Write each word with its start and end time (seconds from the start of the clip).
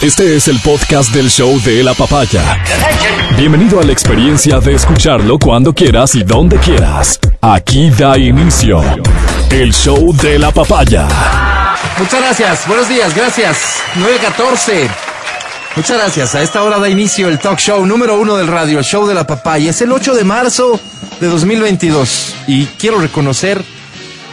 Este 0.00 0.36
es 0.36 0.46
el 0.46 0.60
podcast 0.60 1.12
del 1.12 1.28
show 1.28 1.60
de 1.62 1.82
la 1.82 1.92
papaya. 1.92 2.62
Bienvenido 3.36 3.80
a 3.80 3.82
la 3.82 3.90
experiencia 3.90 4.60
de 4.60 4.74
escucharlo 4.74 5.40
cuando 5.40 5.74
quieras 5.74 6.14
y 6.14 6.22
donde 6.22 6.56
quieras. 6.58 7.18
Aquí 7.40 7.90
da 7.90 8.16
inicio 8.16 8.80
el 9.50 9.74
show 9.74 10.14
de 10.14 10.38
la 10.38 10.52
papaya. 10.52 11.08
Muchas 11.98 12.20
gracias, 12.20 12.68
buenos 12.68 12.88
días, 12.88 13.12
gracias. 13.12 13.82
914. 13.96 14.88
Muchas 15.74 15.98
gracias. 15.98 16.34
A 16.36 16.42
esta 16.42 16.62
hora 16.62 16.78
da 16.78 16.88
inicio 16.88 17.28
el 17.28 17.40
talk 17.40 17.58
show 17.58 17.84
número 17.84 18.20
uno 18.20 18.36
del 18.36 18.46
radio, 18.46 18.78
el 18.78 18.84
show 18.84 19.04
de 19.04 19.14
la 19.14 19.26
papaya. 19.26 19.70
Es 19.70 19.82
el 19.82 19.90
8 19.90 20.14
de 20.14 20.22
marzo 20.22 20.78
de 21.20 21.26
2022 21.26 22.36
y 22.46 22.66
quiero 22.66 23.00
reconocer 23.00 23.64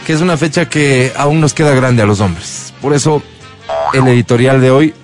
que 0.06 0.12
es 0.12 0.20
una 0.20 0.36
fecha 0.36 0.68
que 0.68 1.12
aún 1.16 1.40
nos 1.40 1.54
queda 1.54 1.74
grande 1.74 2.02
a 2.02 2.06
los 2.06 2.20
hombres. 2.20 2.72
Por 2.80 2.94
eso 2.94 3.20
el 3.92 4.06
editorial 4.06 4.60
de 4.60 4.70
hoy, 4.70 4.94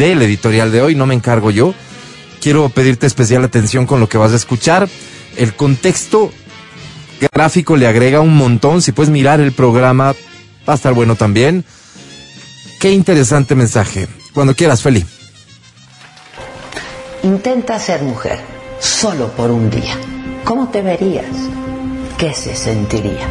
del 0.00 0.22
editorial 0.22 0.72
de 0.72 0.80
hoy, 0.80 0.94
no 0.94 1.04
me 1.04 1.14
encargo 1.14 1.50
yo. 1.50 1.74
Quiero 2.40 2.70
pedirte 2.70 3.06
especial 3.06 3.44
atención 3.44 3.84
con 3.84 4.00
lo 4.00 4.08
que 4.08 4.16
vas 4.16 4.32
a 4.32 4.36
escuchar. 4.36 4.88
El 5.36 5.54
contexto 5.54 6.32
gráfico 7.30 7.76
le 7.76 7.86
agrega 7.86 8.20
un 8.20 8.34
montón. 8.34 8.80
Si 8.80 8.92
puedes 8.92 9.10
mirar 9.10 9.40
el 9.40 9.52
programa, 9.52 10.14
va 10.66 10.72
a 10.72 10.76
estar 10.76 10.94
bueno 10.94 11.16
también. 11.16 11.66
Qué 12.80 12.92
interesante 12.92 13.54
mensaje. 13.54 14.08
Cuando 14.32 14.54
quieras, 14.54 14.80
Feli. 14.80 15.04
Intenta 17.22 17.78
ser 17.78 18.00
mujer, 18.00 18.40
solo 18.80 19.28
por 19.28 19.50
un 19.50 19.68
día. 19.68 19.98
¿Cómo 20.44 20.70
te 20.70 20.80
verías? 20.80 21.26
¿Qué 22.20 22.34
se 22.34 22.54
sentiría? 22.54 23.26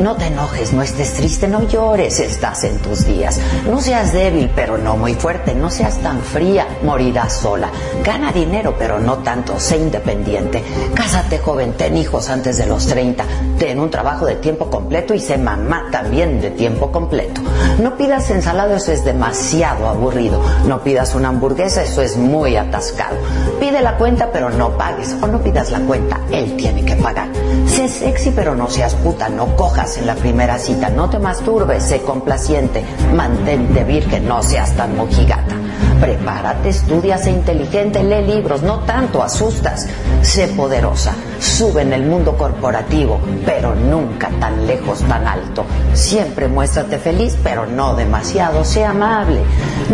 No 0.00 0.16
te 0.16 0.28
enojes, 0.28 0.72
no 0.72 0.80
estés 0.80 1.12
triste, 1.12 1.46
no 1.46 1.68
llores, 1.68 2.20
estás 2.20 2.64
en 2.64 2.78
tus 2.78 3.04
días. 3.04 3.38
No 3.68 3.82
seas 3.82 4.14
débil, 4.14 4.50
pero 4.56 4.78
no 4.78 4.96
muy 4.96 5.12
fuerte, 5.12 5.54
no 5.54 5.68
seas 5.68 5.98
tan 5.98 6.22
fría, 6.22 6.66
morirás 6.82 7.34
sola. 7.34 7.68
Gana 8.02 8.32
dinero, 8.32 8.74
pero 8.78 8.98
no 8.98 9.18
tanto, 9.18 9.60
sé 9.60 9.76
independiente. 9.76 10.64
Cásate 10.94 11.36
joven, 11.36 11.74
ten 11.74 11.98
hijos 11.98 12.30
antes 12.30 12.56
de 12.56 12.64
los 12.64 12.86
30, 12.86 13.26
ten 13.58 13.78
un 13.78 13.90
trabajo 13.90 14.24
de 14.24 14.36
tiempo 14.36 14.70
completo 14.70 15.12
y 15.12 15.20
sé 15.20 15.36
mamá 15.36 15.88
también 15.92 16.40
de 16.40 16.50
tiempo 16.50 16.90
completo. 16.90 17.42
No 17.78 17.98
pidas 17.98 18.30
ensalada, 18.30 18.76
eso 18.76 18.90
es 18.90 19.04
demasiado 19.04 19.86
aburrido. 19.86 20.40
No 20.66 20.82
pidas 20.82 21.14
una 21.14 21.28
hamburguesa, 21.28 21.82
eso 21.82 22.00
es 22.00 22.16
muy 22.16 22.56
atascado. 22.56 23.16
Pide 23.60 23.82
la 23.82 23.98
cuenta, 23.98 24.30
pero 24.32 24.48
no 24.48 24.78
pagues. 24.78 25.14
O 25.20 25.26
no 25.26 25.42
pidas 25.42 25.70
la 25.70 25.80
cuenta, 25.80 26.20
él 26.30 26.56
tiene 26.56 26.86
que 26.86 26.96
pagar. 26.96 27.28
Sé 27.66 27.86
sexy, 27.88 28.29
pero 28.34 28.54
no 28.54 28.68
seas 28.68 28.94
puta, 28.94 29.28
no 29.28 29.56
cojas 29.56 29.98
en 29.98 30.06
la 30.06 30.14
primera 30.14 30.58
cita, 30.58 30.90
no 30.90 31.08
te 31.10 31.18
masturbes, 31.18 31.82
sé 31.84 32.02
complaciente, 32.02 32.84
mantente 33.14 33.84
virgen, 33.84 34.26
no 34.26 34.42
seas 34.42 34.72
tan 34.76 34.96
mojigata. 34.96 35.59
Prepárate, 36.00 36.70
estudia, 36.70 37.18
sé 37.18 37.30
inteligente, 37.30 38.02
lee 38.02 38.26
libros, 38.26 38.62
no 38.62 38.78
tanto 38.80 39.22
asustas, 39.22 39.86
sé 40.22 40.48
poderosa, 40.48 41.14
sube 41.38 41.82
en 41.82 41.92
el 41.92 42.04
mundo 42.04 42.38
corporativo, 42.38 43.20
pero 43.44 43.74
nunca 43.74 44.30
tan 44.40 44.66
lejos, 44.66 45.00
tan 45.00 45.26
alto. 45.26 45.66
Siempre 45.92 46.48
muéstrate 46.48 46.98
feliz, 46.98 47.36
pero 47.44 47.66
no 47.66 47.94
demasiado, 47.94 48.64
sé 48.64 48.82
amable. 48.82 49.42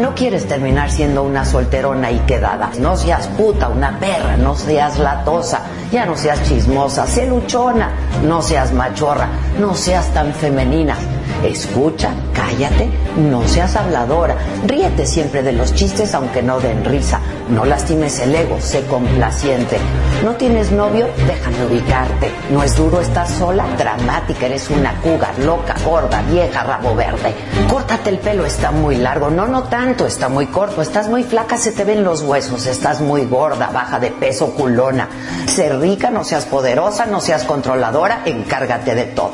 No 0.00 0.14
quieres 0.14 0.46
terminar 0.46 0.92
siendo 0.92 1.24
una 1.24 1.44
solterona 1.44 2.12
y 2.12 2.20
quedada, 2.20 2.70
no 2.78 2.96
seas 2.96 3.26
puta, 3.28 3.68
una 3.68 3.98
perra, 3.98 4.36
no 4.36 4.54
seas 4.54 5.00
latosa, 5.00 5.62
ya 5.90 6.06
no 6.06 6.16
seas 6.16 6.40
chismosa, 6.44 7.04
sé 7.08 7.26
luchona, 7.26 7.90
no 8.22 8.42
seas 8.42 8.72
machorra, 8.72 9.28
no 9.58 9.74
seas 9.74 10.06
tan 10.14 10.32
femenina. 10.32 10.96
Escucha, 11.44 12.10
cállate, 12.32 12.90
no 13.16 13.46
seas 13.46 13.76
habladora, 13.76 14.36
ríete 14.66 15.06
siempre 15.06 15.42
de 15.42 15.52
los 15.52 15.74
chistes 15.74 16.14
aunque 16.14 16.42
no 16.42 16.60
den 16.60 16.84
risa, 16.84 17.20
no 17.48 17.64
lastimes 17.64 18.18
el 18.20 18.34
ego, 18.34 18.60
sé 18.60 18.84
complaciente. 18.86 19.78
¿No 20.24 20.34
tienes 20.34 20.72
novio? 20.72 21.08
Déjame 21.26 21.66
ubicarte. 21.66 22.30
¿No 22.50 22.62
es 22.62 22.76
duro 22.76 23.00
estar 23.00 23.28
sola? 23.28 23.66
Dramática, 23.78 24.46
eres 24.46 24.68
una 24.70 25.00
cuga, 25.00 25.32
loca, 25.44 25.74
gorda, 25.84 26.22
vieja, 26.22 26.62
rabo 26.64 26.94
verde. 26.94 27.34
Córtate 27.70 28.10
el 28.10 28.18
pelo, 28.18 28.46
está 28.46 28.72
muy 28.72 28.96
largo. 28.96 29.30
No, 29.30 29.46
no 29.46 29.64
tanto, 29.64 30.06
está 30.06 30.28
muy 30.28 30.46
corto. 30.46 30.82
Estás 30.82 31.08
muy 31.08 31.22
flaca, 31.22 31.58
se 31.58 31.72
te 31.72 31.84
ven 31.84 32.02
los 32.02 32.22
huesos. 32.22 32.66
Estás 32.66 33.00
muy 33.00 33.26
gorda, 33.26 33.70
baja 33.72 34.00
de 34.00 34.10
peso, 34.10 34.54
culona. 34.54 35.08
Sé 35.46 35.68
rica, 35.68 36.10
no 36.10 36.24
seas 36.24 36.46
poderosa, 36.46 37.06
no 37.06 37.20
seas 37.20 37.44
controladora, 37.44 38.22
encárgate 38.24 38.94
de 38.94 39.04
todo. 39.04 39.32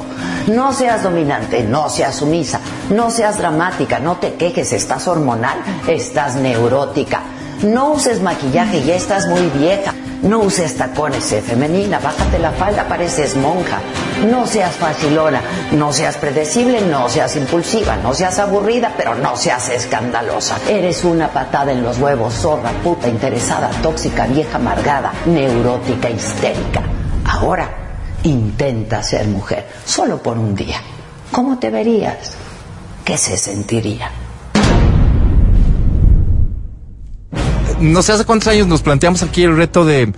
No 0.48 0.72
seas 0.72 1.04
dominante, 1.04 1.62
no 1.62 1.88
seas 1.92 2.16
sumisa, 2.16 2.60
no 2.91 3.10
seas 3.10 3.38
dramática, 3.38 3.98
no 3.98 4.16
te 4.16 4.34
quejes, 4.34 4.72
estás 4.72 5.06
hormonal, 5.06 5.58
estás 5.86 6.34
neurótica. 6.34 7.22
No 7.62 7.92
uses 7.92 8.20
maquillaje, 8.20 8.82
ya 8.82 8.97
estás 8.97 9.28
muy 9.28 9.47
vieja. 9.56 9.94
No 10.22 10.38
uses 10.38 10.76
tacones, 10.76 11.25
sé 11.25 11.42
femenina, 11.42 11.98
bájate 11.98 12.38
la 12.38 12.53
falda, 12.53 12.86
pareces 12.88 13.36
monja. 13.36 13.80
No 14.30 14.47
seas 14.47 14.76
facilona, 14.76 15.41
no 15.72 15.92
seas 15.92 16.16
predecible, 16.16 16.80
no 16.80 17.08
seas 17.08 17.34
impulsiva, 17.34 17.97
no 17.97 18.14
seas 18.14 18.38
aburrida, 18.38 18.94
pero 18.97 19.16
no 19.16 19.36
seas 19.36 19.69
escandalosa. 19.69 20.59
Eres 20.69 21.03
una 21.03 21.28
patada 21.28 21.72
en 21.72 21.82
los 21.82 21.98
huevos, 21.98 22.34
zorra, 22.34 22.70
puta, 22.84 23.09
interesada, 23.09 23.69
tóxica, 23.82 24.26
vieja, 24.26 24.56
amargada, 24.59 25.12
neurótica, 25.26 26.09
histérica. 26.09 26.82
Ahora, 27.24 27.69
intenta 28.22 29.03
ser 29.03 29.26
mujer, 29.26 29.66
solo 29.84 30.22
por 30.22 30.38
un 30.38 30.54
día. 30.54 30.80
¿Cómo 31.32 31.59
te 31.59 31.70
verías? 31.70 32.34
¿Qué 33.04 33.16
se 33.16 33.37
sentiría? 33.37 34.10
no 37.81 38.00
sé 38.03 38.12
hace 38.12 38.25
cuántos 38.25 38.47
años 38.48 38.69
nos 38.69 38.81
planteamos 38.81 39.25
aquí 39.25 39.42
el 39.42 39.56
reto 39.56 39.84
de, 39.84 40.12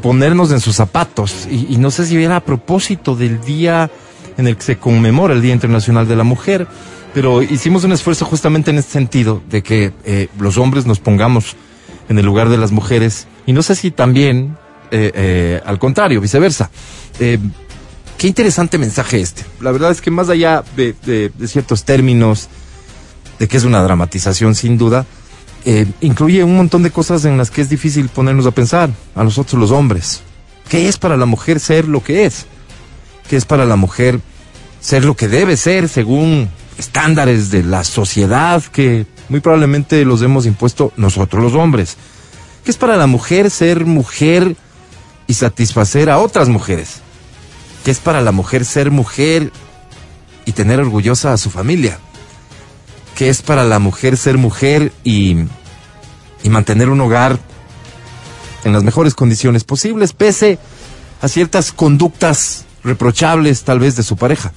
ponernos 0.00 0.52
en 0.52 0.60
sus 0.60 0.76
zapatos. 0.76 1.48
Y, 1.50 1.74
y, 1.74 1.76
no 1.76 1.90
sé 1.90 2.06
si 2.06 2.22
era 2.22 2.36
a 2.36 2.44
propósito 2.44 3.16
del 3.16 3.40
día 3.42 3.90
en 4.38 4.46
el 4.46 4.56
que 4.56 4.62
se 4.62 4.78
conmemora 4.78 5.34
el 5.34 5.42
Día 5.42 5.52
Internacional 5.52 6.06
de 6.06 6.16
la 6.16 6.24
Mujer, 6.24 6.66
pero 7.12 7.42
hicimos 7.42 7.84
un 7.84 7.92
esfuerzo 7.92 8.24
justamente 8.24 8.70
en 8.70 8.78
este 8.78 8.92
sentido, 8.92 9.42
de 9.50 9.62
que 9.62 9.92
eh, 10.04 10.28
los 10.38 10.56
hombres 10.56 10.86
nos 10.86 11.00
pongamos 11.00 11.56
en 12.08 12.18
el 12.18 12.24
lugar 12.24 12.48
de 12.48 12.56
las 12.56 12.72
mujeres. 12.72 13.26
Y 13.46 13.52
no 13.52 13.62
sé 13.62 13.74
si 13.74 13.90
también, 13.90 14.56
eh, 14.90 15.10
eh, 15.14 15.60
al 15.66 15.78
contrario, 15.78 16.20
viceversa. 16.20 16.70
Qué 18.22 18.28
interesante 18.28 18.78
mensaje 18.78 19.20
este. 19.20 19.44
La 19.60 19.72
verdad 19.72 19.90
es 19.90 20.00
que 20.00 20.12
más 20.12 20.28
allá 20.28 20.62
de, 20.76 21.32
ciertos 21.44 21.82
términos, 21.82 22.48
de 23.40 23.48
que 23.48 23.56
es 23.56 23.64
una 23.64 23.82
dramatización 23.82 24.54
sin 24.54 24.78
duda, 24.78 25.06
eh, 25.64 25.88
incluye 26.00 26.44
un 26.44 26.56
montón 26.56 26.84
de 26.84 26.92
cosas 26.92 27.24
en 27.24 27.36
las 27.36 27.50
que 27.50 27.62
es 27.62 27.68
difícil 27.68 28.08
ponernos 28.10 28.46
a 28.46 28.52
pensar, 28.52 28.90
a 29.16 29.24
nosotros 29.24 29.60
los 29.60 29.72
hombres. 29.72 30.20
¿Qué 30.68 30.86
es 30.86 30.98
para 30.98 31.16
la 31.16 31.26
mujer 31.26 31.58
ser 31.58 31.88
lo 31.88 32.00
que 32.00 32.24
es? 32.24 32.46
¿Qué 33.28 33.34
es 33.34 33.44
para 33.44 33.64
la 33.64 33.74
mujer 33.74 34.20
ser 34.80 35.04
lo 35.04 35.16
que 35.16 35.26
debe 35.26 35.56
ser 35.56 35.88
según 35.88 36.48
estándares 36.78 37.50
de 37.50 37.64
la 37.64 37.82
sociedad 37.82 38.62
que 38.62 39.04
muy 39.30 39.40
probablemente 39.40 40.04
los 40.04 40.22
hemos 40.22 40.46
impuesto 40.46 40.92
nosotros 40.96 41.42
los 41.42 41.54
hombres? 41.54 41.96
¿Qué 42.64 42.70
es 42.70 42.76
para 42.76 42.96
la 42.96 43.08
mujer 43.08 43.50
ser 43.50 43.84
mujer 43.84 44.54
y 45.26 45.34
satisfacer 45.34 46.08
a 46.08 46.18
otras 46.18 46.48
mujeres? 46.48 47.02
¿Qué 47.84 47.90
es 47.90 47.98
para 47.98 48.20
la 48.20 48.32
mujer 48.32 48.64
ser 48.64 48.90
mujer 48.90 49.52
y 50.44 50.52
tener 50.52 50.80
orgullosa 50.80 51.32
a 51.32 51.36
su 51.36 51.50
familia? 51.50 51.98
que 53.14 53.28
es 53.28 53.42
para 53.42 53.64
la 53.64 53.78
mujer 53.78 54.16
ser 54.16 54.38
mujer 54.38 54.92
y, 55.04 55.36
y 56.42 56.48
mantener 56.48 56.88
un 56.88 57.00
hogar 57.00 57.38
en 58.64 58.72
las 58.72 58.82
mejores 58.82 59.14
condiciones 59.14 59.64
posibles, 59.64 60.12
pese 60.12 60.58
a 61.20 61.28
ciertas 61.28 61.72
conductas 61.72 62.64
reprochables 62.84 63.62
tal 63.64 63.78
vez 63.78 63.96
de 63.96 64.02
su 64.02 64.16
pareja. 64.16 64.52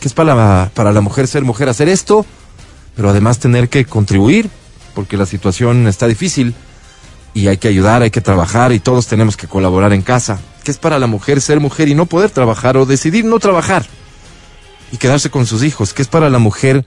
Que 0.00 0.08
es 0.08 0.14
para 0.14 0.34
la, 0.34 0.70
para 0.74 0.92
la 0.92 1.00
mujer 1.00 1.26
ser 1.26 1.42
mujer 1.42 1.68
hacer 1.68 1.88
esto, 1.88 2.26
pero 2.96 3.10
además 3.10 3.38
tener 3.38 3.68
que 3.68 3.84
contribuir, 3.84 4.50
porque 4.94 5.16
la 5.16 5.26
situación 5.26 5.88
está 5.88 6.06
difícil 6.06 6.54
y 7.32 7.48
hay 7.48 7.56
que 7.56 7.68
ayudar, 7.68 8.02
hay 8.02 8.10
que 8.10 8.20
trabajar 8.20 8.72
y 8.72 8.80
todos 8.80 9.06
tenemos 9.06 9.36
que 9.36 9.48
colaborar 9.48 9.92
en 9.92 10.02
casa. 10.02 10.38
Que 10.64 10.70
es 10.70 10.78
para 10.78 10.98
la 10.98 11.06
mujer 11.06 11.40
ser 11.40 11.60
mujer 11.60 11.88
y 11.88 11.94
no 11.94 12.06
poder 12.06 12.30
trabajar 12.30 12.76
o 12.76 12.86
decidir 12.86 13.24
no 13.24 13.38
trabajar 13.38 13.86
y 14.90 14.96
quedarse 14.96 15.30
con 15.30 15.46
sus 15.46 15.62
hijos. 15.62 15.92
Que 15.92 16.02
es 16.02 16.08
para 16.08 16.30
la 16.30 16.38
mujer 16.38 16.86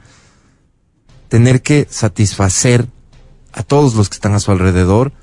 tener 1.29 1.61
que 1.61 1.87
satisfacer 1.89 2.87
a 3.53 3.63
todos 3.63 3.95
los 3.95 4.09
que 4.09 4.15
están 4.15 4.33
a 4.33 4.39
su 4.39 4.51
alrededor 4.51 5.13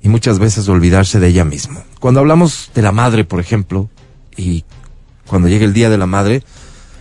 y 0.00 0.08
muchas 0.08 0.38
veces 0.38 0.68
olvidarse 0.68 1.18
de 1.18 1.28
ella 1.28 1.44
misma. 1.44 1.82
Cuando 2.00 2.20
hablamos 2.20 2.70
de 2.74 2.82
la 2.82 2.92
madre, 2.92 3.24
por 3.24 3.40
ejemplo, 3.40 3.88
y 4.36 4.64
cuando 5.26 5.48
llega 5.48 5.64
el 5.64 5.72
Día 5.72 5.90
de 5.90 5.98
la 5.98 6.06
Madre, 6.06 6.44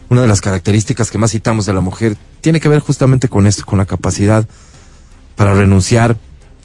una 0.09 0.21
de 0.21 0.27
las 0.27 0.41
características 0.41 1.11
que 1.11 1.17
más 1.17 1.31
citamos 1.31 1.65
de 1.65 1.73
la 1.73 1.81
mujer 1.81 2.17
tiene 2.41 2.59
que 2.59 2.69
ver 2.69 2.79
justamente 2.79 3.29
con 3.29 3.45
esto, 3.45 3.65
con 3.65 3.77
la 3.77 3.85
capacidad 3.85 4.47
para 5.35 5.53
renunciar 5.53 6.17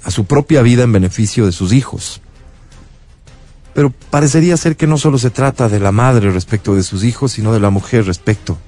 a 0.05 0.11
su 0.11 0.25
propia 0.25 0.62
vida 0.62 0.85
en 0.85 0.93
beneficio 0.93 1.44
de 1.47 1.53
sus 1.53 1.73
hijos. 1.73 2.22
Pero 3.75 3.91
parecería 4.11 4.57
ser 4.57 4.77
que 4.77 4.87
no 4.87 4.99
solo 4.99 5.19
se 5.19 5.31
trata 5.31 5.69
de 5.69 5.81
la 5.81 5.93
madre 5.93 6.31
respecto 6.31 6.75
de 6.75 6.83
sus 6.83 7.05
hijos, 7.05 7.33
sino 7.33 7.53
de 7.53 7.61
la 7.61 7.71
mujer 7.71 8.05
respecto 8.05 8.59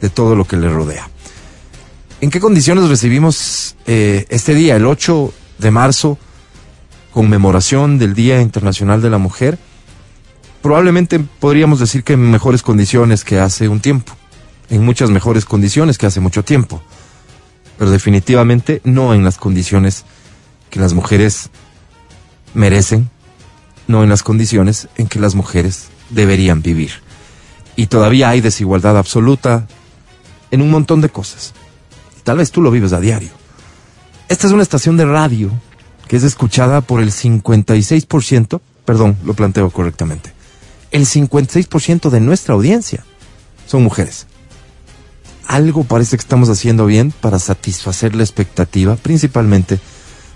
de 0.00 0.08
todo 0.10 0.34
lo 0.34 0.44
que 0.44 0.56
le 0.56 0.68
rodea. 0.68 1.08
¿En 2.20 2.30
qué 2.30 2.40
condiciones 2.40 2.88
recibimos 2.88 3.76
eh, 3.86 4.24
este 4.30 4.54
día, 4.54 4.76
el 4.76 4.86
8 4.86 5.32
de 5.58 5.70
marzo, 5.70 6.18
conmemoración 7.12 7.98
del 7.98 8.14
Día 8.14 8.40
Internacional 8.40 9.02
de 9.02 9.10
la 9.10 9.18
Mujer? 9.18 9.58
Probablemente 10.62 11.20
podríamos 11.20 11.78
decir 11.78 12.04
que 12.04 12.14
en 12.14 12.30
mejores 12.30 12.62
condiciones 12.62 13.22
que 13.22 13.38
hace 13.38 13.68
un 13.68 13.80
tiempo, 13.80 14.14
en 14.70 14.84
muchas 14.84 15.10
mejores 15.10 15.44
condiciones 15.44 15.98
que 15.98 16.06
hace 16.06 16.20
mucho 16.20 16.42
tiempo, 16.42 16.82
pero 17.78 17.90
definitivamente 17.90 18.80
no 18.82 19.14
en 19.14 19.22
las 19.22 19.36
condiciones 19.36 20.04
que 20.70 20.80
las 20.80 20.94
mujeres 20.94 21.50
merecen, 22.54 23.10
no 23.86 24.02
en 24.02 24.08
las 24.08 24.22
condiciones 24.22 24.88
en 24.96 25.06
que 25.06 25.20
las 25.20 25.34
mujeres 25.34 25.88
deberían 26.10 26.62
vivir. 26.62 26.92
Y 27.76 27.86
todavía 27.86 28.30
hay 28.30 28.40
desigualdad 28.40 28.96
absoluta 28.96 29.66
en 30.50 30.62
un 30.62 30.70
montón 30.70 31.00
de 31.00 31.08
cosas. 31.08 31.52
Tal 32.24 32.38
vez 32.38 32.50
tú 32.50 32.62
lo 32.62 32.70
vives 32.70 32.92
a 32.92 33.00
diario. 33.00 33.30
Esta 34.28 34.46
es 34.46 34.52
una 34.52 34.62
estación 34.62 34.96
de 34.96 35.04
radio 35.04 35.50
que 36.08 36.16
es 36.16 36.22
escuchada 36.22 36.80
por 36.80 37.00
el 37.00 37.10
56%, 37.12 38.60
perdón, 38.84 39.16
lo 39.24 39.34
planteo 39.34 39.70
correctamente, 39.70 40.32
el 40.90 41.06
56% 41.06 42.10
de 42.10 42.20
nuestra 42.20 42.54
audiencia 42.54 43.04
son 43.66 43.82
mujeres. 43.82 44.26
Algo 45.46 45.84
parece 45.84 46.16
que 46.16 46.22
estamos 46.22 46.48
haciendo 46.48 46.86
bien 46.86 47.12
para 47.20 47.38
satisfacer 47.38 48.14
la 48.14 48.22
expectativa, 48.22 48.96
principalmente 48.96 49.78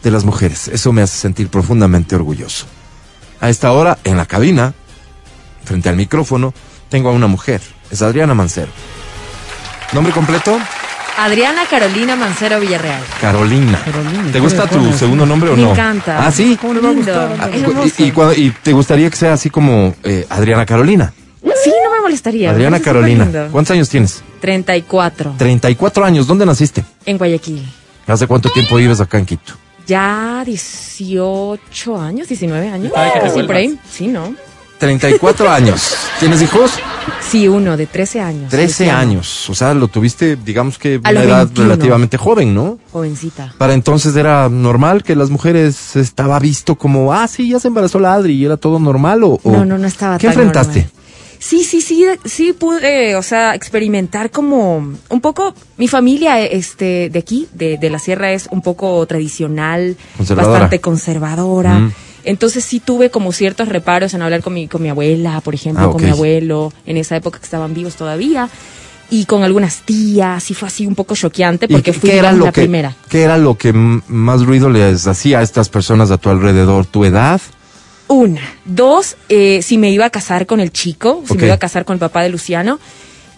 de 0.02 0.10
las 0.10 0.24
mujeres. 0.24 0.68
Eso 0.68 0.92
me 0.92 1.02
hace 1.02 1.16
sentir 1.16 1.48
profundamente 1.48 2.14
orgulloso. 2.14 2.66
A 3.40 3.48
esta 3.48 3.72
hora, 3.72 3.98
en 4.04 4.16
la 4.16 4.26
cabina, 4.26 4.74
frente 5.64 5.88
al 5.88 5.96
micrófono, 5.96 6.52
tengo 6.88 7.08
a 7.08 7.12
una 7.12 7.26
mujer. 7.26 7.60
Es 7.90 8.02
Adriana 8.02 8.34
Mancero. 8.34 8.70
¿Nombre 9.92 10.12
completo? 10.12 10.58
Adriana 11.18 11.62
Carolina 11.68 12.16
Mancero 12.16 12.60
Villarreal. 12.60 13.02
Carolina. 13.20 13.78
Carolina, 13.84 14.32
¿Te 14.32 14.40
gusta 14.40 14.66
tu 14.66 14.92
segundo 14.92 15.26
nombre 15.26 15.50
o 15.50 15.56
Me 15.56 15.62
no? 15.62 15.72
encanta. 15.72 16.26
Ah, 16.26 16.30
sí. 16.32 16.56
¿Cómo 16.60 16.74
le 16.74 16.80
va 16.80 16.88
a 16.90 16.92
gustar? 16.92 17.36
Ah, 17.40 17.48
y, 17.52 18.04
y 18.04 18.10
cuando- 18.12 18.34
y 18.34 18.50
te 18.62 18.72
gustaría 18.72 19.10
que 19.10 19.16
sea 19.16 19.32
así 19.34 19.50
como 19.50 19.94
eh, 20.04 20.26
Adriana 20.30 20.64
Carolina? 20.64 21.12
Sí, 21.62 21.70
no 21.84 21.90
me 21.94 22.00
molestaría. 22.00 22.50
Adriana 22.50 22.78
me 22.78 22.82
Carolina. 22.82 23.48
¿Cuántos 23.50 23.72
años 23.74 23.88
tienes? 23.88 24.22
34. 24.40 25.34
34 25.36 26.04
años. 26.04 26.26
¿Dónde 26.26 26.46
naciste? 26.46 26.84
En 27.04 27.18
Guayaquil. 27.18 27.66
¿Hace 28.06 28.26
cuánto 28.26 28.48
tiempo 28.50 28.76
vives 28.76 29.00
acá 29.00 29.18
en 29.18 29.26
Quito? 29.26 29.52
Ya 29.90 30.44
18 30.46 31.96
años, 32.00 32.28
19 32.28 32.68
años. 32.68 32.92
Sí, 33.34 33.42
por 33.42 33.56
ahí. 33.56 33.76
Sí, 33.90 34.06
¿no? 34.06 34.32
34 34.78 35.50
años. 35.50 35.94
¿Tienes 36.20 36.40
hijos? 36.42 36.70
Sí, 37.20 37.48
uno 37.48 37.76
de 37.76 37.86
13 37.86 38.20
años. 38.20 38.50
13 38.50 38.84
Luciano. 38.84 38.98
años. 39.00 39.50
O 39.50 39.54
sea, 39.54 39.74
lo 39.74 39.88
tuviste, 39.88 40.36
digamos 40.36 40.78
que 40.78 41.00
A 41.02 41.10
una 41.10 41.22
edad 41.24 41.46
21. 41.46 41.68
relativamente 41.68 42.16
joven, 42.16 42.54
¿no? 42.54 42.78
Jovencita. 42.92 43.52
Para 43.58 43.74
entonces 43.74 44.14
era 44.14 44.48
normal 44.48 45.02
que 45.02 45.16
las 45.16 45.28
mujeres 45.28 45.96
estaba 45.96 46.38
visto 46.38 46.76
como, 46.76 47.12
ah, 47.12 47.26
sí, 47.26 47.48
ya 47.50 47.58
se 47.58 47.66
embarazó 47.68 47.98
la 47.98 48.14
Adri 48.14 48.34
y 48.34 48.44
era 48.44 48.56
todo 48.56 48.78
normal 48.78 49.24
o... 49.24 49.40
o- 49.42 49.50
No, 49.52 49.64
no, 49.64 49.76
no 49.76 49.88
estaba 49.88 50.16
¿Qué 50.18 50.28
tan 50.28 50.34
enfrentaste? 50.34 50.82
normal. 50.84 50.99
Sí, 51.42 51.64
sí, 51.64 51.80
sí, 51.80 52.04
sí 52.26 52.52
pude, 52.52 53.16
o 53.16 53.22
sea, 53.22 53.54
experimentar 53.54 54.30
como 54.30 54.76
un 55.08 55.20
poco, 55.22 55.54
mi 55.78 55.88
familia, 55.88 56.38
este, 56.40 57.08
de 57.08 57.18
aquí, 57.18 57.48
de, 57.54 57.78
de 57.78 57.88
la 57.90 57.98
sierra 57.98 58.30
es 58.32 58.46
un 58.50 58.60
poco 58.60 59.04
tradicional, 59.06 59.96
Conservadora. 60.18 60.52
bastante 60.52 60.80
conservadora. 60.80 61.78
Mm. 61.78 61.92
Entonces 62.24 62.62
sí 62.62 62.78
tuve 62.78 63.10
como 63.10 63.32
ciertos 63.32 63.68
reparos 63.70 64.12
en 64.12 64.20
hablar 64.20 64.42
con 64.42 64.52
mi, 64.52 64.68
con 64.68 64.82
mi 64.82 64.90
abuela, 64.90 65.40
por 65.40 65.54
ejemplo, 65.54 65.86
Ah, 65.88 65.90
con 65.90 66.04
mi 66.04 66.10
abuelo, 66.10 66.74
en 66.84 66.98
esa 66.98 67.16
época 67.16 67.38
que 67.38 67.44
estaban 67.46 67.72
vivos 67.72 67.96
todavía, 67.96 68.50
y 69.08 69.24
con 69.24 69.42
algunas 69.42 69.80
tías, 69.86 70.50
y 70.50 70.54
fue 70.54 70.68
así 70.68 70.86
un 70.86 70.94
poco 70.94 71.16
choqueante 71.16 71.64
¿Y 71.70 71.72
porque 71.72 71.94
fui 71.94 72.10
era 72.10 72.32
lo 72.32 72.44
la 72.44 72.52
que, 72.52 72.60
primera. 72.60 72.94
¿Qué 73.08 73.22
era 73.22 73.38
lo 73.38 73.56
que 73.56 73.72
más 73.72 74.44
ruido 74.44 74.68
les 74.68 75.06
hacía 75.06 75.38
a 75.38 75.42
estas 75.42 75.70
personas 75.70 76.10
a 76.10 76.18
tu 76.18 76.28
alrededor? 76.28 76.84
¿Tu 76.84 77.06
edad? 77.06 77.40
Una. 78.10 78.40
Dos, 78.64 79.16
eh, 79.28 79.62
si 79.62 79.78
me 79.78 79.90
iba 79.92 80.04
a 80.04 80.10
casar 80.10 80.46
con 80.46 80.58
el 80.58 80.72
chico, 80.72 81.22
si 81.28 81.34
me 81.38 81.44
iba 81.46 81.54
a 81.54 81.58
casar 81.58 81.84
con 81.84 81.94
el 81.94 82.00
papá 82.00 82.22
de 82.24 82.28
Luciano. 82.28 82.80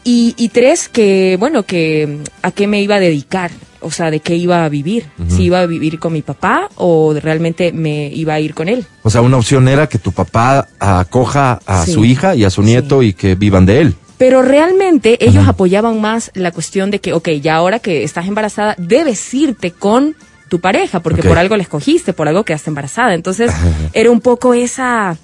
Y, 0.03 0.35
y 0.39 0.49
tres, 0.49 0.89
que, 0.89 1.37
bueno, 1.39 1.63
que 1.65 2.21
a 2.41 2.51
qué 2.53 2.67
me 2.67 2.81
iba 2.81 2.95
a 2.95 3.01
dedicar, 3.01 3.51
o 3.81 3.91
sea, 3.91 4.11
de 4.11 4.21
qué 4.21 4.35
iba 4.35 4.65
a 4.65 4.69
vivir. 4.71 5.11
Si 5.29 5.45
iba 5.45 5.61
a 5.61 5.67
vivir 5.67 5.99
con 5.99 6.15
mi 6.15 6.23
papá 6.23 6.71
o 6.77 7.13
realmente 7.21 7.71
me 7.73 8.09
iba 8.09 8.33
a 8.33 8.41
ir 8.41 8.55
con 8.55 8.71
él. 8.71 8.87
O 9.03 9.11
sea, 9.11 9.21
una 9.21 9.37
opción 9.37 9.69
era 9.69 9.89
que 9.89 9.99
tu 9.99 10.11
papá 10.13 10.67
acoja 10.81 11.61
a 11.67 11.85
Sí. 11.85 11.93
su 11.93 12.05
hija 12.07 12.35
y 12.35 12.45
a 12.45 12.51
su 12.51 12.63
Sí. 12.63 12.69
nieto 12.69 13.03
y 13.03 13.13
que 13.13 13.35
vivan 13.35 13.67
de 13.67 13.81
él. 13.83 13.95
Pero 14.17 14.41
realmente 14.41 15.23
ellos 15.25 15.47
apoyaban 15.49 16.01
más 16.01 16.31
la 16.35 16.51
cuestión 16.51 16.91
de 16.91 17.01
que, 17.01 17.13
ok, 17.13 17.29
ya 17.43 17.57
ahora 17.57 17.79
que 17.79 18.05
estás 18.05 18.27
embarazada, 18.27 18.75
debes 18.79 19.35
irte 19.35 19.71
con 19.73 20.17
tu 20.53 20.61
pareja, 20.61 21.01
porque 21.01 21.23
por 21.31 21.39
algo 21.39 21.57
la 21.57 21.63
escogiste, 21.63 22.13
por 22.13 22.29
algo 22.29 22.45
quedaste 22.45 22.69
embarazada. 22.69 23.15
Entonces, 23.15 23.51
era 23.95 24.11
un 24.11 24.21
poco 24.21 24.53
esa, 24.53 25.17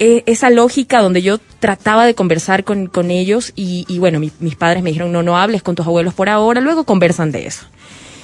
eh, 0.00 0.24
esa 0.26 0.50
lógica 0.50 1.00
donde 1.00 1.22
yo 1.22 1.38
trataba 1.60 2.04
de 2.06 2.16
conversar 2.16 2.64
con, 2.64 2.88
con 2.88 3.12
ellos 3.12 3.52
y, 3.54 3.84
y 3.86 4.00
bueno, 4.00 4.18
mi- 4.18 4.32
mis 4.40 4.56
padres 4.56 4.82
me 4.82 4.90
dijeron, 4.90 5.12
no, 5.12 5.22
no 5.22 5.38
hables 5.38 5.62
con 5.62 5.76
tus 5.76 5.86
abuelos 5.86 6.12
por 6.12 6.28
ahora, 6.28 6.60
luego 6.60 6.82
conversan 6.82 7.30
de 7.30 7.46
eso. 7.46 7.62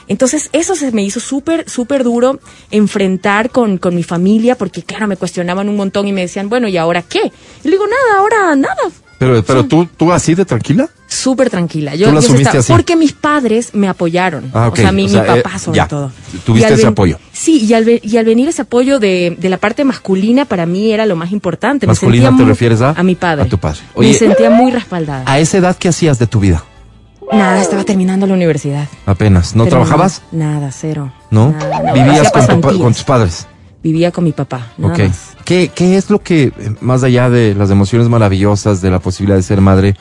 Entonces, 0.08 0.50
eso 0.52 0.74
se 0.74 0.90
me 0.90 1.04
hizo 1.04 1.20
súper, 1.20 1.70
súper 1.70 2.02
duro 2.02 2.40
enfrentar 2.72 3.50
con, 3.50 3.78
con 3.78 3.94
mi 3.94 4.02
familia, 4.02 4.56
porque 4.56 4.82
claro, 4.82 5.06
me 5.06 5.16
cuestionaban 5.16 5.68
un 5.68 5.76
montón 5.76 6.08
y 6.08 6.12
me 6.12 6.22
decían, 6.22 6.48
bueno, 6.48 6.66
¿y 6.66 6.76
ahora 6.76 7.02
qué? 7.02 7.20
Y 7.62 7.68
le 7.68 7.70
digo, 7.70 7.84
nada, 7.86 8.18
ahora 8.18 8.56
nada. 8.56 8.90
Pero, 9.20 9.42
pero 9.44 9.66
tú, 9.66 9.86
tú 9.98 10.10
así 10.12 10.34
de 10.34 10.46
tranquila. 10.46 10.88
Súper 11.06 11.50
tranquila. 11.50 11.94
Yo, 11.94 12.06
¿Tú 12.06 12.14
la 12.14 12.20
yo 12.20 12.26
asumiste 12.26 12.42
estaba- 12.48 12.58
así? 12.60 12.72
Porque 12.72 12.96
mis 12.96 13.12
padres 13.12 13.74
me 13.74 13.86
apoyaron. 13.86 14.50
Ah, 14.54 14.68
ok. 14.68 14.72
O 14.72 14.76
sea, 14.80 14.92
mi, 14.92 15.04
O 15.04 15.08
sea, 15.10 15.20
mi 15.22 15.28
papá 15.28 15.52
eh, 15.56 15.58
sobre 15.58 15.76
ya. 15.76 15.86
todo. 15.88 16.10
Tuviste 16.46 16.72
ese 16.72 16.82
ven- 16.84 16.92
apoyo. 16.92 17.18
Sí, 17.30 17.58
y 17.66 17.74
al, 17.74 17.86
y 18.02 18.16
al 18.16 18.24
venir 18.24 18.48
ese 18.48 18.62
apoyo 18.62 18.98
de, 18.98 19.36
de 19.38 19.48
la 19.50 19.58
parte 19.58 19.84
masculina, 19.84 20.46
para 20.46 20.64
mí 20.64 20.90
era 20.90 21.04
lo 21.04 21.16
más 21.16 21.32
importante. 21.32 21.86
Me 21.86 21.90
¿Masculina 21.90 22.28
te 22.28 22.32
muy- 22.36 22.44
refieres 22.46 22.80
a? 22.80 22.90
A 22.92 23.02
mi 23.02 23.14
padre. 23.14 23.42
A 23.42 23.46
tu 23.48 23.58
padre. 23.58 23.80
me 23.94 24.00
Oye, 24.00 24.14
sentía 24.14 24.48
muy 24.48 24.72
respaldada. 24.72 25.24
¿A 25.26 25.38
esa 25.38 25.58
edad 25.58 25.76
qué 25.78 25.88
hacías 25.90 26.18
de 26.18 26.26
tu 26.26 26.40
vida? 26.40 26.64
Nada, 27.30 27.60
estaba 27.62 27.84
terminando 27.84 28.26
la 28.26 28.34
universidad. 28.34 28.88
Apenas. 29.06 29.54
¿No 29.54 29.66
trabajabas? 29.66 30.22
Nada, 30.32 30.72
cero. 30.72 31.12
¿No? 31.30 31.50
Nada, 31.52 31.82
no. 31.82 31.92
¿Vivías 31.92 32.32
con, 32.32 32.46
tu 32.60 32.78
con 32.80 32.92
tus 32.92 33.04
padres? 33.04 33.46
Vivía 33.82 34.10
con 34.12 34.24
mi 34.24 34.32
papá. 34.32 34.72
Nada 34.78 34.92
Ok. 34.94 35.00
más. 35.08 35.30
¿Qué, 35.44 35.70
¿Qué 35.74 35.96
es 35.96 36.10
lo 36.10 36.20
que, 36.20 36.44
eh, 36.44 36.52
más 36.80 37.02
allá 37.02 37.30
de 37.30 37.54
las 37.54 37.70
emociones 37.70 38.08
maravillosas, 38.08 38.80
de 38.82 38.90
la 38.90 38.98
posibilidad 38.98 39.36
de 39.36 39.42
ser 39.42 39.60
madre, 39.60 39.94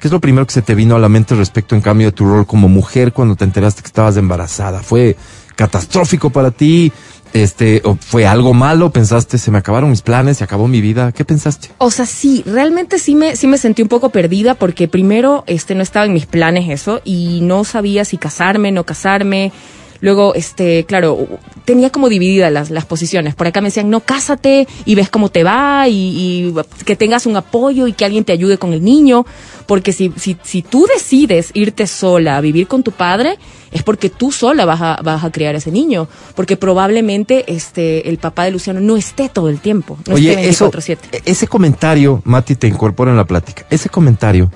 qué 0.00 0.08
es 0.08 0.12
lo 0.12 0.20
primero 0.20 0.46
que 0.46 0.54
se 0.54 0.62
te 0.62 0.74
vino 0.74 0.96
a 0.96 0.98
la 0.98 1.08
mente 1.08 1.34
respecto, 1.34 1.74
en 1.74 1.82
cambio, 1.82 2.06
de 2.08 2.12
tu 2.12 2.24
rol 2.24 2.46
como 2.46 2.68
mujer 2.68 3.12
cuando 3.12 3.36
te 3.36 3.44
enteraste 3.44 3.82
que 3.82 3.86
estabas 3.88 4.16
embarazada? 4.16 4.82
¿Fue 4.82 5.16
catastrófico 5.56 6.30
para 6.30 6.50
ti? 6.50 6.92
Este, 7.32 7.80
o 7.84 7.94
¿Fue 7.94 8.26
algo 8.26 8.54
malo? 8.54 8.90
¿Pensaste, 8.90 9.38
se 9.38 9.50
me 9.52 9.58
acabaron 9.58 9.90
mis 9.90 10.02
planes, 10.02 10.38
se 10.38 10.44
acabó 10.44 10.66
mi 10.66 10.80
vida? 10.80 11.12
¿Qué 11.12 11.24
pensaste? 11.24 11.68
O 11.78 11.90
sea, 11.92 12.06
sí, 12.06 12.42
realmente 12.44 12.98
sí 12.98 13.14
me, 13.14 13.36
sí 13.36 13.46
me 13.46 13.56
sentí 13.58 13.82
un 13.82 13.88
poco 13.88 14.08
perdida 14.08 14.54
porque 14.56 14.88
primero 14.88 15.44
este, 15.46 15.76
no 15.76 15.82
estaba 15.82 16.06
en 16.06 16.12
mis 16.12 16.26
planes 16.26 16.68
eso 16.70 17.00
y 17.04 17.40
no 17.42 17.62
sabía 17.64 18.04
si 18.04 18.16
casarme, 18.16 18.72
no 18.72 18.82
casarme. 18.84 19.52
Luego, 20.00 20.34
este, 20.34 20.84
claro, 20.84 21.26
tenía 21.64 21.90
como 21.90 22.08
divididas 22.08 22.50
las, 22.52 22.70
las 22.70 22.86
posiciones. 22.86 23.34
Por 23.34 23.46
acá 23.46 23.60
me 23.60 23.68
decían, 23.68 23.90
no, 23.90 24.00
cásate 24.00 24.66
y 24.84 24.94
ves 24.94 25.10
cómo 25.10 25.28
te 25.28 25.44
va 25.44 25.88
y, 25.88 25.94
y 25.94 26.84
que 26.84 26.96
tengas 26.96 27.26
un 27.26 27.36
apoyo 27.36 27.86
y 27.86 27.92
que 27.92 28.04
alguien 28.04 28.24
te 28.24 28.32
ayude 28.32 28.58
con 28.58 28.72
el 28.72 28.82
niño. 28.82 29.26
Porque 29.66 29.92
si, 29.92 30.12
si, 30.16 30.36
si 30.42 30.62
tú 30.62 30.86
decides 30.92 31.50
irte 31.54 31.86
sola 31.86 32.36
a 32.36 32.40
vivir 32.40 32.66
con 32.66 32.82
tu 32.82 32.92
padre, 32.92 33.38
es 33.70 33.82
porque 33.82 34.10
tú 34.10 34.32
sola 34.32 34.64
vas 34.64 34.80
a, 34.80 34.98
vas 35.02 35.22
a 35.22 35.30
criar 35.30 35.54
a 35.54 35.58
ese 35.58 35.70
niño. 35.70 36.08
Porque 36.34 36.56
probablemente 36.56 37.44
este, 37.46 38.08
el 38.08 38.18
papá 38.18 38.44
de 38.44 38.50
Luciano 38.52 38.80
no 38.80 38.96
esté 38.96 39.28
todo 39.28 39.48
el 39.48 39.60
tiempo. 39.60 39.96
No 40.08 40.16
esté 40.16 40.32
Oye, 40.36 40.48
eso, 40.48 40.70
24/7. 40.72 40.98
e- 41.12 41.22
ese 41.26 41.46
comentario, 41.46 42.20
Mati, 42.24 42.56
te 42.56 42.66
incorpora 42.66 43.10
en 43.10 43.16
la 43.16 43.26
plática. 43.26 43.64
Ese 43.70 43.88
comentario 43.90 44.50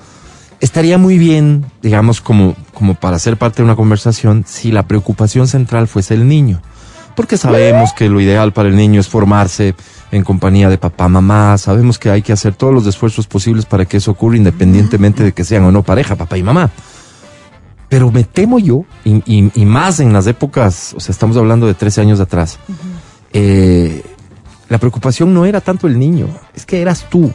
estaría 0.60 0.98
muy 0.98 1.18
bien, 1.18 1.64
digamos, 1.82 2.20
como, 2.20 2.54
como 2.72 2.94
para 2.94 3.18
ser 3.18 3.36
parte 3.36 3.58
de 3.58 3.64
una 3.64 3.76
conversación, 3.76 4.44
si 4.46 4.70
la 4.72 4.86
preocupación 4.86 5.46
central 5.48 5.88
fuese 5.88 6.14
el 6.14 6.26
niño. 6.28 6.60
Porque 7.16 7.36
sabemos 7.36 7.92
que 7.92 8.08
lo 8.08 8.20
ideal 8.20 8.52
para 8.52 8.68
el 8.68 8.74
niño 8.76 9.00
es 9.00 9.08
formarse 9.08 9.74
en 10.10 10.24
compañía 10.24 10.68
de 10.68 10.78
papá, 10.78 11.08
mamá. 11.08 11.56
Sabemos 11.58 11.98
que 11.98 12.10
hay 12.10 12.22
que 12.22 12.32
hacer 12.32 12.54
todos 12.56 12.74
los 12.74 12.86
esfuerzos 12.86 13.26
posibles 13.28 13.66
para 13.66 13.84
que 13.84 13.98
eso 13.98 14.10
ocurra 14.10 14.36
independientemente 14.36 15.22
de 15.22 15.32
que 15.32 15.44
sean 15.44 15.64
o 15.64 15.70
no 15.70 15.82
pareja, 15.84 16.16
papá 16.16 16.36
y 16.38 16.42
mamá. 16.42 16.70
Pero 17.88 18.10
me 18.10 18.24
temo 18.24 18.58
yo, 18.58 18.84
y, 19.04 19.22
y- 19.32 19.52
y 19.54 19.64
más 19.64 20.00
en 20.00 20.12
las 20.12 20.26
épocas, 20.26 20.92
o 20.96 21.00
sea, 21.00 21.12
estamos 21.12 21.36
hablando 21.36 21.66
de 21.68 21.74
13 21.74 22.00
años 22.00 22.18
atrás, 22.18 22.58
eh, 23.32 24.02
la 24.68 24.78
preocupación 24.78 25.32
no 25.32 25.44
era 25.44 25.60
tanto 25.60 25.86
el 25.86 25.98
niño, 25.98 26.26
es 26.54 26.66
que 26.66 26.80
eras 26.82 27.06
tú. 27.08 27.32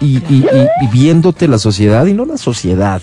Y, 0.00 0.18
y- 0.32 0.46
y- 0.52 0.84
y 0.84 0.86
viéndote 0.88 1.48
la 1.48 1.58
sociedad 1.58 2.04
y 2.06 2.12
no 2.12 2.24
la 2.24 2.36
sociedad. 2.36 3.00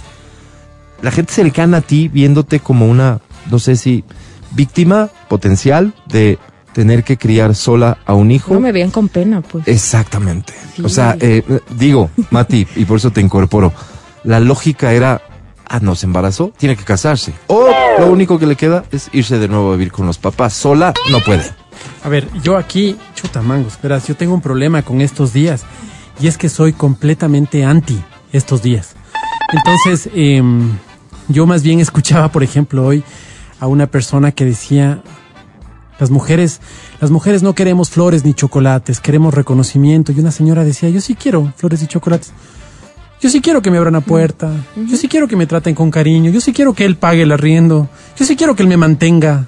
La 1.01 1.11
gente 1.11 1.33
cercana 1.33 1.77
a 1.77 1.81
ti 1.81 2.07
viéndote 2.07 2.59
como 2.59 2.87
una, 2.87 3.19
no 3.51 3.59
sé 3.59 3.75
si, 3.75 4.03
víctima 4.51 5.09
potencial 5.27 5.93
de 6.07 6.37
tener 6.73 7.03
que 7.03 7.17
criar 7.17 7.55
sola 7.55 7.97
a 8.05 8.13
un 8.13 8.31
hijo. 8.31 8.53
No 8.53 8.59
me 8.59 8.71
vean 8.71 8.89
con 8.91 9.09
pena, 9.09 9.41
pues. 9.41 9.67
Exactamente. 9.67 10.53
Sí. 10.75 10.81
O 10.85 10.89
sea, 10.89 11.17
eh, 11.19 11.43
digo, 11.77 12.09
Mati, 12.31 12.65
y 12.75 12.85
por 12.85 12.97
eso 12.97 13.11
te 13.11 13.21
incorporo, 13.21 13.73
la 14.23 14.39
lógica 14.39 14.93
era 14.93 15.21
ah, 15.67 15.79
no 15.81 15.95
se 15.95 16.05
embarazó, 16.05 16.51
tiene 16.57 16.75
que 16.75 16.83
casarse. 16.83 17.33
O 17.47 17.67
lo 17.99 18.11
único 18.11 18.37
que 18.39 18.45
le 18.45 18.55
queda 18.55 18.83
es 18.91 19.09
irse 19.11 19.39
de 19.39 19.47
nuevo 19.47 19.69
a 19.71 19.75
vivir 19.75 19.91
con 19.91 20.05
los 20.05 20.17
papás. 20.19 20.53
Sola 20.53 20.93
no 21.11 21.19
puede. 21.21 21.43
A 22.03 22.09
ver, 22.09 22.27
yo 22.43 22.57
aquí, 22.57 22.95
chuta 23.15 23.41
mangos, 23.41 23.77
verás, 23.81 24.07
yo 24.07 24.15
tengo 24.15 24.33
un 24.35 24.41
problema 24.41 24.83
con 24.83 25.01
estos 25.01 25.33
días 25.33 25.63
y 26.23 26.27
es 26.27 26.37
que 26.37 26.47
soy 26.47 26.71
completamente 26.71 27.65
anti 27.65 28.01
estos 28.31 28.63
días. 28.63 28.95
Entonces, 29.51 30.09
em, 30.15 30.69
yo 31.27 31.45
más 31.45 31.63
bien 31.63 31.81
escuchaba, 31.81 32.31
por 32.31 32.43
ejemplo, 32.43 32.85
hoy 32.85 33.03
a 33.59 33.67
una 33.67 33.87
persona 33.87 34.31
que 34.31 34.45
decía, 34.45 35.03
las 35.99 36.11
mujeres, 36.11 36.61
las 37.01 37.11
mujeres 37.11 37.43
no 37.43 37.53
queremos 37.53 37.89
flores 37.89 38.23
ni 38.23 38.33
chocolates, 38.33 39.01
queremos 39.01 39.33
reconocimiento. 39.33 40.13
Y 40.13 40.19
una 40.21 40.31
señora 40.31 40.63
decía, 40.63 40.87
yo 40.87 41.01
sí 41.01 41.15
quiero 41.15 41.51
flores 41.57 41.83
y 41.83 41.87
chocolates. 41.87 42.31
Yo 43.19 43.29
sí 43.29 43.41
quiero 43.41 43.61
que 43.61 43.69
me 43.69 43.77
abran 43.77 43.93
la 43.93 44.01
puerta. 44.01 44.49
Yo 44.77 44.95
sí 44.95 45.09
quiero 45.09 45.27
que 45.27 45.35
me 45.35 45.45
traten 45.45 45.75
con 45.75 45.91
cariño. 45.91 46.31
Yo 46.31 46.39
sí 46.39 46.53
quiero 46.53 46.73
que 46.73 46.85
él 46.85 46.95
pague 46.95 47.23
el 47.23 47.33
arriendo. 47.33 47.89
Yo 48.17 48.25
sí 48.25 48.37
quiero 48.37 48.55
que 48.55 48.63
él 48.63 48.69
me 48.69 48.77
mantenga. 48.77 49.45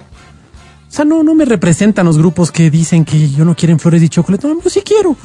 O 0.95 0.97
sea, 0.97 1.03
no, 1.03 1.23
no 1.23 1.35
me 1.35 1.43
representan 1.43 2.05
los 2.05 2.17
grupos 2.17 2.53
que 2.53 2.71
dicen 2.71 3.03
que 3.03 3.29
yo 3.29 3.43
no 3.43 3.53
quieren 3.53 3.79
flores 3.79 4.01
y 4.01 4.07
chocolates. 4.07 4.49
No, 4.49 4.61
yo 4.61 4.69
sí 4.69 4.79
quiero. 4.79 5.17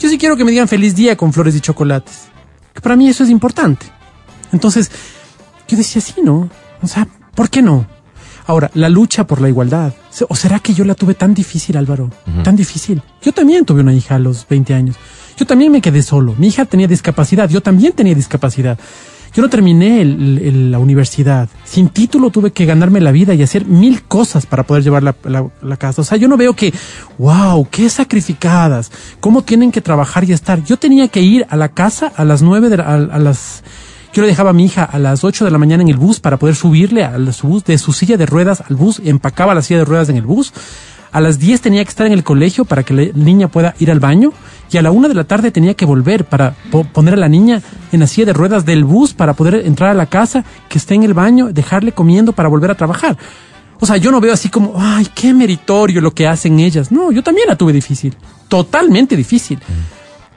Yo 0.00 0.08
sí 0.08 0.18
quiero 0.18 0.36
que 0.36 0.44
me 0.44 0.50
digan 0.50 0.66
feliz 0.66 0.96
día 0.96 1.16
con 1.16 1.32
flores 1.32 1.54
y 1.54 1.60
chocolates. 1.60 2.22
Que 2.74 2.80
para 2.80 2.96
mí 2.96 3.08
eso 3.08 3.22
es 3.22 3.30
importante. 3.30 3.86
Entonces, 4.50 4.90
yo 5.68 5.76
decía, 5.76 6.02
sí, 6.02 6.14
¿no? 6.24 6.50
O 6.82 6.88
sea, 6.88 7.06
¿por 7.36 7.50
qué 7.50 7.62
no? 7.62 7.86
Ahora, 8.46 8.72
la 8.74 8.88
lucha 8.88 9.24
por 9.24 9.40
la 9.40 9.48
igualdad. 9.48 9.94
¿O 10.28 10.34
será 10.34 10.58
que 10.58 10.74
yo 10.74 10.84
la 10.84 10.96
tuve 10.96 11.14
tan 11.14 11.34
difícil, 11.34 11.76
Álvaro? 11.76 12.10
Tan 12.42 12.56
difícil. 12.56 13.00
Yo 13.22 13.30
también 13.30 13.64
tuve 13.64 13.82
una 13.82 13.94
hija 13.94 14.16
a 14.16 14.18
los 14.18 14.48
20 14.48 14.74
años. 14.74 14.96
Yo 15.36 15.46
también 15.46 15.70
me 15.70 15.80
quedé 15.80 16.02
solo. 16.02 16.34
Mi 16.36 16.48
hija 16.48 16.64
tenía 16.64 16.88
discapacidad. 16.88 17.48
Yo 17.48 17.60
también 17.60 17.92
tenía 17.92 18.16
discapacidad. 18.16 18.76
Yo 19.34 19.42
no 19.42 19.48
terminé 19.48 20.02
el- 20.02 20.38
el- 20.42 20.70
la 20.70 20.78
universidad. 20.78 21.48
Sin 21.64 21.88
título 21.88 22.30
tuve 22.30 22.50
que 22.50 22.66
ganarme 22.66 23.00
la 23.00 23.12
vida 23.12 23.32
y 23.34 23.42
hacer 23.42 23.64
mil 23.64 24.02
cosas 24.02 24.44
para 24.44 24.62
poder 24.64 24.82
llevar 24.82 25.02
la, 25.02 25.14
la- 25.24 25.48
la 25.62 25.76
casa. 25.78 26.02
O 26.02 26.04
sea, 26.04 26.18
yo 26.18 26.28
no 26.28 26.36
veo 26.36 26.54
que, 26.54 26.72
wow, 27.18 27.66
qué 27.70 27.88
sacrificadas. 27.88 28.90
¿Cómo 29.20 29.42
tienen 29.42 29.72
que 29.72 29.80
trabajar 29.80 30.24
y 30.24 30.32
estar? 30.32 30.62
Yo 30.64 30.76
tenía 30.76 31.08
que 31.08 31.22
ir 31.22 31.46
a 31.48 31.56
la 31.56 31.68
casa 31.70 32.12
a 32.14 32.24
las 32.24 32.42
nueve 32.42 32.68
de 32.68 32.76
la- 32.76 32.84
a, 32.84 32.94
a 32.94 33.18
las... 33.18 33.62
Yo 34.14 34.20
le 34.20 34.28
dejaba 34.28 34.50
a 34.50 34.52
mi 34.52 34.66
hija 34.66 34.84
a 34.84 34.98
las 34.98 35.24
8 35.24 35.46
de 35.46 35.50
la 35.50 35.56
mañana 35.56 35.82
en 35.82 35.88
el 35.88 35.96
bus 35.96 36.20
para 36.20 36.36
poder 36.36 36.54
subirle 36.54 37.02
a 37.02 37.16
su 37.32 37.48
bus, 37.48 37.64
de 37.64 37.78
su 37.78 37.94
silla 37.94 38.18
de 38.18 38.26
ruedas 38.26 38.62
al 38.68 38.76
bus, 38.76 39.00
empacaba 39.02 39.54
la 39.54 39.62
silla 39.62 39.78
de 39.78 39.86
ruedas 39.86 40.10
en 40.10 40.16
el 40.18 40.26
bus. 40.26 40.52
A 41.12 41.20
las 41.20 41.38
10 41.38 41.60
tenía 41.60 41.84
que 41.84 41.90
estar 41.90 42.06
en 42.06 42.12
el 42.14 42.24
colegio 42.24 42.64
para 42.64 42.82
que 42.82 42.94
la 42.94 43.04
niña 43.14 43.48
pueda 43.48 43.74
ir 43.78 43.90
al 43.90 44.00
baño. 44.00 44.32
Y 44.70 44.78
a 44.78 44.82
la 44.82 44.90
una 44.90 45.08
de 45.08 45.14
la 45.14 45.24
tarde 45.24 45.50
tenía 45.50 45.74
que 45.74 45.84
volver 45.84 46.24
para 46.24 46.54
po- 46.70 46.84
poner 46.84 47.14
a 47.14 47.18
la 47.18 47.28
niña 47.28 47.60
en 47.92 48.00
la 48.00 48.06
silla 48.06 48.26
de 48.26 48.32
ruedas 48.32 48.64
del 48.64 48.84
bus 48.84 49.12
para 49.12 49.34
poder 49.34 49.56
entrar 49.66 49.90
a 49.90 49.94
la 49.94 50.06
casa, 50.06 50.44
que 50.70 50.78
esté 50.78 50.94
en 50.94 51.02
el 51.02 51.12
baño, 51.12 51.52
dejarle 51.52 51.92
comiendo 51.92 52.32
para 52.32 52.48
volver 52.48 52.70
a 52.70 52.74
trabajar. 52.74 53.18
O 53.80 53.84
sea, 53.86 53.98
yo 53.98 54.10
no 54.10 54.20
veo 54.20 54.32
así 54.32 54.48
como, 54.48 54.72
ay, 54.76 55.06
qué 55.14 55.34
meritorio 55.34 56.00
lo 56.00 56.14
que 56.14 56.26
hacen 56.26 56.58
ellas. 56.60 56.90
No, 56.90 57.12
yo 57.12 57.22
también 57.22 57.46
la 57.48 57.56
tuve 57.56 57.72
difícil. 57.74 58.16
Totalmente 58.48 59.14
difícil. 59.16 59.58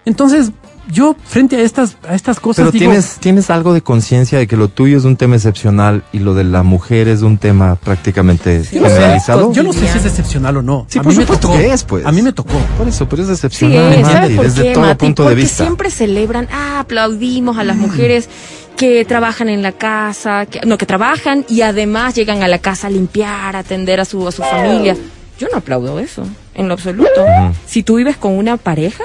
Entonces, 0.04 0.52
yo 0.92 1.16
frente 1.26 1.56
a 1.58 1.62
estas, 1.62 1.98
a 2.08 2.16
estas 2.16 2.40
cosas 2.40 2.58
Pero 2.64 2.72
digo, 2.72 2.86
tienes, 2.92 3.18
tienes 3.20 3.50
algo 3.50 3.74
de 3.74 3.82
conciencia 3.82 4.38
de 4.38 4.48
que 4.48 4.56
lo 4.58 4.68
tuyo 4.68 4.98
es 4.98 5.04
un 5.06 5.16
tema 5.18 5.36
excepcional 5.36 6.04
y 6.14 6.20
lo 6.20 6.34
de 6.34 6.44
la 6.44 6.64
mujer 6.64 7.08
es 7.08 7.22
un 7.22 7.38
tema 7.38 7.76
prácticamente 7.76 8.64
Sí. 8.64 8.78
generalizado. 8.80 9.52
yo 9.52 9.64
no 9.64 9.74
sé 9.74 9.80
si 9.88 9.98
es 9.98 10.06
excepcional 10.06 10.58
o 10.58 10.62
no. 10.62 10.86
Sí, 10.90 11.00
a 11.00 11.02
por 11.02 11.12
mí 11.12 11.18
me 11.18 11.24
supuesto 11.24 11.48
tocó. 11.50 11.58
que 11.60 11.72
es, 11.74 11.84
pues. 11.84 12.06
A 12.06 12.12
mí 12.12 12.22
me 12.22 12.32
tocó. 12.34 12.54
Por 12.78 12.88
eso, 12.88 13.08
pero 13.10 13.22
es 13.24 13.28
Sí, 13.28 13.34
excepcional, 13.34 13.94
es, 13.94 14.02
Mandy, 14.02 14.12
¿sabes 14.14 14.36
por 14.36 14.46
desde 14.46 14.64
qué, 14.64 14.74
todo 14.74 14.84
Mati? 14.84 15.06
punto 15.06 15.24
de 15.24 15.30
Porque 15.30 15.42
vista. 15.42 15.64
siempre 15.64 15.90
celebran, 15.92 16.48
ah, 16.52 16.80
aplaudimos 16.82 17.58
a 17.58 17.64
las 17.64 17.78
mujeres 17.78 18.30
que 18.78 19.06
trabajan 19.06 19.50
en 19.50 19.62
la 19.62 19.72
casa, 19.72 20.46
que, 20.46 20.60
no, 20.66 20.78
que 20.78 20.86
trabajan 20.86 21.46
y 21.48 21.62
además 21.62 22.14
llegan 22.16 22.44
a 22.44 22.48
la 22.48 22.60
casa 22.60 22.88
a 22.88 22.90
limpiar, 22.90 23.56
a 23.56 23.60
atender 23.60 24.00
a 24.00 24.06
su, 24.06 24.28
a 24.28 24.32
su 24.32 24.42
familia. 24.44 24.96
Yo 25.40 25.48
no 25.52 25.58
aplaudo 25.58 26.00
eso, 26.00 26.24
en 26.54 26.68
lo 26.68 26.74
absoluto. 26.76 27.26
Si 27.66 27.84
tú 27.84 27.96
vives 27.96 28.18
con 28.18 28.34
una 28.34 28.58
pareja, 28.58 29.04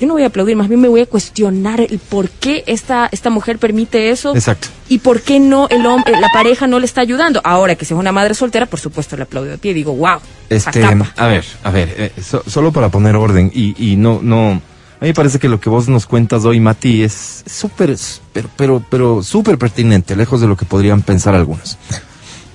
yo 0.00 0.06
no 0.06 0.14
voy 0.14 0.22
a 0.24 0.26
aplaudir, 0.26 0.56
más 0.56 0.68
bien 0.68 0.80
me 0.80 0.88
voy 0.88 1.00
a 1.00 1.06
cuestionar 1.06 1.80
el 1.80 1.98
por 1.98 2.28
qué 2.28 2.64
esta, 2.66 3.08
esta 3.12 3.30
mujer 3.30 3.58
permite 3.58 4.10
eso 4.10 4.34
Exacto. 4.34 4.68
y 4.88 4.98
por 4.98 5.22
qué 5.22 5.40
no 5.40 5.68
el 5.68 5.84
hombre, 5.86 6.18
la 6.20 6.28
pareja 6.32 6.66
no 6.66 6.78
le 6.78 6.86
está 6.86 7.00
ayudando. 7.00 7.40
Ahora 7.44 7.74
que 7.76 7.84
si 7.84 7.94
es 7.94 7.98
una 8.00 8.12
madre 8.12 8.34
soltera, 8.34 8.66
por 8.66 8.80
supuesto 8.80 9.16
le 9.16 9.22
aplaudo 9.24 9.54
a 9.54 9.56
ti 9.56 9.70
y 9.70 9.74
digo, 9.74 9.94
wow, 9.94 10.18
Este, 10.50 10.82
a 10.84 11.26
ver, 11.26 11.44
a 11.64 11.70
ver, 11.70 11.94
eh, 11.96 12.12
so- 12.22 12.42
solo 12.46 12.72
para 12.72 12.88
poner 12.90 13.16
orden 13.16 13.50
y, 13.54 13.74
y 13.92 13.96
no, 13.96 14.20
no, 14.22 14.50
a 14.50 15.04
mí 15.04 15.08
me 15.08 15.14
parece 15.14 15.38
que 15.38 15.48
lo 15.48 15.60
que 15.60 15.68
vos 15.70 15.88
nos 15.88 16.06
cuentas 16.06 16.44
hoy, 16.44 16.60
Mati, 16.60 17.02
es 17.02 17.42
súper, 17.46 17.96
pero, 18.32 18.48
pero, 18.56 18.82
pero 18.90 19.22
súper 19.22 19.58
pertinente, 19.58 20.14
lejos 20.16 20.40
de 20.40 20.46
lo 20.46 20.56
que 20.56 20.64
podrían 20.64 21.02
pensar 21.02 21.34
algunos. 21.34 21.76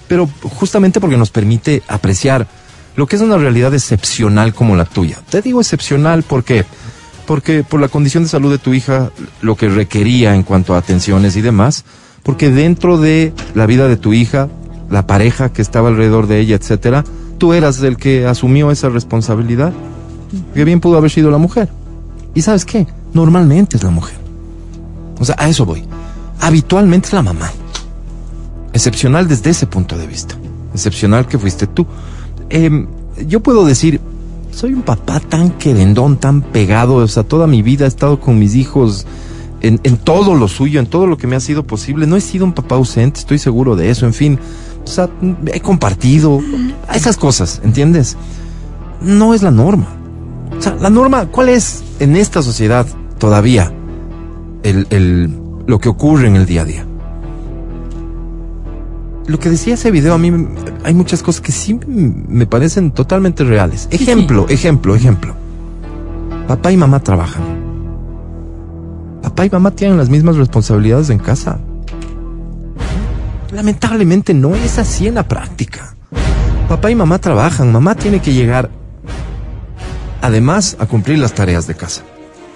Pero 0.08 0.28
justamente 0.44 1.00
porque 1.00 1.18
nos 1.18 1.30
permite 1.32 1.84
apreciar 1.88 2.46
lo 2.96 3.08
que 3.08 3.16
es 3.16 3.22
una 3.22 3.38
realidad 3.38 3.74
excepcional 3.74 4.54
como 4.54 4.76
la 4.76 4.86
tuya. 4.86 5.18
Te 5.30 5.42
digo 5.42 5.62
excepcional 5.62 6.24
porque, 6.24 6.66
porque 7.32 7.64
por 7.64 7.80
la 7.80 7.88
condición 7.88 8.24
de 8.24 8.30
salud 8.30 8.52
de 8.52 8.58
tu 8.58 8.74
hija, 8.74 9.10
lo 9.42 9.56
que 9.56 9.70
requería 9.70 10.36
en 10.36 10.44
cuanto 10.44 10.76
a 10.76 10.80
atenciones 10.80 11.38
y 11.38 11.42
demás, 11.42 11.86
porque 12.24 12.50
dentro 12.50 12.98
de 12.98 13.32
la 13.56 13.66
vida 13.68 13.88
de 13.88 13.96
tu 13.96 14.12
hija, 14.12 14.50
la 14.90 15.08
pareja 15.08 15.54
que 15.54 15.62
estaba 15.62 15.88
alrededor 15.88 16.28
de 16.28 16.42
ella, 16.42 16.58
etcétera, 16.58 17.06
tú 17.38 17.54
eras 17.54 17.82
el 17.84 17.96
que 17.96 18.26
asumió 18.26 18.70
esa 18.70 18.90
responsabilidad. 18.90 19.72
Que 20.54 20.66
bien 20.66 20.82
pudo 20.82 20.98
haber 20.98 21.10
sido 21.10 21.32
la 21.32 21.38
mujer. 21.38 21.70
¿Y 22.36 22.42
sabes 22.42 22.66
qué? 22.66 22.86
Normalmente 23.14 23.78
es 23.78 23.84
la 23.84 23.92
mujer. 23.92 24.18
O 25.18 25.24
sea, 25.24 25.36
a 25.38 25.48
eso 25.48 25.66
voy. 25.66 25.86
Habitualmente 26.42 27.08
es 27.08 27.14
la 27.14 27.22
mamá. 27.22 27.50
Excepcional 28.74 29.30
desde 29.30 29.52
ese 29.52 29.68
punto 29.68 29.98
de 29.98 30.06
vista. 30.06 30.36
Excepcional 30.74 31.26
que 31.30 31.40
fuiste 31.40 31.66
tú. 31.66 31.88
Em, 32.50 32.88
yo 33.26 33.40
puedo 33.40 33.64
decir, 33.64 34.02
soy 34.52 34.74
un 34.74 34.82
papá 34.82 35.20
tan 35.20 35.52
querendón, 35.52 36.18
tan 36.18 36.42
pegado, 36.42 36.96
o 36.96 37.08
sea, 37.08 37.24
toda 37.24 37.48
mi 37.48 37.62
vida 37.62 37.86
he 37.86 37.88
estado 37.88 38.20
con 38.20 38.38
mis 38.38 38.56
hijos 38.56 39.06
en, 39.62 39.80
en 39.84 39.98
todo 39.98 40.36
lo 40.36 40.48
suyo, 40.48 40.80
en 40.80 40.88
todo 40.88 41.08
lo 41.08 41.18
que 41.18 41.28
me 41.28 41.36
ha 41.36 41.40
sido 41.40 41.66
posible. 41.66 42.08
No 42.08 42.16
he 42.16 42.22
sido 42.22 42.46
un 42.46 42.54
papá 42.54 42.76
ausente, 42.76 43.20
estoy 43.20 43.40
seguro 43.40 43.76
de 43.76 43.90
eso, 43.90 44.06
en 44.06 44.14
fin. 44.14 44.40
O 44.84 44.88
sea, 44.88 45.10
he 45.54 45.62
compartido 45.62 46.40
esas 46.94 47.18
cosas, 47.18 47.62
¿entiendes? 47.64 48.18
No 49.02 49.34
es 49.34 49.42
la 49.42 49.52
norma. 49.52 49.88
O 50.58 50.62
sea, 50.62 50.76
la 50.76 50.90
norma, 50.90 51.28
¿cuál 51.28 51.50
es 51.50 51.84
en 52.00 52.16
esta 52.16 52.42
sociedad 52.42 52.86
todavía 53.18 53.72
el, 54.64 54.88
el, 54.90 55.40
lo 55.66 55.80
que 55.80 55.90
ocurre 55.90 56.28
en 56.28 56.36
el 56.36 56.46
día 56.46 56.62
a 56.64 56.66
día? 56.66 56.86
Lo 59.28 59.40
que 59.40 59.50
decía 59.50 59.76
ese 59.76 59.92
video, 59.92 60.14
a 60.14 60.18
mí 60.18 60.32
hay 60.84 60.94
muchas 60.94 61.22
cosas 61.22 61.42
que 61.42 61.52
sí 61.52 61.80
me 61.88 62.46
parecen 62.46 62.92
totalmente 62.92 63.44
reales. 63.44 63.88
Sí, 63.90 64.04
Ejemplo, 64.04 64.48
ejemplo, 64.50 64.96
ejemplo. 64.96 65.36
Papá 66.48 66.72
y 66.72 66.78
mamá 66.78 67.00
trabajan. 67.02 67.44
Papá 69.22 69.46
y 69.46 69.50
mamá 69.50 69.72
tienen 69.72 69.98
las 69.98 70.10
mismas 70.10 70.36
responsabilidades 70.36 71.10
en 71.10 71.20
casa. 71.20 71.60
Lamentablemente 73.52 74.34
no 74.34 74.56
es 74.56 74.80
así 74.80 75.08
en 75.08 75.16
la 75.16 75.28
práctica. 75.28 75.96
Papá 76.68 76.90
y 76.90 76.96
mamá 76.96 77.20
trabajan, 77.20 77.72
mamá 77.72 77.96
tiene 77.96 78.20
que 78.22 78.34
llegar 78.34 78.70
además 80.22 80.78
a 80.80 80.86
cumplir 80.86 81.20
las 81.20 81.34
tareas 81.34 81.68
de 81.68 81.76
casa. 81.76 82.04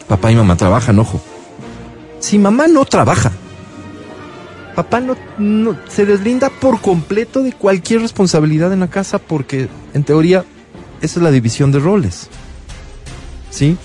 Papá 0.08 0.32
y 0.32 0.36
mamá 0.36 0.56
trabajan, 0.56 0.98
ojo. 1.00 1.20
Si 2.20 2.38
mamá 2.40 2.68
no 2.68 2.86
trabaja, 2.86 3.32
papá 4.76 5.02
no, 5.38 5.78
se 5.88 6.06
deslinda 6.06 6.50
por 6.50 6.82
completo 6.82 7.42
de 7.42 7.54
cualquier 7.54 8.02
responsabilidad 8.02 8.74
en 8.74 8.82
la 8.82 8.90
casa 8.90 9.20
porque 9.20 9.70
en 9.94 10.04
teoría 10.04 10.44
esa 11.02 11.20
es 11.20 11.24
la 11.24 11.32
división 11.32 11.72
de 11.72 11.80
roles. 11.80 12.28
¿Sí? 13.50 13.78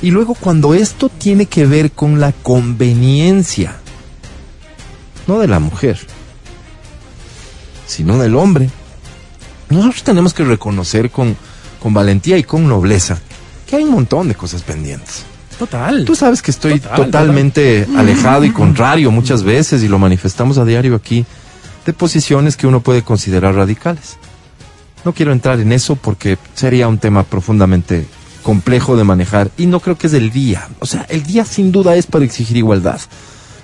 Y 0.00 0.10
luego 0.10 0.34
cuando 0.34 0.74
esto 0.74 1.08
tiene 1.08 1.46
que 1.46 1.66
ver 1.66 1.92
con 1.92 2.20
la 2.20 2.32
conveniencia, 2.32 3.76
no 5.26 5.38
de 5.38 5.46
la 5.46 5.60
mujer, 5.60 5.98
sino 7.86 8.18
del 8.18 8.34
hombre, 8.34 8.70
nosotros 9.68 10.02
tenemos 10.02 10.34
que 10.34 10.44
reconocer 10.44 11.10
con, 11.10 11.36
con 11.80 11.94
valentía 11.94 12.38
y 12.38 12.44
con 12.44 12.66
nobleza 12.66 13.18
que 13.66 13.76
hay 13.76 13.84
un 13.84 13.90
montón 13.90 14.28
de 14.28 14.34
cosas 14.34 14.62
pendientes. 14.62 15.24
Total. 15.58 16.04
Tú 16.04 16.14
sabes 16.14 16.42
que 16.42 16.50
estoy 16.50 16.80
Total, 16.80 16.96
totalmente 16.96 17.86
alejado 17.96 18.44
y 18.44 18.50
contrario 18.50 19.10
muchas 19.10 19.42
veces, 19.42 19.82
y 19.82 19.88
lo 19.88 19.98
manifestamos 19.98 20.58
a 20.58 20.64
diario 20.64 20.94
aquí, 20.94 21.24
de 21.86 21.92
posiciones 21.92 22.56
que 22.56 22.66
uno 22.66 22.80
puede 22.80 23.02
considerar 23.02 23.54
radicales. 23.54 24.16
No 25.04 25.12
quiero 25.12 25.32
entrar 25.32 25.60
en 25.60 25.70
eso 25.72 25.96
porque 25.96 26.38
sería 26.54 26.88
un 26.88 26.98
tema 26.98 27.22
profundamente 27.24 28.06
complejo 28.42 28.96
de 28.96 29.04
manejar 29.04 29.50
y 29.56 29.66
no 29.66 29.80
creo 29.80 29.96
que 29.96 30.06
es 30.06 30.12
el 30.14 30.30
día. 30.30 30.68
O 30.80 30.86
sea, 30.86 31.06
el 31.08 31.22
día 31.22 31.44
sin 31.44 31.72
duda 31.72 31.94
es 31.96 32.06
para 32.06 32.24
exigir 32.24 32.56
igualdad. 32.56 33.00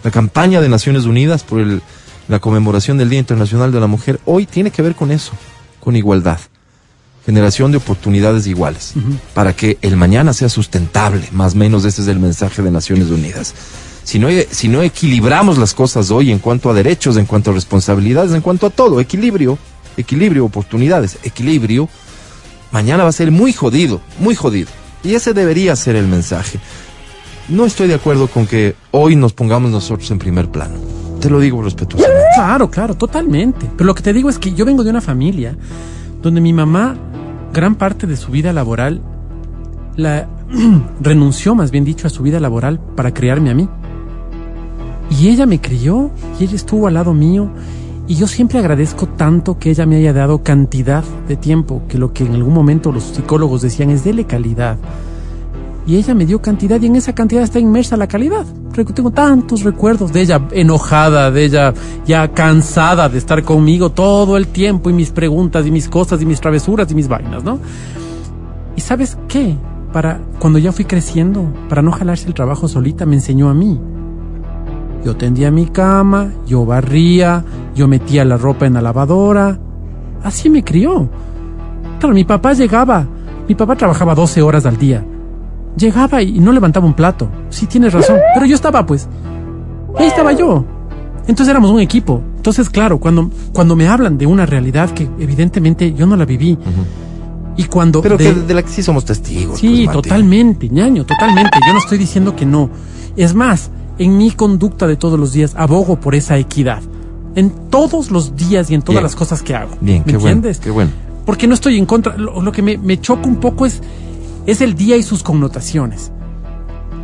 La 0.04 0.10
campaña 0.10 0.60
de 0.60 0.68
Naciones 0.68 1.04
Unidas 1.04 1.42
por 1.42 1.60
el- 1.60 1.82
la 2.28 2.38
conmemoración 2.38 2.96
del 2.98 3.10
Día 3.10 3.18
Internacional 3.18 3.72
de 3.72 3.80
la 3.80 3.86
Mujer 3.88 4.20
hoy 4.24 4.46
tiene 4.46 4.70
que 4.70 4.82
ver 4.82 4.94
con 4.94 5.10
eso, 5.10 5.32
con 5.80 5.96
igualdad. 5.96 6.38
Generación 7.30 7.70
de 7.70 7.78
oportunidades 7.78 8.48
iguales, 8.48 8.94
para 9.34 9.54
que 9.54 9.78
el 9.82 9.96
mañana 9.96 10.32
sea 10.32 10.48
sustentable, 10.48 11.28
más 11.30 11.54
o 11.54 11.58
menos 11.58 11.84
ese 11.84 12.02
es 12.02 12.08
el 12.08 12.18
mensaje 12.18 12.60
de 12.60 12.72
Naciones 12.72 13.08
Unidas. 13.08 13.54
si 14.02 14.18
no, 14.18 14.26
si 14.50 14.66
no 14.66 14.82
equilibramos 14.82 15.56
las 15.56 15.72
cosas 15.72 16.10
hoy 16.10 16.32
en 16.32 16.40
cuanto 16.40 16.70
a 16.70 16.74
derechos, 16.74 17.16
en 17.16 17.26
cuanto 17.26 17.52
a 17.52 17.54
responsabilidades, 17.54 18.32
en 18.32 18.40
cuanto 18.40 18.66
a 18.66 18.70
todo, 18.70 18.98
equilibrio, 18.98 19.58
equilibrio, 19.96 20.44
oportunidades, 20.44 21.18
equilibrio, 21.22 21.88
mañana 22.72 23.04
va 23.04 23.10
a 23.10 23.12
ser 23.12 23.30
muy 23.30 23.52
jodido, 23.52 24.00
muy 24.18 24.34
jodido. 24.34 24.68
Y 25.04 25.14
ese 25.14 25.32
debería 25.32 25.76
ser 25.76 25.94
el 25.94 26.08
mensaje. 26.08 26.58
No 27.48 27.64
estoy 27.64 27.86
de 27.86 27.94
acuerdo 27.94 28.26
con 28.26 28.48
que 28.48 28.74
hoy 28.90 29.14
nos 29.14 29.34
pongamos 29.34 29.70
nosotros 29.70 30.10
en 30.10 30.18
primer 30.18 30.48
plano. 30.48 30.74
Te 31.20 31.30
lo 31.30 31.38
digo 31.38 31.62
respetuosamente. 31.62 32.26
Claro, 32.34 32.68
claro, 32.68 32.96
totalmente. 32.96 33.70
Pero 33.76 33.86
lo 33.86 33.94
que 33.94 34.02
te 34.02 34.12
digo 34.12 34.28
es 34.28 34.38
que 34.38 34.52
yo 34.52 34.64
vengo 34.64 34.82
de 34.82 34.90
una 34.90 35.00
familia 35.00 35.56
donde 36.22 36.40
mi 36.40 36.52
mamá, 36.52 36.96
gran 37.52 37.74
parte 37.74 38.06
de 38.06 38.16
su 38.16 38.30
vida 38.30 38.52
laboral, 38.52 39.00
la 39.96 40.28
renunció, 41.00 41.54
más 41.54 41.70
bien 41.70 41.84
dicho, 41.84 42.06
a 42.06 42.10
su 42.10 42.22
vida 42.22 42.40
laboral 42.40 42.80
para 42.96 43.12
criarme 43.12 43.50
a 43.50 43.54
mí. 43.54 43.68
Y 45.18 45.28
ella 45.28 45.46
me 45.46 45.60
crió 45.60 46.10
y 46.38 46.44
ella 46.44 46.56
estuvo 46.56 46.86
al 46.86 46.94
lado 46.94 47.14
mío. 47.14 47.50
Y 48.06 48.14
yo 48.14 48.26
siempre 48.26 48.58
agradezco 48.58 49.06
tanto 49.06 49.58
que 49.58 49.70
ella 49.70 49.86
me 49.86 49.96
haya 49.96 50.12
dado 50.12 50.42
cantidad 50.42 51.04
de 51.28 51.36
tiempo, 51.36 51.82
que 51.88 51.98
lo 51.98 52.12
que 52.12 52.24
en 52.24 52.34
algún 52.34 52.54
momento 52.54 52.90
los 52.90 53.04
psicólogos 53.04 53.62
decían 53.62 53.90
es 53.90 54.04
dele 54.04 54.24
calidad. 54.24 54.78
Y 55.86 55.96
ella 55.96 56.14
me 56.14 56.26
dio 56.26 56.40
cantidad 56.40 56.80
y 56.80 56.86
en 56.86 56.96
esa 56.96 57.14
cantidad 57.14 57.42
está 57.42 57.58
inmersa 57.58 57.96
la 57.96 58.06
calidad. 58.06 58.46
Tengo 58.94 59.10
tantos 59.10 59.62
recuerdos 59.62 60.12
de 60.12 60.22
ella 60.22 60.40
enojada, 60.52 61.30
de 61.30 61.44
ella 61.44 61.74
ya 62.06 62.28
cansada 62.32 63.08
de 63.08 63.18
estar 63.18 63.42
conmigo 63.42 63.90
todo 63.90 64.36
el 64.36 64.46
tiempo 64.46 64.90
y 64.90 64.92
mis 64.92 65.10
preguntas 65.10 65.66
y 65.66 65.70
mis 65.70 65.88
cosas 65.88 66.22
y 66.22 66.26
mis 66.26 66.40
travesuras 66.40 66.90
y 66.90 66.94
mis 66.94 67.08
vainas, 67.08 67.42
¿no? 67.44 67.58
¿Y 68.76 68.80
sabes 68.80 69.18
qué? 69.28 69.56
Para 69.92 70.20
cuando 70.38 70.58
ya 70.58 70.72
fui 70.72 70.84
creciendo, 70.84 71.52
para 71.68 71.82
no 71.82 71.92
jalarse 71.92 72.28
el 72.28 72.34
trabajo 72.34 72.68
solita, 72.68 73.04
me 73.06 73.16
enseñó 73.16 73.48
a 73.50 73.54
mí. 73.54 73.80
Yo 75.04 75.16
tendía 75.16 75.50
mi 75.50 75.66
cama, 75.66 76.30
yo 76.46 76.64
barría, 76.64 77.44
yo 77.74 77.88
metía 77.88 78.24
la 78.24 78.36
ropa 78.36 78.66
en 78.66 78.74
la 78.74 78.82
lavadora. 78.82 79.58
Así 80.22 80.48
me 80.48 80.62
crió. 80.62 81.08
Claro, 81.98 82.14
mi 82.14 82.24
papá 82.24 82.52
llegaba. 82.52 83.06
Mi 83.48 83.54
papá 83.54 83.76
trabajaba 83.76 84.14
12 84.14 84.42
horas 84.42 84.66
al 84.66 84.76
día. 84.76 85.04
Llegaba 85.76 86.22
y 86.22 86.40
no 86.40 86.52
levantaba 86.52 86.86
un 86.86 86.94
plato. 86.94 87.28
Sí, 87.48 87.66
tienes 87.66 87.92
razón. 87.92 88.18
Pero 88.34 88.46
yo 88.46 88.54
estaba, 88.54 88.84
pues. 88.84 89.08
Ahí 89.96 90.06
estaba 90.06 90.32
yo. 90.32 90.64
Entonces 91.26 91.48
éramos 91.50 91.70
un 91.70 91.80
equipo. 91.80 92.22
Entonces, 92.36 92.70
claro, 92.70 92.98
cuando, 92.98 93.30
cuando 93.52 93.76
me 93.76 93.86
hablan 93.86 94.18
de 94.18 94.26
una 94.26 94.46
realidad 94.46 94.90
que 94.90 95.08
evidentemente 95.18 95.92
yo 95.92 96.06
no 96.06 96.16
la 96.16 96.24
viví. 96.24 96.58
Y 97.56 97.64
cuando. 97.64 98.00
Pero 98.02 98.16
de, 98.16 98.32
de, 98.32 98.54
la 98.54 98.62
que 98.62 98.68
sí 98.70 98.82
somos 98.82 99.04
testigos. 99.04 99.58
Sí, 99.60 99.82
pues, 99.84 99.94
totalmente, 99.94 100.68
ñaño, 100.68 101.04
totalmente. 101.04 101.58
Yo 101.66 101.72
no 101.72 101.78
estoy 101.78 101.98
diciendo 101.98 102.34
que 102.34 102.46
no. 102.46 102.70
Es 103.16 103.34
más, 103.34 103.70
en 103.98 104.16
mi 104.16 104.30
conducta 104.30 104.86
de 104.86 104.96
todos 104.96 105.18
los 105.20 105.32
días 105.32 105.54
abogo 105.56 106.00
por 106.00 106.14
esa 106.14 106.38
equidad. 106.38 106.80
En 107.34 107.50
todos 107.70 108.10
los 108.10 108.34
días 108.34 108.70
y 108.70 108.74
en 108.74 108.82
todas 108.82 108.96
Bien. 108.96 109.02
las 109.04 109.14
cosas 109.14 109.42
que 109.42 109.54
hago. 109.54 109.76
Bien, 109.80 110.02
¿Me 110.06 110.12
qué 110.12 110.18
bueno, 110.18 110.36
entiendes? 110.36 110.58
qué 110.58 110.70
bueno. 110.70 110.90
Porque 111.26 111.46
no 111.46 111.54
estoy 111.54 111.78
en 111.78 111.86
contra. 111.86 112.16
Lo, 112.16 112.40
lo 112.40 112.50
que 112.50 112.62
me, 112.62 112.78
me 112.78 113.00
choca 113.00 113.28
un 113.28 113.36
poco 113.36 113.66
es, 113.66 113.82
es 114.50 114.60
el 114.60 114.74
día 114.74 114.96
y 114.96 115.02
sus 115.02 115.22
connotaciones. 115.22 116.10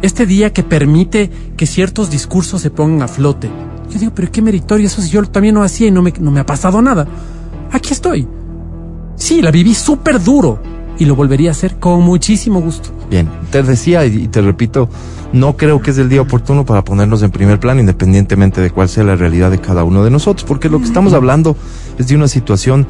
Este 0.02 0.26
día 0.26 0.52
que 0.52 0.62
permite 0.62 1.30
que 1.56 1.66
ciertos 1.66 2.10
discursos 2.10 2.60
se 2.60 2.70
pongan 2.70 3.02
a 3.02 3.08
flote. 3.08 3.48
Yo 3.90 3.98
digo, 4.00 4.12
pero 4.14 4.30
qué 4.32 4.42
meritorio, 4.42 4.86
eso 4.86 5.00
si 5.00 5.10
yo 5.10 5.22
también 5.24 5.54
lo 5.54 5.62
hacía 5.62 5.86
y 5.88 5.90
no 5.92 6.02
me, 6.02 6.12
no 6.18 6.30
me 6.30 6.40
ha 6.40 6.46
pasado 6.46 6.82
nada. 6.82 7.06
Aquí 7.70 7.92
estoy. 7.92 8.26
Sí, 9.14 9.40
la 9.42 9.50
viví 9.50 9.74
súper 9.74 10.22
duro 10.22 10.60
y 10.98 11.04
lo 11.04 11.14
volvería 11.14 11.50
a 11.50 11.52
hacer 11.52 11.78
con 11.78 12.02
muchísimo 12.02 12.60
gusto. 12.60 12.90
Bien, 13.08 13.28
te 13.50 13.62
decía 13.62 14.04
y 14.04 14.26
te 14.26 14.42
repito, 14.42 14.88
no 15.32 15.56
creo 15.56 15.80
que 15.80 15.92
es 15.92 15.98
el 15.98 16.08
día 16.08 16.22
oportuno 16.22 16.66
para 16.66 16.82
ponernos 16.82 17.22
en 17.22 17.30
primer 17.30 17.60
plano, 17.60 17.80
independientemente 17.80 18.60
de 18.60 18.70
cuál 18.70 18.88
sea 18.88 19.04
la 19.04 19.14
realidad 19.14 19.50
de 19.50 19.60
cada 19.60 19.84
uno 19.84 20.02
de 20.02 20.10
nosotros, 20.10 20.44
porque 20.46 20.68
lo 20.68 20.78
que 20.78 20.86
estamos 20.86 21.12
hablando 21.12 21.56
es 21.98 22.08
de 22.08 22.16
una 22.16 22.26
situación 22.26 22.86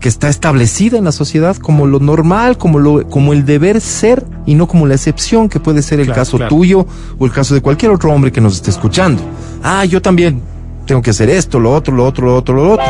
que 0.00 0.08
está 0.08 0.28
establecida 0.28 0.98
en 0.98 1.04
la 1.04 1.12
sociedad 1.12 1.56
como 1.56 1.86
lo 1.86 1.98
normal, 2.00 2.58
como 2.58 2.78
lo, 2.78 3.08
como 3.08 3.32
el 3.32 3.44
deber 3.46 3.80
ser 3.80 4.24
y 4.44 4.54
no 4.54 4.68
como 4.68 4.86
la 4.86 4.94
excepción 4.94 5.48
que 5.48 5.58
puede 5.58 5.82
ser 5.82 6.00
el 6.00 6.06
Claro, 6.06 6.20
caso 6.20 6.36
claro. 6.36 6.54
tuyo 6.54 6.86
o 7.18 7.26
el 7.26 7.32
caso 7.32 7.54
de 7.54 7.60
cualquier 7.62 7.90
otro 7.92 8.12
hombre 8.12 8.30
que 8.30 8.40
nos 8.40 8.54
esté 8.56 8.70
escuchando. 8.70 9.22
Ah, 9.62 9.84
yo 9.84 10.02
también 10.02 10.42
tengo 10.86 11.02
que 11.02 11.10
hacer 11.10 11.30
esto, 11.30 11.58
lo 11.58 11.72
otro, 11.72 11.94
lo 11.94 12.04
otro, 12.04 12.26
lo 12.26 12.36
otro, 12.36 12.54
lo 12.54 12.72
otro. 12.72 12.84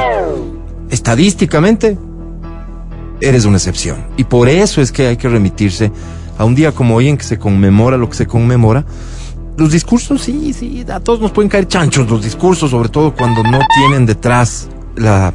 Estadísticamente, 0.91 1.97
eres 3.21 3.45
una 3.45 3.57
excepción. 3.57 3.97
Y 4.17 4.25
por 4.25 4.49
eso 4.49 4.81
es 4.83 4.93
que 4.93 5.07
hay 5.07 5.17
que 5.17 5.29
remitirse 5.29 5.91
a 6.39 6.45
un 6.45 6.55
día 6.55 6.73
como 6.73 6.97
hoy 6.97 7.09
en 7.09 7.17
que 7.17 7.25
se 7.25 7.39
conmemora 7.39 7.97
lo 7.97 8.09
que 8.11 8.17
se 8.17 8.27
conmemora. 8.27 8.85
Los 9.57 9.73
discursos, 9.73 10.21
sí, 10.23 10.53
sí, 10.53 10.85
a 10.93 11.01
todos 11.01 11.21
nos 11.21 11.31
pueden 11.33 11.49
caer 11.49 11.67
chanchos 11.67 12.11
los 12.11 12.23
discursos, 12.23 12.71
sobre 12.71 12.91
todo 12.91 13.15
cuando 13.15 13.43
no 13.43 13.59
tienen 13.75 14.05
detrás 14.05 14.69
la, 14.97 15.33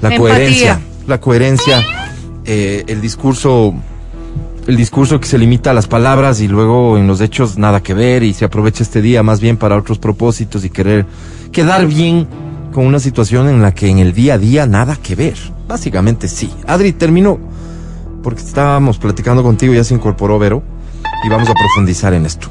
la 0.00 0.16
coherencia. 0.16 0.80
La 1.08 1.20
coherencia, 1.20 1.82
eh, 2.44 2.84
el 2.86 3.00
discurso, 3.00 3.74
el 4.66 4.76
discurso 4.76 5.18
que 5.18 5.26
se 5.26 5.38
limita 5.38 5.70
a 5.70 5.74
las 5.74 5.86
palabras 5.86 6.42
y 6.42 6.48
luego 6.48 6.98
en 6.98 7.06
los 7.06 7.22
hechos 7.22 7.56
nada 7.56 7.82
que 7.82 7.94
ver 7.94 8.22
y 8.22 8.34
se 8.34 8.44
aprovecha 8.44 8.82
este 8.82 9.00
día 9.00 9.22
más 9.22 9.40
bien 9.40 9.56
para 9.56 9.76
otros 9.76 9.98
propósitos 9.98 10.66
y 10.66 10.70
querer 10.70 11.06
quedar 11.50 11.86
bien 11.86 12.28
con 12.74 12.84
una 12.84 13.00
situación 13.00 13.48
en 13.48 13.62
la 13.62 13.72
que 13.72 13.88
en 13.88 13.98
el 14.00 14.12
día 14.12 14.34
a 14.34 14.38
día 14.38 14.66
nada 14.66 14.96
que 14.96 15.14
ver. 15.14 15.38
Básicamente 15.66 16.28
sí. 16.28 16.52
Adri, 16.66 16.92
termino 16.92 17.38
porque 18.22 18.42
estábamos 18.42 18.98
platicando 18.98 19.42
contigo, 19.42 19.72
ya 19.72 19.84
se 19.84 19.94
incorporó 19.94 20.38
Vero 20.38 20.62
y 21.24 21.30
vamos 21.30 21.48
a 21.48 21.54
profundizar 21.54 22.12
en 22.12 22.26
esto. 22.26 22.48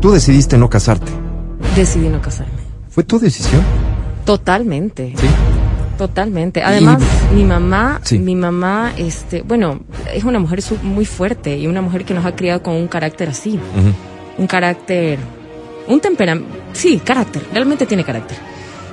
Tú 0.00 0.12
decidiste 0.12 0.56
no 0.56 0.70
casarte. 0.70 1.10
Decidí 1.74 2.08
no 2.08 2.22
casarme. 2.22 2.60
¿Fue 2.90 3.02
tu 3.02 3.18
decisión? 3.18 3.62
Totalmente. 4.24 5.14
Sí. 5.16 5.26
Totalmente. 6.00 6.62
Además, 6.62 7.02
mi 7.34 7.44
mamá, 7.44 8.00
Sí. 8.02 8.18
mi 8.18 8.34
mamá, 8.34 8.94
este, 8.96 9.42
bueno, 9.42 9.80
es 10.14 10.24
una 10.24 10.38
mujer 10.38 10.62
muy 10.82 11.04
fuerte 11.04 11.58
y 11.58 11.66
una 11.66 11.82
mujer 11.82 12.06
que 12.06 12.14
nos 12.14 12.24
ha 12.24 12.34
criado 12.34 12.62
con 12.62 12.74
un 12.74 12.88
carácter 12.88 13.28
así, 13.28 13.60
un 14.38 14.46
carácter, 14.46 15.18
un 15.88 16.00
temperamento, 16.00 16.48
sí, 16.72 17.02
carácter, 17.04 17.42
realmente 17.52 17.84
tiene 17.84 18.02
carácter. 18.02 18.38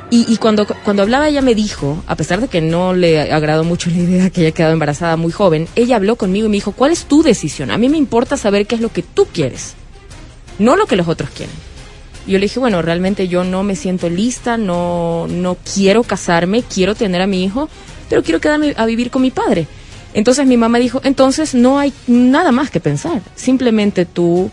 Y, 0.09 0.25
y 0.27 0.35
cuando, 0.35 0.67
cuando 0.83 1.01
hablaba 1.03 1.29
ella 1.29 1.41
me 1.41 1.55
dijo, 1.55 2.03
a 2.07 2.15
pesar 2.17 2.41
de 2.41 2.49
que 2.49 2.59
no 2.59 2.91
le 2.93 3.31
agradó 3.31 3.63
mucho 3.63 3.89
la 3.89 3.97
idea 3.99 4.29
que 4.29 4.41
haya 4.41 4.51
quedado 4.51 4.73
embarazada 4.73 5.15
muy 5.15 5.31
joven, 5.31 5.69
ella 5.77 5.95
habló 5.95 6.17
conmigo 6.17 6.47
y 6.47 6.49
me 6.49 6.57
dijo, 6.57 6.73
¿cuál 6.73 6.91
es 6.91 7.05
tu 7.05 7.23
decisión? 7.23 7.71
A 7.71 7.77
mí 7.77 7.87
me 7.87 7.97
importa 7.97 8.35
saber 8.35 8.67
qué 8.67 8.75
es 8.75 8.81
lo 8.81 8.89
que 8.91 9.01
tú 9.01 9.27
quieres, 9.33 9.75
no 10.59 10.75
lo 10.75 10.87
que 10.87 10.97
los 10.97 11.07
otros 11.07 11.29
quieren. 11.29 11.55
Y 12.27 12.31
yo 12.33 12.39
le 12.39 12.45
dije, 12.45 12.59
bueno, 12.59 12.81
realmente 12.81 13.27
yo 13.27 13.43
no 13.43 13.63
me 13.63 13.75
siento 13.75 14.09
lista, 14.09 14.57
no, 14.57 15.27
no 15.29 15.57
quiero 15.73 16.03
casarme, 16.03 16.61
quiero 16.63 16.93
tener 16.93 17.21
a 17.21 17.27
mi 17.27 17.43
hijo, 17.43 17.69
pero 18.09 18.21
quiero 18.21 18.39
quedarme 18.41 18.73
a 18.77 18.85
vivir 18.85 19.09
con 19.09 19.21
mi 19.21 19.31
padre. 19.31 19.65
Entonces 20.13 20.45
mi 20.45 20.57
mamá 20.57 20.77
dijo, 20.79 21.01
entonces 21.03 21.55
no 21.55 21.79
hay 21.79 21.93
nada 22.07 22.51
más 22.51 22.69
que 22.69 22.79
pensar, 22.79 23.21
simplemente 23.35 24.05
tú 24.05 24.49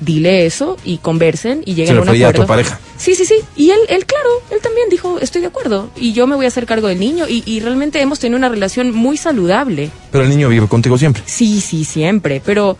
dile 0.00 0.46
eso 0.46 0.76
y 0.84 0.98
conversen 0.98 1.62
y 1.64 1.74
lleguen 1.74 1.94
Se 1.94 1.98
a 1.98 2.00
un 2.00 2.06
refería 2.06 2.26
a 2.26 2.30
acuerdo. 2.30 2.44
tu 2.44 2.48
pareja. 2.48 2.80
Sí, 2.98 3.14
sí, 3.14 3.24
sí. 3.24 3.36
Y 3.56 3.70
él, 3.70 3.78
él, 3.88 4.04
claro, 4.04 4.28
él 4.50 4.58
también 4.60 4.88
dijo, 4.90 5.18
estoy 5.20 5.40
de 5.42 5.46
acuerdo. 5.46 5.90
Y 5.96 6.12
yo 6.12 6.26
me 6.26 6.34
voy 6.34 6.44
a 6.44 6.48
hacer 6.48 6.66
cargo 6.66 6.88
del 6.88 6.98
niño. 6.98 7.28
Y, 7.28 7.42
y 7.46 7.60
realmente 7.60 8.00
hemos 8.00 8.18
tenido 8.18 8.36
una 8.36 8.48
relación 8.48 8.92
muy 8.92 9.16
saludable. 9.16 9.90
Pero 10.10 10.24
el 10.24 10.30
niño 10.30 10.48
vive 10.48 10.66
contigo 10.66 10.98
siempre. 10.98 11.22
Sí, 11.26 11.60
sí, 11.60 11.84
siempre. 11.84 12.42
Pero 12.44 12.76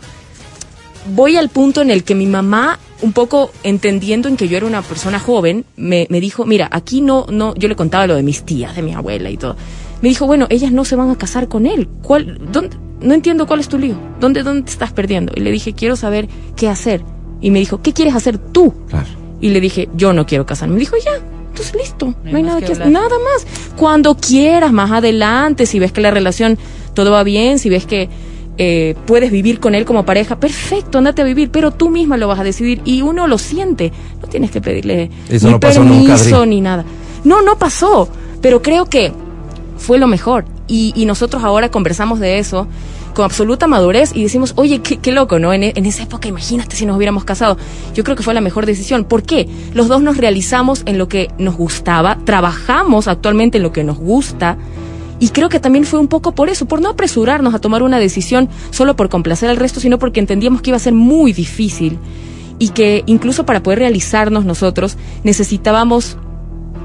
voy 1.07 1.37
al 1.37 1.49
punto 1.49 1.81
en 1.81 1.91
el 1.91 2.03
que 2.03 2.15
mi 2.15 2.25
mamá, 2.25 2.79
un 3.01 3.13
poco 3.13 3.51
entendiendo 3.63 4.29
en 4.29 4.37
que 4.37 4.47
yo 4.47 4.57
era 4.57 4.65
una 4.65 4.81
persona 4.81 5.19
joven, 5.19 5.65
me, 5.75 6.07
me 6.09 6.19
dijo, 6.19 6.45
mira, 6.45 6.69
aquí 6.71 7.01
no, 7.01 7.25
no, 7.29 7.53
yo 7.55 7.67
le 7.67 7.75
contaba 7.75 8.07
lo 8.07 8.15
de 8.15 8.23
mis 8.23 8.43
tías, 8.43 8.75
de 8.75 8.81
mi 8.81 8.93
abuela 8.93 9.29
y 9.29 9.37
todo. 9.37 9.55
Me 10.01 10.09
dijo, 10.09 10.25
bueno, 10.25 10.47
ellas 10.49 10.71
no 10.71 10.85
se 10.85 10.95
van 10.95 11.09
a 11.09 11.17
casar 11.17 11.47
con 11.47 11.65
él. 11.65 11.87
¿Cuál, 12.01 12.39
dónde? 12.51 12.75
No 13.01 13.13
entiendo 13.13 13.47
cuál 13.47 13.59
es 13.59 13.67
tu 13.67 13.77
lío. 13.77 13.95
¿Dónde, 14.19 14.43
¿Dónde 14.43 14.63
te 14.63 14.71
estás 14.71 14.91
perdiendo? 14.93 15.33
Y 15.35 15.41
le 15.41 15.51
dije, 15.51 15.73
quiero 15.73 15.95
saber 15.95 16.27
qué 16.55 16.69
hacer. 16.69 17.03
Y 17.41 17.51
me 17.51 17.59
dijo, 17.59 17.81
¿qué 17.81 17.93
quieres 17.93 18.15
hacer 18.15 18.37
tú? 18.37 18.73
Claro. 18.89 19.07
Y 19.41 19.49
le 19.49 19.59
dije, 19.59 19.89
yo 19.95 20.13
no 20.13 20.25
quiero 20.25 20.45
casarme. 20.45 20.75
Me 20.75 20.79
dijo, 20.79 20.95
ya, 21.03 21.21
entonces 21.49 21.75
listo, 21.75 22.15
no 22.23 22.37
hay, 22.37 22.43
nada 22.43 22.59
que 22.59 22.67
que 22.67 22.71
hacer, 22.73 22.87
nada 22.87 23.09
más. 23.09 23.45
Cuando 23.77 24.15
quieras, 24.15 24.71
más 24.71 24.89
adelante, 24.91 25.65
si 25.65 25.79
ves 25.79 25.91
que 25.91 26.01
la 26.01 26.11
relación 26.11 26.57
todo 26.93 27.11
va 27.11 27.23
bien, 27.23 27.59
si 27.59 27.69
ves 27.69 27.85
que 27.85 28.09
eh, 28.57 28.95
puedes 29.05 29.31
vivir 29.31 29.59
con 29.59 29.75
él 29.75 29.85
como 29.85 30.05
pareja, 30.05 30.35
perfecto, 30.39 30.97
andate 30.99 31.21
a 31.21 31.25
vivir, 31.25 31.49
pero 31.49 31.71
tú 31.71 31.89
misma 31.89 32.17
lo 32.17 32.27
vas 32.27 32.39
a 32.39 32.43
decidir 32.43 32.81
y 32.85 33.01
uno 33.01 33.27
lo 33.27 33.37
siente. 33.37 33.91
No 34.21 34.27
tienes 34.27 34.51
que 34.51 34.61
pedirle 34.61 35.09
Eso 35.29 35.47
ni 35.47 35.53
no 35.53 35.59
pasó 35.59 35.81
permiso 35.81 36.35
nunca, 36.35 36.45
ni 36.45 36.61
nada. 36.61 36.85
No, 37.23 37.41
no 37.41 37.57
pasó, 37.57 38.07
pero 38.41 38.61
creo 38.61 38.85
que 38.85 39.11
fue 39.77 39.97
lo 39.97 40.07
mejor. 40.07 40.45
Y, 40.67 40.93
y 40.95 41.05
nosotros 41.05 41.43
ahora 41.43 41.69
conversamos 41.69 42.19
de 42.19 42.39
eso 42.39 42.67
con 43.13 43.25
absoluta 43.25 43.67
madurez 43.67 44.11
y 44.15 44.23
decimos, 44.23 44.53
oye, 44.55 44.79
qué, 44.81 44.97
qué 44.97 45.11
loco, 45.11 45.37
¿no? 45.37 45.53
En, 45.53 45.61
e- 45.63 45.73
en 45.75 45.85
esa 45.85 46.03
época, 46.03 46.27
imagínate 46.27 46.75
si 46.75 46.85
nos 46.85 46.95
hubiéramos 46.97 47.25
casado. 47.25 47.57
Yo 47.93 48.03
creo 48.03 48.15
que 48.15 48.23
fue 48.23 48.33
la 48.33 48.41
mejor 48.41 48.65
decisión. 48.65 49.03
¿Por 49.03 49.23
qué? 49.23 49.47
Los 49.73 49.87
dos 49.87 50.01
nos 50.01 50.17
realizamos 50.17 50.81
en 50.85 50.97
lo 50.97 51.07
que 51.07 51.29
nos 51.37 51.55
gustaba, 51.55 52.17
trabajamos 52.23 53.07
actualmente 53.07 53.57
en 53.57 53.63
lo 53.63 53.71
que 53.71 53.83
nos 53.83 53.97
gusta. 53.99 54.57
Y 55.19 55.29
creo 55.29 55.49
que 55.49 55.59
también 55.59 55.85
fue 55.85 55.99
un 55.99 56.07
poco 56.07 56.33
por 56.33 56.49
eso, 56.49 56.65
por 56.65 56.81
no 56.81 56.89
apresurarnos 56.89 57.53
a 57.53 57.59
tomar 57.59 57.83
una 57.83 57.99
decisión 57.99 58.49
solo 58.71 58.95
por 58.95 59.09
complacer 59.09 59.49
al 59.49 59.57
resto, 59.57 59.79
sino 59.79 59.97
porque 59.99 60.19
entendíamos 60.19 60.61
que 60.61 60.71
iba 60.71 60.77
a 60.77 60.79
ser 60.79 60.93
muy 60.93 61.33
difícil. 61.33 61.97
y 62.59 62.69
que 62.69 63.03
incluso 63.07 63.45
para 63.45 63.61
poder 63.61 63.79
realizarnos 63.79 64.45
nosotros 64.45 64.97
necesitábamos 65.23 66.17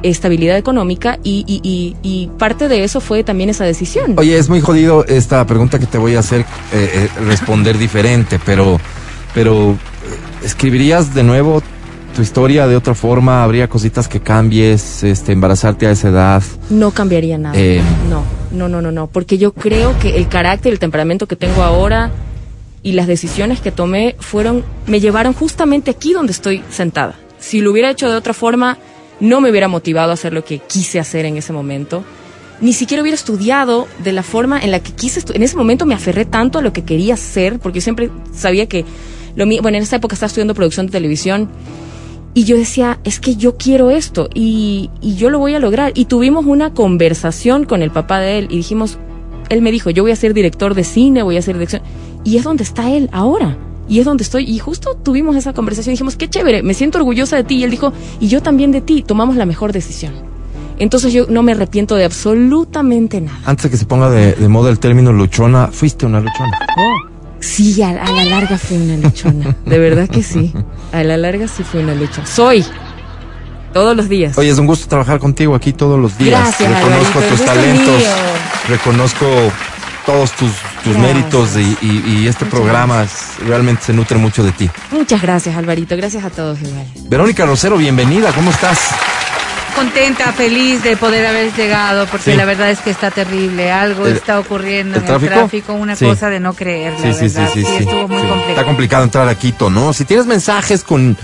estabilidad 0.02 0.56
económica 0.56 1.18
y, 1.24 1.44
y, 1.46 1.60
y, 1.68 1.96
y 2.02 2.28
parte 2.38 2.68
de 2.68 2.84
eso 2.84 3.00
fue 3.00 3.24
también 3.24 3.50
esa 3.50 3.64
decisión. 3.64 4.14
Oye, 4.16 4.38
es 4.38 4.48
muy 4.48 4.60
jodido 4.60 5.04
esta 5.06 5.44
pregunta 5.46 5.78
que 5.78 5.86
te 5.86 5.98
voy 5.98 6.14
a 6.14 6.20
hacer, 6.20 6.40
eh, 6.40 6.44
eh, 6.72 7.08
responder 7.26 7.78
diferente, 7.78 8.38
pero, 8.44 8.80
pero, 9.34 9.72
eh, 9.72 9.76
¿escribirías 10.44 11.14
de 11.14 11.24
nuevo 11.24 11.62
tu 12.18 12.22
historia 12.22 12.66
de 12.66 12.74
otra 12.74 12.96
forma? 12.96 13.44
¿Habría 13.44 13.68
cositas 13.68 14.08
que 14.08 14.18
cambies, 14.18 15.04
este, 15.04 15.30
embarazarte 15.30 15.86
a 15.86 15.92
esa 15.92 16.08
edad? 16.08 16.42
No 16.68 16.90
cambiaría 16.90 17.38
nada. 17.38 17.56
Eh. 17.56 17.80
No, 18.10 18.24
no, 18.50 18.68
no, 18.68 18.82
no, 18.82 18.90
no. 18.90 19.06
Porque 19.06 19.38
yo 19.38 19.52
creo 19.52 19.96
que 20.00 20.16
el 20.16 20.26
carácter, 20.26 20.72
el 20.72 20.80
temperamento 20.80 21.28
que 21.28 21.36
tengo 21.36 21.62
ahora 21.62 22.10
y 22.82 22.90
las 22.90 23.06
decisiones 23.06 23.60
que 23.60 23.70
tomé 23.70 24.16
fueron, 24.18 24.64
me 24.88 24.98
llevaron 24.98 25.32
justamente 25.32 25.92
aquí 25.92 26.12
donde 26.12 26.32
estoy 26.32 26.64
sentada. 26.70 27.14
Si 27.38 27.60
lo 27.60 27.70
hubiera 27.70 27.88
hecho 27.88 28.10
de 28.10 28.16
otra 28.16 28.34
forma, 28.34 28.78
no 29.20 29.40
me 29.40 29.52
hubiera 29.52 29.68
motivado 29.68 30.10
a 30.10 30.14
hacer 30.14 30.32
lo 30.32 30.44
que 30.44 30.58
quise 30.58 30.98
hacer 30.98 31.24
en 31.24 31.36
ese 31.36 31.52
momento. 31.52 32.02
Ni 32.60 32.72
siquiera 32.72 33.00
hubiera 33.00 33.14
estudiado 33.14 33.86
de 34.02 34.10
la 34.10 34.24
forma 34.24 34.58
en 34.58 34.72
la 34.72 34.80
que 34.80 34.90
quise. 34.90 35.22
En 35.34 35.44
ese 35.44 35.56
momento 35.56 35.86
me 35.86 35.94
aferré 35.94 36.24
tanto 36.24 36.58
a 36.58 36.62
lo 36.62 36.72
que 36.72 36.82
quería 36.82 37.14
hacer, 37.14 37.60
porque 37.60 37.78
yo 37.78 37.82
siempre 37.82 38.10
sabía 38.34 38.66
que 38.66 38.84
lo 39.36 39.46
mío, 39.46 39.62
bueno, 39.62 39.76
en 39.76 39.84
esa 39.84 39.94
época 39.94 40.14
estaba 40.14 40.26
estudiando 40.26 40.56
producción 40.56 40.86
de 40.86 40.90
televisión 40.90 41.48
y 42.34 42.44
yo 42.44 42.56
decía, 42.56 42.98
es 43.04 43.20
que 43.20 43.36
yo 43.36 43.56
quiero 43.56 43.90
esto 43.90 44.28
y, 44.34 44.90
y 45.00 45.16
yo 45.16 45.30
lo 45.30 45.38
voy 45.38 45.54
a 45.54 45.58
lograr. 45.58 45.92
Y 45.94 46.04
tuvimos 46.04 46.46
una 46.46 46.72
conversación 46.72 47.64
con 47.64 47.82
el 47.82 47.90
papá 47.90 48.20
de 48.20 48.38
él 48.38 48.48
y 48.50 48.56
dijimos, 48.56 48.98
él 49.48 49.62
me 49.62 49.72
dijo, 49.72 49.90
yo 49.90 50.02
voy 50.02 50.12
a 50.12 50.16
ser 50.16 50.34
director 50.34 50.74
de 50.74 50.84
cine, 50.84 51.22
voy 51.22 51.36
a 51.36 51.42
ser 51.42 51.54
dirección. 51.56 51.82
Y 52.24 52.36
es 52.36 52.44
donde 52.44 52.64
está 52.64 52.90
él 52.90 53.08
ahora. 53.12 53.56
Y 53.88 54.00
es 54.00 54.04
donde 54.04 54.22
estoy. 54.22 54.44
Y 54.44 54.58
justo 54.58 54.94
tuvimos 55.02 55.36
esa 55.36 55.54
conversación 55.54 55.92
y 55.92 55.94
dijimos, 55.94 56.16
qué 56.16 56.28
chévere, 56.28 56.62
me 56.62 56.74
siento 56.74 56.98
orgullosa 56.98 57.36
de 57.36 57.44
ti. 57.44 57.56
Y 57.56 57.64
él 57.64 57.70
dijo, 57.70 57.92
y 58.20 58.28
yo 58.28 58.42
también 58.42 58.70
de 58.70 58.82
ti, 58.82 59.02
tomamos 59.02 59.36
la 59.36 59.46
mejor 59.46 59.72
decisión. 59.72 60.12
Entonces 60.78 61.12
yo 61.12 61.26
no 61.28 61.42
me 61.42 61.52
arrepiento 61.52 61.96
de 61.96 62.04
absolutamente 62.04 63.20
nada. 63.20 63.40
Antes 63.46 63.64
de 63.64 63.70
que 63.70 63.76
se 63.76 63.86
ponga 63.86 64.10
de, 64.10 64.34
de 64.34 64.48
moda 64.48 64.70
el 64.70 64.78
término 64.78 65.12
luchona, 65.12 65.68
fuiste 65.68 66.06
una 66.06 66.20
luchona. 66.20 66.52
Sí, 67.40 67.80
a, 67.82 67.90
a 67.90 68.10
la 68.12 68.24
larga 68.24 68.58
fui 68.58 68.76
una 68.76 68.96
luchona. 68.96 69.56
De 69.64 69.78
verdad 69.78 70.08
que 70.08 70.22
sí. 70.22 70.52
A 70.92 71.02
la 71.04 71.16
larga 71.16 71.46
sí 71.48 71.62
fui 71.62 71.80
una 71.80 71.94
luchona. 71.94 72.26
Soy. 72.26 72.64
Todos 73.72 73.96
los 73.96 74.08
días. 74.08 74.36
Oye, 74.38 74.48
es 74.50 74.58
un 74.58 74.66
gusto 74.66 74.88
trabajar 74.88 75.18
contigo 75.18 75.54
aquí 75.54 75.72
todos 75.72 76.00
los 76.00 76.16
días. 76.18 76.40
Gracias, 76.40 76.68
Reconozco 76.70 77.18
Alvarito, 77.18 77.36
tus 77.36 77.44
talentos, 77.44 78.02
reconozco 78.68 79.26
todos 80.06 80.32
tus, 80.32 80.50
tus 80.82 80.96
méritos 80.96 81.50
y, 81.56 81.76
y- 81.82 82.02
y 82.06 82.26
este 82.28 82.46
Muchas 82.46 82.58
programa 82.60 83.06
realmente 83.46 83.82
se 83.84 83.92
nutre 83.92 84.16
mucho 84.16 84.42
de 84.42 84.52
ti. 84.52 84.70
Muchas 84.90 85.20
gracias, 85.20 85.54
Alvarito. 85.54 85.96
Gracias 85.98 86.24
a 86.24 86.30
todos 86.30 86.58
igual. 86.62 86.86
Verónica 87.10 87.44
Rosero, 87.44 87.76
bienvenida, 87.76 88.32
¿cómo 88.32 88.50
estás? 88.50 88.78
Contenta, 89.78 90.32
feliz 90.32 90.82
de 90.82 90.96
poder 90.96 91.24
haber 91.24 91.54
llegado, 91.54 92.06
porque 92.06 92.32
Sí. 92.32 92.36
la 92.36 92.44
verdad 92.44 92.68
es 92.70 92.80
que 92.80 92.90
está 92.90 93.12
terrible. 93.12 93.70
Algo 93.70 94.06
El- 94.08 94.14
está 94.16 94.40
ocurriendo 94.40 94.96
¿el 94.96 95.02
en 95.02 95.06
tráfico? 95.06 95.32
el 95.32 95.38
tráfico, 95.38 95.72
una 95.74 95.94
Sí. 95.94 96.04
cosa 96.04 96.28
de 96.30 96.40
no 96.40 96.52
creer, 96.52 96.94
la 96.94 96.98
Sí, 96.98 97.12
sí, 97.20 97.28
sí, 97.28 97.34
verdad. 97.36 97.50
sí, 97.54 97.64
sí. 97.64 97.76
estuvo 97.84 98.08
muy 98.08 98.16
Sí. 98.20 98.26
complicado. 98.26 98.48
Está 98.50 98.64
complicado 98.64 99.04
entrar 99.04 99.28
a 99.28 99.34
Quito, 99.36 99.70
¿no? 99.70 99.92
Si 99.92 100.04
tienes 100.04 100.26
mensajes 100.26 100.82
con 100.82 101.16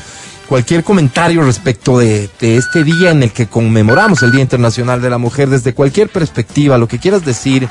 cualquier 0.48 0.84
comentario 0.84 1.42
respecto 1.42 1.98
de, 1.98 2.30
de 2.38 2.56
este 2.56 2.84
día 2.84 3.10
en 3.10 3.24
el 3.24 3.32
que 3.32 3.48
conmemoramos 3.48 4.22
el 4.22 4.30
Día 4.30 4.42
Internacional 4.42 5.02
de 5.02 5.10
la 5.10 5.18
Mujer, 5.18 5.48
desde 5.48 5.74
cualquier 5.74 6.08
perspectiva, 6.08 6.78
lo 6.78 6.86
que 6.86 7.00
quieras 7.00 7.24
decir, 7.24 7.68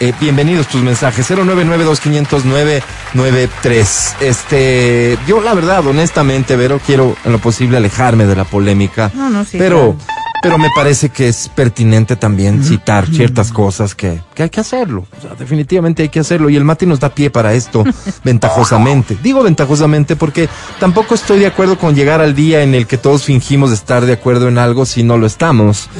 eh, 0.00 0.12
bienvenidos 0.20 0.66
tus 0.68 0.82
mensajes. 0.82 1.30
099-2500-993. 1.30 4.14
Este, 4.20 5.18
yo 5.26 5.40
la 5.40 5.54
verdad, 5.54 5.86
honestamente, 5.86 6.56
Vero, 6.56 6.80
quiero 6.84 7.16
en 7.24 7.32
lo 7.32 7.38
posible 7.38 7.76
alejarme 7.76 8.26
de 8.26 8.36
la 8.36 8.44
polémica. 8.44 9.10
No, 9.14 9.30
no, 9.30 9.44
sí, 9.44 9.58
Pero, 9.58 9.96
claro. 9.96 10.12
Pero 10.46 10.58
me 10.58 10.70
parece 10.70 11.08
que 11.08 11.28
es 11.28 11.48
pertinente 11.48 12.14
también 12.14 12.62
citar 12.62 13.06
ciertas 13.08 13.50
cosas 13.50 13.94
que, 13.94 14.20
que 14.34 14.44
hay 14.44 14.50
que 14.50 14.60
hacerlo. 14.60 15.04
O 15.18 15.20
sea, 15.20 15.34
definitivamente 15.34 16.02
hay 16.02 16.08
que 16.08 16.20
hacerlo. 16.20 16.48
Y 16.48 16.56
el 16.56 16.64
Mati 16.64 16.86
nos 16.86 17.00
da 17.00 17.08
pie 17.08 17.30
para 17.30 17.52
esto 17.52 17.84
ventajosamente. 18.24 19.16
Digo 19.22 19.42
ventajosamente 19.42 20.14
porque 20.14 20.48
tampoco 20.78 21.14
estoy 21.16 21.40
de 21.40 21.46
acuerdo 21.46 21.78
con 21.78 21.94
llegar 21.94 22.20
al 22.20 22.34
día 22.34 22.62
en 22.62 22.74
el 22.74 22.86
que 22.86 22.96
todos 22.96 23.24
fingimos 23.24 23.72
estar 23.72 24.06
de 24.06 24.12
acuerdo 24.12 24.46
en 24.48 24.58
algo 24.58 24.86
si 24.86 25.02
no 25.02 25.18
lo 25.18 25.26
estamos. 25.26 25.90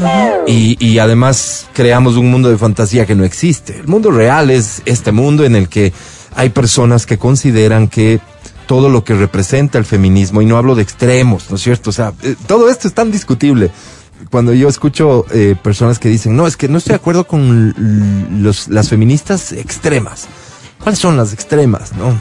Y, 0.46 0.76
y 0.84 0.98
además 0.98 1.66
creamos 1.72 2.16
un 2.16 2.30
mundo 2.30 2.48
de 2.48 2.56
fantasía 2.56 3.04
que 3.04 3.16
no 3.16 3.24
existe. 3.24 3.80
El 3.80 3.88
mundo 3.88 4.12
real 4.12 4.50
es 4.50 4.82
este 4.84 5.10
mundo 5.10 5.44
en 5.44 5.56
el 5.56 5.68
que 5.68 5.92
hay 6.36 6.50
personas 6.50 7.04
que 7.04 7.18
consideran 7.18 7.88
que 7.88 8.20
todo 8.66 8.88
lo 8.88 9.04
que 9.04 9.14
representa 9.14 9.78
el 9.78 9.84
feminismo, 9.84 10.42
y 10.42 10.44
no 10.44 10.56
hablo 10.56 10.74
de 10.74 10.82
extremos, 10.82 11.50
¿no 11.50 11.56
es 11.56 11.62
cierto? 11.62 11.90
O 11.90 11.92
sea, 11.92 12.12
eh, 12.22 12.34
todo 12.46 12.68
esto 12.68 12.88
es 12.88 12.94
tan 12.94 13.10
discutible. 13.10 13.70
Cuando 14.36 14.52
yo 14.52 14.68
escucho 14.68 15.24
eh, 15.32 15.56
personas 15.62 15.98
que 15.98 16.10
dicen, 16.10 16.36
no, 16.36 16.46
es 16.46 16.58
que 16.58 16.68
no 16.68 16.76
estoy 16.76 16.90
de 16.90 16.96
acuerdo 16.96 17.26
con 17.26 17.72
los, 18.42 18.68
las 18.68 18.90
feministas 18.90 19.52
extremas. 19.52 20.26
¿Cuáles 20.78 20.98
son 20.98 21.16
las 21.16 21.32
extremas? 21.32 21.94
No. 21.94 22.14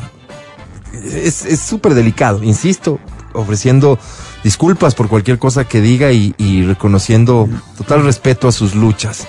Es 0.94 1.44
es 1.44 1.60
súper 1.60 1.94
delicado, 1.94 2.42
insisto, 2.42 3.00
ofreciendo 3.34 4.00
disculpas 4.46 4.96
por 4.96 5.10
cualquier 5.10 5.40
cosa 5.40 5.66
que 5.66 5.82
diga 5.82 6.14
y, 6.14 6.34
y 6.38 6.64
reconociendo 6.64 7.50
total 7.78 8.06
respeto 8.06 8.48
a 8.48 8.54
sus 8.54 8.76
luchas. 8.76 9.28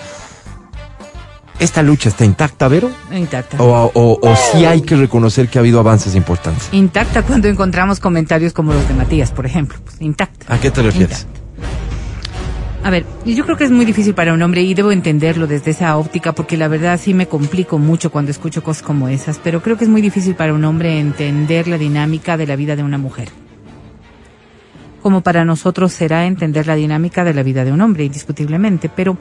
¿Esta 1.59 1.83
lucha 1.83 2.09
está 2.09 2.25
intacta, 2.25 2.69
Vero? 2.69 2.89
Intacta. 3.13 3.61
¿O, 3.61 3.91
o, 3.95 4.21
o 4.23 4.37
sí 4.37 4.65
hay 4.65 4.83
que 4.83 4.95
reconocer 4.95 5.49
que 5.49 5.59
ha 5.59 5.63
habido 5.63 5.81
avances 5.81 6.15
importantes? 6.15 6.69
Intacta 6.71 7.25
cuando 7.25 7.49
encontramos 7.49 7.99
comentarios 7.99 8.53
como 8.53 8.73
los 8.73 8.87
de 8.87 8.95
Matías, 8.95 9.33
por 9.33 9.45
ejemplo. 9.45 9.77
Pues, 9.85 10.01
intacta. 10.01 10.55
¿A 10.55 10.61
qué 10.61 10.71
te 10.71 10.83
refieres? 10.83 11.23
Intacta. 11.23 11.86
A 12.87 12.91
ver, 12.91 13.05
yo 13.25 13.45
creo 13.45 13.57
que 13.57 13.65
es 13.65 13.73
muy 13.73 13.85
difícil 13.85 14.15
para 14.15 14.33
un 14.33 14.41
hombre 14.43 14.63
y 14.63 14.73
debo 14.73 14.93
entenderlo 14.93 15.49
desde 15.49 15.73
esa 15.73 15.97
óptica 15.97 16.33
porque 16.33 16.57
la 16.57 16.69
verdad 16.69 17.01
sí 17.03 17.15
me 17.15 17.27
complico 17.27 17.79
mucho 17.81 18.13
cuando 18.13 18.31
escucho 18.31 18.63
cosas 18.63 18.85
como 18.85 19.09
esas, 19.09 19.41
pero 19.43 19.61
creo 19.61 19.77
que 19.77 19.83
es 19.83 19.91
muy 19.91 20.01
difícil 20.01 20.37
para 20.37 20.55
un 20.55 20.65
hombre 20.65 21.01
entender 21.01 21.67
la 21.67 21.79
dinámica 21.79 22.37
de 22.37 22.47
la 22.47 22.55
vida 22.55 22.77
de 22.77 22.85
una 22.85 22.97
mujer. 22.97 23.31
Como 25.03 25.21
para 25.23 25.45
nosotros 25.45 25.93
será 25.93 26.27
entender 26.27 26.69
la 26.69 26.77
dinámica 26.77 27.25
de 27.25 27.35
la 27.35 27.43
vida 27.43 27.65
de 27.65 27.73
un 27.73 27.81
hombre, 27.81 28.05
indiscutiblemente, 28.05 28.89
pero 28.89 29.19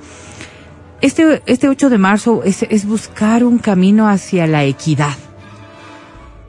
este, 1.01 1.41
este 1.47 1.67
8 1.67 1.89
de 1.89 1.97
marzo 1.97 2.43
es, 2.43 2.61
es 2.69 2.85
buscar 2.85 3.43
un 3.43 3.57
camino 3.57 4.07
hacia 4.07 4.45
la 4.45 4.63
equidad 4.63 5.17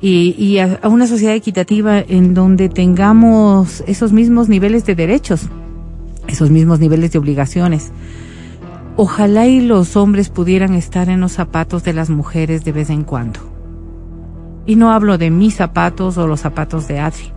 y, 0.02 0.35
y 0.37 0.59
a, 0.59 0.81
a 0.83 0.88
una 0.88 1.07
sociedad 1.07 1.35
equitativa 1.35 1.98
en 1.98 2.35
donde 2.35 2.68
tengamos 2.68 3.83
esos 3.87 4.12
mismos 4.12 4.50
niveles 4.50 4.85
de 4.85 4.94
derechos, 4.94 5.48
esos 6.28 6.50
mismos 6.50 6.80
niveles 6.80 7.12
de 7.12 7.18
obligaciones. 7.18 7.92
Ojalá 8.96 9.46
y 9.46 9.60
los 9.60 9.96
hombres 9.96 10.30
pudieran 10.30 10.74
estar 10.74 11.08
en 11.08 11.20
los 11.20 11.32
zapatos 11.32 11.84
de 11.84 11.92
las 11.92 12.08
mujeres 12.08 12.64
de 12.64 12.72
vez 12.72 12.90
en 12.90 13.04
cuando. 13.04 13.40
Y 14.64 14.76
no 14.76 14.90
hablo 14.90 15.18
de 15.18 15.30
mis 15.30 15.54
zapatos 15.54 16.16
o 16.18 16.26
los 16.26 16.40
zapatos 16.40 16.88
de 16.88 16.98
Adri. 16.98 17.32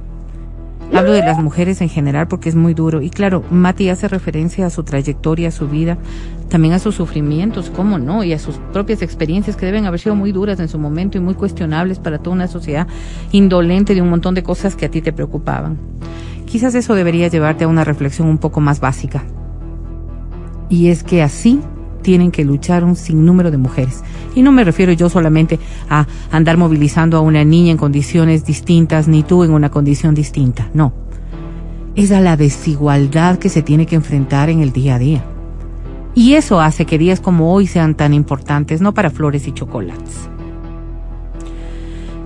Hablo 0.93 1.12
de 1.12 1.19
las 1.19 1.38
mujeres 1.38 1.82
en 1.82 1.89
general 1.89 2.28
porque 2.28 2.49
es 2.49 2.56
muy 2.56 2.73
duro. 2.73 3.02
Y 3.02 3.10
claro, 3.10 3.43
Mati 3.52 3.89
hace 3.89 4.08
referencia 4.08 4.65
a 4.65 4.69
su 4.69 4.84
trayectoria, 4.84 5.49
a 5.49 5.52
su 5.52 5.67
vida, 5.67 5.97
también 6.49 6.73
a 6.73 6.80
sus 6.80 6.95
sufrimientos, 6.95 7.69
cómo 7.69 7.99
no, 7.99 8.23
y 8.23 8.34
a 8.34 8.39
sus 8.39 8.56
propias 8.73 9.04
experiencias 9.04 9.56
que 9.56 9.67
deben 9.67 9.86
haber 9.86 9.99
sido 9.99 10.15
muy 10.15 10.32
duras 10.32 10.60
en 10.60 10.67
su 10.67 10.80
momento 10.80 11.17
y 11.17 11.21
muy 11.21 11.36
cuestionables 11.36 11.99
para 11.99 12.17
toda 12.17 12.36
una 12.36 12.47
sociedad 12.47 12.88
indolente 13.32 13.93
de 13.93 14.02
un 14.02 14.10
montón 14.10 14.34
de 14.34 14.41
cosas 14.41 14.75
que 14.75 14.86
a 14.86 14.91
ti 14.91 15.02
te 15.02 15.13
preocupaban. 15.13 15.78
Quizás 16.50 16.74
eso 16.74 16.96
debería 16.96 17.28
llevarte 17.28 17.66
a 17.66 17.68
una 17.68 17.84
reflexión 17.84 18.28
un 18.28 18.40
poco 18.40 18.60
más 18.60 18.80
básica. 18.80 19.24
Y 20.68 20.88
es 20.88 21.04
que 21.04 21.22
así 21.22 21.62
tienen 22.02 22.32
que 22.32 22.44
luchar 22.44 22.84
un 22.84 22.96
sinnúmero 22.96 23.52
de 23.52 23.58
mujeres. 23.58 24.04
Y 24.34 24.42
no 24.42 24.52
me 24.52 24.64
refiero 24.64 24.92
yo 24.94 25.10
solamente 25.10 25.60
a 25.90 26.08
andar 26.32 26.58
movilizando 26.58 27.18
a 27.18 27.22
una 27.22 27.44
niña 27.44 27.72
en 27.72 27.78
condiciones 27.78 28.46
distintas, 28.46 29.08
ni 29.08 29.22
tú 29.22 29.44
en 29.44 29.52
una 29.52 29.70
condición 29.70 30.16
distinta, 30.16 30.70
no. 30.74 30.92
Es 31.96 32.12
a 32.12 32.20
la 32.20 32.36
desigualdad 32.36 33.38
que 33.38 33.50
se 33.50 33.62
tiene 33.62 33.86
que 33.86 33.96
enfrentar 33.96 34.50
en 34.50 34.62
el 34.62 34.72
día 34.72 34.96
a 34.96 35.00
día. 35.00 35.24
Y 36.16 36.34
eso 36.34 36.62
hace 36.62 36.86
que 36.86 36.98
días 36.98 37.20
como 37.20 37.54
hoy 37.54 37.68
sean 37.68 37.94
tan 37.94 38.14
importantes, 38.14 38.82
no 38.82 38.94
para 38.96 39.12
flores 39.12 39.48
y 39.48 39.52
chocolates. 39.52 40.30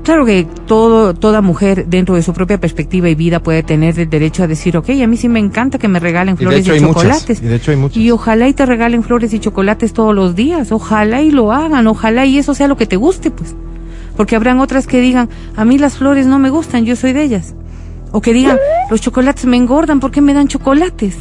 Claro 0.04 0.26
que 0.26 0.46
todo, 0.68 1.14
toda 1.14 1.42
mujer 1.42 1.86
dentro 1.88 2.16
de 2.16 2.24
su 2.24 2.34
propia 2.34 2.60
perspectiva 2.60 3.08
y 3.08 3.16
vida 3.16 3.40
puede 3.42 3.64
tener 3.64 3.98
el 3.98 4.10
derecho 4.10 4.44
a 4.44 4.48
decir, 4.48 4.76
ok, 4.76 4.90
a 5.02 5.08
mí 5.08 5.16
sí 5.16 5.30
me 5.30 5.40
encanta 5.40 5.78
que 5.80 5.88
me 5.88 6.00
regalen 6.00 6.36
Y 6.36 6.38
de 6.40 6.44
flores 6.44 6.68
y, 6.68 6.72
muchas, 6.72 6.88
chocolates. 6.88 7.42
y 7.42 7.46
de 7.46 7.56
hecho 7.56 7.72
hay 7.72 7.78
muchas. 7.78 7.98
Y 7.98 8.12
ojalá 8.12 8.48
y 8.50 8.54
te 8.54 8.66
regalen 8.66 9.04
flores 9.04 9.34
y 9.34 9.40
chocolates 9.40 9.94
todos 9.94 10.14
los 10.14 10.36
días. 10.36 10.74
Ojalá 10.74 11.22
y 11.22 11.32
lo 11.32 11.54
hagan. 11.54 11.88
Ojalá 11.88 12.26
y 12.26 12.38
eso 12.38 12.54
sea 12.54 12.68
lo 12.68 12.76
que 12.76 12.86
te 12.86 12.98
guste, 12.98 13.32
pues. 13.32 13.56
Porque 14.18 14.36
habrán 14.36 14.60
otras 14.60 14.88
que 14.88 15.00
digan, 15.00 15.30
a 15.56 15.64
mí 15.64 15.78
las 15.78 15.98
flores 15.98 16.28
no 16.28 16.38
me 16.38 16.50
gustan, 16.50 16.84
yo 16.84 16.98
soy 16.98 17.14
de 17.14 17.24
ellas. 17.24 17.56
O 18.12 18.22
que 18.22 18.34
digan, 18.34 18.60
los 18.92 19.00
chocolates 19.00 19.46
me 19.46 19.58
engordan, 19.58 20.02
¿por 20.02 20.12
qué 20.12 20.20
me 20.22 20.34
dan 20.34 20.48
chocolates? 20.50 21.16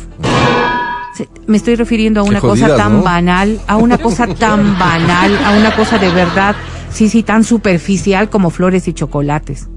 Me 1.46 1.56
estoy 1.56 1.76
refiriendo 1.76 2.20
a 2.20 2.22
una 2.24 2.40
cosa 2.40 2.76
tan 2.76 2.98
¿no? 2.98 3.02
banal, 3.02 3.60
a 3.66 3.76
una 3.76 3.96
cosa 3.98 4.26
tan 4.26 4.78
banal, 4.78 5.38
a 5.44 5.56
una 5.56 5.74
cosa 5.74 5.98
de 5.98 6.10
verdad, 6.10 6.54
sí, 6.92 7.08
sí, 7.08 7.22
tan 7.22 7.44
superficial 7.44 8.28
como 8.30 8.50
flores 8.50 8.86
y 8.88 8.92
chocolates. 8.92 9.68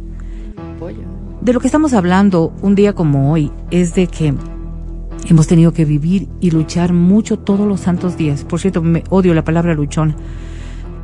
de 1.42 1.54
lo 1.54 1.60
que 1.60 1.68
estamos 1.68 1.94
hablando 1.94 2.54
un 2.64 2.74
día 2.74 2.94
como 2.94 3.32
hoy 3.32 3.52
es 3.70 3.94
de 3.94 4.08
que 4.08 4.34
hemos 5.30 5.46
tenido 5.48 5.74
que 5.74 5.86
vivir 5.86 6.28
y 6.40 6.50
luchar 6.52 6.92
mucho 6.92 7.38
todos 7.38 7.68
los 7.68 7.82
santos 7.82 8.18
días. 8.18 8.44
Por 8.44 8.60
cierto, 8.60 8.82
me 8.82 9.04
odio 9.10 9.34
la 9.36 9.44
palabra 9.44 9.74
luchona. 9.76 10.16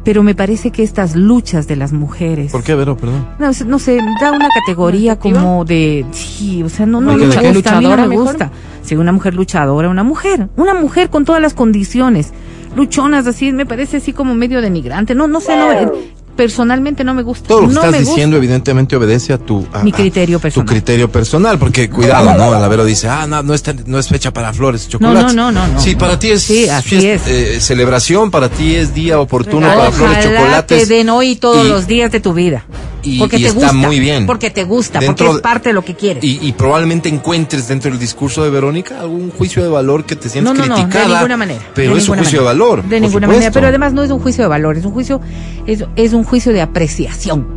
Pero 0.03 0.23
me 0.23 0.33
parece 0.33 0.71
que 0.71 0.81
estas 0.81 1.15
luchas 1.15 1.67
de 1.67 1.75
las 1.75 1.93
mujeres. 1.93 2.51
¿Por 2.51 2.63
qué, 2.63 2.73
Vero? 2.73 2.97
Perdón. 2.97 3.27
No, 3.37 3.53
sé- 3.53 3.65
no 3.65 3.77
sé, 3.77 3.99
da 4.19 4.31
una 4.31 4.49
categoría 4.49 5.19
como 5.19 5.63
de. 5.63 6.07
Sí, 6.11 6.63
o 6.63 6.69
sea, 6.69 6.87
no, 6.87 7.01
no 7.01 7.11
¿Por 7.11 7.19
me 7.19 7.29
qué? 7.29 7.35
gusta. 7.35 7.39
A 7.39 7.41
mí 7.43 7.47
no 7.49 7.53
¿Luchadora 7.91 8.01
me 8.03 8.07
mejor? 8.09 8.25
gusta. 8.25 8.51
Sí, 8.81 8.95
una 8.95 9.11
mujer 9.11 9.35
luchadora, 9.35 9.89
una 9.89 10.03
mujer. 10.03 10.49
Una 10.57 10.73
mujer 10.73 11.11
con 11.11 11.23
todas 11.23 11.39
las 11.39 11.53
condiciones. 11.53 12.33
Luchonas, 12.75 13.27
así, 13.27 13.51
me 13.51 13.65
parece 13.65 13.97
así 13.97 14.13
como 14.13 14.33
medio 14.33 14.61
denigrante. 14.61 15.13
No, 15.15 15.27
no 15.27 15.41
sé, 15.41 15.55
no. 15.55 15.91
Personalmente 16.35 17.03
no 17.03 17.13
me 17.13 17.23
gusta. 17.23 17.49
Todo 17.49 17.61
lo 17.61 17.67
que 17.67 17.73
no 17.73 17.79
estás 17.81 17.91
me 17.91 17.97
gusta. 17.99 18.11
diciendo 18.13 18.37
evidentemente 18.37 18.95
obedece 18.95 19.33
a 19.33 19.37
tu 19.37 19.67
a- 19.73 19.83
Mi 19.83 19.91
criterio 19.91 20.39
personal. 20.39 20.65
Tu 20.65 20.71
criterio 20.73 21.11
personal, 21.11 21.59
porque 21.59 21.89
cuidado, 21.89 22.33
¿no? 22.35 22.51
La 22.57 22.67
Vero 22.69 22.85
dice, 22.85 23.09
ah, 23.09 23.27
no, 23.27 23.43
no 23.43 23.53
es, 23.53 23.61
tan- 23.61 23.83
no 23.85 23.99
es 23.99 24.07
fecha 24.07 24.31
para 24.31 24.53
flores, 24.53 24.87
y 24.89 24.97
No, 24.97 25.09
no, 25.09 25.13
chocolates. 25.13 25.35
no, 25.35 25.51
no, 25.51 25.67
no. 25.67 25.81
Sí, 25.81 25.95
para 25.95 26.17
ti 26.17 26.31
es, 26.31 26.41
Sí, 26.43 26.69
así 26.69 27.05
es. 27.05 27.27
eh, 27.27 27.59
celebración, 27.59 28.31
para 28.31 28.47
ti 28.49 28.75
es 28.75 28.93
día 28.95 29.19
oportuno 29.19 29.67
para 29.67 29.91
flores, 29.91 30.23
chocolates. 30.23 30.87
te 30.87 30.93
den 30.95 31.09
hoy 31.09 31.35
todos 31.35 31.65
y- 31.65 31.69
los 31.69 31.85
días 31.85 32.11
de 32.11 32.21
tu 32.21 32.33
vida. 32.33 32.63
Y- 33.03 33.19
porque 33.19 33.37
y 33.37 33.41
te 33.43 33.47
está 33.47 33.59
gusta. 33.59 33.73
muy 33.73 33.99
bien. 33.99 34.25
Porque 34.25 34.49
te 34.49 34.63
gusta, 34.63 34.99
Dentro 34.99 35.25
porque 35.27 35.37
es 35.37 35.41
parte 35.41 35.69
de 35.69 35.73
lo 35.73 35.83
que 35.83 35.95
quieres. 35.95 36.23
Y, 36.23 36.39
y 36.41 36.51
probablemente 36.53 37.09
encuentres 37.09 37.67
dentro 37.67 37.89
del 37.91 37.99
discurso 37.99 38.43
de 38.43 38.49
Verónica 38.49 38.99
algún 39.01 39.31
juicio 39.31 39.63
de 39.63 39.69
valor 39.69 40.05
que 40.05 40.15
te 40.15 40.29
sientes 40.29 40.53
no, 40.53 40.59
no, 40.59 40.67
no, 40.67 40.87
de 40.87 41.07
ninguna 41.07 41.37
manera. 41.37 41.61
Pero 41.73 41.95
es 41.97 42.07
un 42.09 42.17
juicio 42.17 42.39
manera. 42.41 42.53
de 42.53 42.59
valor. 42.59 42.83
De 42.83 42.99
ninguna 43.01 43.27
manera. 43.27 43.51
Pero 43.51 43.67
además 43.67 43.93
no 43.93 44.03
es 44.03 44.11
un 44.11 44.19
juicio 44.19 44.43
de 44.43 44.47
valor, 44.49 44.77
es 44.77 44.85
un 44.85 44.91
juicio, 44.91 45.19
es, 45.65 45.85
es 45.95 46.13
un 46.13 46.23
juicio 46.23 46.53
de 46.53 46.61
apreciación. 46.61 47.47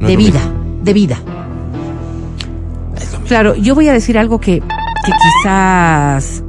De 0.00 0.16
vida, 0.16 0.40
de 0.82 0.92
vida. 0.92 1.18
Claro, 3.28 3.54
yo 3.54 3.74
voy 3.74 3.88
a 3.88 3.92
decir 3.92 4.18
algo 4.18 4.38
que, 4.38 4.60
que 4.60 5.12
quizás 5.42 6.42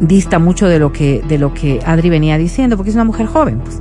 dista 0.00 0.38
mucho 0.40 0.66
de 0.66 0.78
lo 0.80 0.92
que 0.92 1.22
de 1.28 1.38
lo 1.38 1.54
que 1.54 1.80
Adri 1.86 2.10
venía 2.10 2.36
diciendo, 2.38 2.76
porque 2.76 2.90
es 2.90 2.96
una 2.96 3.04
mujer 3.04 3.26
joven, 3.26 3.60
pues, 3.60 3.80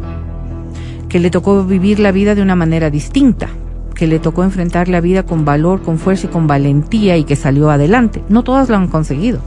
que 1.13 1.19
le 1.19 1.29
tocó 1.29 1.63
vivir 1.63 1.99
la 1.99 2.11
vida 2.11 2.33
de 2.33 2.41
una 2.41 2.55
manera 2.55 2.89
distinta, 2.89 3.47
que 3.93 4.07
le 4.07 4.17
tocó 4.17 4.43
enfrentar 4.43 4.87
la 4.87 4.99
vida 4.99 5.21
con 5.21 5.45
valor, 5.45 5.83
con 5.83 5.99
fuerza 5.99 6.25
y 6.25 6.31
con 6.31 6.47
valentía 6.47 7.17
y 7.17 7.23
que 7.23 7.35
salió 7.35 7.69
adelante. 7.69 8.23
No 8.29 8.43
todas 8.43 8.67
lo 8.67 8.77
han 8.77 8.87
conseguido 8.87 9.39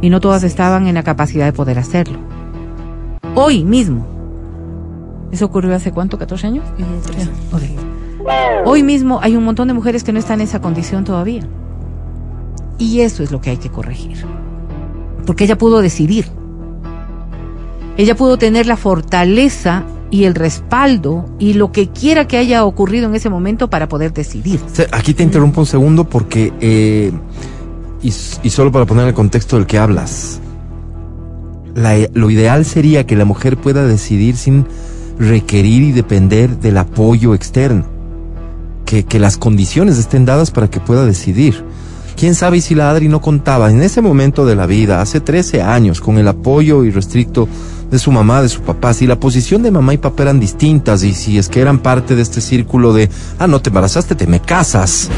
y 0.00 0.10
no 0.10 0.18
todas 0.18 0.42
estaban 0.42 0.88
en 0.88 0.96
la 0.96 1.04
capacidad 1.04 1.44
de 1.46 1.52
poder 1.52 1.78
hacerlo. 1.78 2.18
Hoy 3.36 3.62
mismo. 3.62 4.04
¿Eso 5.30 5.44
ocurrió 5.44 5.72
hace 5.72 5.92
cuánto? 5.92 6.18
¿14 6.18 6.44
años? 6.46 6.64
Hoy 8.64 8.82
mismo 8.82 9.20
hay 9.22 9.36
un 9.36 9.44
montón 9.44 9.68
de 9.68 9.74
mujeres 9.74 10.02
que 10.02 10.12
no 10.12 10.18
están 10.18 10.40
en 10.40 10.48
esa 10.48 10.60
condición 10.60 11.04
todavía. 11.04 11.46
Y 12.76 13.02
eso 13.02 13.22
es 13.22 13.30
lo 13.30 13.40
que 13.40 13.50
hay 13.50 13.58
que 13.58 13.70
corregir. 13.70 14.26
Porque 15.26 15.44
ella 15.44 15.56
pudo 15.56 15.80
decidir. 15.80 16.26
Ella 17.96 18.16
pudo 18.16 18.36
tener 18.36 18.66
la 18.66 18.76
fortaleza 18.76 19.84
y 20.10 20.24
el 20.24 20.34
respaldo 20.34 21.26
y 21.38 21.52
lo 21.54 21.70
que 21.72 21.88
quiera 21.88 22.26
que 22.26 22.36
haya 22.36 22.64
ocurrido 22.64 23.06
en 23.08 23.14
ese 23.14 23.30
momento 23.30 23.70
para 23.70 23.88
poder 23.88 24.12
decidir. 24.12 24.60
Aquí 24.92 25.14
te 25.14 25.22
interrumpo 25.22 25.60
un 25.60 25.66
segundo 25.66 26.04
porque, 26.08 26.52
eh, 26.60 27.12
y, 28.02 28.08
y 28.08 28.50
solo 28.50 28.72
para 28.72 28.86
poner 28.86 29.06
el 29.06 29.14
contexto 29.14 29.56
del 29.56 29.66
que 29.66 29.78
hablas, 29.78 30.40
la- 31.74 32.08
lo 32.12 32.30
ideal 32.30 32.64
sería 32.64 33.06
que 33.06 33.16
la 33.16 33.24
mujer 33.24 33.56
pueda 33.56 33.86
decidir 33.86 34.36
sin 34.36 34.66
requerir 35.18 35.82
y 35.82 35.92
depender 35.92 36.58
del 36.58 36.78
apoyo 36.78 37.34
externo, 37.34 37.84
que, 38.86 39.04
que 39.04 39.18
las 39.18 39.36
condiciones 39.36 39.98
estén 39.98 40.24
dadas 40.24 40.50
para 40.50 40.68
que 40.68 40.80
pueda 40.80 41.04
decidir. 41.04 41.62
¿Quién 42.16 42.34
sabe 42.34 42.60
si 42.60 42.74
la 42.74 42.90
Adri 42.90 43.08
no 43.08 43.20
contaba 43.20 43.70
en 43.70 43.82
ese 43.82 44.02
momento 44.02 44.44
de 44.44 44.56
la 44.56 44.66
vida, 44.66 45.00
hace 45.00 45.20
13 45.20 45.62
años, 45.62 46.00
con 46.00 46.18
el 46.18 46.28
apoyo 46.28 46.84
irrestricto 46.84 47.48
de 47.90 47.98
su 47.98 48.12
mamá, 48.12 48.42
de 48.42 48.48
su 48.48 48.62
papá, 48.62 48.94
si 48.94 49.06
la 49.06 49.18
posición 49.18 49.62
de 49.62 49.70
mamá 49.70 49.94
y 49.94 49.98
papá 49.98 50.22
eran 50.22 50.40
distintas 50.40 51.02
y 51.02 51.12
si 51.12 51.38
es 51.38 51.48
que 51.48 51.60
eran 51.60 51.80
parte 51.80 52.14
de 52.14 52.22
este 52.22 52.40
círculo 52.40 52.92
de, 52.92 53.10
ah, 53.38 53.46
no 53.46 53.60
te 53.60 53.70
embarazaste, 53.70 54.14
te 54.14 54.26
me 54.26 54.40
casas. 54.40 55.08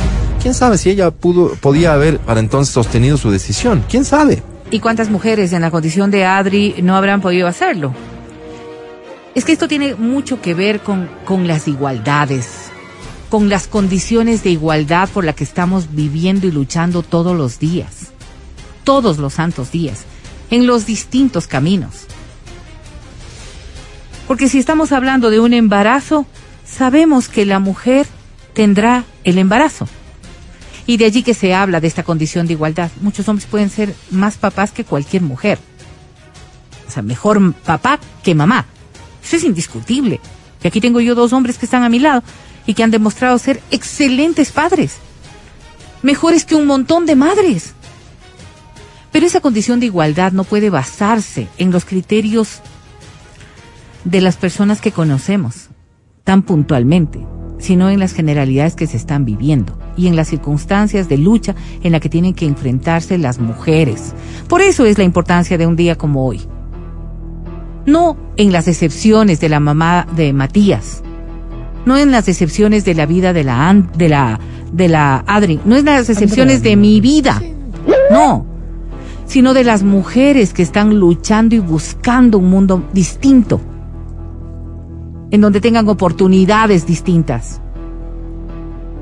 ¿Quién 0.40 0.54
sabe 0.54 0.78
si 0.78 0.90
ella 0.90 1.10
pudo, 1.10 1.54
podía 1.60 1.92
haber 1.92 2.18
para 2.18 2.40
entonces 2.40 2.72
sostenido 2.72 3.16
su 3.16 3.30
decisión? 3.30 3.84
¿Quién 3.88 4.04
sabe? 4.04 4.42
¿Y 4.70 4.80
cuántas 4.80 5.10
mujeres 5.10 5.52
en 5.52 5.62
la 5.62 5.70
condición 5.70 6.10
de 6.10 6.24
Adri 6.24 6.76
no 6.82 6.96
habrán 6.96 7.20
podido 7.20 7.46
hacerlo? 7.46 7.92
Es 9.34 9.44
que 9.44 9.52
esto 9.52 9.68
tiene 9.68 9.94
mucho 9.94 10.40
que 10.40 10.54
ver 10.54 10.80
con, 10.80 11.08
con 11.24 11.46
las 11.46 11.68
igualdades, 11.68 12.70
con 13.28 13.48
las 13.48 13.66
condiciones 13.66 14.42
de 14.42 14.50
igualdad 14.50 15.08
por 15.10 15.24
las 15.24 15.34
que 15.34 15.44
estamos 15.44 15.94
viviendo 15.94 16.46
y 16.46 16.50
luchando 16.50 17.02
todos 17.02 17.36
los 17.36 17.58
días, 17.58 18.12
todos 18.84 19.18
los 19.18 19.34
santos 19.34 19.70
días, 19.70 20.04
en 20.50 20.66
los 20.66 20.86
distintos 20.86 21.46
caminos. 21.46 22.06
Porque 24.32 24.48
si 24.48 24.58
estamos 24.58 24.92
hablando 24.92 25.28
de 25.28 25.40
un 25.40 25.52
embarazo, 25.52 26.24
sabemos 26.64 27.28
que 27.28 27.44
la 27.44 27.58
mujer 27.58 28.06
tendrá 28.54 29.04
el 29.24 29.36
embarazo. 29.36 29.86
Y 30.86 30.96
de 30.96 31.04
allí 31.04 31.22
que 31.22 31.34
se 31.34 31.52
habla 31.52 31.80
de 31.80 31.86
esta 31.86 32.02
condición 32.02 32.46
de 32.46 32.54
igualdad. 32.54 32.90
Muchos 33.02 33.28
hombres 33.28 33.46
pueden 33.46 33.68
ser 33.68 33.94
más 34.10 34.38
papás 34.38 34.72
que 34.72 34.86
cualquier 34.86 35.20
mujer. 35.20 35.58
O 36.88 36.90
sea, 36.90 37.02
mejor 37.02 37.52
papá 37.52 38.00
que 38.22 38.34
mamá. 38.34 38.64
Eso 39.22 39.36
es 39.36 39.44
indiscutible. 39.44 40.18
Y 40.64 40.66
aquí 40.66 40.80
tengo 40.80 41.02
yo 41.02 41.14
dos 41.14 41.34
hombres 41.34 41.58
que 41.58 41.66
están 41.66 41.82
a 41.82 41.90
mi 41.90 41.98
lado 41.98 42.22
y 42.66 42.72
que 42.72 42.82
han 42.82 42.90
demostrado 42.90 43.38
ser 43.38 43.60
excelentes 43.70 44.50
padres. 44.50 44.96
Mejores 46.00 46.46
que 46.46 46.54
un 46.54 46.64
montón 46.64 47.04
de 47.04 47.16
madres. 47.16 47.74
Pero 49.12 49.26
esa 49.26 49.40
condición 49.40 49.78
de 49.78 49.84
igualdad 49.84 50.32
no 50.32 50.44
puede 50.44 50.70
basarse 50.70 51.48
en 51.58 51.70
los 51.70 51.84
criterios 51.84 52.62
de 54.04 54.20
las 54.20 54.36
personas 54.36 54.80
que 54.80 54.92
conocemos 54.92 55.68
tan 56.24 56.42
puntualmente, 56.42 57.24
sino 57.58 57.90
en 57.90 58.00
las 58.00 58.12
generalidades 58.12 58.74
que 58.74 58.86
se 58.86 58.96
están 58.96 59.24
viviendo 59.24 59.78
y 59.96 60.08
en 60.08 60.16
las 60.16 60.28
circunstancias 60.28 61.08
de 61.08 61.18
lucha 61.18 61.54
en 61.82 61.92
la 61.92 62.00
que 62.00 62.08
tienen 62.08 62.34
que 62.34 62.46
enfrentarse 62.46 63.18
las 63.18 63.38
mujeres. 63.38 64.14
Por 64.48 64.60
eso 64.60 64.84
es 64.84 64.98
la 64.98 65.04
importancia 65.04 65.58
de 65.58 65.66
un 65.66 65.76
día 65.76 65.96
como 65.96 66.26
hoy. 66.26 66.40
No 67.86 68.16
en 68.36 68.52
las 68.52 68.66
decepciones 68.66 69.40
de 69.40 69.48
la 69.48 69.60
mamá 69.60 70.06
de 70.16 70.32
Matías, 70.32 71.02
no 71.84 71.96
en 71.96 72.12
las 72.12 72.26
decepciones 72.26 72.84
de 72.84 72.94
la 72.94 73.06
vida 73.06 73.32
de 73.32 73.44
la 73.44 73.74
de 73.96 74.08
la 74.08 74.40
de 74.72 74.88
la 74.88 75.24
Adri, 75.26 75.60
no 75.64 75.76
en 75.76 75.84
las 75.84 76.06
decepciones 76.06 76.62
de 76.62 76.76
mi 76.76 77.00
vida. 77.00 77.42
No, 78.10 78.46
sino 79.26 79.54
de 79.54 79.64
las 79.64 79.82
mujeres 79.82 80.52
que 80.52 80.62
están 80.62 80.98
luchando 80.98 81.54
y 81.54 81.58
buscando 81.58 82.38
un 82.38 82.50
mundo 82.50 82.88
distinto 82.92 83.60
en 85.32 85.40
donde 85.40 85.62
tengan 85.62 85.88
oportunidades 85.88 86.86
distintas, 86.86 87.60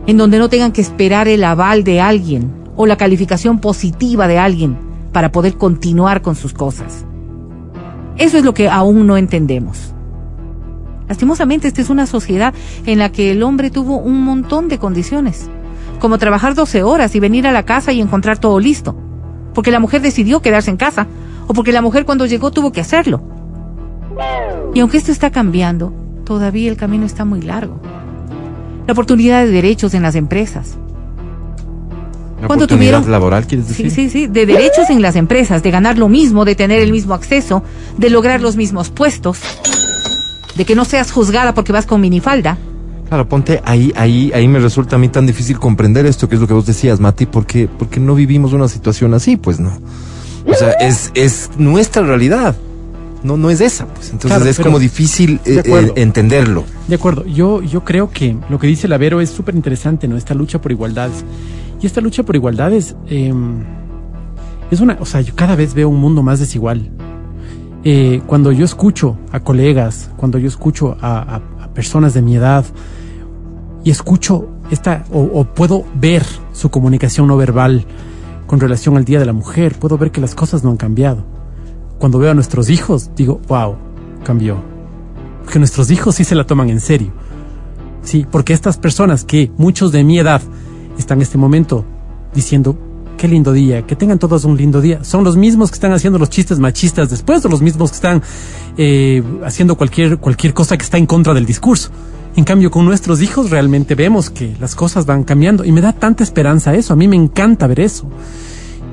en 0.06 0.16
donde 0.16 0.38
no 0.38 0.48
tengan 0.48 0.70
que 0.70 0.80
esperar 0.80 1.26
el 1.26 1.42
aval 1.42 1.82
de 1.82 2.00
alguien 2.00 2.52
o 2.76 2.86
la 2.86 2.96
calificación 2.96 3.58
positiva 3.58 4.28
de 4.28 4.38
alguien 4.38 4.78
para 5.12 5.32
poder 5.32 5.56
continuar 5.56 6.22
con 6.22 6.36
sus 6.36 6.54
cosas. 6.54 7.04
Eso 8.16 8.38
es 8.38 8.44
lo 8.44 8.54
que 8.54 8.68
aún 8.68 9.08
no 9.08 9.16
entendemos. 9.16 9.92
Lastimosamente, 11.08 11.66
esta 11.66 11.82
es 11.82 11.90
una 11.90 12.06
sociedad 12.06 12.54
en 12.86 13.00
la 13.00 13.10
que 13.10 13.32
el 13.32 13.42
hombre 13.42 13.70
tuvo 13.70 13.98
un 13.98 14.22
montón 14.22 14.68
de 14.68 14.78
condiciones, 14.78 15.50
como 15.98 16.18
trabajar 16.18 16.54
12 16.54 16.84
horas 16.84 17.12
y 17.16 17.20
venir 17.20 17.48
a 17.48 17.52
la 17.52 17.64
casa 17.64 17.90
y 17.90 18.00
encontrar 18.00 18.38
todo 18.38 18.60
listo, 18.60 18.96
porque 19.52 19.72
la 19.72 19.80
mujer 19.80 20.00
decidió 20.00 20.40
quedarse 20.40 20.70
en 20.70 20.76
casa, 20.76 21.08
o 21.48 21.54
porque 21.54 21.72
la 21.72 21.82
mujer 21.82 22.04
cuando 22.04 22.26
llegó 22.26 22.52
tuvo 22.52 22.70
que 22.70 22.80
hacerlo. 22.80 23.20
Y 24.74 24.78
aunque 24.78 24.98
esto 24.98 25.10
está 25.10 25.30
cambiando, 25.30 25.92
todavía 26.30 26.70
el 26.70 26.76
camino 26.76 27.04
está 27.06 27.24
muy 27.24 27.42
largo. 27.42 27.80
La 28.86 28.92
oportunidad 28.92 29.44
de 29.44 29.50
derechos 29.50 29.94
en 29.94 30.02
las 30.02 30.14
empresas. 30.14 30.76
¿La 32.40 32.46
¿Cuándo 32.46 32.66
oportunidad 32.66 32.98
tuvieron- 33.00 33.10
laboral, 33.10 33.46
quieres 33.48 33.66
decir? 33.66 33.90
Sí, 33.90 34.08
sí, 34.08 34.10
sí, 34.10 34.26
de 34.28 34.46
derechos 34.46 34.90
en 34.90 35.02
las 35.02 35.16
empresas, 35.16 35.64
de 35.64 35.72
ganar 35.72 35.98
lo 35.98 36.08
mismo, 36.08 36.44
de 36.44 36.54
tener 36.54 36.78
el 36.82 36.92
mismo 36.92 37.14
acceso, 37.14 37.64
de 37.98 38.10
lograr 38.10 38.40
los 38.42 38.54
mismos 38.54 38.90
puestos, 38.90 39.40
de 40.54 40.64
que 40.64 40.76
no 40.76 40.84
seas 40.84 41.10
juzgada 41.10 41.52
porque 41.52 41.72
vas 41.72 41.84
con 41.84 42.00
minifalda. 42.00 42.58
Claro, 43.08 43.28
ponte 43.28 43.60
ahí, 43.64 43.92
ahí, 43.96 44.30
ahí 44.32 44.46
me 44.46 44.60
resulta 44.60 44.94
a 44.94 44.98
mí 45.00 45.08
tan 45.08 45.26
difícil 45.26 45.58
comprender 45.58 46.06
esto, 46.06 46.28
que 46.28 46.36
es 46.36 46.40
lo 46.40 46.46
que 46.46 46.54
vos 46.54 46.64
decías, 46.64 47.00
Mati, 47.00 47.26
porque, 47.26 47.68
porque 47.76 47.98
no 47.98 48.14
vivimos 48.14 48.52
una 48.52 48.68
situación 48.68 49.14
así, 49.14 49.36
pues 49.36 49.58
no. 49.58 49.72
O 50.46 50.54
sea, 50.54 50.70
es, 50.74 51.10
es 51.14 51.50
nuestra 51.58 52.02
realidad. 52.04 52.54
No, 53.22 53.36
no 53.36 53.50
es 53.50 53.60
esa, 53.60 53.86
pues. 53.86 54.06
Entonces 54.10 54.30
Claro, 54.38 54.50
es 54.50 54.58
como 54.58 54.78
difícil 54.78 55.40
de 55.44 55.56
eh, 55.60 55.62
eh, 55.66 55.92
entenderlo. 55.96 56.64
De 56.88 56.94
acuerdo, 56.94 57.24
yo, 57.26 57.60
yo 57.62 57.84
creo 57.84 58.10
que 58.10 58.36
lo 58.48 58.58
que 58.58 58.66
dice 58.66 58.88
Lavero 58.88 59.20
es 59.20 59.28
súper 59.30 59.54
interesante, 59.54 60.08
¿no? 60.08 60.16
Esta 60.16 60.34
lucha 60.34 60.60
por 60.60 60.72
igualdades. 60.72 61.24
Y 61.82 61.86
esta 61.86 62.00
lucha 62.00 62.22
por 62.22 62.34
igualdades 62.36 62.96
eh, 63.08 63.32
es 64.70 64.80
una, 64.80 64.96
o 65.00 65.04
sea, 65.06 65.20
yo 65.20 65.34
cada 65.34 65.56
vez 65.56 65.74
veo 65.74 65.88
un 65.88 66.00
mundo 66.00 66.22
más 66.22 66.38
desigual. 66.40 66.90
Eh, 67.84 68.20
cuando 68.26 68.52
yo 68.52 68.64
escucho 68.64 69.16
a 69.32 69.40
colegas, 69.40 70.10
cuando 70.16 70.38
yo 70.38 70.48
escucho 70.48 70.96
a, 71.00 71.18
a- 71.36 71.64
a 71.64 71.74
personas 71.74 72.12
de 72.14 72.20
mi 72.22 72.36
edad 72.36 72.64
y 73.84 73.90
escucho 73.90 74.48
esta, 74.70 75.04
o, 75.12 75.20
o 75.20 75.44
puedo 75.44 75.84
ver 75.94 76.24
su 76.52 76.70
comunicación 76.70 77.26
no 77.26 77.36
verbal 77.36 77.84
con 78.46 78.60
relación 78.60 78.96
al 78.96 79.04
Día 79.04 79.18
de 79.18 79.26
la 79.26 79.32
Mujer, 79.32 79.76
puedo 79.78 79.96
ver 79.96 80.10
que 80.10 80.20
las 80.20 80.34
cosas 80.34 80.62
no 80.64 80.70
han 80.70 80.76
cambiado. 80.76 81.24
Cuando 82.00 82.18
veo 82.18 82.30
a 82.30 82.34
nuestros 82.34 82.70
hijos, 82.70 83.10
digo, 83.14 83.42
wow, 83.46 83.76
cambió. 84.24 84.56
Porque 85.44 85.58
nuestros 85.58 85.90
hijos 85.90 86.14
sí 86.14 86.24
se 86.24 86.34
la 86.34 86.46
toman 86.46 86.70
en 86.70 86.80
serio. 86.80 87.12
Sí, 88.02 88.26
porque 88.28 88.54
estas 88.54 88.78
personas 88.78 89.24
que 89.24 89.52
muchos 89.58 89.92
de 89.92 90.02
mi 90.02 90.18
edad 90.18 90.40
están 90.98 91.18
en 91.18 91.22
este 91.22 91.36
momento 91.36 91.84
diciendo, 92.34 92.78
qué 93.18 93.28
lindo 93.28 93.52
día, 93.52 93.86
que 93.86 93.96
tengan 93.96 94.18
todos 94.18 94.46
un 94.46 94.56
lindo 94.56 94.80
día, 94.80 95.04
son 95.04 95.24
los 95.24 95.36
mismos 95.36 95.70
que 95.70 95.74
están 95.74 95.92
haciendo 95.92 96.18
los 96.18 96.30
chistes 96.30 96.58
machistas 96.58 97.10
después 97.10 97.44
o 97.44 97.50
los 97.50 97.60
mismos 97.60 97.90
que 97.90 97.96
están 97.96 98.22
eh, 98.78 99.22
haciendo 99.44 99.76
cualquier, 99.76 100.16
cualquier 100.16 100.54
cosa 100.54 100.78
que 100.78 100.84
está 100.84 100.96
en 100.96 101.04
contra 101.04 101.34
del 101.34 101.44
discurso. 101.44 101.90
En 102.34 102.44
cambio, 102.44 102.70
con 102.70 102.86
nuestros 102.86 103.20
hijos 103.20 103.50
realmente 103.50 103.94
vemos 103.94 104.30
que 104.30 104.56
las 104.58 104.74
cosas 104.74 105.04
van 105.04 105.24
cambiando 105.24 105.66
y 105.66 105.72
me 105.72 105.82
da 105.82 105.92
tanta 105.92 106.24
esperanza 106.24 106.74
eso, 106.74 106.94
a 106.94 106.96
mí 106.96 107.08
me 107.08 107.16
encanta 107.16 107.66
ver 107.66 107.80
eso. 107.80 108.08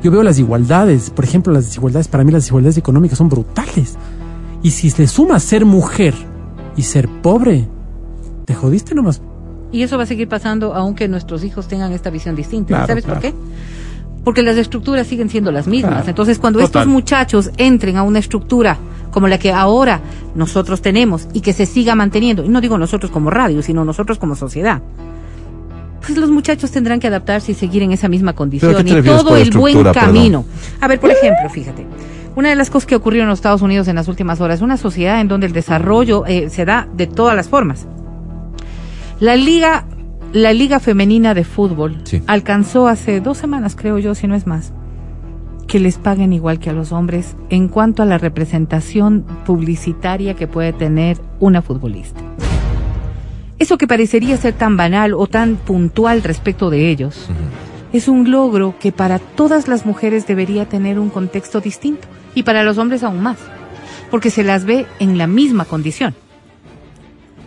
Yo 0.08 0.12
veo 0.12 0.24
las 0.24 0.40
igualdades, 0.40 1.10
por 1.10 1.26
ejemplo, 1.26 1.52
las 1.52 1.66
desigualdades, 1.66 2.08
para 2.08 2.24
mí 2.24 2.32
las 2.32 2.44
desigualdades 2.44 2.78
económicas 2.78 3.18
son 3.18 3.28
brutales. 3.28 3.98
Y 4.64 4.72
si 4.72 4.90
le 4.92 5.06
sumas 5.06 5.44
ser 5.44 5.66
mujer 5.66 6.14
y 6.78 6.84
ser 6.84 7.10
pobre, 7.10 7.68
te 8.46 8.56
jodiste 8.56 8.96
nomás. 8.96 9.22
Y 9.70 9.84
eso 9.84 9.98
va 9.98 10.04
a 10.04 10.06
seguir 10.06 10.30
pasando 10.30 10.74
aunque 10.74 11.10
nuestros 11.10 11.44
hijos 11.44 11.68
tengan 11.68 11.92
esta 11.92 12.10
visión 12.10 12.38
distinta. 12.38 12.70
Claro, 12.70 12.88
¿Sabes 12.88 13.04
claro. 13.04 13.20
por 13.20 13.30
qué? 13.30 13.36
Porque 14.24 14.44
las 14.44 14.56
estructuras 14.56 15.08
siguen 15.08 15.30
siendo 15.30 15.52
las 15.52 15.68
mismas. 15.68 15.96
Claro. 15.96 16.08
Entonces, 16.08 16.40
cuando 16.40 16.60
Total. 16.60 16.84
estos 16.84 16.88
muchachos 16.88 17.52
entren 17.58 17.98
a 17.98 18.04
una 18.04 18.20
estructura 18.20 18.78
como 19.12 19.28
la 19.28 19.38
que 19.38 19.52
ahora 19.52 20.00
nosotros 20.36 20.82
tenemos 20.82 21.28
y 21.34 21.42
que 21.42 21.52
se 21.52 21.66
siga 21.66 21.96
manteniendo, 21.96 22.46
y 22.46 22.48
no 22.48 22.62
digo 22.62 22.78
nosotros 22.78 23.12
como 23.12 23.30
radio, 23.30 23.62
sino 23.62 23.84
nosotros 23.84 24.20
como 24.20 24.38
sociedad, 24.38 24.82
pues 26.06 26.18
los 26.18 26.30
muchachos 26.30 26.72
tendrán 26.72 27.00
que 27.00 27.08
adaptarse 27.08 27.52
y 27.52 27.56
seguir 27.56 27.84
en 27.84 27.92
esa 27.92 28.08
misma 28.08 28.34
condición 28.34 28.72
¿Pero 28.72 28.80
a 28.80 28.84
qué 28.84 28.94
te 28.94 29.00
y 29.00 29.04
todo 29.04 29.36
el 29.38 29.52
buen 29.52 29.76
perdón? 29.78 29.94
camino. 29.94 30.46
A 30.80 30.88
ver, 30.88 31.00
por 31.00 31.12
ejemplo, 31.12 31.50
fíjate. 31.50 31.86
Una 32.36 32.50
de 32.50 32.56
las 32.56 32.70
cosas 32.70 32.86
que 32.86 32.96
ocurrió 32.96 33.24
en 33.24 33.30
los 33.30 33.40
Estados 33.40 33.62
Unidos 33.64 33.88
en 33.88 33.96
las 33.96 34.08
últimas 34.08 34.40
horas, 34.42 34.62
una 34.62 34.78
sociedad 34.78 35.20
en 35.22 35.28
donde 35.28 35.48
el 35.48 35.54
desarrollo 35.54 36.24
eh, 36.28 36.50
se 36.52 36.66
da 36.66 36.88
de 36.96 37.08
todas 37.08 37.36
las 37.36 37.50
formas. 37.50 37.88
La 39.20 39.36
liga, 39.36 39.86
la 40.34 40.54
liga 40.54 40.80
femenina 40.80 41.34
de 41.34 41.44
fútbol 41.44 42.00
Sí. 42.04 42.22
alcanzó 42.28 42.88
hace 42.88 43.22
dos 43.22 43.38
semanas, 43.40 43.76
creo 43.76 43.98
yo, 43.98 44.14
si 44.14 44.28
no 44.28 44.36
es 44.36 44.46
más, 44.46 44.72
que 45.68 45.80
les 45.80 45.98
paguen 45.98 46.32
igual 46.32 46.60
que 46.60 46.70
a 46.70 46.74
los 46.74 46.92
hombres 46.92 47.36
en 47.50 47.68
cuanto 47.70 48.04
a 48.04 48.06
la 48.06 48.20
representación 48.20 49.26
publicitaria 49.46 50.36
que 50.36 50.46
puede 50.48 50.74
tener 50.74 51.18
una 51.40 51.64
futbolista. 51.64 52.22
Eso 53.60 53.80
que 53.80 53.88
parecería 53.88 54.38
ser 54.38 54.54
tan 54.54 54.78
banal 54.78 55.14
o 55.14 55.26
tan 55.26 55.56
puntual 55.56 56.22
respecto 56.22 56.70
de 56.70 56.92
ellos, 56.92 57.28
es 57.92 58.08
un 58.08 58.30
logro 58.30 58.76
que 58.80 58.92
para 58.92 59.18
todas 59.18 59.68
las 59.68 59.86
mujeres 59.86 60.28
debería 60.28 60.70
tener 60.70 61.00
un 61.00 61.10
contexto 61.10 61.60
distinto 61.60 62.08
y 62.36 62.44
para 62.44 62.64
los 62.64 62.78
hombres 62.78 63.04
aún 63.04 63.22
más, 63.22 63.38
porque 64.12 64.30
se 64.30 64.44
las 64.44 64.66
ve 64.66 64.86
en 65.00 65.18
la 65.18 65.26
misma 65.26 65.66
condición. 65.66 66.14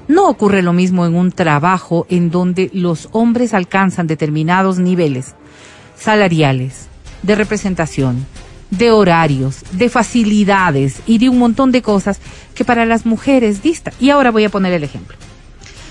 No 0.08 0.28
ocurre 0.28 0.62
lo 0.62 0.72
mismo 0.72 1.06
en 1.06 1.14
un 1.14 1.30
trabajo 1.30 2.06
en 2.10 2.32
donde 2.32 2.70
los 2.72 3.08
hombres 3.12 3.54
alcanzan 3.54 4.08
determinados 4.08 4.80
niveles 4.80 5.36
salariales, 5.96 6.88
de 7.22 7.36
representación, 7.36 8.26
de 8.70 8.90
horarios, 8.90 9.62
de 9.70 9.88
facilidades 9.88 11.02
y 11.06 11.18
de 11.18 11.28
un 11.28 11.38
montón 11.38 11.70
de 11.70 11.82
cosas 11.82 12.18
que 12.56 12.64
para 12.64 12.84
las 12.86 13.06
mujeres 13.06 13.62
dista. 13.62 13.92
Y 14.00 14.10
ahora 14.10 14.32
voy 14.32 14.44
a 14.44 14.48
poner 14.48 14.72
el 14.72 14.82
ejemplo. 14.82 15.16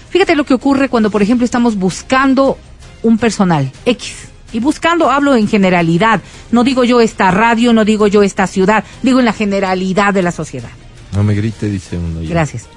Fíjate 0.09 0.35
lo 0.35 0.45
que 0.45 0.53
ocurre 0.53 0.89
cuando, 0.89 1.09
por 1.11 1.21
ejemplo, 1.21 1.45
estamos 1.45 1.75
buscando 1.75 2.57
un 3.03 3.17
personal 3.17 3.71
X. 3.85 4.29
Y 4.51 4.59
buscando 4.59 5.11
hablo 5.11 5.35
en 5.35 5.47
generalidad. 5.47 6.21
No 6.51 6.63
digo 6.63 6.83
yo 6.83 7.01
esta 7.01 7.29
radio, 7.29 7.71
no 7.71 7.85
digo 7.85 8.07
yo 8.07 8.23
esta 8.23 8.47
ciudad, 8.47 8.83
digo 9.03 9.19
en 9.19 9.25
la 9.25 9.33
generalidad 9.33 10.13
de 10.13 10.23
la 10.23 10.31
sociedad. 10.31 10.69
No 11.13 11.23
me 11.23 11.35
grite, 11.35 11.69
dice 11.69 11.97
uno. 11.97 12.21
ya. 12.21 12.29
Gracias. 12.29 12.67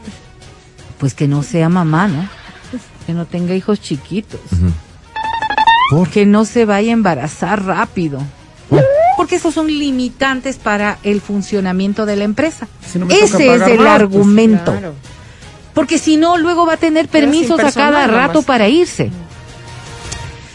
Pues 0.98 1.14
que 1.14 1.26
no 1.28 1.42
sea 1.42 1.68
mamá, 1.68 2.08
¿no? 2.08 2.28
Que 3.06 3.12
no 3.12 3.24
tenga 3.24 3.54
hijos 3.54 3.80
chiquitos. 3.80 4.40
Que 6.12 6.26
no 6.26 6.44
se 6.44 6.64
vaya 6.64 6.90
a 6.90 6.94
embarazar 6.94 7.64
rápido. 7.64 8.22
Porque 9.16 9.36
esos 9.36 9.54
son 9.54 9.66
limitantes 9.66 10.56
para 10.56 10.98
el 11.02 11.20
funcionamiento 11.20 12.06
de 12.06 12.16
la 12.16 12.24
empresa. 12.24 12.68
Si 12.86 12.98
no 12.98 13.06
Ese 13.08 13.24
es 13.24 13.34
el 13.34 13.58
más, 13.58 13.70
pues, 13.70 13.80
argumento. 13.80 14.74
Porque 15.74 15.98
si 15.98 16.16
no, 16.16 16.36
luego 16.38 16.66
va 16.66 16.74
a 16.74 16.76
tener 16.76 17.08
permisos 17.08 17.58
a 17.60 17.72
cada 17.72 18.06
nomás. 18.06 18.28
rato 18.28 18.42
para 18.42 18.68
irse. 18.68 19.10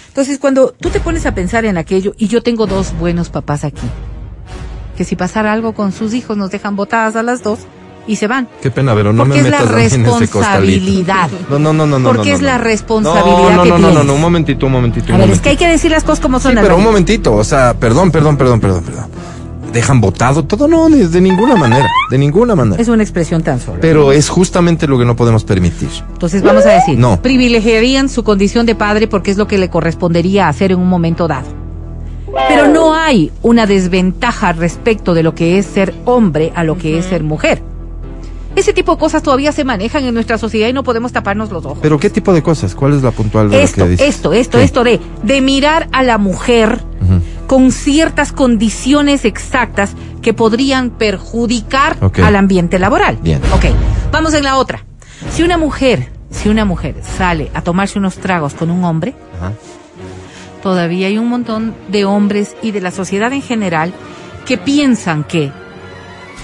Entonces, 0.09 0.39
cuando 0.39 0.71
tú 0.71 0.89
te 0.89 0.99
pones 0.99 1.25
a 1.25 1.35
pensar 1.35 1.65
en 1.65 1.77
aquello, 1.77 2.13
y 2.17 2.27
yo 2.27 2.41
tengo 2.41 2.65
dos 2.65 2.93
buenos 2.97 3.29
papás 3.29 3.63
aquí, 3.63 3.87
que 4.95 5.03
si 5.03 5.15
pasara 5.15 5.53
algo 5.53 5.73
con 5.73 5.91
sus 5.91 6.13
hijos 6.13 6.37
nos 6.37 6.49
dejan 6.49 6.75
botadas 6.75 7.15
a 7.15 7.23
las 7.23 7.43
dos 7.43 7.59
y 8.07 8.15
se 8.15 8.27
van. 8.27 8.47
Qué 8.61 8.71
pena, 8.71 8.95
pero 8.95 9.13
no 9.13 9.23
porque 9.23 9.43
me 9.43 9.47
es 9.47 9.51
la 9.51 9.59
metas 9.59 9.75
mí 9.75 9.81
en 9.81 10.05
ese 10.05 10.19
responsabilidad. 10.19 11.29
No, 11.49 11.59
no, 11.59 11.73
no, 11.73 11.85
no, 11.85 11.99
no. 11.99 12.09
Porque 12.09 12.29
no, 12.29 12.35
es 12.35 12.41
la 12.41 12.57
responsabilidad 12.57 13.35
No, 13.37 13.55
no, 13.57 13.63
que 13.63 13.69
no, 13.69 13.77
no, 13.77 13.91
no, 13.91 14.03
no, 14.03 14.13
un 14.13 14.21
momentito, 14.21 14.65
un 14.65 14.71
momentito. 14.71 15.13
A 15.13 15.17
ver, 15.17 15.29
es 15.29 15.39
que 15.39 15.49
hay 15.49 15.57
que 15.57 15.67
decir 15.67 15.91
las 15.91 16.03
cosas 16.03 16.19
como 16.19 16.39
son. 16.39 16.53
Sí, 16.53 16.57
pero 16.61 16.77
un 16.77 16.83
momentito, 16.83 17.33
o 17.35 17.43
sea, 17.43 17.75
perdón, 17.75 18.11
perdón, 18.11 18.37
perdón, 18.37 18.59
perdón, 18.59 18.83
perdón. 18.83 19.05
¿Dejan 19.73 20.01
votado 20.01 20.43
todo? 20.45 20.67
No, 20.67 20.89
ni 20.89 20.99
de 20.99 21.21
ninguna 21.21 21.55
manera, 21.55 21.87
de 22.09 22.17
ninguna 22.17 22.55
manera. 22.55 22.81
Es 22.81 22.87
una 22.87 23.03
expresión 23.03 23.43
tan 23.43 23.59
solo. 23.59 23.79
Pero 23.81 24.11
es 24.11 24.29
justamente 24.29 24.87
lo 24.87 24.97
que 24.97 25.05
no 25.05 25.15
podemos 25.15 25.43
permitir. 25.43 25.89
Entonces 26.13 26.41
vamos 26.41 26.65
a 26.65 26.69
decir, 26.71 26.97
No. 26.97 27.21
privilegiarían 27.21 28.09
su 28.09 28.23
condición 28.23 28.65
de 28.65 28.75
padre 28.75 29.07
porque 29.07 29.31
es 29.31 29.37
lo 29.37 29.47
que 29.47 29.57
le 29.57 29.69
correspondería 29.69 30.47
hacer 30.47 30.71
en 30.71 30.79
un 30.79 30.89
momento 30.89 31.27
dado. 31.27 31.47
Pero 32.49 32.67
no 32.67 32.93
hay 32.93 33.31
una 33.41 33.65
desventaja 33.65 34.53
respecto 34.53 35.13
de 35.13 35.23
lo 35.23 35.33
que 35.35 35.57
es 35.59 35.65
ser 35.65 35.93
hombre 36.05 36.51
a 36.55 36.63
lo 36.63 36.77
que 36.77 36.97
es 36.97 37.05
ser 37.05 37.23
mujer. 37.23 37.61
Ese 38.55 38.73
tipo 38.73 38.93
de 38.93 38.97
cosas 38.97 39.21
todavía 39.21 39.51
se 39.51 39.63
manejan 39.63 40.03
en 40.05 40.13
nuestra 40.15 40.37
sociedad 40.39 40.67
y 40.67 40.73
no 40.73 40.83
podemos 40.83 41.11
taparnos 41.11 41.51
los 41.51 41.63
ojos. 41.65 41.77
¿Pero 41.81 41.99
qué 41.99 42.09
tipo 42.09 42.33
de 42.33 42.41
cosas? 42.41 42.73
¿Cuál 42.73 42.93
es 42.93 43.03
la 43.03 43.11
puntual 43.11 43.49
de 43.51 43.61
esto, 43.61 43.81
lo 43.81 43.85
que 43.85 43.91
dice? 43.91 44.07
esto, 44.07 44.33
esto, 44.33 44.57
¿Qué? 44.57 44.63
esto 44.63 44.83
de, 44.83 44.99
de 45.23 45.41
mirar 45.41 45.87
a 45.91 46.01
la 46.01 46.17
mujer. 46.17 46.81
Con 47.47 47.71
ciertas 47.71 48.31
condiciones 48.33 49.25
exactas 49.25 49.93
que 50.21 50.33
podrían 50.33 50.89
perjudicar 50.91 51.97
al 52.23 52.35
ambiente 52.35 52.77
laboral. 52.77 53.17
Bien. 53.21 53.41
Ok, 53.53 53.65
vamos 54.11 54.33
en 54.33 54.43
la 54.43 54.57
otra. 54.57 54.83
Si 55.31 55.43
una 55.43 55.57
mujer, 55.57 56.11
si 56.29 56.49
una 56.49 56.65
mujer 56.65 57.01
sale 57.17 57.49
a 57.53 57.61
tomarse 57.61 57.97
unos 57.97 58.15
tragos 58.17 58.53
con 58.53 58.69
un 58.69 58.83
hombre, 58.83 59.15
Ajá. 59.37 59.53
todavía 60.61 61.07
hay 61.07 61.17
un 61.17 61.29
montón 61.29 61.73
de 61.87 62.05
hombres 62.05 62.55
y 62.61 62.71
de 62.71 62.81
la 62.81 62.91
sociedad 62.91 63.31
en 63.33 63.41
general 63.41 63.93
que 64.45 64.57
piensan 64.57 65.23
que 65.23 65.51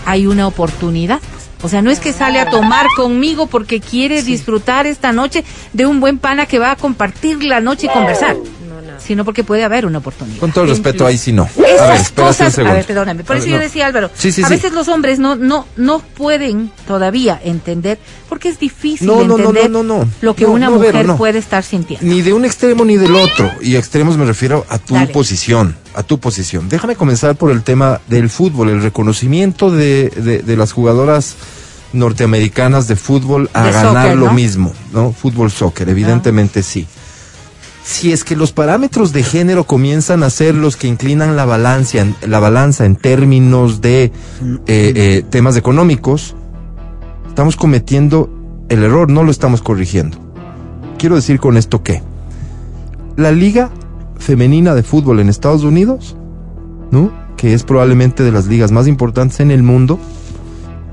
hay 0.05 0.25
una 0.27 0.47
oportunidad. 0.47 1.19
O 1.61 1.69
sea, 1.69 1.81
no 1.81 1.91
es 1.91 1.99
que 2.01 2.11
sale 2.11 2.39
a 2.39 2.49
tomar 2.49 2.87
conmigo 2.95 3.47
porque 3.47 3.79
quiere 3.79 4.21
disfrutar 4.21 4.85
esta 4.85 5.13
noche 5.13 5.45
de 5.71 5.85
un 5.85 6.01
buen 6.01 6.17
pana 6.17 6.45
que 6.45 6.59
va 6.59 6.71
a 6.71 6.75
compartir 6.75 7.41
la 7.43 7.61
noche 7.61 7.87
y 7.87 7.89
conversar, 7.89 8.35
sino 9.03 9.25
porque 9.25 9.43
puede 9.43 9.63
haber 9.63 9.85
una 9.85 9.97
oportunidad. 9.99 10.39
Con 10.39 10.51
todo 10.51 10.63
el 10.63 10.69
respeto, 10.71 11.05
ahí 11.05 11.17
sí 11.17 11.31
no. 11.33 11.43
Esas 11.45 11.81
a 11.81 11.87
ver, 11.87 12.01
espérate 12.01 12.21
un 12.21 12.27
cosas, 12.27 12.59
a 12.59 12.73
ver, 12.73 12.85
perdóname, 12.85 13.23
por 13.23 13.35
A 13.35 13.39
eso 13.39 13.45
ver, 13.45 13.51
yo 13.53 13.57
no. 13.57 13.63
decía 13.63 13.85
Álvaro, 13.87 14.09
Sí, 14.15 14.31
sí, 14.31 14.41
a 14.43 14.47
sí. 14.47 14.53
veces 14.53 14.71
los 14.73 14.87
hombres 14.87 15.19
no 15.19 15.35
no 15.35 15.67
no 15.75 15.99
pueden 15.99 16.71
todavía 16.87 17.39
entender 17.43 17.99
porque 18.29 18.49
es 18.49 18.59
difícil 18.59 19.05
No, 19.07 19.23
no, 19.23 19.37
entender 19.37 19.69
no, 19.69 19.83
no, 19.83 19.99
no. 19.99 20.09
lo 20.21 20.35
que 20.35 20.45
una 20.45 20.69
mujer 20.69 21.05
puede 21.17 21.39
estar 21.39 21.63
sintiendo. 21.63 22.05
Ni 22.05 22.21
de 22.21 22.33
un 22.33 22.45
extremo 22.45 22.85
ni 22.85 22.97
del 22.97 23.15
otro. 23.15 23.51
Y 23.61 23.75
extremos 23.75 24.17
me 24.17 24.25
refiero 24.25 24.65
a 24.69 24.77
tu 24.79 24.93
Dale. 24.95 25.07
posición. 25.11 25.75
A 25.95 26.01
tu 26.03 26.19
posición. 26.19 26.69
Déjame 26.69 26.95
comenzar 26.95 27.35
por 27.35 27.51
el 27.51 27.61
tema 27.63 28.01
del 28.07 28.29
fútbol, 28.29 28.69
el 28.69 28.81
reconocimiento 28.81 29.69
de, 29.69 30.09
de- 30.09 30.39
de 30.39 30.57
las 30.57 30.71
jugadoras 30.71 31.35
norteamericanas 31.97 32.87
de 32.87 32.95
fútbol 32.95 33.49
a 33.53 33.63
De 33.65 33.71
ganar 33.71 34.03
soccer, 34.05 34.17
lo 34.17 34.33
mismo, 34.33 34.73
¿no? 34.91 35.11
Fútbol 35.13 35.51
soccer, 35.51 35.87
evidentemente 35.89 36.63
sí. 36.63 36.87
Si 37.83 38.13
es 38.13 38.23
que 38.23 38.37
los 38.37 38.53
parámetros 38.53 39.11
de 39.11 39.23
género 39.23 39.65
comienzan 39.65 40.23
a 40.23 40.29
ser 40.29 40.55
los 40.55 40.77
que 40.77 40.87
inclinan 40.87 41.35
la 41.35 41.43
balanza, 41.43 42.05
la 42.25 42.39
balanza 42.39 42.85
en 42.85 42.95
términos 42.95 43.81
de 43.81 44.05
eh, 44.05 44.11
eh, 44.67 45.23
temas 45.29 45.57
económicos, 45.57 46.35
estamos 47.27 47.57
cometiendo 47.57 48.29
el 48.69 48.83
error, 48.83 49.09
no 49.09 49.23
lo 49.23 49.31
estamos 49.31 49.61
corrigiendo. 49.61 50.17
Quiero 50.97 51.15
decir 51.15 51.39
con 51.39 51.57
esto 51.57 51.83
que 51.83 52.01
la 53.17 53.33
liga 53.33 53.69
femenina 54.17 54.75
de 54.75 54.83
fútbol 54.83 55.19
en 55.19 55.27
Estados 55.27 55.63
Unidos, 55.63 56.15
¿no? 56.89 57.11
Que 57.35 57.53
es 57.53 57.63
probablemente 57.63 58.23
de 58.23 58.31
las 58.31 58.47
ligas 58.47 58.71
más 58.71 58.87
importantes 58.87 59.41
en 59.41 59.51
el 59.51 59.61
mundo. 59.61 59.99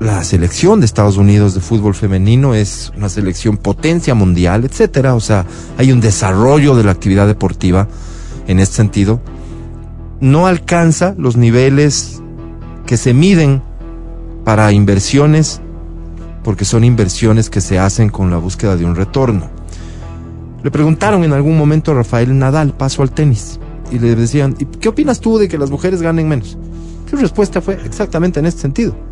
La 0.01 0.23
selección 0.23 0.79
de 0.79 0.87
Estados 0.87 1.17
Unidos 1.17 1.53
de 1.53 1.61
fútbol 1.61 1.93
femenino 1.93 2.55
es 2.55 2.91
una 2.97 3.07
selección 3.07 3.55
potencia 3.55 4.15
mundial, 4.15 4.65
etcétera. 4.65 5.13
O 5.13 5.19
sea, 5.19 5.45
hay 5.77 5.91
un 5.91 6.01
desarrollo 6.01 6.75
de 6.75 6.83
la 6.83 6.91
actividad 6.91 7.27
deportiva 7.27 7.87
en 8.47 8.59
este 8.59 8.77
sentido. 8.77 9.21
No 10.19 10.47
alcanza 10.47 11.13
los 11.19 11.37
niveles 11.37 12.19
que 12.87 12.97
se 12.97 13.13
miden 13.13 13.61
para 14.43 14.71
inversiones, 14.71 15.61
porque 16.43 16.65
son 16.65 16.83
inversiones 16.83 17.51
que 17.51 17.61
se 17.61 17.77
hacen 17.77 18.09
con 18.09 18.31
la 18.31 18.37
búsqueda 18.37 18.75
de 18.77 18.85
un 18.85 18.95
retorno. 18.95 19.51
Le 20.63 20.71
preguntaron 20.71 21.23
en 21.23 21.33
algún 21.33 21.59
momento 21.59 21.91
a 21.91 21.93
Rafael 21.93 22.35
Nadal, 22.39 22.73
paso 22.73 23.03
al 23.03 23.11
tenis, 23.11 23.59
y 23.91 23.99
le 23.99 24.15
decían, 24.15 24.55
¿y 24.57 24.65
qué 24.65 24.89
opinas 24.89 25.19
tú 25.19 25.37
de 25.37 25.47
que 25.47 25.59
las 25.59 25.69
mujeres 25.69 26.01
ganen 26.01 26.27
menos? 26.27 26.57
Su 27.07 27.17
respuesta 27.17 27.61
fue 27.61 27.77
exactamente 27.85 28.39
en 28.39 28.47
este 28.47 28.61
sentido. 28.61 29.10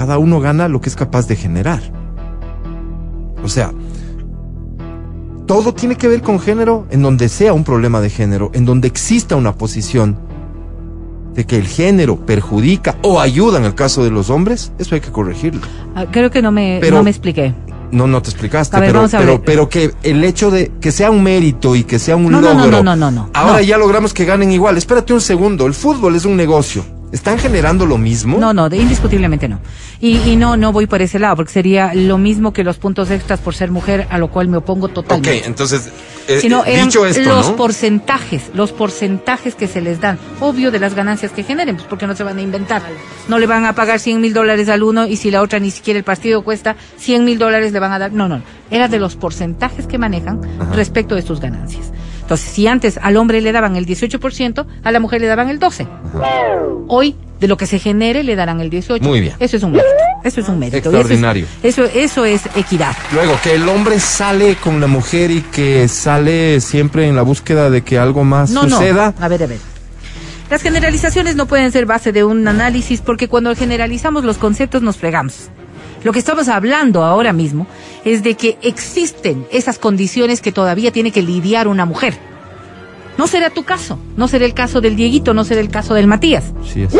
Cada 0.00 0.16
uno 0.16 0.40
gana 0.40 0.66
lo 0.66 0.80
que 0.80 0.88
es 0.88 0.96
capaz 0.96 1.26
de 1.28 1.36
generar. 1.36 1.82
O 3.44 3.48
sea, 3.50 3.70
todo 5.44 5.74
tiene 5.74 5.96
que 5.96 6.08
ver 6.08 6.22
con 6.22 6.40
género 6.40 6.86
en 6.90 7.02
donde 7.02 7.28
sea 7.28 7.52
un 7.52 7.64
problema 7.64 8.00
de 8.00 8.08
género, 8.08 8.50
en 8.54 8.64
donde 8.64 8.88
exista 8.88 9.36
una 9.36 9.52
posición 9.56 10.16
de 11.34 11.44
que 11.44 11.56
el 11.56 11.66
género 11.66 12.16
perjudica 12.24 12.96
o 13.02 13.20
ayuda 13.20 13.58
en 13.58 13.66
el 13.66 13.74
caso 13.74 14.02
de 14.02 14.10
los 14.10 14.30
hombres, 14.30 14.72
eso 14.78 14.94
hay 14.94 15.02
que 15.02 15.12
corregirlo. 15.12 15.60
Ah, 15.94 16.06
Creo 16.10 16.30
que 16.30 16.40
no 16.40 16.50
me, 16.50 16.78
Pero- 16.80 16.96
no 16.96 17.02
me 17.02 17.10
expliqué. 17.10 17.52
No, 17.92 18.06
no 18.06 18.22
te 18.22 18.30
explicaste, 18.30 18.80
ver, 18.80 18.92
pero, 18.92 19.06
pero, 19.10 19.42
pero 19.44 19.68
que 19.68 19.92
el 20.02 20.24
hecho 20.24 20.50
de 20.50 20.72
que 20.80 20.92
sea 20.92 21.10
un 21.10 21.22
mérito 21.22 21.76
y 21.76 21.84
que 21.84 21.98
sea 21.98 22.16
un 22.16 22.30
No, 22.32 22.40
no, 22.40 22.54
no, 22.54 22.60
logro. 22.62 22.82
no, 22.82 22.96
no, 22.96 22.96
no, 22.96 23.10
no. 23.10 23.30
Ahora 23.34 23.60
ya 23.60 23.76
logramos 23.76 24.14
que 24.14 24.24
ganen 24.24 24.50
igual. 24.50 24.78
Espérate 24.78 25.12
un 25.12 25.20
segundo, 25.20 25.66
el 25.66 25.74
fútbol 25.74 26.14
es 26.16 26.24
un 26.24 26.38
negocio. 26.38 26.82
¿Están 27.12 27.38
generando 27.38 27.86
lo 27.86 27.98
mismo? 27.98 28.38
No, 28.38 28.52
no, 28.52 28.68
de- 28.68 28.76
indiscutiblemente 28.76 29.48
no. 29.48 29.58
Y, 30.00 30.18
y 30.18 30.36
no, 30.36 30.56
no 30.56 30.72
voy 30.72 30.86
por 30.86 31.02
ese 31.02 31.18
lado, 31.18 31.36
porque 31.36 31.52
sería 31.52 31.92
lo 31.94 32.18
mismo 32.18 32.52
que 32.52 32.62
los 32.62 32.76
puntos 32.78 33.10
extras 33.10 33.40
por 33.40 33.54
ser 33.54 33.70
mujer, 33.72 34.06
a 34.10 34.18
lo 34.18 34.28
cual 34.30 34.46
me 34.48 34.58
opongo 34.58 34.86
Ok, 34.86 34.92
totalmente. 34.94 35.42
entonces, 35.46 35.90
eh, 36.28 36.38
Sino 36.40 36.64
eh, 36.64 36.74
eran 36.74 36.86
dicho 36.86 37.04
esto, 37.04 37.22
los 37.28 37.50
¿no? 37.50 37.56
porcentajes, 37.56 38.50
los 38.54 38.70
porcentajes 38.70 39.56
que 39.56 39.66
se 39.66 39.80
les 39.80 40.00
dan, 40.00 40.18
obvio 40.38 40.70
de 40.70 40.78
las 40.78 40.94
ganancias 40.94 41.32
que 41.32 41.42
generen, 41.42 41.74
pues 41.76 41.88
porque 41.88 42.06
no 42.06 42.14
se 42.14 42.22
van 42.22 42.38
a 42.38 42.42
inventar. 42.42 42.82
No 43.28 43.38
le 43.40 43.46
van 43.48 43.64
a 43.64 43.74
pagar 43.74 43.98
100 43.98 44.20
mil 44.20 44.32
dólares 44.32 44.68
al 44.68 44.84
uno 44.84 45.06
y 45.08 45.16
si 45.16 45.32
la 45.32 45.42
otra 45.42 45.58
ni 45.58 45.72
siquiera 45.72 45.98
el 45.98 46.04
partido 46.04 46.42
cuesta 46.42 46.76
100 46.98 47.24
mil 47.24 47.38
dólares 47.38 47.72
le 47.72 47.80
van 47.80 47.90
a 47.92 47.98
dar. 47.98 48.12
No, 48.12 48.28
no, 48.28 48.40
era 48.70 48.86
de 48.86 49.00
los 49.00 49.16
porcentajes 49.16 49.88
que 49.88 49.98
manejan 49.98 50.40
Ajá. 50.60 50.72
respecto 50.74 51.16
de 51.16 51.22
sus 51.22 51.40
ganancias. 51.40 51.90
Entonces, 52.30 52.48
si 52.52 52.68
antes 52.68 52.96
al 53.02 53.16
hombre 53.16 53.40
le 53.40 53.50
daban 53.50 53.74
el 53.74 53.86
18%, 53.86 54.64
a 54.84 54.92
la 54.92 55.00
mujer 55.00 55.20
le 55.20 55.26
daban 55.26 55.48
el 55.48 55.58
12%. 55.58 55.88
Hoy, 56.86 57.16
de 57.40 57.48
lo 57.48 57.56
que 57.56 57.66
se 57.66 57.80
genere, 57.80 58.22
le 58.22 58.36
darán 58.36 58.60
el 58.60 58.70
18%. 58.70 59.00
Muy 59.00 59.20
bien. 59.20 59.34
Eso 59.40 59.56
es 59.56 59.64
un 59.64 59.72
mérito. 59.72 59.88
Eso 60.22 60.40
es 60.40 60.48
un 60.48 60.60
mérito. 60.60 60.76
Y 60.76 60.78
eso 60.78 60.90
es- 60.90 60.94
Extraordinario. 60.94 61.46
Eso 61.64 61.84
eso, 61.86 62.24
es 62.24 62.42
equidad. 62.54 62.94
Luego, 63.12 63.32
que 63.42 63.56
el 63.56 63.68
hombre 63.68 63.98
sale 63.98 64.54
con 64.54 64.80
la 64.80 64.86
mujer 64.86 65.32
y 65.32 65.40
que 65.42 65.88
sale 65.88 66.60
siempre 66.60 67.08
en 67.08 67.16
la 67.16 67.22
búsqueda 67.22 67.68
de 67.68 67.82
que 67.82 67.98
algo 67.98 68.22
más 68.22 68.50
No, 68.50 68.62
suceda. 68.68 69.12
no. 69.18 69.24
A 69.24 69.28
ver, 69.28 69.42
a 69.42 69.46
ver. 69.48 69.58
Las 70.50 70.62
generalizaciones 70.62 71.34
no 71.34 71.46
pueden 71.46 71.72
ser 71.72 71.86
base 71.86 72.12
de 72.12 72.22
un 72.22 72.46
análisis 72.46 73.00
porque 73.00 73.26
cuando 73.26 73.56
generalizamos 73.56 74.22
los 74.24 74.38
conceptos 74.38 74.82
nos 74.82 74.96
fregamos. 74.98 75.48
Lo 76.02 76.12
que 76.12 76.18
estamos 76.18 76.48
hablando 76.48 77.04
ahora 77.04 77.32
mismo 77.32 77.66
es 78.04 78.22
de 78.22 78.34
que 78.34 78.58
existen 78.62 79.46
esas 79.50 79.78
condiciones 79.78 80.40
que 80.40 80.52
todavía 80.52 80.92
tiene 80.92 81.12
que 81.12 81.22
lidiar 81.22 81.68
una 81.68 81.84
mujer. 81.84 82.14
No 83.18 83.26
será 83.26 83.50
tu 83.50 83.64
caso, 83.64 83.98
no 84.16 84.28
será 84.28 84.46
el 84.46 84.54
caso 84.54 84.80
del 84.80 84.96
Dieguito, 84.96 85.34
no 85.34 85.44
será 85.44 85.60
el 85.60 85.68
caso 85.68 85.92
del 85.94 86.06
Matías, 86.06 86.52
Sí 86.64 86.84
es. 86.84 86.96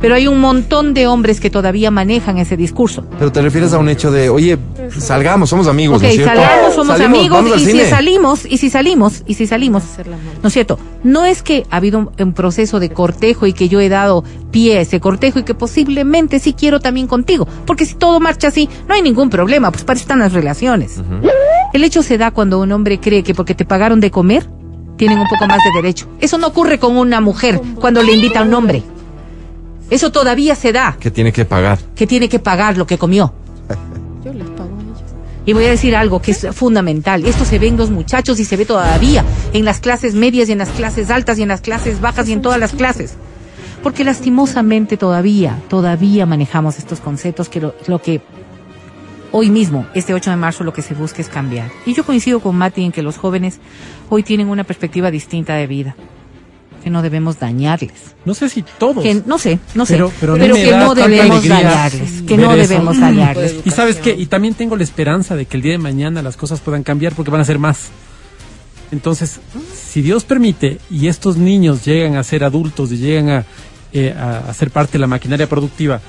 Pero 0.00 0.14
hay 0.14 0.26
un 0.26 0.40
montón 0.40 0.94
de 0.94 1.06
hombres 1.06 1.40
que 1.40 1.50
todavía 1.50 1.90
manejan 1.90 2.38
ese 2.38 2.56
discurso. 2.56 3.04
Pero 3.18 3.30
te 3.32 3.42
refieres 3.42 3.72
a 3.72 3.78
un 3.78 3.88
hecho 3.88 4.10
de, 4.10 4.28
oye, 4.30 4.58
salgamos, 4.98 5.50
somos 5.50 5.68
amigos, 5.68 5.96
Ok, 5.98 6.02
¿no 6.02 6.08
es 6.08 6.14
cierto? 6.14 6.34
salgamos, 6.34 6.74
somos 6.74 6.98
Salimos, 6.98 7.38
amigos 7.38 7.60
y 7.60 7.64
si 7.64 7.80
salimos, 7.84 8.46
y 8.46 8.58
si 8.58 8.70
salimos, 8.70 9.22
y 9.26 9.34
si 9.34 9.46
salimos. 9.46 9.82
¿no 10.42 10.46
es 10.48 10.52
cierto? 10.52 10.78
No 11.04 11.24
es 11.24 11.42
que 11.42 11.66
ha 11.70 11.76
habido 11.76 11.98
un, 11.98 12.10
un 12.18 12.32
proceso 12.32 12.80
de 12.80 12.90
cortejo 12.90 13.46
y 13.46 13.52
que 13.52 13.68
yo 13.68 13.80
he 13.80 13.88
dado 13.88 14.24
pie 14.50 14.78
a 14.78 14.80
ese 14.80 15.00
cortejo 15.00 15.38
y 15.38 15.42
que 15.44 15.54
posiblemente 15.54 16.38
sí 16.40 16.54
quiero 16.54 16.80
también 16.80 17.06
contigo, 17.06 17.46
porque 17.66 17.84
si 17.84 17.94
todo 17.94 18.20
marcha 18.20 18.48
así, 18.48 18.68
no 18.88 18.94
hay 18.94 19.02
ningún 19.02 19.30
problema, 19.30 19.70
pues 19.70 19.84
para 19.84 19.96
eso 19.96 20.04
están 20.04 20.18
las 20.20 20.32
relaciones. 20.32 21.00
El 21.72 21.84
hecho 21.84 22.02
se 22.02 22.18
da 22.18 22.30
cuando 22.30 22.58
un 22.60 22.72
hombre 22.72 22.98
cree 22.98 23.22
que 23.22 23.34
porque 23.34 23.54
te 23.54 23.64
pagaron 23.64 24.00
de 24.00 24.10
comer, 24.10 24.46
tienen 24.96 25.18
un 25.18 25.28
poco 25.28 25.46
más 25.46 25.58
de 25.64 25.70
derecho. 25.80 26.08
Eso 26.20 26.36
no 26.36 26.48
ocurre 26.48 26.78
con 26.78 26.96
una 26.96 27.20
mujer 27.20 27.60
cuando 27.80 28.02
le 28.02 28.12
invita 28.12 28.40
a 28.40 28.42
un 28.42 28.54
hombre. 28.54 28.82
Eso 29.90 30.12
todavía 30.12 30.54
se 30.54 30.72
da, 30.72 30.96
Que 31.00 31.10
tiene 31.10 31.32
que 31.32 31.44
pagar. 31.44 31.78
que 31.94 32.06
tiene 32.06 32.28
que 32.28 32.38
pagar 32.38 32.76
lo 32.76 32.86
que 32.86 32.96
comió. 32.96 33.32
Yo 34.24 34.32
les 34.32 34.48
pago 34.50 34.70
a 34.76 34.82
ellos. 34.82 34.98
Y 35.46 35.52
voy 35.52 35.64
a 35.64 35.70
decir 35.70 35.96
algo 35.96 36.22
que 36.22 36.30
es 36.30 36.46
fundamental. 36.52 37.24
Esto 37.24 37.44
se 37.44 37.58
ve 37.58 37.66
en 37.68 37.76
los 37.76 37.90
muchachos 37.90 38.38
y 38.38 38.44
se 38.44 38.56
ve 38.56 38.64
todavía 38.66 39.24
en 39.52 39.64
las 39.64 39.80
clases 39.80 40.14
medias 40.14 40.48
y 40.48 40.52
en 40.52 40.58
las 40.58 40.68
clases 40.70 41.10
altas 41.10 41.38
y 41.38 41.42
en 41.42 41.48
las 41.48 41.60
clases 41.60 42.00
bajas 42.00 42.28
y 42.28 42.32
en 42.32 42.42
todas 42.42 42.60
las 42.60 42.72
clases. 42.72 43.14
Porque 43.82 44.04
lastimosamente 44.04 44.96
todavía, 44.96 45.58
todavía 45.68 46.26
manejamos 46.26 46.78
estos 46.78 47.00
conceptos 47.00 47.48
que 47.48 47.60
lo, 47.60 47.74
lo 47.86 48.00
que 48.00 48.20
hoy 49.32 49.48
mismo, 49.48 49.86
este 49.94 50.12
8 50.12 50.30
de 50.30 50.36
marzo, 50.36 50.64
lo 50.64 50.72
que 50.72 50.82
se 50.82 50.94
busca 50.94 51.22
es 51.22 51.28
cambiar. 51.28 51.70
Y 51.86 51.94
yo 51.94 52.04
coincido 52.04 52.40
con 52.40 52.56
Mati 52.56 52.84
en 52.84 52.92
que 52.92 53.02
los 53.02 53.16
jóvenes 53.16 53.58
hoy 54.10 54.22
tienen 54.22 54.48
una 54.48 54.64
perspectiva 54.64 55.10
distinta 55.10 55.54
de 55.54 55.66
vida. 55.66 55.96
Que 56.82 56.90
no 56.90 57.02
debemos 57.02 57.38
dañarles. 57.38 57.92
No 58.24 58.34
sé 58.34 58.48
si 58.48 58.62
todos. 58.78 59.02
Que 59.02 59.22
no 59.26 59.38
sé, 59.38 59.58
no 59.74 59.84
sé. 59.86 59.94
Pero- 59.94 60.10
que 60.36 60.48
no 60.72 60.94
debemos 60.94 61.46
dañarles. 61.46 62.22
Que 62.26 62.36
no 62.38 62.56
debemos 62.56 62.98
dañarles. 62.98 63.56
Y 63.64 63.70
sabes 63.70 63.96
qué, 63.96 64.14
y 64.16 64.26
también 64.26 64.54
tengo 64.54 64.76
la 64.76 64.84
esperanza 64.84 65.36
de 65.36 65.46
que 65.46 65.56
el 65.56 65.62
día 65.62 65.72
de 65.72 65.78
mañana 65.78 66.22
las 66.22 66.36
cosas 66.36 66.60
puedan 66.60 66.82
cambiar 66.82 67.12
porque 67.14 67.30
van 67.30 67.40
a 67.40 67.44
ser 67.44 67.58
más. 67.58 67.88
Entonces, 68.92 69.38
si 69.84 70.02
Dios 70.02 70.24
permite 70.24 70.78
y 70.90 71.06
estos 71.08 71.36
niños 71.36 71.84
llegan 71.84 72.16
a 72.16 72.24
ser 72.24 72.42
adultos 72.42 72.90
y 72.90 72.96
llegan 72.96 73.28
a, 73.28 73.44
eh, 73.92 74.12
a, 74.18 74.50
a 74.50 74.54
ser 74.54 74.70
parte 74.70 74.92
de 74.94 74.98
la 74.98 75.06
maquinaria 75.06 75.48
productiva, 75.48 76.00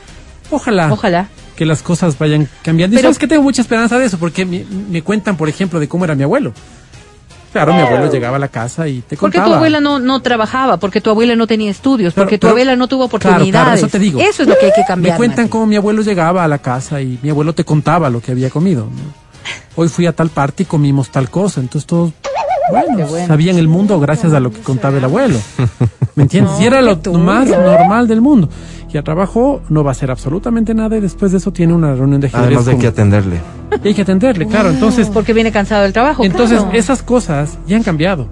ojalá, 0.50 0.92
Ojalá. 0.92 1.28
que 1.56 1.66
las 1.66 1.84
cosas 1.84 2.18
vayan 2.18 2.48
cambiando. 2.64 2.96
Y 2.96 2.98
Pero- 2.98 3.08
sabes 3.10 3.20
que 3.20 3.28
tengo 3.28 3.44
mucha 3.44 3.62
esperanza 3.62 4.00
de 4.00 4.06
eso 4.06 4.18
porque 4.18 4.46
me, 4.46 4.66
me 4.90 5.04
cuentan, 5.04 5.38
por 5.38 5.48
ejemplo, 5.48 5.80
de 5.80 5.88
cómo 5.88 6.06
era 6.06 6.16
mi 6.16 6.24
abuelo. 6.24 6.54
Claro, 7.52 7.74
mi 7.74 7.82
abuelo 7.82 8.10
llegaba 8.12 8.38
a 8.38 8.40
la 8.40 8.48
casa 8.48 8.88
y 8.88 9.02
te 9.02 9.18
Porque 9.18 9.38
contaba. 9.38 9.48
tu 9.48 9.54
abuela 9.56 9.82
no, 9.82 10.00
no 10.00 10.22
trabajaba, 10.22 10.78
porque 10.78 11.02
tu 11.02 11.10
abuela 11.10 11.36
no 11.36 11.48
tenía 11.48 11.70
estudios, 11.70 12.14
Pero- 12.14 12.26
porque 12.26 12.38
tu 12.38 12.48
abuela 12.48 12.76
no 12.78 12.88
tuvo 12.88 13.10
Claro, 13.10 13.18
oportunidades. 13.36 13.52
claro, 13.66 13.78
eso 13.78 13.88
te 13.90 14.00
digo. 14.00 14.20
Eso 14.22 14.44
es 14.44 14.48
lo 14.50 14.58
que 14.58 14.68
hay 14.68 14.72
que 14.74 14.86
cambiar. 14.88 15.14
Me 15.14 15.18
cuentan 15.18 15.46
Mati. 15.46 15.52
cómo 15.52 15.66
mi 15.66 15.76
abuelo 15.76 16.02
llegaba 16.02 16.44
a 16.44 16.48
la 16.48 16.60
casa 16.60 17.02
y 17.02 17.20
mi 17.22 17.30
abuelo 17.30 17.54
te 17.54 17.66
contaba 17.66 18.10
lo 18.10 18.22
que 18.22 18.32
había 18.32 18.50
comido. 18.50 18.86
¿no? 18.86 19.22
Hoy 19.76 19.90
fui 19.90 20.06
a 20.06 20.14
tal 20.14 20.30
parte 20.30 20.64
y 20.64 20.66
comimos 20.66 21.10
tal 21.10 21.30
cosa. 21.30 21.60
Entonces 21.60 21.86
todos, 21.88 22.14
bueno, 22.72 22.98
Qué 22.98 23.04
bueno. 23.04 23.28
sabían 23.28 23.58
el 23.58 23.68
mundo 23.68 24.00
gracias 24.00 24.34
a 24.34 24.40
lo 24.40 24.52
que 24.52 24.60
contaba 24.62 24.98
el 24.98 25.04
abuelo. 25.04 25.38
¿Me 26.16 26.24
entiendes? 26.24 26.54
y 26.60 26.66
era 26.66 26.82
lo 26.82 26.98
más 27.20 27.48
normal 27.48 28.08
del 28.08 28.22
mundo. 28.22 28.50
Y 28.94 28.98
a 28.98 29.04
trabajo 29.04 29.62
no 29.70 29.84
va 29.86 29.92
a 29.92 29.94
hacer 29.94 30.12
absolutamente 30.12 30.74
nada 30.74 30.98
y 30.98 31.00
después 31.00 31.32
de 31.32 31.38
eso 31.38 31.54
tiene 31.54 31.74
una 31.74 31.94
reunión 31.96 32.20
de 32.20 32.28
ajedrez. 32.28 32.46
Además 32.48 32.66
de 32.66 32.72
con- 32.74 32.82
que 32.82 32.88
atenderle. 32.88 33.40
y 33.84 33.88
hay 33.88 33.94
que 33.94 34.02
atenderle, 34.02 34.48
claro. 34.48 34.70
Entonces, 34.70 35.08
Porque 35.10 35.32
viene 35.34 35.52
cansado 35.52 35.84
del 35.84 35.94
trabajo. 35.94 36.26
entonces 36.26 36.60
claro. 36.60 36.78
esas 36.78 37.02
cosas 37.04 37.58
ya 37.68 37.78
han 37.78 37.84
cambiado. 37.84 38.28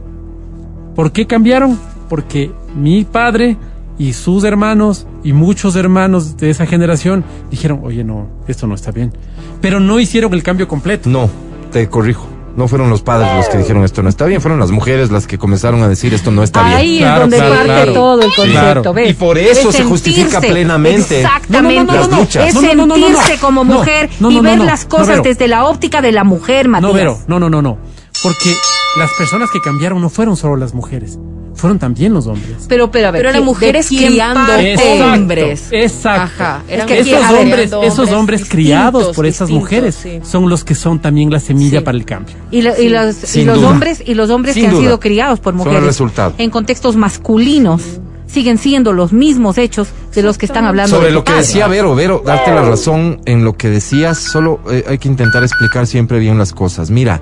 ¿Por 0.96 1.12
qué 1.14 1.28
cambiaron? 1.28 1.80
Porque 2.10 2.52
mi 2.76 3.06
padre 3.06 3.56
y 3.98 4.12
sus 4.14 4.44
hermanos 4.44 5.06
y 5.24 5.32
muchos 5.32 5.76
hermanos 5.78 6.36
de 6.38 6.50
esa 6.50 6.66
generación 6.66 7.24
dijeron, 7.52 7.80
oye, 7.84 8.04
no, 8.04 8.28
esto 8.48 8.68
no 8.68 8.76
está 8.76 8.92
bien. 8.92 9.14
Pero 9.62 9.80
no 9.80 9.98
hicieron 10.00 10.34
el 10.34 10.44
cambio 10.44 10.68
completo. 10.68 11.10
No, 11.10 11.30
te 11.72 11.88
corrijo. 11.88 12.28
No 12.60 12.68
fueron 12.68 12.90
los 12.90 13.02
padres 13.02 13.34
los 13.38 13.48
que 13.48 13.58
dijeron 13.58 13.86
esto 13.86 14.04
no 14.04 14.10
está 14.10 14.26
bien, 14.26 14.42
fueron 14.42 14.60
las 14.60 14.70
mujeres 14.70 15.12
las 15.12 15.28
que 15.28 15.38
comenzaron 15.38 15.82
a 15.82 15.88
decir 15.88 16.14
esto 16.14 16.30
no 16.30 16.44
está 16.44 16.62
bien. 16.66 16.76
Ahí 16.78 16.98
Claro, 16.98 17.14
es 17.16 17.22
donde 17.22 17.38
claro, 17.38 17.56
parte 17.56 17.68
claro. 17.74 17.94
todo 17.94 18.22
el 18.22 18.34
concepto, 18.36 18.52
Claro. 18.52 18.94
¿ves? 18.94 19.10
Y 19.10 19.14
por 19.14 19.38
eso 19.38 19.70
Es 19.70 19.76
se 19.78 19.84
justifica 19.86 20.42
plenamente. 20.42 21.22
Exactamente. 21.22 21.94
No. 21.94 22.22
Es 22.24 22.54
sentirse 22.54 23.38
como 23.40 23.64
mujer 23.64 24.10
y 24.20 24.40
ver 24.42 24.60
las 24.60 24.84
No, 24.84 24.90
cosas 24.90 25.24
desde 25.24 25.48
la 25.48 25.64
óptica 25.68 26.02
de 26.02 26.12
la 26.12 26.26
mujer, 26.26 26.68
Matías. 26.68 26.92
No, 26.92 26.94
Vero, 26.94 27.18
no, 27.28 27.40
no, 27.40 27.50
no, 27.50 27.62
no. 27.62 27.78
Porque 28.22 28.54
las 28.98 29.10
personas 29.14 29.50
que 29.52 29.62
cambiaron 29.62 30.02
no 30.02 30.10
fueron 30.10 30.36
solo 30.36 30.58
las 30.58 30.74
mujeres, 30.74 31.18
fueron 31.60 31.80
también 31.80 32.14
los 32.14 32.26
hombres. 32.28 32.66
Pero, 32.68 32.90
pero, 32.92 33.08
a 33.08 33.12
ver, 33.12 33.20
Pero 33.20 33.30
eran 33.30 33.42
¿quién- 33.42 33.46
de 33.46 33.52
mujeres 33.52 33.88
criando? 33.88 34.54
Exacto, 34.58 35.14
hombres. 35.14 35.64
Exacto. 35.72 36.22
Ajá, 36.44 36.64
eran 36.68 36.88
que 36.88 37.00
esos 37.00 37.30
hombres, 37.32 37.72
esos 37.84 38.12
hombres 38.12 38.46
criados 38.50 39.16
por 39.16 39.26
esas 39.26 39.50
mujeres 39.50 39.96
sí. 40.02 40.20
son 40.24 40.50
los 40.50 40.64
que 40.64 40.76
son 40.76 41.00
también 41.00 41.30
la 41.32 41.40
semilla 41.40 41.80
Sí. 41.80 41.86
para 41.86 41.98
el 41.98 42.06
cambio. 42.06 42.36
Y, 42.52 42.62
lo- 42.62 42.80
y 42.82 42.90
los, 42.90 43.36
y 43.36 43.44
los 43.46 43.62
hombres 43.64 44.02
y 44.06 44.14
los 44.14 44.30
hombres 44.30 44.56
Sin 44.56 44.64
que 44.66 44.70
han 44.76 44.78
sido 44.82 45.00
criados 45.00 45.40
por 45.40 45.54
Son 45.54 45.62
el 45.62 45.66
mujeres 45.68 45.86
resultado. 45.88 46.34
en 46.38 46.50
contextos 46.50 46.96
masculinos 46.96 47.82
siguen 48.28 48.58
siendo 48.60 48.94
los 48.94 49.12
mismos 49.12 49.58
hechos 49.58 49.88
de 50.14 50.22
los 50.22 50.38
que 50.38 50.46
están 50.46 50.66
hablando 50.66 50.96
Sobre 50.98 51.12
lo 51.12 51.24
que 51.24 51.34
decía 51.34 51.68
Vero, 51.68 51.96
Vero, 51.96 52.22
darte 52.24 52.52
la 52.54 52.62
razón 52.62 53.22
en 53.26 53.44
lo 53.44 53.54
que 53.58 53.70
decías, 53.70 54.20
solo 54.20 54.60
eh, 54.72 54.84
hay 54.88 55.00
que 55.00 55.08
intentar 55.08 55.44
explicar 55.44 55.88
siempre 55.88 56.20
bien 56.20 56.38
las 56.38 56.54
cosas. 56.54 56.92
Mira, 56.92 57.22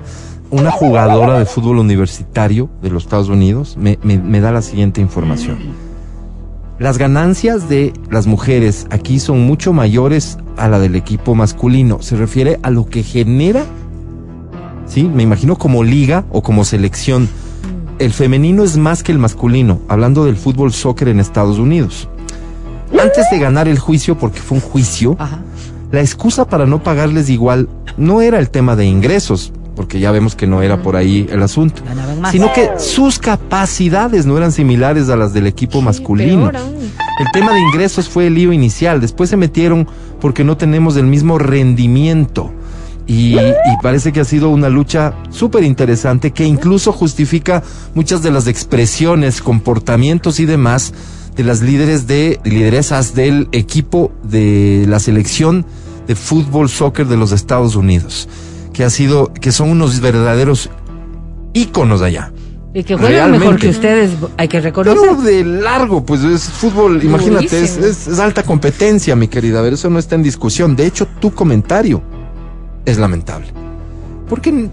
una 0.50 0.70
jugadora 0.70 1.38
de 1.38 1.44
fútbol 1.46 1.78
universitario 1.78 2.68
de 2.82 2.90
los 2.90 3.04
Estados 3.04 3.28
Unidos 3.28 3.76
me, 3.78 3.98
me- 4.02 4.18
me 4.18 4.40
da 4.40 4.50
la 4.52 4.62
siguiente 4.62 5.00
información. 5.00 5.58
Las 6.78 6.96
ganancias 6.96 7.68
de 7.68 7.92
las 8.10 8.26
mujeres 8.26 8.86
aquí 8.90 9.18
son 9.18 9.40
mucho 9.46 9.72
mayores 9.72 10.38
a 10.56 10.68
la 10.68 10.78
del 10.78 10.94
equipo 10.94 11.34
masculino. 11.34 12.00
Se 12.02 12.16
refiere 12.16 12.58
a 12.62 12.70
lo 12.70 12.86
que 12.86 13.02
genera, 13.02 13.64
sí, 14.86 15.02
me 15.04 15.24
imagino 15.24 15.56
como 15.56 15.82
liga 15.82 16.24
o 16.30 16.42
como 16.42 16.64
selección. 16.64 17.28
El 17.98 18.12
femenino 18.12 18.62
es 18.62 18.76
más 18.76 19.02
que 19.02 19.10
el 19.10 19.18
masculino, 19.18 19.80
hablando 19.88 20.24
del 20.24 20.36
fútbol 20.36 20.72
soccer 20.72 21.08
en 21.08 21.18
Estados 21.18 21.58
Unidos. 21.58 22.08
Antes 22.92 23.28
de 23.30 23.38
ganar 23.40 23.66
el 23.66 23.78
juicio, 23.80 24.16
porque 24.16 24.38
fue 24.40 24.58
un 24.58 24.62
juicio, 24.62 25.16
Ajá. 25.18 25.40
la 25.90 26.00
excusa 26.00 26.46
para 26.46 26.64
no 26.64 26.80
pagarles 26.82 27.28
igual 27.28 27.68
no 27.96 28.22
era 28.22 28.38
el 28.38 28.50
tema 28.50 28.76
de 28.76 28.86
ingresos. 28.86 29.52
Porque 29.78 30.00
ya 30.00 30.10
vemos 30.10 30.34
que 30.34 30.48
no 30.48 30.60
era 30.60 30.82
por 30.82 30.96
ahí 30.96 31.28
el 31.30 31.40
asunto, 31.40 31.82
sino 32.32 32.52
que 32.52 32.68
sus 32.78 33.20
capacidades 33.20 34.26
no 34.26 34.36
eran 34.36 34.50
similares 34.50 35.08
a 35.08 35.14
las 35.14 35.32
del 35.32 35.46
equipo 35.46 35.82
masculino. 35.82 36.50
El 36.50 37.26
tema 37.32 37.52
de 37.52 37.60
ingresos 37.60 38.08
fue 38.08 38.26
el 38.26 38.34
lío 38.34 38.52
inicial, 38.52 39.00
después 39.00 39.30
se 39.30 39.36
metieron 39.36 39.86
porque 40.20 40.42
no 40.42 40.56
tenemos 40.56 40.96
el 40.96 41.06
mismo 41.06 41.38
rendimiento. 41.38 42.52
Y, 43.06 43.36
y 43.36 43.76
parece 43.80 44.12
que 44.12 44.18
ha 44.18 44.24
sido 44.24 44.50
una 44.50 44.68
lucha 44.68 45.14
súper 45.30 45.62
interesante 45.62 46.32
que 46.32 46.44
incluso 46.44 46.92
justifica 46.92 47.62
muchas 47.94 48.20
de 48.20 48.32
las 48.32 48.48
expresiones, 48.48 49.40
comportamientos 49.40 50.40
y 50.40 50.44
demás 50.44 50.92
de 51.36 51.44
las 51.44 51.62
líderes 51.62 52.08
de 52.08 52.40
lideresas 52.42 53.14
del 53.14 53.48
equipo 53.52 54.10
de 54.24 54.86
la 54.88 54.98
selección 54.98 55.64
de 56.08 56.16
fútbol 56.16 56.68
soccer 56.68 57.06
de 57.06 57.16
los 57.16 57.30
Estados 57.30 57.76
Unidos, 57.76 58.28
que 58.78 58.84
ha 58.84 58.90
sido, 58.90 59.32
que 59.32 59.50
son 59.50 59.70
unos 59.70 59.98
verdaderos 59.98 60.70
íconos 61.52 62.00
allá. 62.00 62.32
Y 62.72 62.84
que 62.84 62.94
juegan 62.94 63.32
mejor 63.32 63.58
que 63.58 63.70
ustedes, 63.70 64.12
hay 64.36 64.46
que 64.46 64.60
reconocer. 64.60 64.96
Pero 65.00 65.20
de 65.20 65.44
largo, 65.44 66.06
pues 66.06 66.22
es 66.22 66.44
fútbol, 66.44 67.02
imagínate, 67.02 67.60
es, 67.60 67.76
es- 67.76 68.06
es 68.06 68.18
alta 68.20 68.44
competencia, 68.44 69.16
mi 69.16 69.26
querida. 69.26 69.58
A 69.58 69.62
ver, 69.62 69.72
eso 69.72 69.90
no 69.90 69.98
está 69.98 70.14
en 70.14 70.22
discusión. 70.22 70.76
De 70.76 70.86
hecho, 70.86 71.08
tu 71.18 71.32
comentario 71.32 72.00
es 72.84 72.98
lamentable. 72.98 73.48
Porque 74.28 74.68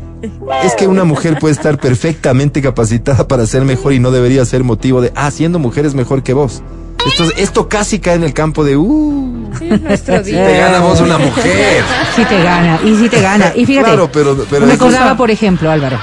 es 0.64 0.76
que 0.76 0.86
una 0.88 1.04
mujer 1.04 1.40
puede 1.40 1.54
estar 1.56 1.80
perfectamente 1.80 2.62
capacitada 2.62 3.28
para 3.28 3.48
ser 3.48 3.66
mejor 3.66 3.94
y 3.94 4.00
no 4.00 4.12
debería 4.12 4.46
ser 4.46 4.64
motivo 4.64 5.02
de, 5.02 5.12
ah, 5.16 5.32
siendo 5.32 5.58
mujer 5.58 5.88
es 5.88 5.96
mejor 5.96 6.22
que 6.22 6.34
vos. 6.34 6.62
Esto, 7.06 7.24
esto 7.38 7.70
casi 7.70 8.00
cae 8.00 8.16
en 8.16 8.24
el 8.24 8.34
campo 8.34 8.64
de, 8.64 8.78
uh, 8.78 9.52
Sí, 9.60 9.70
si 9.70 10.32
te 10.32 10.58
gana 10.58 10.80
vos 10.80 11.00
una 11.02 11.18
mujer. 11.18 11.84
Sí 12.16 12.26
te 12.26 12.44
gana, 12.44 12.80
y 12.84 12.96
sí 12.96 13.10
te 13.10 13.22
gana. 13.22 13.54
Y 13.56 13.66
fíjate, 13.66 13.88
Claro, 13.88 14.10
pero, 14.12 14.36
pero 14.50 14.66
me 14.66 14.74
acordaba, 14.74 15.16
por 15.16 15.32
ejemplo, 15.32 15.70
Álvaro, 15.72 15.98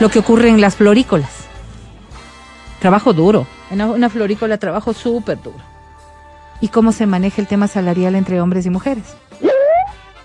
lo 0.00 0.08
que 0.08 0.18
ocurre 0.18 0.48
en 0.48 0.60
las 0.60 0.76
florícolas. 0.76 1.30
Trabajo 2.80 3.12
duro. 3.12 3.46
En 3.70 3.80
una, 3.82 3.92
una 3.92 4.10
florícola 4.10 4.58
trabajo 4.58 4.92
súper 4.92 5.40
duro. 5.40 5.58
¿Y 6.60 6.68
cómo 6.68 6.92
se 6.92 7.06
maneja 7.06 7.40
el 7.40 7.46
tema 7.48 7.68
salarial 7.68 8.14
entre 8.14 8.40
hombres 8.40 8.66
y 8.66 8.70
mujeres? 8.70 9.04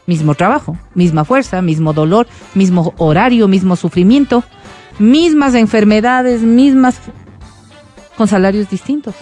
Mismo 0.05 0.35
trabajo, 0.35 0.77
misma 0.93 1.25
fuerza, 1.25 1.61
mismo 1.61 1.91
dolor, 1.93 2.27
mismo 2.53 2.93
horario, 2.97 3.47
mismo 3.47 3.75
sufrimiento, 3.75 4.43
mismas 4.99 5.53
enfermedades, 5.53 6.41
mismas 6.41 6.95
con 8.17 8.27
salarios 8.27 8.69
distintos. 8.69 9.15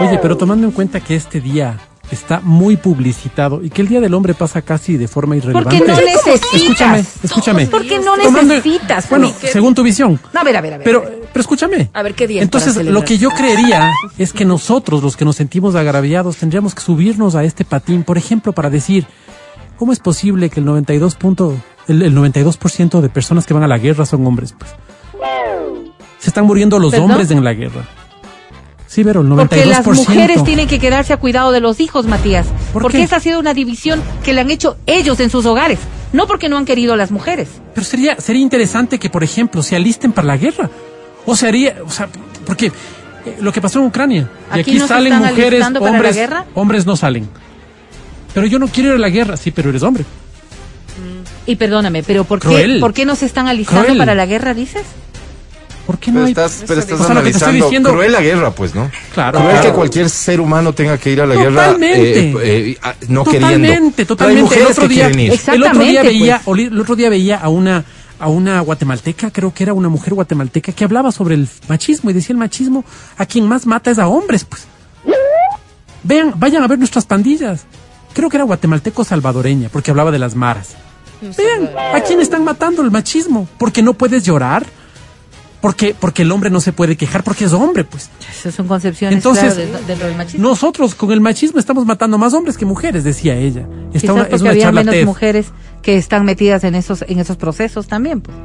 Oye, 0.00 0.18
pero 0.22 0.36
tomando 0.36 0.66
en 0.66 0.72
cuenta 0.72 1.00
que 1.00 1.14
este 1.16 1.40
día 1.40 1.78
está 2.10 2.40
muy 2.42 2.76
publicitado 2.78 3.62
y 3.62 3.68
que 3.68 3.82
el 3.82 3.88
Día 3.88 4.00
del 4.00 4.14
Hombre 4.14 4.32
pasa 4.32 4.62
casi 4.62 4.96
de 4.96 5.08
forma 5.08 5.36
irrelevante. 5.36 5.76
Porque 5.78 5.86
no 5.92 5.96
necesitas. 6.00 6.54
Escúchame, 6.54 7.04
escúchame. 7.22 7.66
Porque 7.66 7.98
no 7.98 8.16
Tomando- 8.16 8.54
necesitas. 8.54 9.10
Bueno, 9.10 9.30
pues. 9.38 9.52
según 9.52 9.74
tu 9.74 9.82
visión. 9.82 10.18
No, 10.32 10.40
a 10.40 10.44
ver, 10.44 10.56
a 10.56 10.60
ver, 10.62 10.74
a 10.74 10.76
ver. 10.78 10.84
Pero, 10.84 11.02
pero 11.04 11.40
escúchame. 11.40 11.90
A 11.92 12.02
ver, 12.02 12.14
¿qué 12.14 12.26
día 12.26 12.40
es 12.40 12.44
Entonces, 12.44 12.76
lo 12.76 13.04
que 13.04 13.18
yo 13.18 13.30
creería 13.30 13.92
es 14.16 14.32
que 14.32 14.44
nosotros, 14.46 15.02
los 15.02 15.16
que 15.16 15.24
nos 15.26 15.36
sentimos 15.36 15.74
agraviados, 15.74 16.36
tendríamos 16.38 16.74
que 16.74 16.80
subirnos 16.80 17.34
a 17.34 17.44
este 17.44 17.64
patín, 17.66 18.04
por 18.04 18.16
ejemplo, 18.16 18.52
para 18.52 18.70
decir, 18.70 19.06
¿cómo 19.76 19.92
es 19.92 19.98
posible 19.98 20.48
que 20.48 20.60
el 20.60 20.66
92 20.66 21.14
punto, 21.16 21.54
el, 21.88 22.00
el 22.02 22.16
92% 22.16 23.00
de 23.02 23.08
personas 23.10 23.44
que 23.46 23.52
van 23.52 23.64
a 23.64 23.68
la 23.68 23.76
guerra 23.78 24.06
son 24.06 24.26
hombres? 24.26 24.54
Pues 24.58 24.70
se 26.18 26.30
están 26.30 26.46
muriendo 26.46 26.78
los 26.78 26.90
¿Perdón? 26.90 27.10
hombres 27.12 27.30
en 27.30 27.44
la 27.44 27.52
guerra. 27.52 27.86
Sí, 28.88 29.04
pero 29.04 29.20
el 29.20 29.28
92%. 29.28 29.48
Porque 29.48 29.66
las 29.66 29.86
mujeres 29.86 30.44
tienen 30.44 30.66
que 30.66 30.78
quedarse 30.78 31.12
a 31.12 31.18
cuidado 31.18 31.52
de 31.52 31.60
los 31.60 31.78
hijos, 31.78 32.06
Matías. 32.06 32.46
¿Por 32.72 32.82
porque 32.82 32.98
qué? 32.98 33.04
esa 33.04 33.16
ha 33.16 33.20
sido 33.20 33.38
una 33.38 33.52
división 33.52 34.02
que 34.24 34.32
le 34.32 34.40
han 34.40 34.50
hecho 34.50 34.78
ellos 34.86 35.20
en 35.20 35.28
sus 35.28 35.44
hogares. 35.44 35.78
No 36.14 36.26
porque 36.26 36.48
no 36.48 36.56
han 36.56 36.64
querido 36.64 36.96
las 36.96 37.10
mujeres. 37.10 37.48
Pero 37.74 37.84
sería, 37.84 38.16
sería 38.18 38.40
interesante 38.40 38.98
que, 38.98 39.10
por 39.10 39.22
ejemplo, 39.22 39.62
se 39.62 39.76
alisten 39.76 40.12
para 40.12 40.26
la 40.26 40.38
guerra. 40.38 40.70
O 41.26 41.36
se 41.36 41.46
haría, 41.46 41.76
o 41.84 41.90
sea, 41.90 42.08
porque 42.46 42.66
eh, 42.68 43.36
lo 43.40 43.52
que 43.52 43.60
pasó 43.60 43.78
en 43.80 43.84
Ucrania. 43.84 44.30
Y 44.54 44.60
¿Aquí 44.60 44.80
salen 44.80 45.18
mujeres, 45.18 45.62
hombres, 45.78 46.16
guerra? 46.16 46.46
hombres 46.54 46.86
no 46.86 46.96
salen. 46.96 47.28
Pero 48.32 48.46
yo 48.46 48.58
no 48.58 48.68
quiero 48.68 48.90
ir 48.90 48.94
a 48.94 48.98
la 48.98 49.10
guerra, 49.10 49.36
sí, 49.36 49.50
pero 49.50 49.68
eres 49.68 49.82
hombre. 49.82 50.06
Y 51.44 51.56
perdóname, 51.56 52.02
pero 52.02 52.24
¿por 52.24 52.40
qué. 52.40 52.78
¿por 52.80 52.92
qué 52.92 53.04
no 53.04 53.16
se 53.16 53.26
están 53.26 53.48
alistando 53.48 53.84
Cruel. 53.84 53.98
para 53.98 54.14
la 54.14 54.26
guerra, 54.26 54.54
dices? 54.54 54.82
¿Por 55.88 55.98
qué 55.98 56.10
no 56.10 56.16
Pero 56.16 56.26
hay? 56.26 56.32
estás, 56.32 56.64
pero 56.66 56.80
estás 56.80 57.00
O 57.00 57.04
sea, 57.06 57.14
lo 57.14 57.22
que 57.22 57.30
te 57.30 57.36
estoy 57.38 57.48
analizando 57.48 57.64
diciendo- 57.64 57.90
cruel 57.92 58.12
la 58.12 58.20
guerra, 58.20 58.50
pues, 58.50 58.74
¿no? 58.74 58.90
Claro, 59.14 59.38
Cruel 59.38 59.52
claro. 59.54 59.68
que 59.70 59.74
cualquier 59.74 60.10
ser 60.10 60.38
humano 60.38 60.74
tenga 60.74 60.98
que 60.98 61.10
ir 61.10 61.20
a 61.22 61.26
la 61.26 61.34
Totalmente. 61.34 61.98
guerra 62.02 62.40
eh, 62.44 62.70
eh, 62.72 62.78
ah, 62.82 62.94
no 63.08 63.24
Totalmente, 63.24 63.66
queriendo. 63.68 64.04
Totalmente. 64.06 64.42
mujeres 64.42 64.66
el 64.66 64.72
otro 64.72 64.88
día, 64.88 65.06
el 65.08 65.62
otro 65.64 65.78
día 65.80 66.02
veía, 66.02 66.40
pues. 66.44 66.58
el 66.58 66.78
otro 66.78 66.94
día 66.94 67.08
veía 67.08 67.38
a 67.38 67.48
una 67.48 67.84
a 68.20 68.28
una 68.28 68.60
guatemalteca, 68.60 69.30
creo 69.30 69.54
que 69.54 69.62
era 69.62 69.72
una 69.72 69.88
mujer 69.88 70.12
guatemalteca 70.12 70.72
que 70.72 70.84
hablaba 70.84 71.10
sobre 71.10 71.36
el 71.36 71.48
machismo 71.68 72.10
y 72.10 72.12
decía 72.12 72.34
el 72.34 72.38
machismo 72.38 72.84
a 73.16 73.24
quien 73.24 73.48
más 73.48 73.64
mata 73.64 73.90
es 73.90 73.98
a 73.98 74.08
hombres, 74.08 74.44
pues. 74.44 74.66
Vean, 76.02 76.34
vayan 76.36 76.62
a 76.62 76.66
ver 76.68 76.78
nuestras 76.78 77.06
pandillas. 77.06 77.64
Creo 78.12 78.28
que 78.28 78.36
era 78.36 78.44
guatemalteco 78.44 79.04
salvadoreña, 79.04 79.68
porque 79.68 79.90
hablaba 79.90 80.10
de 80.10 80.18
las 80.18 80.34
maras. 80.34 80.74
Vean, 81.20 81.70
¿a 81.94 82.00
quién 82.00 82.20
están 82.20 82.44
matando 82.44 82.82
el 82.82 82.90
machismo? 82.90 83.48
Porque 83.58 83.82
no 83.82 83.94
puedes 83.94 84.24
llorar. 84.24 84.66
Porque, 85.60 85.94
porque 85.98 86.22
el 86.22 86.30
hombre 86.30 86.50
no 86.50 86.60
se 86.60 86.72
puede 86.72 86.96
quejar 86.96 87.24
porque 87.24 87.44
es 87.46 87.52
hombre, 87.52 87.82
pues. 87.84 88.10
Esas 88.30 88.54
son 88.54 88.68
concepciones 88.68 89.16
Entonces, 89.16 89.54
claro, 89.54 89.78
de- 89.86 89.94
de- 89.96 90.04
del 90.04 90.16
machismo. 90.16 90.48
Nosotros 90.48 90.94
con 90.94 91.10
el 91.10 91.20
machismo 91.20 91.58
estamos 91.58 91.84
matando 91.84 92.16
más 92.16 92.32
hombres 92.32 92.56
que 92.56 92.64
mujeres, 92.64 93.02
decía 93.02 93.34
ella. 93.34 93.66
Está 93.92 94.12
una, 94.12 94.22
es 94.24 94.40
una 94.40 94.50
había 94.50 94.70
menos 94.70 94.94
mujeres 95.04 95.46
que 95.82 95.96
están 95.96 96.24
metidas 96.24 96.62
en 96.62 96.76
esos 96.76 97.02
en 97.08 97.18
esos 97.18 97.36
procesos 97.36 97.88
también. 97.88 98.20
Pues. 98.20 98.36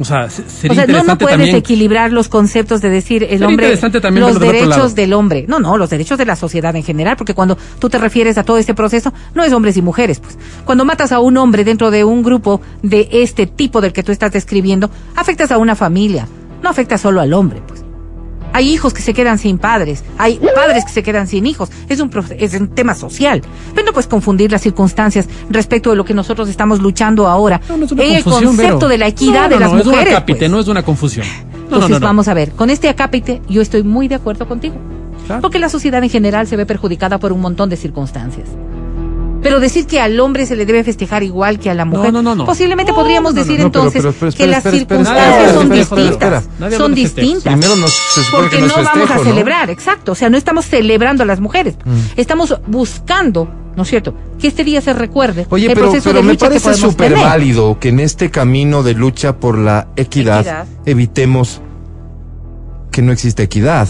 O 0.00 0.04
sea, 0.04 0.30
se- 0.30 0.42
O 0.42 0.48
sería 0.48 0.84
sea, 0.84 0.86
no, 0.86 1.02
no 1.04 1.18
puedes 1.18 1.36
también. 1.38 1.56
equilibrar 1.56 2.12
los 2.12 2.28
conceptos 2.28 2.80
de 2.80 2.88
decir 2.88 3.22
el 3.24 3.30
Sería 3.30 3.46
hombre, 3.48 3.66
interesante 3.66 4.00
también 4.00 4.26
los 4.26 4.38
derechos 4.40 4.94
del 4.96 5.12
hombre. 5.12 5.44
No, 5.48 5.58
no, 5.60 5.76
los 5.76 5.90
derechos 5.90 6.18
de 6.18 6.24
la 6.26 6.34
sociedad 6.36 6.74
en 6.76 6.82
general, 6.84 7.16
porque 7.16 7.34
cuando 7.34 7.56
tú 7.80 7.88
te 7.88 7.98
refieres 7.98 8.36
a 8.38 8.42
todo 8.44 8.58
este 8.58 8.74
proceso, 8.74 9.12
no 9.34 9.42
es 9.44 9.52
hombres 9.52 9.76
y 9.76 9.82
mujeres, 9.82 10.20
pues. 10.20 10.38
Cuando 10.64 10.84
matas 10.84 11.10
a 11.12 11.18
un 11.20 11.36
hombre 11.36 11.62
dentro 11.64 11.90
de 11.92 12.02
un 12.04 12.22
grupo 12.24 12.60
de 12.82 13.08
este 13.10 13.46
tipo 13.48 13.80
del 13.80 13.92
que 13.92 14.02
tú 14.04 14.12
estás 14.12 14.30
describiendo, 14.32 14.88
afectas 15.16 15.50
a 15.50 15.58
una 15.58 15.74
familia, 15.74 16.28
no 16.62 16.68
afecta 16.70 16.98
solo 16.98 17.20
al 17.20 17.32
hombre, 17.32 17.62
pues. 17.66 17.84
Hay 18.52 18.72
hijos 18.72 18.94
que 18.94 19.02
se 19.02 19.12
quedan 19.12 19.38
sin 19.38 19.58
padres, 19.58 20.02
hay 20.16 20.40
padres 20.54 20.84
que 20.84 20.90
se 20.90 21.02
quedan 21.02 21.28
sin 21.28 21.46
hijos. 21.46 21.70
Es 21.88 22.00
un, 22.00 22.10
es 22.38 22.54
un 22.54 22.68
tema 22.68 22.94
social. 22.94 23.42
Pero 23.74 23.86
no 23.86 23.92
puedes 23.92 24.08
confundir 24.08 24.50
las 24.50 24.62
circunstancias 24.62 25.28
respecto 25.50 25.90
de 25.90 25.96
lo 25.96 26.04
que 26.04 26.14
nosotros 26.14 26.48
estamos 26.48 26.80
luchando 26.80 27.28
ahora. 27.28 27.60
No, 27.68 27.76
no 27.76 27.84
es 27.84 27.92
una 27.92 28.04
en 28.04 28.14
el 28.14 28.24
confusión, 28.24 28.56
concepto 28.56 28.76
Vero. 28.78 28.88
de 28.88 28.98
la 28.98 29.06
equidad 29.06 29.42
No, 29.42 29.48
de 29.50 29.60
las 29.60 29.70
no, 29.72 29.78
mujeres. 29.78 30.00
Es 30.00 30.06
un 30.08 30.14
acápite, 30.14 30.38
pues. 30.38 30.50
no 30.50 30.60
es 30.60 30.68
una 30.68 30.82
confusión. 30.82 31.26
Entonces, 31.64 32.00
vamos 32.00 32.26
a 32.28 32.34
ver, 32.34 32.52
con 32.52 32.70
este 32.70 32.88
acápite 32.88 33.42
yo 33.48 33.60
estoy 33.60 33.82
muy 33.82 34.08
de 34.08 34.14
acuerdo 34.14 34.48
contigo. 34.48 34.76
Claro. 35.26 35.42
Porque 35.42 35.58
la 35.58 35.68
sociedad 35.68 36.02
en 36.02 36.08
general 36.08 36.46
se 36.46 36.56
ve 36.56 36.64
perjudicada 36.64 37.18
por 37.18 37.32
un 37.32 37.42
montón 37.42 37.68
de 37.68 37.76
circunstancias. 37.76 38.48
Pero 39.42 39.60
decir 39.60 39.86
que 39.86 40.00
al 40.00 40.18
hombre 40.20 40.46
se 40.46 40.56
le 40.56 40.66
debe 40.66 40.82
festejar 40.84 41.22
igual 41.22 41.58
que 41.58 41.70
a 41.70 41.74
la 41.74 41.84
mujer, 41.84 42.12
no, 42.12 42.22
no, 42.22 42.34
no. 42.34 42.44
posiblemente 42.44 42.92
podríamos 42.92 43.34
decir 43.34 43.60
entonces 43.60 44.04
que 44.34 44.46
las 44.46 44.62
circunstancias 44.64 45.54
son 45.54 45.70
distintas. 45.70 46.48
Son 46.76 46.94
distintas. 46.94 47.52
Primero 47.52 47.76
nos, 47.76 47.92
se 47.92 48.20
Porque 48.30 48.56
que 48.56 48.62
no 48.62 48.74
vamos 48.82 49.10
a 49.10 49.18
celebrar, 49.18 49.70
exacto. 49.70 50.12
O 50.12 50.14
sea, 50.14 50.30
no 50.30 50.36
estamos 50.36 50.66
celebrando 50.66 51.22
a 51.22 51.26
las 51.26 51.40
mujeres. 51.40 51.76
Mm. 51.84 51.98
Estamos 52.16 52.58
buscando, 52.66 53.48
¿no 53.76 53.82
es 53.82 53.88
cierto?, 53.88 54.14
que 54.38 54.48
este 54.48 54.64
día 54.64 54.80
se 54.80 54.92
recuerde 54.92 55.46
Oye, 55.50 55.66
el 55.66 55.74
pero, 55.74 55.86
proceso 55.86 56.10
pero 56.10 56.20
de 56.20 56.26
me 56.26 56.32
lucha 56.32 56.46
parece 56.46 56.74
súper 56.74 57.14
válido 57.14 57.78
que 57.80 57.88
en 57.90 58.00
este 58.00 58.30
camino 58.30 58.82
de 58.82 58.94
lucha 58.94 59.36
por 59.36 59.58
la 59.58 59.88
equidad, 59.96 60.40
Equidad. 60.40 60.66
evitemos 60.86 61.60
que 62.90 63.02
no 63.02 63.12
exista 63.12 63.42
equidad 63.42 63.88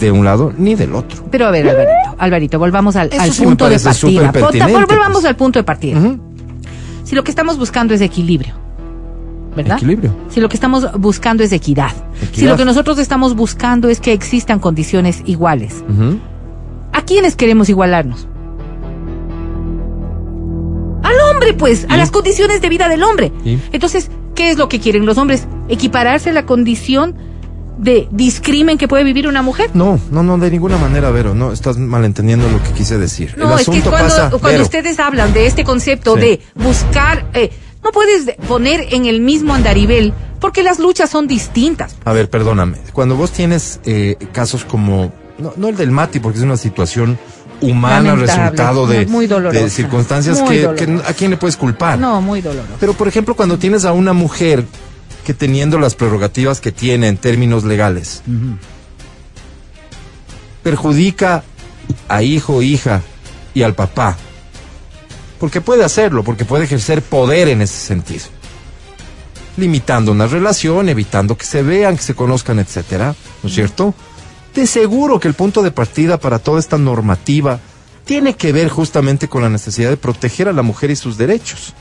de 0.00 0.10
un 0.10 0.24
lado 0.24 0.52
ni 0.56 0.74
del 0.74 0.94
otro. 0.94 1.24
Pero 1.30 1.46
a 1.46 1.50
ver, 1.50 1.68
Alvarito, 1.68 2.16
Alvarito, 2.18 2.58
volvamos 2.58 2.96
al, 2.96 3.10
sí 3.12 3.44
punto 3.44 3.68
de 3.68 3.78
partida. 3.78 4.32
volvamos 4.32 5.12
pues. 5.12 5.24
al 5.24 5.36
punto 5.36 5.58
de 5.58 5.64
partida. 5.64 6.00
Si 7.04 7.14
lo 7.14 7.24
que 7.24 7.30
estamos 7.30 7.58
buscando 7.58 7.92
es 7.94 8.00
equilibrio, 8.00 8.54
¿verdad? 9.56 9.76
Equilibrio. 9.76 10.14
Si 10.28 10.40
lo 10.40 10.48
que 10.48 10.56
estamos 10.56 10.86
buscando 10.98 11.42
es 11.42 11.52
equidad. 11.52 11.92
Si 12.32 12.46
lo 12.46 12.56
que 12.56 12.64
nosotros 12.64 12.98
estamos 12.98 13.34
buscando 13.34 13.88
es 13.88 14.00
que 14.00 14.12
existan 14.12 14.58
condiciones 14.58 15.22
iguales. 15.26 15.84
¿A 16.92 17.02
quiénes 17.02 17.36
queremos 17.36 17.68
igualarnos? 17.68 18.26
Al 21.02 21.14
hombre, 21.30 21.54
pues, 21.54 21.86
a 21.88 21.96
las 21.96 22.10
condiciones 22.10 22.60
de 22.60 22.68
vida 22.68 22.88
del 22.88 23.02
hombre. 23.02 23.32
¿Y? 23.44 23.58
Entonces, 23.72 24.10
¿qué 24.34 24.50
es 24.50 24.58
lo 24.58 24.68
que 24.68 24.80
quieren 24.80 25.06
los 25.06 25.18
hombres? 25.18 25.48
¿Equipararse 25.68 26.30
a 26.30 26.32
la 26.32 26.46
condición 26.46 27.16
de 27.80 28.08
discrimen 28.10 28.76
que 28.78 28.86
puede 28.88 29.04
vivir 29.04 29.26
una 29.26 29.42
mujer? 29.42 29.70
No, 29.74 29.98
no, 30.10 30.22
no, 30.22 30.36
de 30.38 30.50
ninguna 30.50 30.76
manera, 30.76 31.10
Vero, 31.10 31.34
no, 31.34 31.52
estás 31.52 31.78
malentendiendo 31.78 32.48
lo 32.50 32.62
que 32.62 32.70
quise 32.72 32.98
decir. 32.98 33.34
No, 33.38 33.54
El 33.54 33.60
es 33.60 33.66
que 33.68 33.80
cuando, 33.80 33.90
pasa, 33.90 34.30
cuando 34.30 34.48
Vero, 34.48 34.62
ustedes 34.62 34.98
hablan 35.00 35.32
de 35.32 35.46
este 35.46 35.64
concepto 35.64 36.14
Sí. 36.14 36.20
de 36.20 36.40
buscar, 36.54 37.26
eh, 37.32 37.50
no 37.82 37.90
puedes 37.90 38.26
de- 38.26 38.34
poner 38.46 38.86
en 38.92 39.06
el 39.06 39.20
mismo 39.20 39.54
andarivel 39.54 40.12
porque 40.40 40.62
las 40.62 40.78
luchas 40.78 41.08
son 41.10 41.26
distintas. 41.26 41.96
A 42.04 42.12
ver, 42.12 42.28
perdóname. 42.28 42.76
Cuando 42.92 43.16
vos 43.16 43.30
tienes 43.32 43.80
eh, 43.84 44.16
casos 44.32 44.64
como, 44.64 45.12
no, 45.38 45.52
no 45.56 45.68
el 45.68 45.76
del 45.76 45.90
Mati, 45.90 46.20
porque 46.20 46.38
es 46.38 46.44
una 46.44 46.56
situación 46.58 47.18
humana 47.62 48.10
Lamentable, 48.14 48.26
resultado 48.42 48.86
de, 48.86 49.06
muy 49.06 49.26
de 49.26 49.68
circunstancias 49.70 50.40
Muy 50.40 50.48
que, 50.48 50.62
dolorosa. 50.62 50.84
que 50.86 51.10
a 51.10 51.12
quién 51.14 51.30
le 51.30 51.36
puedes 51.36 51.56
culpar. 51.58 51.98
No, 51.98 52.20
muy 52.22 52.40
doloroso. 52.40 52.74
Pero 52.80 52.94
por 52.94 53.06
ejemplo, 53.08 53.34
cuando 53.34 53.58
tienes 53.58 53.84
a 53.84 53.92
una 53.92 54.12
mujer 54.14 54.64
que 55.24 55.34
teniendo 55.34 55.78
las 55.78 55.94
prerrogativas 55.94 56.60
que 56.60 56.72
tiene 56.72 57.08
en 57.08 57.16
términos 57.16 57.64
legales, 57.64 58.22
perjudica 60.62 61.44
a 62.08 62.22
hijo, 62.22 62.62
hija 62.62 63.02
y 63.54 63.62
al 63.62 63.74
papá, 63.74 64.16
porque 65.38 65.60
puede 65.60 65.84
hacerlo, 65.84 66.22
porque 66.22 66.44
puede 66.44 66.64
ejercer 66.64 67.02
poder 67.02 67.48
en 67.48 67.62
ese 67.62 67.78
sentido, 67.78 68.26
limitando 69.56 70.12
una 70.12 70.26
relación, 70.26 70.88
evitando 70.88 71.36
que 71.36 71.46
se 71.46 71.62
vean, 71.62 71.96
que 71.96 72.02
se 72.02 72.14
conozcan, 72.14 72.58
etcétera, 72.58 73.14
¿no 73.42 73.48
es 73.48 73.54
cierto? 73.54 73.94
De 74.54 74.66
seguro 74.66 75.20
que 75.20 75.28
el 75.28 75.34
punto 75.34 75.62
de 75.62 75.70
partida 75.70 76.18
para 76.18 76.38
toda 76.38 76.60
esta 76.60 76.76
normativa 76.76 77.60
tiene 78.04 78.34
que 78.34 78.52
ver 78.52 78.68
justamente 78.68 79.28
con 79.28 79.42
la 79.42 79.48
necesidad 79.48 79.90
de 79.90 79.96
proteger 79.96 80.48
a 80.48 80.52
la 80.52 80.62
mujer 80.62 80.90
y 80.90 80.96
sus 80.96 81.16
derechos. 81.16 81.74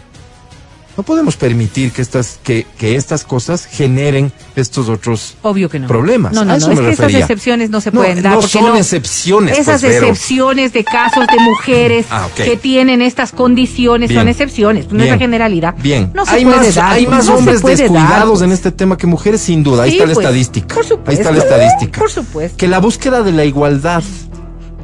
No 0.99 1.03
podemos 1.03 1.37
permitir 1.37 1.93
que 1.93 2.01
estas, 2.01 2.39
que, 2.43 2.67
que 2.77 2.97
estas 2.97 3.23
cosas 3.23 3.65
generen 3.65 4.33
estos 4.57 4.89
otros 4.89 5.37
Obvio 5.43 5.69
que 5.69 5.79
no. 5.79 5.87
problemas. 5.87 6.33
No, 6.33 6.43
no, 6.43 6.57
no. 6.57 6.71
Es 6.73 6.77
que 6.77 6.89
esas 6.89 7.13
excepciones 7.13 7.69
no 7.69 7.79
se 7.79 7.89
No, 7.89 8.01
pueden 8.01 8.21
dar. 8.21 8.33
no 8.33 8.41
son 8.41 8.75
excepciones, 8.75 9.57
Esas 9.57 9.79
pues, 9.79 9.93
Vero. 9.93 10.07
excepciones 10.07 10.73
de 10.73 10.83
casos 10.83 11.25
de 11.27 11.39
mujeres 11.41 12.05
Ah, 12.11 12.27
que 12.35 12.57
tienen 12.57 13.01
estas 13.01 13.31
condiciones 13.31 14.09
Bien. 14.09 14.19
son 14.19 14.27
excepciones, 14.27 14.91
no 14.91 15.01
es 15.01 15.09
la 15.09 15.17
generalidad. 15.17 15.73
Bien, 15.81 16.11
No 16.13 16.25
se 16.25 16.31
hay, 16.35 16.43
puede 16.43 16.57
más, 16.57 16.75
dar. 16.75 16.91
hay 16.91 17.07
más 17.07 17.29
hombres 17.29 17.61
dar. 17.61 17.77
descuidados 17.77 18.41
en 18.41 18.51
este 18.51 18.71
tema 18.73 18.97
que 18.97 19.07
mujeres, 19.07 19.39
sin 19.39 19.63
duda. 19.63 19.83
Ahí 19.83 19.91
está 19.93 20.05
la 20.05 20.13
pues, 20.15 20.25
estadística. 20.25 20.75
por 20.75 20.83
supuesto. 20.85 21.11
Ahí 21.11 21.15
está 21.15 21.31
la 21.31 21.37
estadística. 21.37 21.97
Por 22.01 22.11
supuesto. 22.11 22.57
Que 22.57 22.67
la 22.67 22.79
búsqueda 22.79 23.23
de 23.23 23.31
la 23.31 23.45
igualdad 23.45 24.03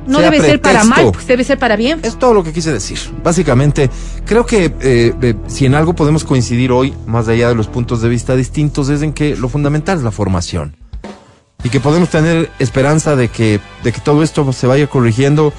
No 0.07 0.19
debe 0.19 0.39
ser 0.39 0.61
para 0.61 0.83
mal, 0.83 1.11
pues 1.11 1.27
debe 1.27 1.43
ser 1.43 1.57
para 1.57 1.75
bien. 1.75 1.99
Es 2.03 2.17
todo 2.17 2.33
lo 2.33 2.43
que 2.43 2.53
quise 2.53 2.71
decir. 2.71 2.99
Básicamente, 3.23 3.89
creo 4.25 4.45
que 4.45 4.65
eh, 4.81 5.13
eh, 5.21 5.35
si 5.47 5.65
en 5.65 5.75
algo 5.75 5.93
podemos 5.93 6.23
coincidir 6.23 6.71
hoy, 6.71 6.93
más 7.05 7.27
allá 7.27 7.49
de 7.49 7.55
los 7.55 7.67
puntos 7.67 8.01
de 8.01 8.09
vista 8.09 8.35
distintos, 8.35 8.89
es 8.89 9.01
en 9.01 9.13
que 9.13 9.35
lo 9.35 9.49
fundamental 9.49 9.97
es 9.97 10.03
la 10.03 10.11
formación. 10.11 10.75
Y 11.63 11.69
que 11.69 11.79
podemos 11.79 12.09
tener 12.09 12.51
esperanza 12.59 13.15
de 13.15 13.29
que, 13.29 13.59
de 13.83 13.91
que 13.91 13.99
todo 13.99 14.21
esto 14.21 14.51
se 14.53 14.67
vaya 14.67 14.87
corrigiendo 14.87 15.51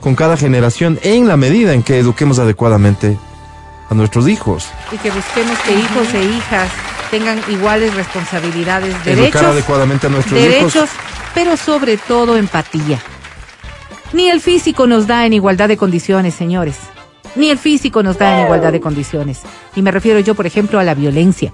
con 0.00 0.14
cada 0.14 0.36
generación 0.36 0.98
en 1.02 1.28
la 1.28 1.36
medida 1.36 1.74
en 1.74 1.82
que 1.82 1.98
eduquemos 1.98 2.38
adecuadamente 2.38 3.18
a 3.90 3.94
nuestros 3.94 4.28
hijos. 4.28 4.68
Y 4.90 4.96
que 4.96 5.10
busquemos 5.10 5.58
que 5.58 5.72
hijos 5.72 6.14
e 6.14 6.24
hijas 6.24 6.70
tengan 7.10 7.38
iguales 7.48 7.94
responsabilidades, 7.94 8.94
Educar 8.94 9.16
derechos, 9.16 9.42
adecuadamente 9.42 10.06
a 10.06 10.10
nuestros 10.10 10.40
derechos, 10.40 10.74
hijos. 10.74 10.90
pero 11.34 11.56
sobre 11.56 11.96
todo 11.96 12.36
empatía. 12.36 13.00
Ni 14.12 14.28
el 14.28 14.40
físico 14.40 14.86
nos 14.86 15.06
da 15.06 15.26
en 15.26 15.32
igualdad 15.32 15.68
de 15.68 15.76
condiciones, 15.76 16.34
señores. 16.34 16.76
Ni 17.36 17.48
el 17.48 17.58
físico 17.58 18.02
nos 18.02 18.18
da 18.18 18.38
en 18.38 18.46
igualdad 18.46 18.72
de 18.72 18.80
condiciones. 18.80 19.42
Y 19.76 19.82
me 19.82 19.90
refiero 19.90 20.18
yo, 20.20 20.34
por 20.34 20.46
ejemplo, 20.46 20.80
a 20.80 20.84
la 20.84 20.94
violencia. 20.94 21.52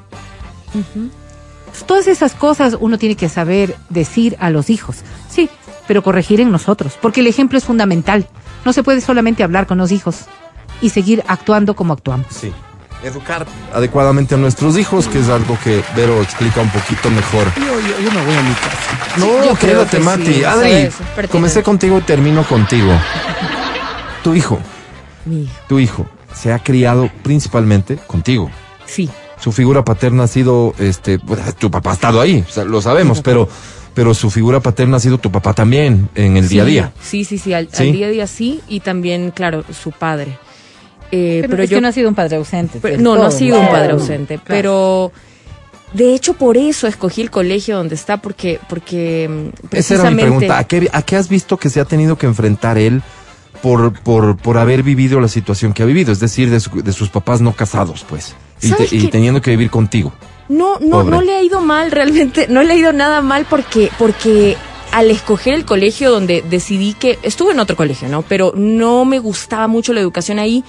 Todas 1.87 2.07
esas 2.07 2.35
cosas 2.35 2.77
uno 2.81 2.99
tiene 2.99 3.17
que 3.17 3.29
saber 3.29 3.77
decir 3.91 4.37
a 4.41 4.51
los 4.51 4.71
hijos. 4.71 4.99
Sí, 5.29 5.51
pero 5.87 6.03
corregir 6.03 6.41
en 6.41 6.51
nosotros, 6.51 6.99
porque 7.01 7.21
el 7.21 7.27
ejemplo 7.27 7.59
es 7.59 7.65
fundamental. 7.65 8.27
No 8.65 8.73
se 8.73 8.83
puede 8.83 9.01
solamente 9.01 9.45
hablar 9.45 9.67
con 9.67 9.79
los 9.79 9.93
hijos 9.93 10.25
y 10.81 10.91
seguir 10.91 11.23
actuando 11.29 11.77
como 11.77 11.93
actuamos. 11.93 12.27
Sí. 12.31 12.53
Educar 13.03 13.47
adecuadamente 13.75 14.35
a 14.35 14.39
nuestros 14.39 14.77
hijos, 14.79 15.07
que 15.07 15.21
es 15.21 15.29
algo 15.29 15.57
que 15.63 15.83
Vero 15.95 16.21
explica 16.23 16.61
un 16.63 16.71
poquito 16.71 17.11
mejor. 17.11 17.47
Yo, 17.57 17.63
yo, 17.81 18.01
yo 18.05 18.11
me 18.11 18.25
voy 18.25 18.35
a 18.35 18.43
mi 18.43 18.55
casa. 18.55 19.17
No, 19.51 19.59
quédate, 19.59 19.99
que 19.99 20.03
Mati. 20.03 20.25
sí, 20.35 20.45
Adri, 20.45 20.89
comencé 21.31 21.63
contigo 21.63 21.99
y 21.99 22.01
termino 22.03 22.43
contigo. 22.45 22.93
Tu 24.25 24.35
hijo, 24.35 24.59
Mi 25.25 25.43
hijo. 25.43 25.53
tu 25.69 25.79
hijo, 25.79 26.07
se 26.35 26.53
ha 26.53 26.59
criado 26.59 27.11
principalmente 27.23 27.97
contigo. 28.07 28.51
Sí. 28.87 29.09
Su 29.39 29.53
figura 29.53 29.85
paterna 29.85 30.25
ha 30.25 30.29
sido, 30.29 30.75
este, 30.79 31.19
bueno, 31.19 31.43
tu 31.59 31.71
papá 31.71 31.91
ha 31.91 31.95
estado 31.95 32.21
ahí, 32.21 32.45
o 32.49 32.51
sea, 32.51 32.65
lo 32.65 32.81
sabemos, 32.81 33.21
pero, 33.21 33.49
pero 33.95 34.15
su 34.15 34.31
figura 34.31 34.61
paterna 34.61 34.97
ha 34.97 35.01
sido 35.01 35.19
tu 35.19 35.31
papá 35.31 35.53
también 35.53 36.09
en 36.15 36.37
el 36.39 36.49
día 36.49 36.63
a 36.63 36.65
día. 36.65 36.93
Sí, 37.01 37.25
sí, 37.25 37.39
sí, 37.39 37.53
al, 37.53 37.69
¿Sí? 37.71 37.83
al 37.89 37.93
día 37.93 38.07
a 38.07 38.11
día 38.11 38.27
sí, 38.27 38.63
y 38.67 38.81
también, 38.81 39.31
claro, 39.31 39.63
su 39.83 39.93
padre. 39.93 40.39
Eh, 41.13 41.39
Pero, 41.43 41.51
pero 41.51 41.63
es 41.63 41.71
yo 41.71 41.77
que 41.77 41.81
no 41.83 41.89
ha 41.89 41.93
sido 41.93 42.09
un 42.09 42.15
padre 42.15 42.37
ausente. 42.37 42.79
pero- 42.83 43.01
no, 43.01 43.15
no 43.17 43.25
ha 43.27 43.31
sido 43.31 43.59
un 43.61 43.69
padre 43.69 43.93
ausente, 43.93 44.35
Claro. 44.39 44.45
pero 44.49 45.13
de 45.93 46.15
hecho 46.15 46.35
por 46.35 46.57
eso 46.57 46.87
escogí 46.87 47.23
el 47.23 47.31
colegio 47.31 47.77
donde 47.77 47.95
está, 47.95 48.17
porque, 48.19 48.59
porque 48.69 49.29
mm, 49.71 49.77
Esa 49.77 49.95
era 49.95 50.11
mi 50.11 50.23
pregunta. 50.23 50.59
¿A 50.59 50.65
qué, 50.65 50.89
¿A 50.93 51.03
qué 51.03 51.17
has 51.17 51.29
visto 51.29 51.57
que 51.57 51.71
se 51.71 51.81
ha 51.81 51.85
tenido 51.85 52.17
que 52.19 52.27
enfrentar 52.27 52.77
él 52.77 53.03
por, 53.63 53.93
por, 54.01 54.37
por 54.37 54.59
haber 54.59 54.83
vivido 54.83 55.21
la 55.21 55.29
situación 55.29 55.73
que 55.73 55.83
ha 55.83 55.87
vivido? 55.87 56.13
Es 56.13 56.21
decir, 56.21 56.51
de, 56.51 56.61
su- 56.61 56.83
de 56.83 56.93
sus 56.93 57.09
papás 57.09 57.41
no 57.41 57.53
casados, 57.53 58.05
pues. 58.09 58.35
Y, 58.61 58.69
¿Sabes 58.69 58.91
te- 58.91 58.97
y 58.97 59.09
teniendo 59.09 59.41
que 59.41 59.51
vivir 59.53 59.71
contigo. 59.71 60.13
No, 60.49 60.79
no, 60.81 60.91
Pobre. 61.03 61.11
no 61.11 61.21
le 61.23 61.35
ha 61.35 61.43
ido 61.43 61.61
mal 61.61 61.91
realmente, 61.91 62.47
no 62.49 62.63
le 62.63 62.73
ha 62.73 62.77
ido 62.77 62.93
nada 62.93 63.21
mal 63.21 63.47
porque, 63.49 63.91
porque 63.99 64.57
al 64.93 65.11
escoger 65.11 65.55
el 65.55 65.65
colegio 65.65 66.11
donde 66.11 66.43
decidí 66.49 66.95
que, 66.95 67.19
estuve 67.23 67.53
en 67.53 67.59
otro 67.61 67.75
colegio, 67.77 68.09
¿no? 68.09 68.23
Pero 68.23 68.53
no 68.57 69.05
me 69.05 69.19
gustaba 69.19 69.67
mucho 69.67 69.93
la 69.93 70.01
educación 70.01 70.39
ahí 70.39 70.63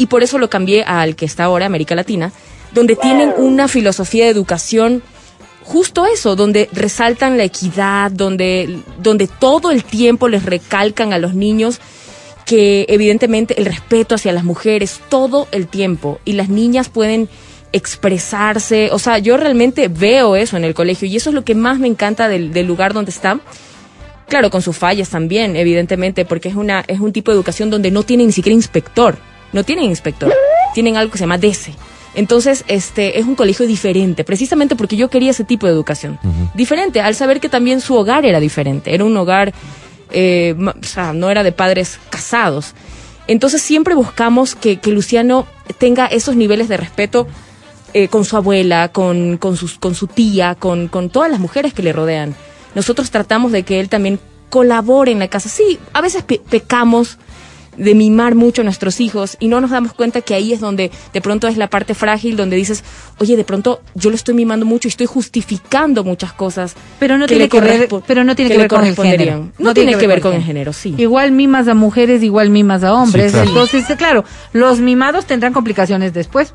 y 0.00 0.06
por 0.06 0.22
eso 0.22 0.38
lo 0.38 0.48
cambié 0.48 0.82
al 0.82 1.14
que 1.14 1.26
está 1.26 1.44
ahora, 1.44 1.66
América 1.66 1.94
Latina, 1.94 2.32
donde 2.72 2.96
tienen 2.96 3.34
una 3.36 3.68
filosofía 3.68 4.24
de 4.24 4.30
educación 4.30 5.02
justo 5.62 6.06
eso, 6.06 6.36
donde 6.36 6.70
resaltan 6.72 7.36
la 7.36 7.44
equidad, 7.44 8.10
donde, 8.10 8.80
donde 8.98 9.26
todo 9.28 9.70
el 9.70 9.84
tiempo 9.84 10.26
les 10.28 10.46
recalcan 10.46 11.12
a 11.12 11.18
los 11.18 11.34
niños 11.34 11.82
que 12.46 12.86
evidentemente 12.88 13.60
el 13.60 13.66
respeto 13.66 14.14
hacia 14.14 14.32
las 14.32 14.42
mujeres 14.42 15.02
todo 15.10 15.48
el 15.52 15.66
tiempo 15.66 16.18
y 16.24 16.32
las 16.32 16.48
niñas 16.48 16.88
pueden 16.88 17.28
expresarse, 17.72 18.88
o 18.92 18.98
sea, 18.98 19.18
yo 19.18 19.36
realmente 19.36 19.88
veo 19.88 20.34
eso 20.34 20.56
en 20.56 20.64
el 20.64 20.72
colegio 20.72 21.08
y 21.08 21.16
eso 21.16 21.28
es 21.28 21.34
lo 21.34 21.44
que 21.44 21.54
más 21.54 21.78
me 21.78 21.88
encanta 21.88 22.26
del, 22.26 22.54
del 22.54 22.66
lugar 22.66 22.94
donde 22.94 23.10
está. 23.10 23.38
Claro, 24.28 24.50
con 24.50 24.62
sus 24.62 24.78
fallas 24.78 25.10
también, 25.10 25.56
evidentemente, 25.56 26.24
porque 26.24 26.48
es 26.48 26.54
una 26.54 26.84
es 26.86 27.00
un 27.00 27.12
tipo 27.12 27.32
de 27.32 27.36
educación 27.36 27.68
donde 27.68 27.90
no 27.90 28.02
tienen 28.02 28.28
ni 28.28 28.32
siquiera 28.32 28.54
inspector, 28.54 29.18
no 29.52 29.64
tienen 29.64 29.84
inspector, 29.86 30.32
tienen 30.74 30.96
algo 30.96 31.10
que 31.12 31.18
se 31.18 31.22
llama 31.24 31.38
DESE. 31.38 31.74
Entonces, 32.14 32.64
este 32.66 33.18
es 33.20 33.26
un 33.26 33.36
colegio 33.36 33.66
diferente, 33.66 34.24
precisamente 34.24 34.74
porque 34.74 34.96
yo 34.96 35.08
quería 35.10 35.30
ese 35.30 35.44
tipo 35.44 35.66
de 35.66 35.72
educación. 35.72 36.18
Diferente, 36.54 37.00
al 37.00 37.14
saber 37.14 37.38
que 37.40 37.48
también 37.48 37.80
su 37.80 37.94
hogar 37.94 38.24
era 38.26 38.40
diferente, 38.40 38.92
era 38.94 39.04
un 39.04 39.16
hogar, 39.16 39.52
eh, 40.10 40.56
o 40.58 40.84
sea, 40.86 41.12
no 41.12 41.30
era 41.30 41.42
de 41.44 41.52
padres 41.52 41.98
casados. 42.10 42.74
Entonces 43.28 43.62
siempre 43.62 43.94
buscamos 43.94 44.56
que, 44.56 44.78
que 44.80 44.90
Luciano 44.90 45.46
tenga 45.78 46.06
esos 46.06 46.34
niveles 46.34 46.68
de 46.68 46.76
respeto 46.78 47.28
eh, 47.94 48.08
con 48.08 48.24
su 48.24 48.36
abuela, 48.36 48.88
con, 48.88 49.36
con, 49.36 49.56
sus, 49.56 49.78
con 49.78 49.94
su 49.94 50.08
tía, 50.08 50.56
con, 50.56 50.88
con 50.88 51.10
todas 51.10 51.30
las 51.30 51.38
mujeres 51.38 51.72
que 51.74 51.82
le 51.84 51.92
rodean. 51.92 52.34
Nosotros 52.74 53.10
tratamos 53.12 53.52
de 53.52 53.62
que 53.62 53.78
él 53.78 53.88
también 53.88 54.18
colabore 54.48 55.12
en 55.12 55.20
la 55.20 55.28
casa. 55.28 55.48
Sí, 55.48 55.78
a 55.92 56.00
veces 56.00 56.24
pe- 56.24 56.40
pecamos 56.50 57.18
de 57.76 57.94
mimar 57.94 58.34
mucho 58.34 58.62
a 58.62 58.64
nuestros 58.64 59.00
hijos 59.00 59.36
y 59.40 59.48
no 59.48 59.60
nos 59.60 59.70
damos 59.70 59.92
cuenta 59.92 60.20
que 60.20 60.34
ahí 60.34 60.52
es 60.52 60.60
donde 60.60 60.90
de 61.12 61.20
pronto 61.20 61.48
es 61.48 61.56
la 61.56 61.68
parte 61.68 61.94
frágil, 61.94 62.36
donde 62.36 62.56
dices, 62.56 62.84
oye, 63.18 63.36
de 63.36 63.44
pronto 63.44 63.80
yo 63.94 64.10
lo 64.10 64.16
estoy 64.16 64.34
mimando 64.34 64.66
mucho 64.66 64.88
y 64.88 64.90
estoy 64.90 65.06
justificando 65.06 66.04
muchas 66.04 66.32
cosas. 66.32 66.74
Pero 66.98 67.16
no 67.18 67.26
que 67.26 67.34
tiene 67.36 67.44
le 67.44 67.48
que 67.48 67.60
ver, 67.60 67.88
pero 68.06 68.24
no 68.24 68.34
tiene 68.34 68.50
que 68.50 68.56
que, 68.56 68.62
ver 68.62 68.68
con 68.68 68.84
el 68.84 68.96
género. 68.96 69.48
No, 69.58 69.74
tiene 69.74 69.96
que 69.96 70.06
ver 70.06 70.20
con 70.20 70.34
el 70.34 70.42
género, 70.42 70.72
sí. 70.72 70.94
Igual 70.98 71.32
mimas 71.32 71.68
a 71.68 71.74
mujeres, 71.74 72.22
igual 72.22 72.50
mimas 72.50 72.82
a 72.82 72.94
hombres. 72.94 73.32
Sí, 73.32 73.32
claro. 73.32 73.48
Entonces, 73.48 73.84
claro, 73.96 74.24
los 74.52 74.80
mimados 74.80 75.26
tendrán 75.26 75.52
complicaciones 75.52 76.12
después. 76.12 76.54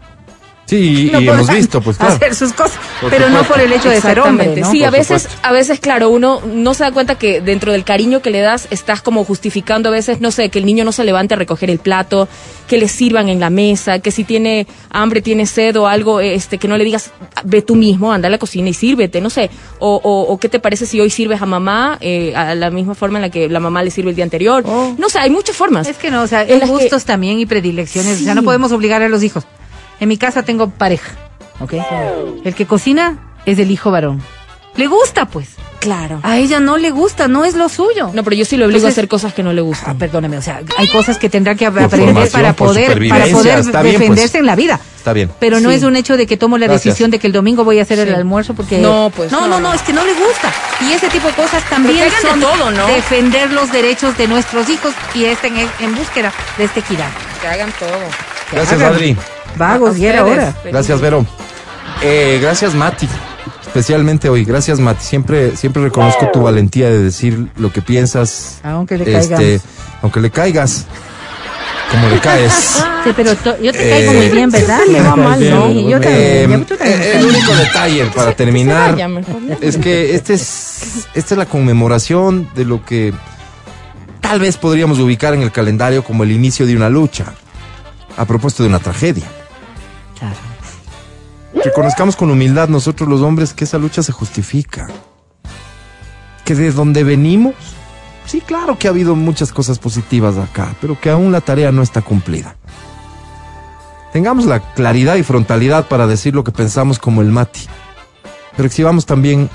Sí, 0.66 1.10
y, 1.10 1.12
No 1.12 1.22
y 1.22 1.28
hemos 1.30 1.48
visto, 1.50 1.80
pues 1.80 1.98
claro. 1.98 2.16
Hacer 2.16 2.34
sus 2.34 2.52
cosas, 2.54 2.80
Por 3.00 3.12
pero 3.12 3.30
no 3.30 3.44
por 3.44 3.60
el 3.60 3.72
hecho 3.72 3.88
de 3.90 4.02
ser 4.02 4.20
hombre. 4.20 4.56
¿no? 4.56 4.72
Sí, 4.72 4.84
a 4.84 4.90
veces, 4.90 5.22
supuesto. 5.24 5.48
a 5.48 5.52
veces, 5.52 5.80
claro, 5.80 6.10
uno 6.10 6.42
no 6.44 6.74
se 6.74 6.84
da 6.84 6.92
cuenta 6.92 7.16
que 7.20 7.40
dentro 7.40 7.72
del 7.72 7.84
cariño 7.84 8.24
que 8.24 8.32
le 8.32 8.40
das 8.42 8.68
estás 8.72 9.04
como 9.04 9.24
justificando 9.26 9.90
a 9.90 9.92
veces, 9.92 10.22
no 10.22 10.32
sé, 10.32 10.50
que 10.50 10.58
el 10.58 10.66
niño 10.66 10.84
no 10.84 10.92
se 10.92 11.04
levante 11.04 11.36
a 11.36 11.38
recoger 11.38 11.70
el 11.70 11.78
plato, 11.78 12.28
que 12.68 12.80
le 12.80 12.88
sirvan 12.88 13.30
en 13.30 13.40
la 13.40 13.52
mesa, 13.52 14.00
que 14.00 14.10
si 14.10 14.24
tiene 14.24 14.66
hambre, 14.90 15.22
tiene 15.22 15.46
sed 15.46 15.76
o 15.80 15.86
algo, 15.88 16.20
este, 16.20 16.58
que 16.58 16.68
no 16.68 16.78
le 16.78 16.84
digas, 16.84 17.12
ve 17.44 17.62
tú 17.62 17.76
mismo, 17.76 18.12
anda 18.12 18.28
a 18.28 18.32
la 18.32 18.40
cocina 18.40 18.68
y 18.70 18.74
sírvete, 18.74 19.22
no 19.22 19.30
sé. 19.30 19.52
O, 19.78 20.02
o, 20.04 20.22
o 20.34 20.38
qué 20.40 20.50
te 20.50 20.60
parece 20.60 20.88
si 20.88 21.00
hoy 21.00 21.12
sirves 21.12 21.44
a 21.44 21.46
mamá 21.46 22.00
eh, 22.02 22.34
a 22.36 22.56
la 22.56 22.72
misma 22.72 22.96
forma 22.96 23.20
en 23.20 23.22
la 23.22 23.30
que 23.30 23.50
la 23.50 23.60
mamá 23.60 23.84
le 23.84 23.92
sirve 23.92 24.10
el 24.10 24.16
día 24.16 24.26
anterior. 24.26 24.64
Oh. 24.66 24.96
No 24.98 25.10
sé, 25.10 25.20
hay 25.20 25.30
muchas 25.30 25.56
formas. 25.56 25.88
Es 25.88 25.98
que 25.98 26.10
no, 26.10 26.24
o 26.24 26.28
sea, 26.28 26.42
En 26.42 26.54
hay 26.54 26.60
las 26.62 26.70
que- 26.72 26.76
gustos 26.76 27.06
también 27.06 27.38
y 27.40 27.46
predilecciones. 27.46 28.22
O 28.22 28.24
sea, 28.24 28.34
Sí. 28.34 28.36
no 28.36 28.42
podemos 28.44 28.72
obligar 28.72 29.04
a 29.04 29.10
los 29.10 29.22
hijos. 29.22 29.44
En 30.00 30.10
mi 30.10 30.18
casa 30.18 30.44
tengo 30.44 30.70
pareja, 30.70 31.12
¿ok? 31.60 31.74
El 32.44 32.54
que 32.56 32.66
cocina 32.66 33.18
es 33.46 33.60
el 33.60 33.72
hijo 33.72 33.92
varón. 33.92 34.22
Le 34.76 34.88
gusta, 34.88 35.26
pues. 35.26 35.50
Claro. 35.80 36.20
A 36.24 36.38
ella 36.38 36.60
no 36.60 36.78
le 36.78 36.90
gusta, 36.90 37.28
no 37.28 37.46
es 37.46 37.54
lo 37.56 37.70
suyo. 37.70 38.10
No, 38.12 38.24
pero 38.24 38.36
yo 38.36 38.44
sí 38.44 38.58
lo 38.58 38.66
obligo 38.66 38.80
Entonces- 38.80 38.98
a 38.98 39.00
hacer 39.00 39.08
cosas 39.08 39.34
que 39.36 39.44
no 39.44 39.54
le 39.54 39.62
Ah, 39.62 39.64
gustan. 39.64 39.98
perdóneme, 40.00 40.38
o 40.38 40.42
sea, 40.42 40.62
hay 40.78 40.88
cosas 40.90 41.18
que 41.20 41.30
tendrá 41.30 41.54
que 41.56 41.66
aprender 41.66 41.92
para 42.32 42.54
poder, 42.54 43.08
para 43.08 43.26
poder 43.28 43.60
está 43.60 43.82
bien, 43.84 44.00
defenderse 44.00 44.30
pues. 44.32 44.40
en 44.42 44.46
la 44.48 44.56
vida. 44.56 44.80
está 44.98 45.14
bien. 45.14 45.32
Pero 45.40 45.60
no 45.60 45.70
Sí. 45.70 45.76
es 45.76 45.84
un 45.84 45.96
hecho 45.96 46.18
de 46.18 46.26
que 46.26 46.36
tomo 46.38 46.58
la 46.58 46.66
Gracias. 46.66 46.86
decisión 46.86 47.12
de 47.12 47.20
que 47.20 47.28
el 47.28 47.34
domingo 47.34 47.64
voy 47.64 47.78
a 47.80 47.84
hacer 47.84 48.00
el 48.00 48.14
almuerzo 48.16 48.56
porque 48.56 48.80
No, 48.80 49.12
pues, 49.16 49.32
no, 49.32 49.48
no, 49.48 49.60
no, 49.60 49.72
es 49.74 49.82
que 49.84 49.94
no 49.94 50.04
le 50.04 50.14
gusta. 50.16 50.52
Y 50.82 50.92
ese 50.94 51.08
tipo 51.10 51.28
de 51.28 51.34
cosas 51.36 51.64
también 51.70 51.96
que 51.98 52.04
hagan 52.04 52.24
de 52.24 52.30
son 52.30 52.40
todo, 52.42 52.72
¿no? 52.72 52.88
defender 52.88 53.52
los 53.54 53.72
derechos 53.72 54.18
de 54.18 54.28
nuestros 54.28 54.68
hijos 54.70 54.94
y 55.14 55.26
estén 55.26 55.56
en, 55.58 55.70
en 55.80 55.96
búsqueda 55.96 56.34
de 56.58 56.64
este 56.66 56.80
equidad. 56.80 57.10
Que 57.42 57.48
hagan 57.48 57.72
todo. 57.80 57.92
Que 58.50 58.56
Gracias, 58.56 58.82
hagan. 58.82 58.94
Adri. 58.96 59.16
Vagos, 59.58 59.98
y 59.98 60.06
era 60.06 60.26
hora. 60.26 60.56
Gracias, 60.66 61.00
Vero. 61.02 61.26
Eh, 62.02 62.40
gracias, 62.42 62.74
Mati. 62.74 63.08
Especialmente 63.66 64.30
hoy. 64.30 64.46
Gracias, 64.46 64.80
Mati. 64.80 65.04
Siempre, 65.04 65.56
siempre 65.58 65.84
reconozco 65.84 66.30
tu 66.32 66.42
valentía 66.42 66.90
de 66.90 67.00
decir 67.04 67.48
lo 67.58 67.72
que 67.72 67.82
piensas. 67.82 68.60
Aunque 68.64 68.98
le 68.98 69.04
este, 69.18 69.36
caigamos. 69.36 69.62
aunque 70.02 70.20
le 70.22 70.30
caigas. 70.32 70.86
Como 71.92 72.10
le 72.10 72.20
caes. 72.20 72.84
Sí, 73.06 73.12
pero 73.16 73.34
yo 73.62 73.72
te 73.72 73.88
Eh, 73.88 73.90
caigo 73.92 74.14
muy 74.14 74.30
bien, 74.30 74.50
¿verdad? 74.50 74.80
Me 74.92 75.00
va 75.00 75.16
mal, 75.16 75.48
¿no? 75.52 75.68
Sí, 75.68 75.86
yo 75.88 75.98
Eh, 76.02 76.40
también. 76.42 76.66
también 76.66 76.92
eh, 77.00 77.12
el 77.20 77.26
único 77.28 77.56
detalle 77.56 78.06
para 78.16 78.36
terminar 78.36 78.98
es 79.62 79.78
que 79.78 80.16
este 80.16 80.34
es, 80.34 81.06
esta 81.14 81.36
es 81.36 81.38
la 81.38 81.46
conmemoración 81.46 82.50
de 82.56 82.66
lo 82.66 82.84
que 82.84 83.14
tal 84.22 84.40
vez 84.40 84.58
podríamos 84.58 84.98
ubicar 84.98 85.36
en 85.36 85.44
el 85.44 85.52
calendario 85.52 86.04
como 86.04 86.24
el 86.24 86.32
inicio 86.32 86.66
de 86.66 86.76
una 86.76 86.90
lucha, 86.90 87.26
a 88.18 88.26
propósito 88.26 88.64
de 88.64 88.70
una 88.70 88.80
tragedia. 88.80 89.26
Claro. 90.32 91.64
Reconozcamos 91.64 92.16
con 92.16 92.30
humildad 92.30 92.70
nosotros 92.70 93.08
los 93.10 93.22
hombres 93.22 93.54
que 93.54 93.64
esa 93.64 93.78
lucha 93.78 94.04
se 94.04 94.12
justifica. 94.12 94.88
Que 96.44 96.54
de 96.54 96.72
donde 96.72 97.04
venimos, 97.04 97.56
sí, 98.26 98.42
claro 98.42 98.78
que 98.78 98.88
ha 98.88 98.92
habido 98.92 99.16
muchas 99.16 99.52
cosas 99.52 99.80
positivas 99.80 100.38
acá, 100.38 100.76
pero 100.82 101.00
que 101.00 101.10
aún 101.10 101.32
la 101.32 101.42
tarea 101.42 101.72
no 101.72 101.82
está 101.82 102.02
cumplida. 102.02 102.58
Tengamos 104.14 104.46
la 104.46 104.60
claridad 104.74 105.16
y 105.16 105.24
frontalidad 105.24 105.88
para 105.88 106.08
decir 106.08 106.36
lo 106.36 106.44
que 106.44 106.52
pensamos 106.52 107.00
como 107.00 107.22
el 107.22 107.30
Mati, 107.30 107.68
pero 108.56 108.68
exhibamos 108.68 109.06
también 109.06 109.50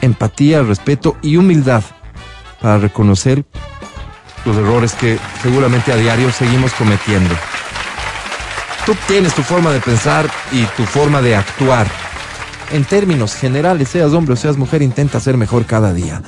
empatía, 0.00 0.62
respeto 0.62 1.16
y 1.22 1.36
humildad 1.36 1.82
para 2.60 2.78
reconocer 2.78 3.44
los 4.44 4.56
errores 4.56 4.94
que 4.94 5.18
seguramente 5.42 5.92
a 5.92 5.96
diario 5.96 6.30
seguimos 6.30 6.72
cometiendo. 6.74 7.34
Tú 8.86 8.94
tienes 9.08 9.34
tu 9.34 9.42
forma 9.42 9.72
de 9.72 9.80
pensar 9.80 10.30
y 10.52 10.62
tu 10.76 10.84
forma 10.84 11.20
de 11.20 11.34
actuar. 11.34 11.88
En 12.70 12.84
términos 12.84 13.34
generales, 13.34 13.88
seas 13.88 14.12
hombre 14.12 14.34
o 14.34 14.36
seas 14.36 14.56
mujer, 14.56 14.80
intenta 14.80 15.18
ser 15.18 15.36
mejor 15.36 15.66
cada 15.66 15.92
día. 15.92 16.22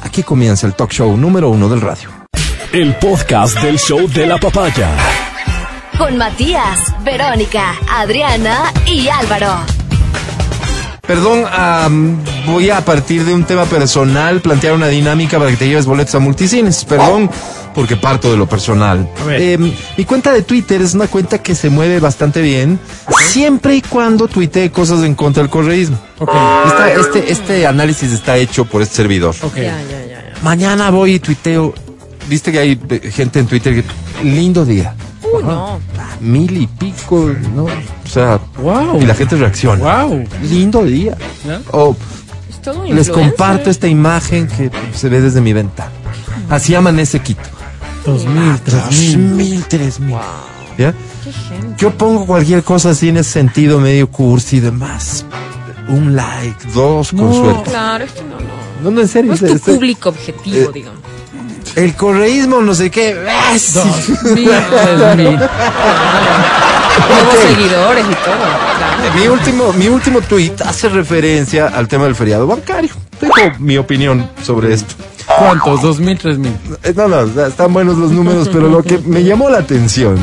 Aquí 0.00 0.22
comienza 0.22 0.68
el 0.68 0.74
talk 0.74 0.92
show 0.92 1.16
número 1.16 1.50
uno 1.50 1.68
del 1.68 1.80
radio. 1.80 2.10
El 2.72 2.94
podcast 2.98 3.60
del 3.62 3.80
show 3.80 4.06
de 4.06 4.28
la 4.28 4.38
papaya. 4.38 4.90
Con 5.98 6.16
Matías, 6.16 6.78
Verónica, 7.04 7.74
Adriana 7.90 8.72
y 8.86 9.08
Álvaro. 9.08 9.56
Perdón, 11.04 11.44
voy 12.46 12.70
a 12.70 12.84
partir 12.84 13.24
de 13.24 13.34
un 13.34 13.42
tema 13.42 13.64
personal 13.64 14.40
plantear 14.40 14.74
una 14.74 14.86
dinámica 14.86 15.38
para 15.38 15.50
que 15.50 15.56
te 15.56 15.66
lleves 15.66 15.84
boletos 15.84 16.14
a 16.14 16.20
multicines. 16.20 16.84
Perdón, 16.84 17.28
porque 17.74 17.96
parto 17.96 18.30
de 18.30 18.36
lo 18.36 18.46
personal. 18.48 19.08
A 19.20 19.24
ver. 19.24 19.40
Em, 19.40 19.72
mi 19.96 20.04
cuenta 20.04 20.32
de 20.32 20.42
Twitter 20.42 20.80
es 20.80 20.94
una 20.94 21.06
cuenta 21.08 21.38
que 21.42 21.54
se 21.54 21.70
mueve 21.70 22.00
bastante 22.00 22.40
bien, 22.40 22.78
siempre 23.28 23.76
y 23.76 23.82
cuando 23.82 24.28
tuitee 24.28 24.70
cosas 24.70 25.02
en 25.04 25.14
contra 25.14 25.42
del 25.42 25.50
correísmo. 25.50 25.98
Ok. 26.18 26.30
Esta- 26.66 26.92
este, 26.92 27.32
este 27.32 27.66
análisis 27.66 28.12
está 28.12 28.36
hecho 28.36 28.64
por 28.64 28.82
este 28.82 28.94
servidor. 28.96 29.34
Ok. 29.42 29.56
Ya, 29.56 29.62
ya, 29.62 29.72
ya, 29.82 30.06
ya. 30.06 30.32
Mañana 30.42 30.90
voy 30.90 31.14
y 31.14 31.18
tuiteo. 31.18 31.74
Viste 32.28 32.52
que 32.52 32.58
hay 32.58 32.80
eh, 32.88 33.10
gente 33.10 33.38
en 33.40 33.46
Twitter 33.46 33.74
que. 33.74 33.84
Lindo 34.24 34.64
día. 34.64 34.94
Uy, 35.22 35.42
no. 35.42 35.80
Mil 36.20 36.56
y 36.56 36.66
pico, 36.66 37.30
¿no? 37.54 37.64
O 37.64 38.08
sea. 38.08 38.38
Wow. 38.58 39.00
Y 39.02 39.06
la 39.06 39.14
gente 39.14 39.36
reacciona. 39.36 40.04
Wow. 40.04 40.24
Lindo 40.42 40.84
día. 40.84 41.16
Les 42.88 43.10
comparto 43.10 43.68
esta 43.68 43.88
imagen 43.88 44.46
que 44.46 44.70
se 44.94 45.08
ve 45.08 45.20
desde 45.20 45.40
mi 45.40 45.52
ventana. 45.52 45.90
Así 46.48 46.74
amanece 46.74 47.20
Quito. 47.20 47.42
Dos 48.04 48.24
mil, 48.26 48.58
tres 48.64 48.84
Dos 48.84 48.98
mil. 48.98 49.18
mil, 49.18 49.64
tres 49.66 50.00
mil. 50.00 50.16
¿Ya? 50.78 50.92
Qué 51.22 51.32
gente. 51.32 51.74
Yo 51.78 51.90
pongo 51.92 52.26
cualquier 52.26 52.62
cosa 52.62 52.90
así 52.90 53.08
en 53.08 53.16
ese 53.18 53.30
sentido, 53.30 53.78
medio 53.80 54.08
cursi 54.10 54.56
y 54.56 54.60
demás. 54.60 55.24
Un 55.88 56.14
like, 56.16 56.66
dos, 56.74 57.10
con 57.10 57.28
No. 57.30 57.32
suerte. 57.34 57.70
Claro, 57.70 58.04
es 58.04 58.12
que 58.12 58.22
no, 58.22 58.36
no. 58.40 58.64
No, 58.82 58.90
no, 58.90 59.00
en 59.00 59.08
serio. 59.08 59.34
No 59.40 59.46
es 59.46 59.62
tu 59.62 59.72
público 59.74 60.08
objetivo, 60.10 60.70
eh, 60.70 60.72
digamos. 60.74 61.00
El 61.76 61.94
correísmo, 61.94 62.60
no 62.60 62.74
sé 62.74 62.90
qué. 62.90 63.16
¡ah, 63.28 63.56
sí! 63.58 63.78
Mil, 64.34 64.50
tres 64.70 65.16
mil. 65.16 65.38
Nuevos 67.08 67.34
seguidores 67.48 68.04
y 68.04 68.14
todo. 68.14 68.36
Claro. 68.36 69.14
Mi 69.18 69.26
último, 69.28 69.72
mi 69.72 69.88
último 69.88 70.20
tweet 70.20 70.52
hace 70.64 70.88
referencia 70.88 71.68
al 71.68 71.88
tema 71.88 72.04
del 72.04 72.14
feriado 72.14 72.46
bancario. 72.46 72.90
Tengo 73.32 73.58
mi 73.58 73.76
opinión 73.78 74.28
sobre 74.42 74.74
esto. 74.74 74.94
¿Cuántos? 75.38 75.82
Dos 75.82 76.00
mil, 76.00 76.18
tres 76.18 76.38
mil. 76.38 76.52
Eh, 76.82 76.92
No, 76.96 77.08
no, 77.08 77.46
están 77.46 77.72
buenos 77.72 77.96
los 77.96 78.10
números, 78.10 78.48
pero 78.52 78.68
lo 78.68 78.82
que 78.82 78.98
me 78.98 79.24
llamó 79.24 79.48
la 79.50 79.58
atención 79.58 80.16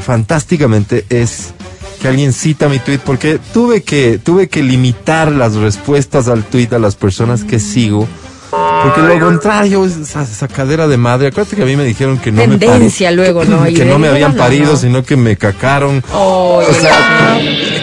fantásticamente 0.00 1.04
es 1.10 1.52
que 2.00 2.08
alguien 2.08 2.32
cita 2.32 2.68
mi 2.68 2.78
tweet 2.78 3.00
porque 3.04 3.38
tuve 3.52 3.82
que, 3.82 4.18
tuve 4.18 4.48
que 4.48 4.62
limitar 4.62 5.30
las 5.30 5.54
respuestas 5.56 6.28
al 6.28 6.44
tweet 6.44 6.68
a 6.72 6.78
las 6.78 6.96
personas 6.96 7.44
que 7.44 7.58
sigo. 7.58 8.08
Porque 8.50 9.02
lo 9.02 9.20
contrario 9.20 9.84
es 9.84 9.96
esa 9.96 10.26
sacadera 10.26 10.88
de 10.88 10.96
madre. 10.96 11.28
Acuérdate 11.28 11.54
que 11.56 11.62
a 11.62 11.66
mí 11.66 11.76
me 11.76 11.84
dijeron 11.84 12.18
que 12.18 12.32
no 12.32 12.42
Tendencia 12.42 13.10
me 13.10 13.16
luego, 13.16 13.44
¿no? 13.44 13.62
que 13.64 13.84
no 13.84 13.98
me 13.98 14.08
habían 14.08 14.34
parido, 14.34 14.72
no. 14.72 14.76
sino 14.78 15.04
que 15.04 15.16
me 15.16 15.36
cacaron. 15.36 16.02
Oh, 16.12 16.60
O 16.68 16.74
sea, 16.74 17.38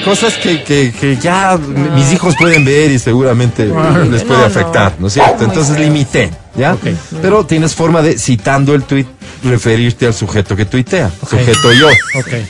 cosas 0.08 0.36
que, 0.36 0.64
que, 0.64 0.94
que 0.98 1.18
ya 1.18 1.58
mis 1.96 2.14
hijos 2.14 2.36
pueden 2.40 2.64
ver 2.64 2.92
y 2.92 3.00
seguramente 3.00 3.66
les 3.66 4.24
puede 4.24 4.40
No, 4.40 4.46
afectar, 4.46 4.94
¿no 5.00 5.08
es 5.08 5.14
cierto? 5.14 5.44
Entonces 5.44 5.78
limité, 5.80 6.32
¿ya? 6.56 6.78
Pero 7.22 7.46
tienes 7.46 7.76
forma 7.76 8.02
de, 8.02 8.18
citando 8.18 8.74
el 8.74 8.84
tweet, 8.84 9.06
referirte 9.44 10.06
al 10.08 10.14
sujeto 10.14 10.56
que 10.56 10.66
tuitea, 10.66 11.12
sujeto 11.30 11.74
yo. 11.74 11.90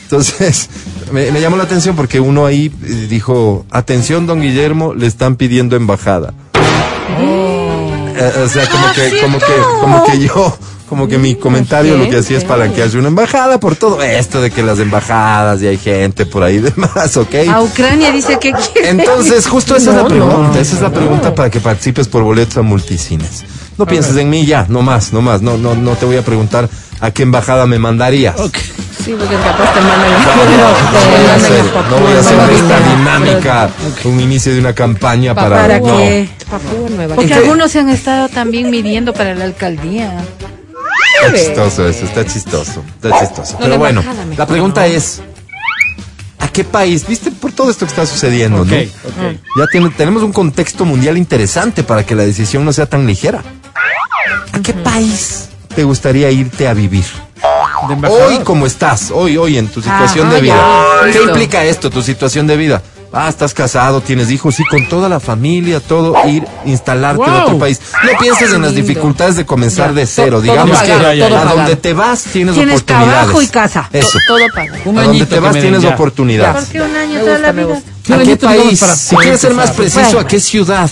Entonces, 0.03 0.69
me, 1.11 1.31
me 1.31 1.41
llamó 1.41 1.57
la 1.57 1.63
atención 1.63 1.95
porque 1.95 2.19
uno 2.19 2.45
ahí 2.45 2.71
eh, 2.83 3.07
dijo, 3.09 3.65
atención, 3.71 4.27
don 4.27 4.39
Guillermo, 4.41 4.93
le 4.93 5.07
están 5.07 5.35
pidiendo 5.35 5.75
embajada. 5.75 6.33
Eh, 8.19 8.43
o 8.43 8.49
sea, 8.49 8.67
como 8.67 8.91
que, 8.93 9.21
como 9.21 9.39
que, 9.39 9.45
como 9.81 10.03
que 10.05 10.19
yo, 10.19 10.57
como 10.87 11.07
que 11.07 11.17
mi 11.17 11.35
comentario 11.35 11.97
lo 11.97 12.09
que 12.09 12.17
hacía 12.17 12.37
es 12.37 12.45
palanquearse 12.45 12.97
una 12.97 13.09
embajada 13.09 13.59
por 13.59 13.75
todo 13.75 14.01
esto 14.01 14.41
de 14.41 14.51
que 14.51 14.63
las 14.63 14.79
embajadas 14.79 15.61
y 15.61 15.67
hay 15.67 15.77
gente 15.77 16.25
por 16.25 16.43
ahí 16.43 16.59
demás, 16.59 17.17
¿ok? 17.17 17.35
A 17.51 17.61
Ucrania 17.61 18.11
dice 18.11 18.39
que 18.39 18.53
quiere. 18.53 18.89
Entonces, 18.89 19.47
justo 19.47 19.75
esa 19.75 19.91
es 19.91 19.95
la 19.97 20.07
pregunta, 20.07 20.37
no, 20.53 20.59
esa 20.59 20.75
es 20.75 20.81
la 20.81 20.91
pregunta 20.91 21.35
para 21.35 21.49
que 21.49 21.59
participes 21.59 22.07
por 22.07 22.23
boletos 22.23 22.57
a 22.57 22.61
multicines. 22.61 23.43
No 23.77 23.85
pienses 23.85 24.15
en 24.17 24.29
mí 24.29 24.45
ya, 24.45 24.65
no 24.69 24.81
más, 24.81 25.13
no 25.13 25.21
más, 25.21 25.41
no, 25.41 25.57
no, 25.57 25.75
no 25.75 25.91
te 25.91 26.05
voy 26.05 26.17
a 26.17 26.23
preguntar 26.23 26.67
a 26.99 27.11
qué 27.11 27.23
embajada 27.23 27.67
me 27.67 27.77
mandarías. 27.77 28.35
Sí, 28.35 29.15
porque 29.17 29.35
capaz 29.35 29.73
te 29.73 29.81
mandan 29.81 30.11
No, 30.11 30.35
no, 30.45 31.89
no 31.89 32.05
voy 32.05 32.13
a 32.13 32.19
hacer, 32.19 32.39
esta 32.55 32.79
dinámica 32.97 33.69
un 34.05 34.19
inicio 34.19 34.53
de 34.53 34.59
una 34.59 34.73
campaña 34.73 35.35
para... 35.35 35.57
¿Para 35.57 35.79
no. 35.79 35.97
qué? 35.97 36.29
Papúa 36.49 36.89
Nueva 36.89 37.15
Porque 37.15 37.33
algunos 37.33 37.71
se 37.71 37.79
han 37.79 37.89
estado 37.89 38.29
también 38.29 38.69
midiendo 38.69 39.13
para 39.13 39.35
la 39.35 39.45
alcaldía. 39.45 40.25
Está 41.27 41.37
chistoso 41.39 41.87
eso, 41.87 42.05
está 42.05 42.25
chistoso, 42.25 42.83
está 42.95 43.19
chistoso. 43.19 43.53
No, 43.53 43.59
Pero 43.59 43.77
bueno, 43.77 44.01
mejor, 44.03 44.37
la 44.37 44.45
pregunta 44.47 44.81
¿no? 44.81 44.87
es, 44.87 45.21
¿a 46.39 46.47
qué 46.49 46.63
país? 46.63 47.05
¿Viste 47.07 47.31
por 47.31 47.51
todo 47.51 47.69
esto 47.69 47.85
que 47.85 47.89
está 47.91 48.05
sucediendo? 48.05 48.61
Ok, 48.61 48.67
¿no? 48.67 48.77
ok. 48.77 49.37
Ya 49.59 49.67
tiene- 49.71 49.89
tenemos 49.91 50.23
un 50.23 50.33
contexto 50.33 50.85
mundial 50.85 51.17
interesante 51.17 51.83
para 51.83 52.05
que 52.05 52.15
la 52.15 52.23
decisión 52.23 52.63
no 52.65 52.73
sea 52.73 52.85
tan 52.85 53.05
ligera. 53.07 53.43
¿A 54.53 54.59
qué 54.59 54.73
país 54.73 55.49
te 55.75 55.83
gustaría 55.83 56.29
irte 56.31 56.67
a 56.67 56.73
vivir? 56.73 57.05
Hoy 58.09 58.39
como 58.39 58.65
estás, 58.65 59.11
hoy, 59.11 59.37
hoy 59.37 59.57
en 59.57 59.67
tu 59.67 59.81
situación 59.81 60.27
Ajá, 60.27 60.35
de 60.35 60.41
vida. 60.41 60.55
ya, 61.05 61.11
¿Qué 61.11 61.21
implica 61.23 61.63
esto, 61.63 61.89
tu 61.91 62.01
situación 62.01 62.47
de 62.47 62.57
vida? 62.57 62.81
Ah, 63.13 63.29
estás 63.29 63.53
casado, 63.53 64.01
tienes 64.01 64.29
hijos 64.31 64.59
y 64.59 64.65
con 64.65 64.87
toda 64.89 65.07
la 65.07 65.19
familia, 65.19 65.79
todo, 65.79 66.13
ir, 66.27 66.43
instalarte 66.65 67.23
en 67.23 67.33
otro 67.33 67.57
país. 67.57 67.79
No 68.03 68.17
pienses 68.19 68.51
en 68.53 68.61
las 68.61 68.75
dificultades 68.75 69.37
de 69.37 69.45
comenzar 69.45 69.89
Ya, 69.89 69.93
de 69.93 70.05
cero, 70.05 70.31
todo 70.31 70.41
digamos 70.41 70.79
que 70.81 70.91
a 70.91 71.29
todo 71.29 71.55
donde 71.55 71.75
te 71.77 71.93
vas 71.93 72.23
tienes, 72.23 72.55
Tienes 72.55 72.75
oportunidades. 72.81 73.15
trabajo 73.15 73.41
y 73.41 73.47
casa. 73.47 73.89
Eso. 73.93 74.19
Todo 74.27 74.39
pago. 74.53 74.75
Un 74.85 74.99
a 74.99 75.03
donde 75.03 75.25
te 75.25 75.39
vas 75.39 75.53
tienes 75.53 75.81
ya. 75.81 75.89
oportunidades. 75.89 76.65
Porque 76.65 76.81
un 76.81 76.95
año 76.95 77.19
toda 77.21 77.39
la 77.39 77.51
vida. 77.53 77.81
¿Qué 78.03 78.13
¿A 78.13 78.19
qué 78.19 78.37
país? 78.37 78.79
Si 78.79 79.15
quieres 79.15 79.41
ser 79.41 79.53
más 79.53 79.71
preciso. 79.71 80.19
¿a 80.19 80.27
qué 80.27 80.39
ciudad 80.39 80.89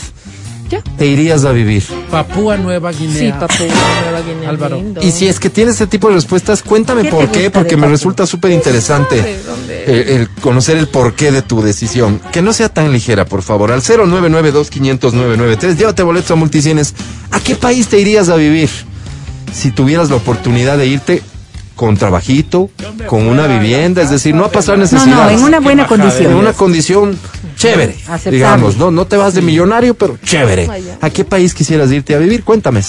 Ya. 0.70 0.82
te 0.82 1.06
irías 1.06 1.46
a 1.46 1.52
vivir? 1.52 1.84
Papúa 2.10 2.58
Nueva 2.58 2.92
Guinea. 2.92 3.20
Sí, 3.20 3.32
Papúa 3.32 3.68
Nueva 4.04 4.22
Guinea. 4.22 4.50
Álvaro. 4.50 4.78
lindo. 4.78 5.02
Y 5.02 5.12
si 5.12 5.28
es 5.28 5.40
que 5.40 5.50
tienes 5.50 5.74
este 5.76 5.88
tipo 5.88 6.08
de 6.10 6.16
respuestas, 6.16 6.64
cuéntame 6.64 7.04
¿Qué 7.04 7.10
te 7.10 7.16
por 7.16 7.32
qué, 7.32 7.52
porque 7.52 7.78
me 7.78 7.88
resulta 7.88 8.26
súper 8.26 8.52
interesante 8.52 9.40
el, 9.86 9.96
el 10.10 10.30
conocer 10.30 10.78
el 10.78 10.88
porqué 10.88 11.32
de 11.32 11.42
tu 11.42 11.62
decisión. 11.62 12.20
Que 12.32 12.42
no 12.42 12.54
sea 12.54 12.70
tan 12.70 12.92
ligera, 12.92 13.26
por 13.26 13.42
favor. 13.44 13.72
Al 13.72 13.82
0992-500-993, 13.82 15.78
llévate 15.78 16.04
boletos 16.04 16.32
a 16.32 16.36
multicines. 16.36 16.94
¿A 17.32 17.40
qué 17.40 17.56
país 17.56 17.88
te 17.88 18.00
irías 18.00 18.30
a 18.30 18.36
vivir 18.36 18.70
si 19.54 19.72
tuvieras 19.72 20.10
la 20.10 20.16
oportunidad 20.18 20.78
de 20.78 20.88
irte 20.88 21.22
con 21.76 21.98
trabajito, 21.98 22.70
con 23.08 23.28
una 23.28 23.48
vivienda, 23.48 24.02
es 24.02 24.10
decir, 24.10 24.34
no 24.34 24.46
a 24.46 24.52
pasar 24.52 24.78
No, 24.78 24.84
necesidad. 24.84 25.26
no, 25.26 25.30
en 25.30 25.44
una 25.44 25.60
buena 25.60 25.84
En 25.84 25.88
condición. 25.90 26.34
una 26.34 26.54
condición 26.54 27.20
chévere, 27.58 27.96
Aceptable. 28.08 28.32
digamos, 28.32 28.78
no, 28.78 28.92
no 28.92 29.06
te 29.06 29.18
vas 29.18 29.34
de 29.34 29.42
millonario, 29.42 29.94
pero 29.94 30.18
chévere. 30.24 30.70
¿A 31.02 31.10
qué 31.10 31.26
país 31.26 31.54
quisieras 31.54 31.92
irte 31.92 32.16
a 32.16 32.20
vivir? 32.20 32.44
Cuéntame. 32.44 32.82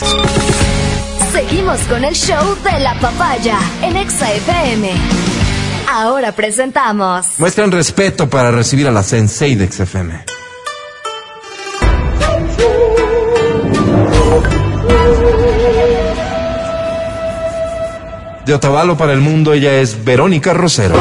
Seguimos 1.32 1.78
con 1.88 2.04
el 2.04 2.14
show 2.14 2.56
de 2.64 2.80
la 2.80 2.98
papaya 3.00 3.58
en 3.82 3.96
Exa 3.96 4.32
FM. 4.32 4.90
Ahora 5.88 6.32
presentamos 6.32 7.26
Muestran 7.38 7.70
respeto 7.70 8.28
para 8.28 8.50
recibir 8.50 8.88
a 8.88 8.90
la 8.90 9.02
Sensei 9.02 9.54
de 9.54 9.70
XFM. 9.70 10.24
De 18.46 18.54
Otavalo 18.54 18.96
para 18.96 19.12
el 19.12 19.20
mundo, 19.20 19.54
ella 19.54 19.80
es 19.80 20.04
Verónica 20.04 20.54
Rosero. 20.54 20.94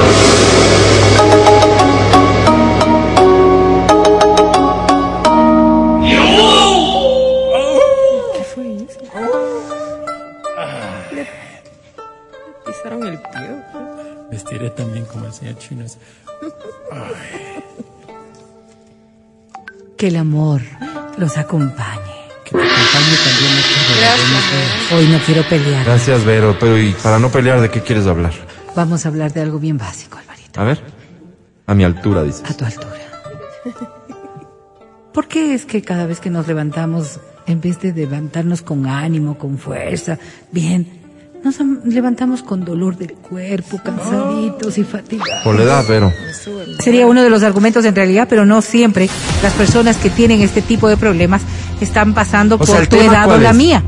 Pisaron 12.65 13.05
el 13.05 13.19
pie. 13.19 13.63
Vestiré 14.31 14.71
también 14.71 15.05
como 15.05 15.27
el 15.27 15.33
señor 15.33 15.59
chino. 15.59 15.85
Que 19.95 20.07
el 20.07 20.15
amor 20.15 20.61
los 21.17 21.37
acompañe. 21.37 22.24
Que 22.45 22.51
te 22.51 22.57
acompañe 22.63 23.17
también 23.25 23.53
este 23.57 24.95
Hoy 24.95 25.07
no 25.07 25.17
quiero 25.25 25.43
pelear. 25.49 25.83
Gracias, 25.85 26.23
Vero. 26.23 26.55
Pero 26.59 26.77
y 26.79 26.91
para 27.03 27.17
no 27.19 27.29
pelear, 27.31 27.59
¿de 27.59 27.69
qué 27.71 27.81
quieres 27.81 28.05
hablar? 28.07 28.33
Vamos 28.75 29.05
a 29.05 29.09
hablar 29.09 29.33
de 29.33 29.41
algo 29.41 29.59
bien 29.59 29.77
básico, 29.77 30.17
Alvarito. 30.19 30.61
A 30.61 30.63
ver. 30.63 30.79
A 31.67 31.73
mi 31.73 31.83
altura, 31.83 32.23
dices. 32.23 32.43
A 32.49 32.53
tu 32.55 32.63
altura. 32.65 32.93
¿Por 35.13 35.27
qué 35.27 35.53
es 35.53 35.65
que 35.65 35.81
cada 35.81 36.05
vez 36.05 36.19
que 36.19 36.29
nos 36.29 36.45
levantamos, 36.47 37.19
en 37.47 37.61
vez 37.61 37.79
de 37.81 37.93
levantarnos 37.93 38.61
con 38.61 38.85
ánimo, 38.85 39.37
con 39.37 39.57
fuerza, 39.57 40.19
bien, 40.51 41.01
nos 41.43 41.59
am- 41.61 41.79
levantamos 41.85 42.43
con 42.43 42.65
dolor 42.65 42.97
del 42.97 43.13
cuerpo, 43.13 43.79
cansaditos 43.83 44.77
y 44.77 44.83
fatigados? 44.83 45.43
Por 45.43 45.55
la 45.55 45.63
edad, 45.63 45.85
Vero. 45.87 46.11
Sería 46.79 47.07
uno 47.07 47.23
de 47.23 47.29
los 47.29 47.43
argumentos 47.43 47.85
en 47.85 47.95
realidad, 47.95 48.27
pero 48.29 48.45
no 48.45 48.61
siempre. 48.61 49.09
Las 49.41 49.53
personas 49.53 49.95
que 49.97 50.09
tienen 50.09 50.41
este 50.41 50.61
tipo 50.61 50.89
de 50.89 50.97
problemas 50.97 51.41
están 51.81 52.13
pasando 52.13 52.55
O 52.55 52.59
por 52.59 52.79
¿el 52.81 52.87
tu 52.87 52.95
edad 52.97 53.29
o 53.31 53.37
la 53.37 53.49
es? 53.51 53.55
mía. 53.55 53.83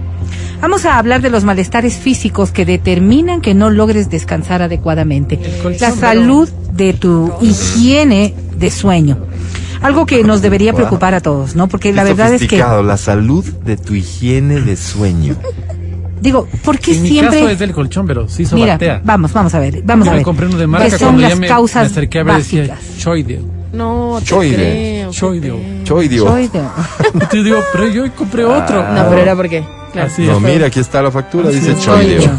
Vamos 0.62 0.86
a 0.86 0.98
hablar 0.98 1.22
de 1.22 1.30
los 1.30 1.44
malestares 1.44 1.96
físicos 1.98 2.52
que 2.52 2.66
determinan 2.66 3.42
que 3.42 3.54
no 3.54 3.70
logres 3.70 4.10
descansar 4.10 4.62
adecuadamente. 4.64 5.40
La 5.80 5.92
salud 5.92 6.50
de 6.74 6.94
tu 6.94 7.32
higiene 7.42 8.34
de 8.58 8.72
sueño. 8.72 9.18
Algo 9.82 10.08
que 10.08 10.24
nos 10.24 10.42
debería 10.42 10.74
preocupar 10.74 11.14
a 11.14 11.22
todos, 11.22 11.56
¿no? 11.56 11.68
Porque 11.68 11.94
la 11.94 12.04
verdad 12.04 12.34
es 12.34 12.48
que, 12.48 12.58
La 12.58 12.98
salud 12.98 13.46
de 13.46 13.78
tu 13.78 13.94
higiene 13.94 14.60
de 14.62 14.76
sueño. 14.76 15.36
digo, 16.20 16.48
¿por 16.64 16.80
qué 16.80 16.94
En 16.96 17.04
mi 17.04 17.10
siempre... 17.10 17.38
caso 17.40 17.50
es 17.52 17.60
del 17.60 17.74
colchón, 17.74 18.08
pero 18.08 18.28
sí 18.28 18.42
hizo 18.44 18.56
Mira, 18.56 18.80
vamos, 19.04 19.32
vamos 19.34 19.54
a 19.54 19.60
ver, 19.60 19.84
vamos 19.84 20.06
Yo 20.06 20.12
a 20.12 20.14
me 20.14 20.18
ver. 20.20 20.26
compré 20.26 20.48
uno 20.48 20.58
de 20.58 20.64
¿Qué 20.64 20.68
marca 20.68 20.90
son 20.90 21.00
cuando 21.00 21.22
las 21.22 21.30
ya 21.34 21.36
me, 21.36 21.48
causas 21.48 21.84
me 21.84 21.92
acerqué 21.92 22.20
a 22.20 22.24
ver 22.24 22.38
decía 22.38 22.62
básicas? 22.62 22.80
No, 23.78 24.18
te 24.20 24.26
Choide. 24.26 24.56
creo. 24.56 25.12
Choidio. 25.12 25.58
Te 27.30 27.44
digo, 27.44 27.60
pero 27.72 27.88
yo 27.88 28.12
compré 28.16 28.44
otro. 28.44 28.82
Ah. 28.82 28.92
No, 28.94 29.10
pero 29.10 29.22
era 29.22 29.36
porque. 29.36 29.64
Claro. 29.94 30.08
Así 30.12 30.24
No, 30.24 30.34
es. 30.38 30.42
mira, 30.42 30.68
aquí 30.68 30.80
está 30.82 31.02
la 31.02 31.12
factura, 31.12 31.50
dice 31.50 31.72
es. 31.72 31.80
choideo. 31.82 32.30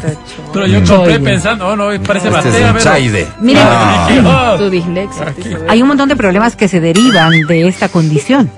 Pero 0.53 0.67
yo 0.67 0.85
compré 0.85 1.19
pensando, 1.19 1.67
oh 1.69 1.75
no, 1.77 1.87
parece 2.03 2.29
Este 2.29 2.39
es 2.41 2.45
batea, 2.45 2.67
un 2.67 2.73
pero- 2.75 2.85
chaide. 2.85 3.27
Miren, 3.41 3.63
Ah. 3.67 4.55
Tu 4.59 4.69
dislexia. 4.71 5.35
Hay 5.69 5.81
un 5.81 5.89
montón 5.89 6.09
de 6.11 6.17
problemas 6.17 6.57
que 6.57 6.69
se 6.69 6.81
derivan 6.81 7.31
de 7.49 7.67
esta 7.69 7.89
condición. 7.89 8.51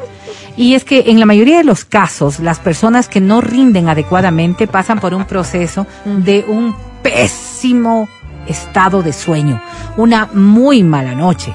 Y 0.56 0.74
es 0.74 0.84
que 0.84 1.04
en 1.06 1.20
la 1.20 1.26
mayoría 1.26 1.58
de 1.58 1.64
los 1.64 1.84
casos, 1.84 2.40
las 2.40 2.58
personas 2.58 3.08
que 3.08 3.20
no 3.20 3.40
rinden 3.40 3.88
adecuadamente 3.88 4.66
pasan 4.66 4.98
por 4.98 5.14
un 5.14 5.24
proceso 5.24 5.86
de 6.04 6.44
un 6.48 6.74
pésimo 7.02 8.08
estado 8.48 9.02
de 9.02 9.12
sueño, 9.12 9.62
una 9.96 10.28
muy 10.34 10.82
mala 10.82 11.14
noche. 11.14 11.52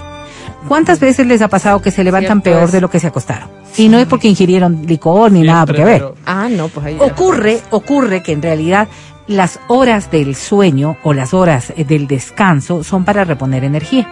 ¿Cuántas 0.67 0.99
veces 0.99 1.25
les 1.27 1.41
ha 1.41 1.47
pasado 1.47 1.81
que 1.81 1.91
se 1.91 2.03
levantan 2.03 2.41
peor 2.41 2.63
es. 2.63 2.71
de 2.71 2.81
lo 2.81 2.89
que 2.89 2.99
se 2.99 3.07
acostaron? 3.07 3.49
Y 3.77 3.87
no 3.89 3.97
es 3.99 4.07
porque 4.07 4.27
ingirieron 4.27 4.85
licor 4.85 5.31
ni 5.31 5.41
nada, 5.43 5.65
porque 5.65 5.81
a 5.81 5.85
ver. 5.85 5.97
pero- 5.99 6.15
Ah, 6.25 6.47
no, 6.49 6.67
pues 6.69 6.85
ahí. 6.85 6.97
Ocurre, 6.99 7.59
ocurre 7.71 8.23
que 8.23 8.31
en 8.31 8.41
realidad 8.41 8.87
las 9.27 9.59
horas 9.67 10.11
del 10.11 10.35
sueño 10.35 10.97
o 11.03 11.13
las 11.13 11.33
horas 11.33 11.73
eh, 11.75 11.83
del 11.83 12.07
descanso 12.07 12.83
son 12.83 13.03
para 13.05 13.23
reponer 13.23 13.63
energía. 13.63 14.07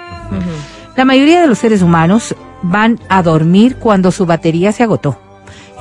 La 0.96 1.06
mayoría 1.06 1.42
de 1.42 1.48
los 1.48 1.60
seres 1.60 1.82
humanos 1.82 2.36
van 2.62 3.00
a 3.10 3.24
dormir 3.24 3.78
cuando 3.78 4.12
su 4.12 4.26
batería 4.26 4.72
se 4.72 4.84
agotó. 4.84 5.18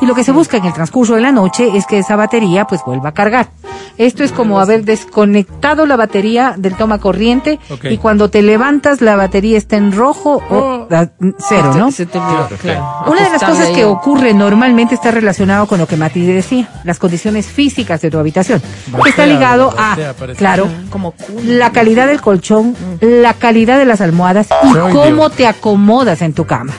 Y 0.02 0.06
lo 0.06 0.16
que 0.16 0.24
se 0.24 0.32
busca 0.32 0.56
en 0.56 0.64
el 0.64 0.72
transcurso 0.72 1.14
de 1.14 1.20
la 1.20 1.30
noche 1.30 1.76
es 1.76 1.86
que 1.86 2.00
esa 2.00 2.16
batería 2.16 2.66
pues 2.66 2.80
vuelva 2.84 3.10
a 3.10 3.14
cargar. 3.14 3.50
Esto 3.98 4.24
es 4.24 4.32
como 4.32 4.58
haber 4.58 4.84
desconectado 4.84 5.86
la 5.86 5.94
batería 5.94 6.54
del 6.58 6.76
toma 6.76 6.98
corriente 6.98 7.60
y 7.84 7.98
cuando 7.98 8.28
te 8.28 8.42
levantas 8.42 9.00
la 9.00 9.14
batería 9.14 9.56
está 9.56 9.76
en 9.76 9.92
rojo 9.92 10.42
o 10.50 10.88
ah, 10.90 11.06
cero, 11.38 11.74
¿no? 11.76 11.92
Se 11.92 12.06
te 12.06 12.18
olvidó, 12.18 12.48
claro. 12.60 13.04
Una 13.06 13.22
de 13.22 13.30
las 13.30 13.44
cosas 13.44 13.68
que 13.68 13.84
ocurre 13.84 14.34
normalmente 14.34 14.96
está 14.96 15.12
relacionado 15.12 15.68
con 15.68 15.78
lo 15.78 15.86
que 15.86 15.96
Mati 15.96 16.26
decía, 16.26 16.68
las 16.82 16.98
condiciones 16.98 17.46
físicas 17.46 18.00
de 18.00 18.10
tu 18.10 18.18
habitación. 18.18 18.60
que 19.04 19.10
está 19.10 19.24
ligado 19.24 19.72
a, 19.78 19.96
claro, 20.36 20.68
Como 20.90 21.14
la 21.44 21.70
calidad 21.70 22.08
del 22.08 22.20
colchón, 22.20 22.74
la 23.00 23.34
calidad 23.34 23.78
de 23.78 23.84
las 23.84 24.00
almohadas 24.00 24.48
y 24.64 24.92
cómo 24.92 25.30
te 25.30 25.46
acomodas 25.46 26.22
en 26.22 26.32
tu 26.32 26.44
cama. 26.44 26.72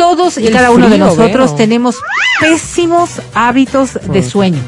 Todos 0.00 0.38
y 0.38 0.48
cada 0.48 0.70
uno 0.70 0.88
de 0.88 0.96
nosotros 0.96 1.50
veo. 1.50 1.56
tenemos 1.56 1.96
pésimos 2.40 3.20
hábitos 3.34 3.98
de 4.10 4.22
sueño. 4.22 4.62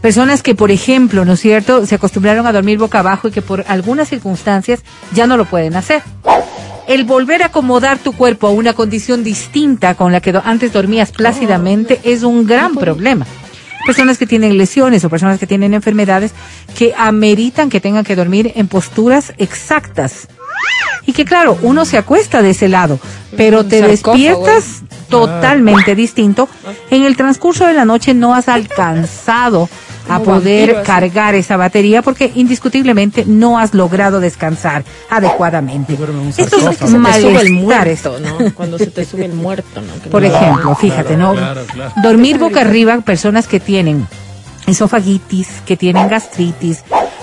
Personas 0.00 0.40
que, 0.44 0.54
por 0.54 0.70
ejemplo, 0.70 1.24
¿no 1.24 1.32
es 1.32 1.40
cierto?, 1.40 1.84
se 1.84 1.96
acostumbraron 1.96 2.46
a 2.46 2.52
dormir 2.52 2.78
boca 2.78 3.00
abajo 3.00 3.26
y 3.26 3.32
que 3.32 3.42
por 3.42 3.64
algunas 3.66 4.08
circunstancias 4.08 4.84
ya 5.12 5.26
no 5.26 5.36
lo 5.36 5.46
pueden 5.46 5.74
hacer. 5.74 6.00
El 6.86 7.02
volver 7.02 7.42
a 7.42 7.46
acomodar 7.46 7.98
tu 7.98 8.12
cuerpo 8.12 8.46
a 8.46 8.50
una 8.50 8.72
condición 8.72 9.24
distinta 9.24 9.96
con 9.96 10.12
la 10.12 10.20
que 10.20 10.32
antes 10.44 10.72
dormías 10.72 11.10
plácidamente 11.10 12.00
es 12.04 12.22
un 12.22 12.46
gran 12.46 12.76
problema. 12.76 13.26
Personas 13.84 14.16
que 14.16 14.28
tienen 14.28 14.58
lesiones 14.58 15.04
o 15.04 15.10
personas 15.10 15.40
que 15.40 15.48
tienen 15.48 15.74
enfermedades 15.74 16.30
que 16.78 16.94
ameritan 16.96 17.68
que 17.68 17.80
tengan 17.80 18.04
que 18.04 18.14
dormir 18.14 18.52
en 18.54 18.68
posturas 18.68 19.32
exactas. 19.38 20.28
Y 21.04 21.12
que 21.12 21.24
claro, 21.24 21.58
uno 21.62 21.84
se 21.84 21.98
acuesta 21.98 22.42
de 22.42 22.50
ese 22.50 22.68
lado, 22.68 23.00
pero 23.36 23.64
te 23.64 23.80
sarcófago, 23.80 24.12
despiertas 24.16 24.82
totalmente 25.08 25.94
distinto. 25.94 26.48
En 26.90 27.04
el 27.04 27.16
transcurso 27.16 27.66
de 27.66 27.74
la 27.74 27.84
noche 27.84 28.14
no 28.14 28.34
has 28.34 28.48
alcanzado 28.48 29.68
a 30.08 30.18
Como 30.18 30.24
poder 30.24 30.74
vampiro, 30.74 30.82
cargar 30.84 31.34
esa 31.34 31.56
batería 31.56 32.02
porque 32.02 32.32
indiscutiblemente 32.34 33.24
no 33.26 33.58
has 33.58 33.72
logrado 33.74 34.20
descansar 34.20 34.84
adecuadamente. 35.10 35.96
Estos 36.36 36.76
te 36.76 36.86
sube 36.86 36.90
el 36.92 36.98
malestares, 36.98 37.50
muerto, 37.50 38.18
¿no? 38.20 38.50
Cuando 38.54 38.78
se 38.78 38.86
te 38.86 39.04
sube 39.04 39.24
el 39.26 39.32
muerto, 39.32 39.80
¿no? 39.80 40.02
Que 40.02 40.10
por 40.10 40.22
no- 40.22 40.28
ejemplo, 40.28 40.74
fíjate, 40.74 41.16
¿no? 41.16 41.34
Claro, 41.34 41.62
claro. 41.72 41.92
Dormir 42.02 42.38
boca 42.38 42.60
arriba, 42.62 42.96
personas 43.00 43.46
que 43.46 43.60
tienen 43.60 44.06
esofagitis, 44.66 45.48
que 45.66 45.76
tienen 45.76 46.08
gastritis, 46.08 46.82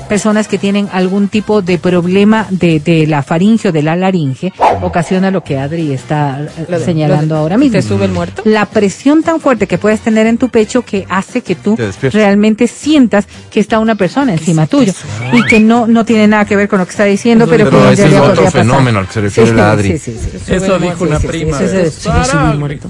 personas 0.09 0.47
que 0.47 0.57
tienen 0.57 0.89
algún 0.91 1.29
tipo 1.29 1.61
de 1.61 1.77
problema 1.77 2.47
de, 2.49 2.79
de 2.79 3.07
la 3.07 3.23
faringe 3.23 3.69
o 3.69 3.71
de 3.71 3.81
la 3.83 3.95
laringe, 3.95 4.51
ocasiona 4.81 5.31
lo 5.31 5.43
que 5.43 5.57
Adri 5.57 5.93
está 5.93 6.41
eh, 6.57 6.65
de- 6.67 6.83
señalando 6.83 7.35
de- 7.35 7.41
ahora 7.41 7.57
mismo. 7.57 7.73
¿Te 7.77 7.81
sube 7.81 8.05
el 8.05 8.11
muerto? 8.11 8.41
La 8.45 8.65
presión 8.65 9.23
tan 9.23 9.39
fuerte 9.39 9.67
que 9.67 9.77
puedes 9.77 10.01
tener 10.01 10.27
en 10.27 10.37
tu 10.37 10.49
pecho 10.49 10.81
que 10.81 11.05
hace 11.09 11.41
que 11.41 11.55
tú 11.55 11.77
realmente 12.11 12.67
sientas 12.67 13.27
que 13.51 13.59
está 13.59 13.79
una 13.79 13.95
persona 13.95 14.33
encima 14.33 14.67
tuyo 14.67 14.91
y 15.33 15.43
que 15.45 15.59
no, 15.59 15.87
no 15.87 16.03
tiene 16.03 16.27
nada 16.27 16.45
que 16.45 16.55
ver 16.55 16.67
con 16.67 16.79
lo 16.79 16.85
que 16.85 16.91
está 16.91 17.03
diciendo, 17.05 17.45
Eso 17.45 17.51
pero, 17.51 17.65
que 17.65 17.71
Pero 17.71 17.87
en 17.87 17.93
ese 17.93 18.07
es 18.07 18.13
otro 18.19 18.43
pasar. 18.45 18.61
fenómeno 18.63 18.99
al 18.99 19.07
que 19.07 19.13
se 19.13 19.21
refiere 19.21 19.49
Sí, 19.51 19.55
la 19.55 19.71
Adri. 19.71 19.97
sí, 19.97 19.97
sí, 19.99 20.19
sí. 20.21 20.39
sube 20.45 20.55
Eso 20.57 20.79
dijo 20.79 21.03
una 21.05 21.19
prima. 21.19 21.59
es- 21.61 22.07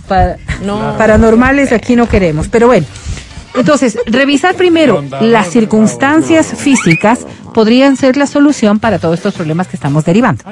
Para- 0.08 0.38
No. 0.64 0.96
paranormales 0.98 1.72
aquí 1.72 1.96
no 1.96 2.08
queremos, 2.08 2.48
pero 2.48 2.68
bueno. 2.68 2.86
Entonces, 3.56 3.98
revisar 4.06 4.56
primero 4.56 5.04
las 5.22 5.50
circunstancias 5.50 6.48
físicas 6.56 7.26
podrían 7.54 7.98
ser 7.98 8.16
la 8.16 8.28
solución 8.28 8.80
para 8.80 9.00
todos 9.00 9.16
estos 9.16 9.34
problemas 9.34 9.68
que 9.68 9.76
estamos 9.76 10.06
derivando. 10.06 10.44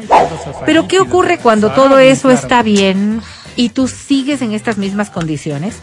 Pero 0.65 0.87
¿qué 0.87 0.99
ocurre 0.99 1.37
cuando 1.37 1.71
todo 1.71 1.99
eso 1.99 2.31
está 2.31 2.63
bien 2.63 3.21
y 3.55 3.69
tú 3.69 3.87
sigues 3.87 4.41
en 4.41 4.53
estas 4.53 4.77
mismas 4.77 5.09
condiciones? 5.09 5.75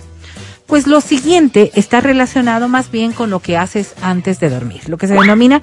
Pues 0.66 0.86
lo 0.86 1.00
siguiente 1.00 1.70
está 1.74 2.00
relacionado 2.00 2.68
más 2.68 2.90
bien 2.90 3.12
con 3.12 3.28
lo 3.30 3.40
que 3.40 3.56
haces 3.56 3.94
antes 4.00 4.40
de 4.40 4.48
dormir, 4.48 4.88
lo 4.88 4.96
que 4.96 5.06
se 5.06 5.14
denomina 5.14 5.60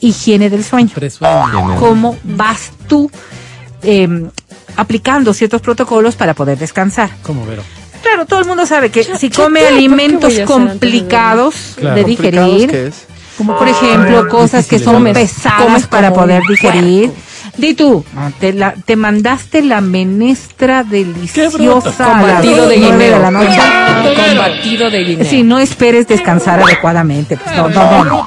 higiene 0.00 0.50
del 0.50 0.64
sueño 0.64 0.92
cómo 1.78 2.16
vas 2.24 2.72
tú 2.88 3.10
eh, 3.82 4.28
aplicando 4.76 5.32
ciertos 5.34 5.60
protocolos 5.60 6.16
para 6.16 6.34
poder 6.34 6.58
descansar. 6.58 7.10
¿Cómo, 7.22 7.46
Vero? 7.46 7.62
Claro, 8.02 8.26
todo 8.26 8.40
el 8.40 8.46
mundo 8.46 8.66
sabe 8.66 8.90
que 8.90 9.04
si 9.04 9.30
come 9.30 9.60
qué- 9.60 9.66
¿por 9.66 9.70
qué 9.70 9.76
alimentos 9.76 10.34
de 10.36 10.44
complicados 10.44 11.54
Claro. 11.76 11.96
de 11.96 12.02
¿Complicados 12.02 12.52
digerir? 12.60 12.92
Como 13.38 13.56
por 13.58 13.68
ejemplo, 13.68 14.28
cosas 14.28 14.66
que 14.66 14.78
son 14.78 14.94
Comes- 14.96 15.14
pesadas 15.14 15.62
comes 15.62 15.86
para 15.86 16.12
poder 16.12 16.42
digerir. 16.48 17.10
Di 17.56 17.74
tú, 17.74 18.04
te, 18.38 18.52
la- 18.52 18.74
te 18.74 18.96
mandaste 18.96 19.62
la 19.62 19.80
menestra 19.80 20.84
deliciosa 20.84 21.56
a 22.04 22.18
Con 22.20 22.26
las 22.28 22.36
batido 22.36 22.68
de 22.68 22.76
guineo. 22.76 23.18
la 23.18 23.30
noche. 23.30 23.58
Con 24.02 24.38
batido 24.38 24.90
de 24.90 24.98
guineo. 25.04 25.28
Sí, 25.28 25.42
no 25.42 25.58
esperes 25.58 26.06
descansar 26.06 26.60
adecuadamente. 26.62 27.36
pues, 27.38 27.56
no, 27.56 27.68
no, 27.68 28.04
no. 28.04 28.26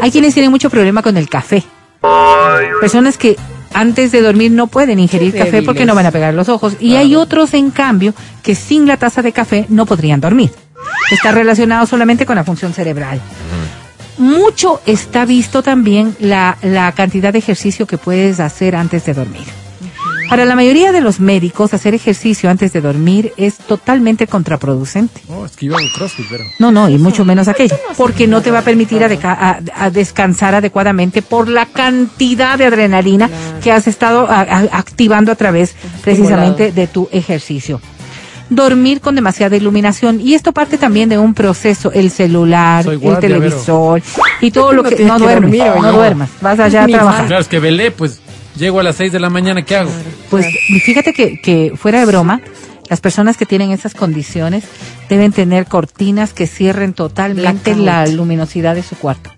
Hay 0.00 0.10
quienes 0.10 0.34
tienen 0.34 0.50
mucho 0.50 0.68
problema 0.70 1.02
con 1.02 1.16
el 1.16 1.28
café. 1.28 1.62
Personas 2.80 3.16
que 3.18 3.36
antes 3.72 4.12
de 4.12 4.20
dormir 4.20 4.50
no 4.50 4.66
pueden 4.66 4.98
ingerir 4.98 5.32
Qué 5.32 5.38
café 5.38 5.62
porque 5.62 5.86
no 5.86 5.94
van 5.94 6.06
a 6.06 6.10
pegar 6.10 6.34
los 6.34 6.48
ojos. 6.48 6.76
Y 6.80 6.96
hay 6.96 7.14
otros, 7.14 7.54
en 7.54 7.70
cambio, 7.70 8.14
que 8.42 8.54
sin 8.54 8.86
la 8.86 8.96
taza 8.96 9.22
de 9.22 9.32
café 9.32 9.66
no 9.68 9.86
podrían 9.86 10.20
dormir. 10.20 10.50
Está 11.10 11.32
relacionado 11.32 11.86
solamente 11.86 12.26
con 12.26 12.36
la 12.36 12.44
función 12.44 12.72
cerebral. 12.72 13.20
Mucho 14.18 14.80
está 14.86 15.24
visto 15.24 15.62
también 15.62 16.14
la, 16.20 16.58
la 16.62 16.92
cantidad 16.92 17.32
de 17.32 17.38
ejercicio 17.38 17.86
que 17.86 17.98
puedes 17.98 18.38
hacer 18.40 18.76
antes 18.76 19.04
de 19.06 19.14
dormir. 19.14 19.46
Para 20.30 20.44
la 20.46 20.54
mayoría 20.54 20.92
de 20.92 21.00
los 21.00 21.18
médicos, 21.20 21.74
hacer 21.74 21.92
ejercicio 21.94 22.48
antes 22.48 22.72
de 22.72 22.80
dormir 22.80 23.32
es 23.36 23.56
totalmente 23.58 24.26
contraproducente. 24.28 25.20
No, 25.28 25.44
es 25.44 25.56
que 25.56 25.66
yo 25.66 25.76
hago 25.76 25.86
crossfit, 25.94 26.26
pero. 26.30 26.44
No, 26.60 26.70
no, 26.70 26.88
y 26.88 26.96
mucho 26.98 27.24
menos 27.24 27.48
aquello, 27.48 27.76
porque 27.96 28.26
no 28.28 28.40
te 28.40 28.50
va 28.52 28.60
a 28.60 28.62
permitir 28.62 29.02
adeca- 29.02 29.36
a, 29.38 29.58
a 29.74 29.90
descansar 29.90 30.54
adecuadamente 30.54 31.20
por 31.20 31.48
la 31.48 31.66
cantidad 31.66 32.56
de 32.56 32.66
adrenalina 32.66 33.28
que 33.62 33.72
has 33.72 33.88
estado 33.88 34.30
a- 34.30 34.40
a- 34.42 34.68
activando 34.78 35.32
a 35.32 35.34
través 35.34 35.74
precisamente 36.02 36.70
de 36.72 36.86
tu 36.86 37.08
ejercicio. 37.10 37.80
Dormir 38.48 39.00
con 39.00 39.14
demasiada 39.14 39.56
iluminación 39.56 40.20
y 40.20 40.34
esto 40.34 40.52
parte 40.52 40.76
también 40.78 41.08
de 41.08 41.18
un 41.18 41.34
proceso, 41.34 41.92
el 41.92 42.10
celular, 42.10 42.84
el 42.88 43.18
televisor 43.20 44.02
y 44.40 44.50
todo 44.50 44.72
lo 44.72 44.82
que 44.82 45.04
no 45.04 45.14
que 45.16 45.22
duermes, 45.22 45.50
dormir, 45.58 45.82
no 45.82 45.92
duermas, 45.92 46.30
vas 46.40 46.58
allá 46.58 46.82
a 46.82 46.86
trabajar. 46.88 47.26
Claro, 47.26 47.42
es 47.42 47.48
que 47.48 47.60
velé, 47.60 47.90
pues 47.92 48.20
llego 48.60 48.78
a 48.78 48.82
las 48.84 48.96
6 48.96 49.10
de 49.10 49.18
la 49.18 49.30
mañana, 49.30 49.62
¿qué 49.62 49.76
hago? 49.76 49.90
Pues 50.28 50.46
fíjate 50.84 51.12
que, 51.12 51.40
que 51.40 51.72
fuera 51.74 51.98
de 51.98 52.06
broma, 52.06 52.40
las 52.88 53.00
personas 53.00 53.36
que 53.36 53.46
tienen 53.46 53.72
esas 53.72 53.94
condiciones 53.94 54.64
deben 55.08 55.32
tener 55.32 55.66
cortinas 55.66 56.32
que 56.32 56.46
cierren 56.46 56.92
totalmente 56.92 57.74
la 57.74 58.06
luminosidad 58.06 58.74
de 58.74 58.82
su 58.82 58.96
cuarto. 58.96 59.30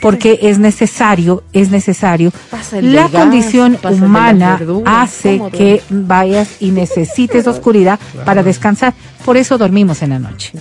Porque 0.00 0.40
es 0.42 0.58
necesario, 0.58 1.44
es 1.52 1.70
necesario. 1.70 2.32
La 2.80 3.02
gas, 3.02 3.10
condición 3.10 3.78
humana 3.84 4.60
hace 4.84 5.38
¿cómo 5.38 5.50
que 5.50 5.82
vayas 5.88 6.56
y 6.60 6.70
necesites 6.70 7.46
oscuridad 7.46 8.00
para 8.24 8.42
descansar. 8.42 8.94
Por 9.24 9.36
eso 9.36 9.58
dormimos 9.58 10.02
en 10.02 10.10
la 10.10 10.18
noche. 10.18 10.52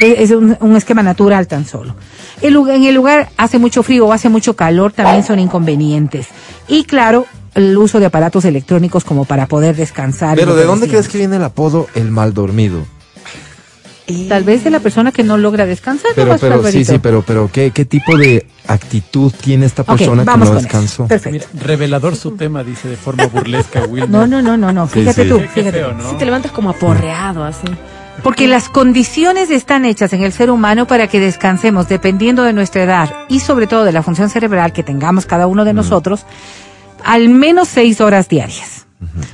Es 0.00 0.26
es 0.26 0.30
un, 0.30 0.56
un 0.60 0.76
esquema 0.76 1.02
natural 1.02 1.46
tan 1.46 1.64
solo. 1.64 1.94
El 2.42 2.56
en 2.68 2.84
el 2.84 2.94
lugar 2.94 3.30
hace 3.36 3.58
mucho 3.58 3.82
frío 3.82 4.06
o 4.06 4.12
hace 4.12 4.28
mucho 4.28 4.56
calor 4.56 4.92
también 4.92 5.24
son 5.24 5.38
inconvenientes. 5.38 6.28
Y 6.68 6.84
claro, 6.84 7.26
el 7.54 7.76
uso 7.76 7.98
de 8.00 8.06
aparatos 8.06 8.44
electrónicos 8.44 9.04
como 9.04 9.24
para 9.24 9.46
poder 9.46 9.76
descansar. 9.76 10.36
Pero 10.36 10.54
¿de 10.54 10.64
dónde 10.64 10.86
decíamos. 10.86 11.06
crees 11.06 11.08
que 11.08 11.18
viene 11.18 11.36
el 11.36 11.44
apodo 11.44 11.86
el 11.94 12.10
mal 12.10 12.34
dormido? 12.34 12.84
Tal 14.28 14.44
vez 14.44 14.62
de 14.62 14.70
la 14.70 14.78
persona 14.78 15.10
que 15.10 15.24
no 15.24 15.36
logra 15.36 15.66
descansar. 15.66 16.12
Pero, 16.14 16.36
pero, 16.38 16.62
sí, 16.70 16.84
sí, 16.84 16.98
pero, 17.00 17.24
pero, 17.26 17.50
¿qué, 17.52 17.72
qué 17.72 17.84
tipo 17.84 18.16
de 18.16 18.46
actitud 18.68 19.32
tiene 19.32 19.66
esta 19.66 19.82
persona 19.82 20.22
que 20.22 20.26
vamos 20.26 20.50
no 20.50 20.54
descansó? 20.54 21.08
Perfecto. 21.08 21.48
Mira, 21.52 21.64
revelador 21.66 22.14
su 22.14 22.36
tema, 22.36 22.62
dice 22.62 22.88
de 22.88 22.96
forma 22.96 23.26
burlesca 23.26 23.84
Wilmer. 23.84 24.08
No, 24.08 24.26
no, 24.26 24.40
no, 24.42 24.56
no, 24.56 24.72
no. 24.72 24.86
Fíjate 24.86 25.24
sí. 25.24 25.28
tú, 25.28 25.38
Qué 25.38 25.48
fíjate. 25.48 25.78
feo, 25.78 25.92
¿no? 25.92 26.08
Si 26.08 26.16
te 26.16 26.24
levantas 26.24 26.52
como 26.52 26.70
aporreado, 26.70 27.42
así. 27.42 27.66
Porque 28.22 28.48
las 28.48 28.68
condiciones 28.68 29.50
están 29.50 29.84
hechas 29.84 30.12
en 30.12 30.22
el 30.22 30.32
ser 30.32 30.50
humano 30.50 30.86
para 30.86 31.06
que 31.06 31.20
descansemos 31.20 31.88
dependiendo 31.88 32.42
de 32.42 32.52
nuestra 32.52 32.82
edad 32.82 33.10
y 33.28 33.40
sobre 33.40 33.66
todo 33.66 33.84
de 33.84 33.92
la 33.92 34.02
función 34.02 34.30
cerebral 34.30 34.72
que 34.72 34.82
tengamos 34.82 35.26
cada 35.26 35.46
uno 35.46 35.64
de 35.64 35.74
nosotros, 35.74 36.26
al 37.04 37.28
menos 37.28 37.68
seis 37.68 38.00
horas 38.00 38.28
diarias. 38.28 38.86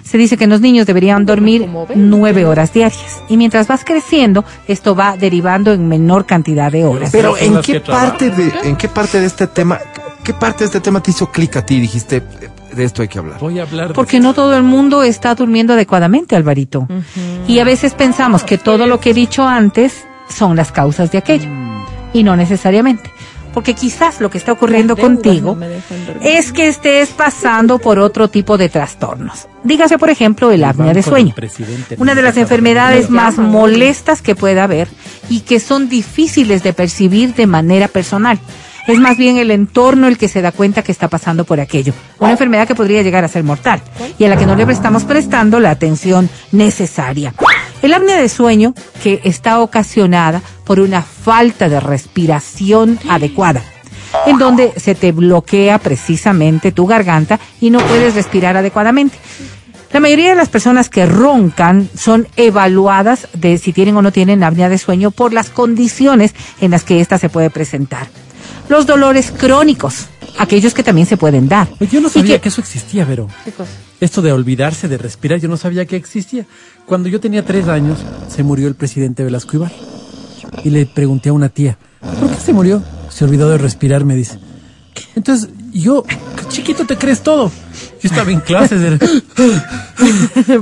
Se 0.03 0.18
dice 0.18 0.37
que 0.37 0.47
los 0.47 0.61
niños 0.61 0.87
deberían 0.87 1.24
dormir 1.24 1.68
nueve 1.95 2.45
horas 2.45 2.72
diarias. 2.72 3.22
Y 3.28 3.37
mientras 3.37 3.68
vas 3.68 3.85
creciendo, 3.85 4.45
esto 4.66 4.95
va 4.95 5.16
derivando 5.16 5.72
en 5.72 5.89
menor 5.89 6.26
cantidad 6.26 6.70
de 6.70 6.85
horas. 6.85 7.11
Pero 7.12 7.37
¿en 7.39 7.61
qué 7.62 7.80
parte 7.80 8.30
de, 8.30 8.53
en 8.64 8.76
qué 8.76 8.89
parte 8.89 9.20
de 9.20 9.26
este 9.26 9.47
tema, 9.47 9.78
qué 10.23 10.35
parte 10.35 10.61
de 10.61 10.66
este 10.66 10.81
tema 10.81 11.03
te 11.03 11.11
hizo 11.11 11.31
clic 11.31 11.57
a 11.57 11.64
ti? 11.66 11.81
Dijiste, 11.81 12.16
"Eh, 12.16 12.49
de 12.75 12.85
esto 12.85 13.03
hay 13.03 13.09
que 13.09 13.18
hablar. 13.18 13.39
Voy 13.41 13.59
a 13.59 13.62
hablar 13.62 13.89
de 13.89 13.95
Porque 13.95 14.20
no 14.20 14.35
todo 14.35 14.57
el 14.57 14.62
mundo 14.62 15.03
está 15.03 15.35
durmiendo 15.35 15.75
adecuadamente, 15.75 16.37
Alvarito. 16.37 16.87
Y 17.47 17.59
a 17.59 17.64
veces 17.64 17.95
pensamos 17.95 18.45
que 18.45 18.59
todo 18.59 18.87
lo 18.87 19.01
que 19.01 19.11
he 19.11 19.14
dicho 19.14 19.47
antes 19.47 20.05
son 20.29 20.57
las 20.57 20.73
causas 20.73 21.11
de 21.12 21.18
aquello. 21.18 21.49
Y 22.12 22.23
no 22.23 22.37
necesariamente. 22.37 23.11
Porque 23.53 23.75
quizás 23.75 24.18
lo 24.20 24.31
que 24.31 24.39
está 24.39 24.53
ocurriendo 24.53 24.97
contigo 24.97 25.51
no 25.51 25.57
me 25.57 25.68
dejan 25.68 26.07
dormir. 26.07 26.27
es 26.27 26.53
que 26.55 26.68
estés 26.68 27.11
pasando 27.11 27.79
por 27.79 27.99
otro 27.99 28.29
tipo 28.29 28.57
de 28.57 28.70
trastornos. 28.70 29.47
Dígase, 29.62 29.99
por 29.99 30.09
ejemplo, 30.09 30.51
el 30.51 30.64
apnea 30.64 30.95
de 30.95 31.03
sueño. 31.03 31.35
Una 31.99 32.14
de 32.14 32.23
las 32.23 32.39
enfermedades 32.39 33.11
más 33.11 33.37
molestas 33.37 34.23
que 34.23 34.35
pueda 34.35 34.64
haber 34.64 34.89
y 35.29 35.41
que 35.41 35.61
son 35.61 35.91
difíciles 35.91 36.62
de 36.62 36.73
percibir 36.73 37.35
de 37.35 37.47
manera 37.47 37.89
personal. 37.89 38.39
Es 38.87 38.99
más 38.99 39.16
bien 39.16 39.37
el 39.37 39.51
entorno 39.51 40.09
el 40.09 40.18
que 40.18 40.28
se 40.28 40.43
da 40.43 40.51
cuenta 40.53 40.83
que 40.83 40.93
está 40.93 41.09
pasando 41.09 41.45
por 41.45 41.61
aquello. 41.61 41.93
Una 42.18 42.33
enfermedad 42.33 42.66
que 42.66 42.74
podría 42.74 43.03
llegar 43.03 43.24
a 43.24 43.28
ser 43.28 43.45
mortal 43.45 43.80
y 44.18 44.24
a 44.24 44.28
la 44.28 44.37
que 44.37 44.47
no 44.47 44.57
le 44.57 44.64
estamos 44.72 45.05
prestando 45.05 45.61
la 45.61 45.70
atención 45.70 46.28
necesaria. 46.51 47.35
El 47.83 47.95
apnea 47.95 48.16
de 48.16 48.28
sueño 48.28 48.74
que 49.03 49.20
está 49.24 49.61
ocasionada 49.61 50.43
por 50.64 50.80
una 50.80 51.03
falta 51.03 51.68
de 51.68 51.80
respiración 51.80 52.99
adecuada 53.09 53.62
en 54.26 54.39
donde 54.39 54.72
se 54.76 54.95
te 54.95 55.12
bloquea 55.12 55.78
precisamente 55.78 56.72
tu 56.72 56.87
garganta 56.87 57.41
y 57.61 57.70
no 57.70 57.80
puedes 57.80 58.14
respirar 58.14 58.57
adecuadamente. 58.57 59.16
La 59.93 60.01
mayoría 60.01 60.30
de 60.30 60.37
las 60.37 60.49
personas 60.49 60.89
que 60.89 61.05
roncan 61.05 61.89
son 61.95 62.26
evaluadas 62.37 63.28
de 63.35 63.59
si 63.59 63.72
tienen 63.72 63.97
o 63.97 64.03
no 64.03 64.11
tienen 64.11 64.43
apnea 64.43 64.68
de 64.68 64.78
sueño 64.78 65.11
por 65.11 65.33
las 65.33 65.51
condiciones 65.51 66.35
en 66.61 66.70
las 66.70 66.85
que 66.85 67.01
ésta 67.01 67.18
se 67.18 67.28
puede 67.28 67.51
presentar. 67.51 68.09
Los 68.69 68.87
dolores 68.87 69.33
crónicos, 69.37 70.07
aquellos 70.39 70.73
que 70.75 70.83
también 70.83 71.07
se 71.07 71.17
pueden 71.17 71.49
dar. 71.49 71.69
Yo 71.91 72.01
no 72.01 72.09
sabía 72.09 72.37
que- 72.37 72.43
que 72.43 72.49
eso 72.49 72.61
existía, 72.61 73.05
Vero. 73.05 73.29
Esto 74.01 74.23
de 74.23 74.33
olvidarse 74.33 74.89
de 74.89 74.99
respirar, 74.99 75.39
yo 75.41 75.49
no 75.49 75.57
sabía 75.57 75.87
que 75.87 75.97
existía. 75.97 76.47
Cuando 76.87 77.09
yo 77.09 77.21
tenía 77.21 77.45
tres 77.45 77.69
años, 77.69 77.99
se 78.29 78.43
murió 78.43 78.67
el 78.69 78.75
presidente 78.75 79.23
Velasco 79.25 79.57
Ibar. 79.57 79.73
Y 80.65 80.71
le 80.71 80.87
pregunté 80.87 81.29
a 81.29 81.33
una 81.33 81.49
tía, 81.49 81.79
¿por 82.01 82.31
qué 82.31 82.37
se 82.41 82.53
murió? 82.53 82.83
Se 83.11 83.25
olvidó 83.25 83.49
de 83.51 83.59
respirar, 83.59 84.05
me 84.05 84.15
dice. 84.17 84.39
Entonces, 85.15 85.49
yo, 85.73 86.05
chiquito, 86.49 86.85
te 86.87 86.97
crees 86.97 87.23
todo. 87.23 87.51
Yo 88.03 88.09
estaba 88.09 88.31
en 88.33 88.41
clases 88.41 88.81
de... 88.81 88.99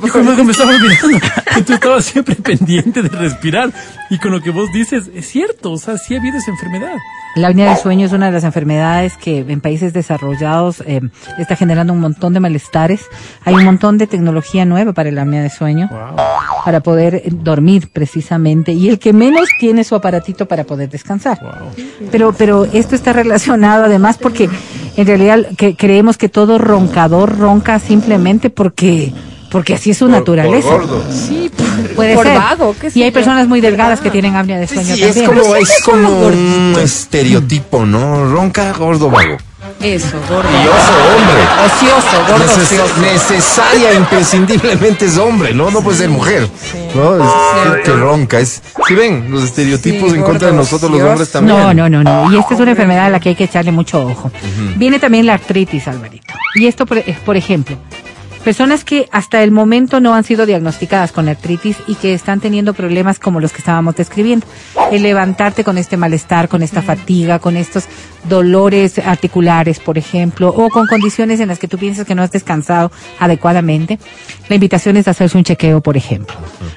Y 0.04 0.08
como 0.10 0.36
que 0.36 0.44
me 0.44 0.52
estaba 0.52 0.70
olvidando. 0.70 1.18
Entonces 1.50 1.76
estaba 1.76 2.02
siempre 2.02 2.34
pendiente 2.42 3.02
de 3.02 3.08
respirar. 3.08 3.72
Y 4.08 4.18
con 4.18 4.32
lo 4.32 4.40
que 4.40 4.50
vos 4.50 4.70
dices, 4.72 5.10
es 5.14 5.28
cierto, 5.28 5.72
o 5.72 5.78
sea, 5.78 5.96
sí 5.96 6.14
ha 6.14 6.18
habido 6.18 6.38
esa 6.38 6.50
enfermedad. 6.50 6.96
La 7.36 7.48
apnea 7.48 7.70
de 7.70 7.76
sueño 7.80 8.06
es 8.06 8.12
una 8.12 8.26
de 8.26 8.32
las 8.32 8.42
enfermedades 8.42 9.16
que 9.16 9.38
en 9.38 9.60
países 9.60 9.92
desarrollados 9.92 10.82
eh, 10.84 11.00
está 11.38 11.54
generando 11.54 11.92
un 11.92 12.00
montón 12.00 12.34
de 12.34 12.40
malestares. 12.40 13.02
Hay 13.44 13.54
un 13.54 13.64
montón 13.64 13.98
de 13.98 14.08
tecnología 14.08 14.64
nueva 14.64 14.92
para 14.92 15.12
la 15.12 15.22
apnea 15.22 15.40
de 15.40 15.50
sueño, 15.50 15.88
para 16.64 16.80
poder 16.80 17.14
eh, 17.14 17.22
dormir 17.30 17.88
precisamente. 17.92 18.72
Y 18.72 18.88
el 18.88 18.98
que 18.98 19.12
menos 19.12 19.48
tiene 19.60 19.84
su 19.84 19.94
aparatito 19.94 20.46
para 20.46 20.64
poder 20.64 20.90
descansar. 20.90 21.38
Pero, 22.10 22.32
pero 22.32 22.64
esto 22.64 22.96
está 22.96 23.12
relacionado 23.12 23.84
además 23.84 24.18
porque 24.18 24.50
en 24.96 25.06
realidad 25.06 25.46
que 25.56 25.76
creemos 25.76 26.18
que 26.18 26.28
todo 26.28 26.58
roncador 26.58 27.38
ronca 27.38 27.78
simplemente 27.78 28.50
porque 28.50 29.12
porque 29.50 29.74
así 29.74 29.90
es 29.90 29.98
su 29.98 30.08
naturaleza. 30.08 30.68
Sí, 31.10 31.50
Puede 31.96 32.14
por 32.14 32.26
ser. 32.26 32.38
vago, 32.38 32.74
qué 32.80 32.90
y 32.94 33.02
hay 33.02 33.10
personas 33.10 33.48
muy 33.48 33.60
delgadas 33.60 34.00
que 34.00 34.10
tienen 34.10 34.36
apnea 34.36 34.58
de 34.58 34.66
Sí, 34.66 34.74
sueño 34.74 34.94
sí, 34.94 35.02
es 35.02 35.14
también. 35.14 35.42
como, 35.42 35.56
es 35.56 35.82
como 35.84 36.18
un 36.26 36.76
estereotipo, 36.82 37.84
¿no? 37.84 38.30
Ronca, 38.30 38.72
gordo, 38.72 39.10
vago. 39.10 39.36
Eso, 39.80 40.16
gordo. 40.28 40.48
Y 40.50 40.66
oso, 40.66 40.92
hombre. 41.16 41.42
Ocioso, 41.66 42.32
gordo 42.32 42.44
Neces- 42.44 42.62
ocioso. 42.62 43.00
necesaria, 43.00 43.94
imprescindiblemente 43.98 45.04
es 45.06 45.16
hombre, 45.18 45.54
¿no? 45.54 45.70
No 45.70 45.80
puede 45.82 45.98
ser 45.98 46.08
mujer. 46.10 46.48
¿no? 46.94 47.16
Es 47.16 47.30
que, 47.76 47.82
que 47.82 47.92
ronca. 47.92 48.40
Es, 48.40 48.62
si 48.86 48.94
ven, 48.94 49.26
los 49.30 49.44
estereotipos 49.44 50.10
Sí, 50.12 50.16
en 50.16 50.22
contra 50.22 50.48
de 50.48 50.52
gordo, 50.54 50.62
nosotros 50.64 50.90
los 50.90 51.02
hombres 51.02 51.30
también. 51.30 51.56
No, 51.58 51.72
no, 51.74 51.88
no, 51.88 52.02
no. 52.02 52.32
Y 52.32 52.38
esta 52.38 52.54
es 52.54 52.60
una 52.60 52.70
enfermedad 52.72 53.06
a 53.06 53.10
la 53.10 53.20
que 53.20 53.30
hay 53.30 53.34
que 53.34 53.44
echarle 53.44 53.72
mucho 53.72 54.02
ojo. 54.06 54.30
Viene 54.76 54.98
también 54.98 55.26
la 55.26 55.34
artritis, 55.34 55.86
Alvarito. 55.88 56.34
Y 56.56 56.66
esto, 56.66 56.84
por, 56.84 56.98
es, 56.98 57.18
por 57.18 57.36
ejemplo, 57.36 57.76
Personas 58.44 58.84
que 58.84 59.06
hasta 59.12 59.42
el 59.42 59.50
momento 59.50 60.00
no 60.00 60.14
han 60.14 60.24
sido 60.24 60.46
diagnosticadas 60.46 61.12
con 61.12 61.28
artritis 61.28 61.76
y 61.86 61.94
que 61.94 62.14
están 62.14 62.40
teniendo 62.40 62.72
problemas 62.72 63.18
como 63.18 63.38
los 63.38 63.52
que 63.52 63.58
estábamos 63.58 63.96
describiendo. 63.96 64.46
El 64.90 65.02
levantarte 65.02 65.62
con 65.62 65.76
este 65.76 65.98
malestar, 65.98 66.48
con 66.48 66.62
esta 66.62 66.80
fatiga, 66.80 67.38
con 67.38 67.58
estos 67.58 67.84
dolores 68.28 68.98
articulares, 68.98 69.78
por 69.78 69.98
ejemplo, 69.98 70.48
o 70.48 70.70
con 70.70 70.86
condiciones 70.86 71.38
en 71.40 71.48
las 71.48 71.58
que 71.58 71.68
tú 71.68 71.76
piensas 71.76 72.06
que 72.06 72.14
no 72.14 72.22
has 72.22 72.32
descansado 72.32 72.90
adecuadamente. 73.18 73.98
La 74.48 74.54
invitación 74.54 74.96
es 74.96 75.06
hacerse 75.06 75.36
un 75.36 75.44
chequeo, 75.44 75.82
por 75.82 75.98
ejemplo. 75.98 76.34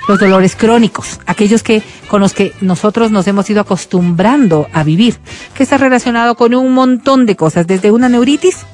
Los 0.07 0.19
dolores 0.19 0.57
crónicos, 0.57 1.21
aquellos 1.25 1.63
que 1.63 1.81
con 2.09 2.19
los 2.19 2.33
que 2.33 2.53
nosotros 2.59 3.09
nos 3.09 3.25
hemos 3.27 3.49
ido 3.49 3.61
acostumbrando 3.61 4.67
a 4.73 4.83
vivir, 4.83 5.17
que 5.53 5.63
está 5.63 5.77
relacionado 5.77 6.35
con 6.35 6.53
un 6.53 6.73
montón 6.73 7.25
de 7.25 7.37
cosas, 7.37 7.67
desde 7.67 7.89
una 7.91 8.09
neuritis 8.09 8.65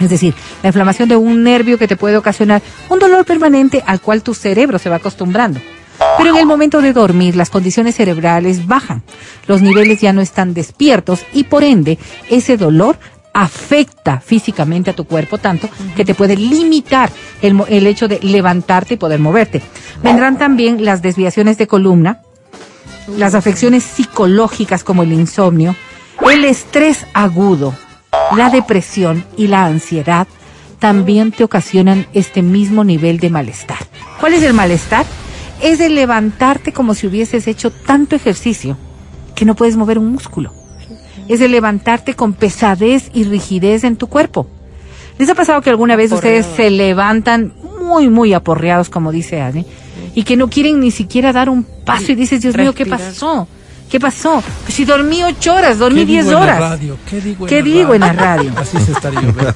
es 0.00 0.10
decir, 0.10 0.34
la 0.62 0.68
inflamación 0.68 1.08
de 1.08 1.16
un 1.16 1.42
nervio 1.42 1.78
que 1.78 1.88
te 1.88 1.96
puede 1.96 2.16
ocasionar 2.16 2.62
un 2.88 2.98
dolor 2.98 3.24
permanente 3.24 3.82
al 3.86 4.00
cual 4.00 4.22
tu 4.22 4.34
cerebro 4.34 4.78
se 4.78 4.90
va 4.90 4.96
acostumbrando. 4.96 5.60
Pero 6.18 6.30
en 6.30 6.36
el 6.36 6.46
momento 6.46 6.80
de 6.80 6.92
dormir 6.92 7.36
las 7.36 7.50
condiciones 7.50 7.94
cerebrales 7.94 8.66
bajan, 8.66 9.02
los 9.46 9.62
niveles 9.62 10.00
ya 10.00 10.12
no 10.12 10.20
están 10.20 10.54
despiertos 10.54 11.20
y 11.32 11.44
por 11.44 11.62
ende 11.62 11.98
ese 12.28 12.56
dolor 12.56 12.98
afecta 13.32 14.20
físicamente 14.20 14.90
a 14.90 14.94
tu 14.94 15.04
cuerpo 15.04 15.38
tanto 15.38 15.68
que 15.96 16.04
te 16.04 16.14
puede 16.14 16.36
limitar 16.36 17.10
el, 17.42 17.86
hecho 17.86 18.08
de 18.08 18.20
levantarte 18.20 18.94
y 18.94 18.96
poder 18.96 19.18
moverte. 19.20 19.60
Vendrán 20.02 20.38
también 20.38 20.84
las 20.84 21.02
desviaciones 21.02 21.58
de 21.58 21.66
columna, 21.66 22.22
las 23.18 23.34
afecciones 23.34 23.82
psicológicas 23.82 24.84
como 24.84 25.02
el 25.02 25.12
insomnio, 25.12 25.74
el 26.30 26.44
estrés 26.44 27.06
agudo, 27.12 27.74
la 28.36 28.50
depresión 28.50 29.24
y 29.36 29.46
la 29.46 29.64
ansiedad 29.64 30.26
también 30.78 31.32
te 31.32 31.44
ocasionan 31.44 32.06
este 32.12 32.42
mismo 32.42 32.84
nivel 32.84 33.18
de 33.18 33.30
malestar. 33.30 33.78
¿Cuál 34.20 34.34
es 34.34 34.42
el 34.42 34.52
malestar? 34.52 35.06
Es 35.62 35.80
el 35.80 35.94
levantarte 35.94 36.72
como 36.72 36.94
si 36.94 37.06
hubieses 37.06 37.46
hecho 37.46 37.70
tanto 37.70 38.16
ejercicio 38.16 38.76
que 39.34 39.44
no 39.44 39.54
puedes 39.54 39.76
mover 39.76 39.98
un 39.98 40.12
músculo. 40.12 40.52
Es 41.28 41.40
el 41.40 41.52
levantarte 41.52 42.14
con 42.14 42.34
pesadez 42.34 43.10
y 43.14 43.24
rigidez 43.24 43.84
en 43.84 43.96
tu 43.96 44.08
cuerpo. 44.08 44.46
¿Les 45.18 45.28
ha 45.30 45.34
pasado 45.34 45.62
que 45.62 45.70
alguna 45.70 45.96
vez 45.96 46.12
ustedes 46.12 46.44
se 46.44 46.70
levantan 46.70 47.54
muy, 47.80 48.10
muy 48.10 48.32
aporreados, 48.32 48.90
como 48.90 49.12
dice 49.12 49.40
Anne, 49.40 49.64
y 50.14 50.24
que 50.24 50.36
no 50.36 50.48
quieren 50.48 50.80
ni 50.80 50.90
siquiera 50.90 51.32
dar 51.32 51.48
un 51.48 51.64
paso 51.64 52.12
y 52.12 52.14
dices, 52.14 52.42
Dios 52.42 52.56
mío, 52.56 52.74
¿qué 52.74 52.84
pasó? 52.84 53.48
¿Qué 53.94 54.00
pasó? 54.00 54.42
Pues 54.64 54.74
si 54.74 54.84
dormí 54.84 55.22
ocho 55.22 55.54
horas, 55.54 55.78
dormí 55.78 56.00
¿Qué 56.00 56.06
diez 56.06 56.26
digo 56.26 56.40
en 56.40 56.46
la 56.48 56.54
horas. 56.56 56.70
radio? 56.70 56.98
¿Qué 57.08 57.20
digo 57.20 57.44
en 57.44 57.48
¿Qué 57.48 57.58
la 57.60 57.62
digo 57.62 57.92
radio? 57.92 57.94
en 57.94 58.00
la 58.00 58.12
radio? 58.12 58.52
Así 58.56 58.76
se 58.80 58.90
estaría 58.90 59.20
yo. 59.22 59.32
¿verdad? 59.32 59.54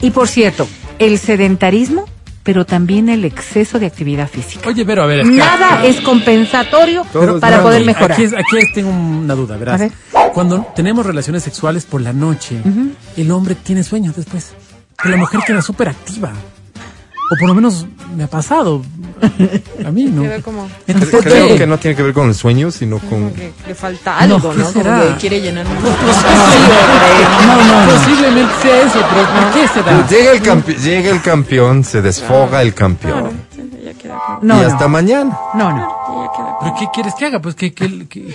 Y 0.00 0.10
por 0.10 0.26
cierto, 0.26 0.66
el 0.98 1.16
sedentarismo, 1.16 2.06
pero 2.42 2.66
también 2.66 3.08
el 3.08 3.24
exceso 3.24 3.78
de 3.78 3.86
actividad 3.86 4.28
física. 4.28 4.68
Oye, 4.68 4.84
pero 4.84 5.04
a 5.04 5.06
ver. 5.06 5.24
Nada 5.24 5.84
es 5.86 6.00
compensatorio 6.00 7.04
para 7.40 7.62
poder 7.62 7.82
Aquí- 7.82 7.86
mejorar. 7.86 8.10
Aquí, 8.14 8.24
es- 8.24 8.32
aquí 8.32 8.56
es- 8.58 8.72
tengo 8.74 8.90
una 8.90 9.36
duda, 9.36 9.56
verás. 9.56 9.78
Ver. 9.78 9.92
Cuando 10.34 10.66
tenemos 10.74 11.06
relaciones 11.06 11.44
sexuales 11.44 11.84
por 11.84 12.00
la 12.00 12.12
noche, 12.12 12.56
el 13.16 13.30
hombre 13.30 13.54
tiene 13.54 13.84
sueño 13.84 14.12
después. 14.16 14.54
Pero 15.00 15.10
la 15.10 15.18
mujer 15.18 15.38
queda 15.46 15.62
súper 15.62 15.90
activa. 15.90 16.32
O 17.28 17.36
por 17.40 17.48
lo 17.48 17.54
menos 17.54 17.86
me 18.16 18.22
ha 18.24 18.28
pasado. 18.28 18.82
A 19.84 19.90
mí 19.90 20.04
no. 20.04 20.22
Queda 20.22 20.40
como, 20.42 20.68
Entonces, 20.86 21.20
Creo 21.22 21.56
que 21.56 21.66
no 21.66 21.76
tiene 21.78 21.96
que 21.96 22.02
ver 22.04 22.12
con 22.12 22.28
el 22.28 22.34
sueño, 22.34 22.70
sino 22.70 22.98
con... 23.00 23.32
que 23.32 23.52
le 23.66 23.74
falta 23.74 24.18
algo, 24.18 24.38
No, 24.38 24.44
¿no? 24.44 24.54
¿qué 24.54 24.60
Como 24.60 24.72
será? 24.72 25.00
que 25.08 25.14
quiere 25.20 25.40
llenar 25.40 25.66
un 25.66 25.74
No, 25.74 25.80
no, 27.56 27.86
no. 27.86 27.92
Posiblemente 27.98 28.52
sea 28.62 28.82
eso, 28.82 29.00
pero 29.10 29.26
¿por 29.26 29.52
qué 29.52 29.68
se 29.68 29.82
da? 29.82 30.06
Llega 30.08 30.32
el, 30.32 30.42
campe- 30.42 30.76
llega 30.76 31.10
el 31.10 31.22
campeón, 31.22 31.82
se 31.84 32.00
desfoga 32.02 32.62
el 32.62 32.74
campeón. 32.74 33.30
No, 34.42 34.58
y 34.58 34.60
no. 34.62 34.66
hasta 34.68 34.88
mañana. 34.88 35.36
No, 35.54 35.72
no. 35.72 36.58
¿Pero 36.62 36.74
qué 36.78 36.86
quieres 36.92 37.14
que 37.14 37.26
haga? 37.26 37.40
Pues 37.40 37.54
que... 37.54 37.72
que, 37.72 38.06
que- 38.08 38.34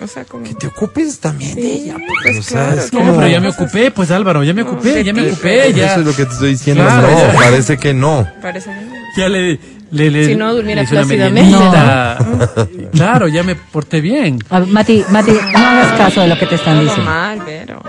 o 0.00 0.06
sea, 0.06 0.24
como, 0.24 0.44
Te 0.56 0.66
ocupes 0.66 1.18
también 1.20 1.54
de 1.54 1.62
ella. 1.74 1.96
pues, 2.24 2.38
o 2.38 2.42
sea, 2.42 2.74
Pero 2.90 3.28
ya 3.28 3.40
me 3.40 3.48
ocupé, 3.48 3.90
pues 3.92 4.10
Álvaro, 4.10 4.42
ya 4.42 4.52
me 4.52 4.62
ocupé, 4.62 5.04
ya 5.04 5.12
me 5.12 5.30
ocupé, 5.30 5.72
ya. 5.72 5.92
Eso 5.92 6.00
es 6.00 6.06
lo 6.06 6.14
que 6.16 6.24
te 6.26 6.32
estoy 6.32 6.50
diciendo. 6.50 6.82
Claro, 6.84 7.08
no, 7.10 7.18
ya. 7.18 7.32
parece 7.34 7.76
que 7.78 7.94
no. 7.94 8.26
parece 8.40 8.70
bien. 8.70 8.92
Ya 9.16 9.28
le... 9.28 9.60
le, 9.92 10.10
le 10.10 10.26
Si 10.26 10.34
no, 10.34 10.54
durmiera 10.54 10.82
plácidamente. 10.84 11.30
meriendita. 11.42 12.18
Claro, 12.92 13.28
ya 13.28 13.42
me 13.42 13.54
porté 13.54 14.00
bien. 14.00 14.38
A 14.50 14.60
Mati, 14.60 15.04
Mati, 15.10 15.30
no 15.32 15.58
hagas 15.58 15.92
caso 15.98 16.20
de 16.22 16.28
lo 16.28 16.38
que 16.38 16.46
te 16.46 16.56
están 16.56 16.80
diciendo. 16.80 17.04
mal, 17.04 17.40
pero... 17.44 17.80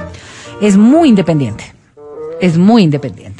Es 0.61 0.77
muy 0.77 1.09
independiente. 1.09 1.73
Es 2.39 2.57
muy 2.57 2.83
independiente. 2.83 3.32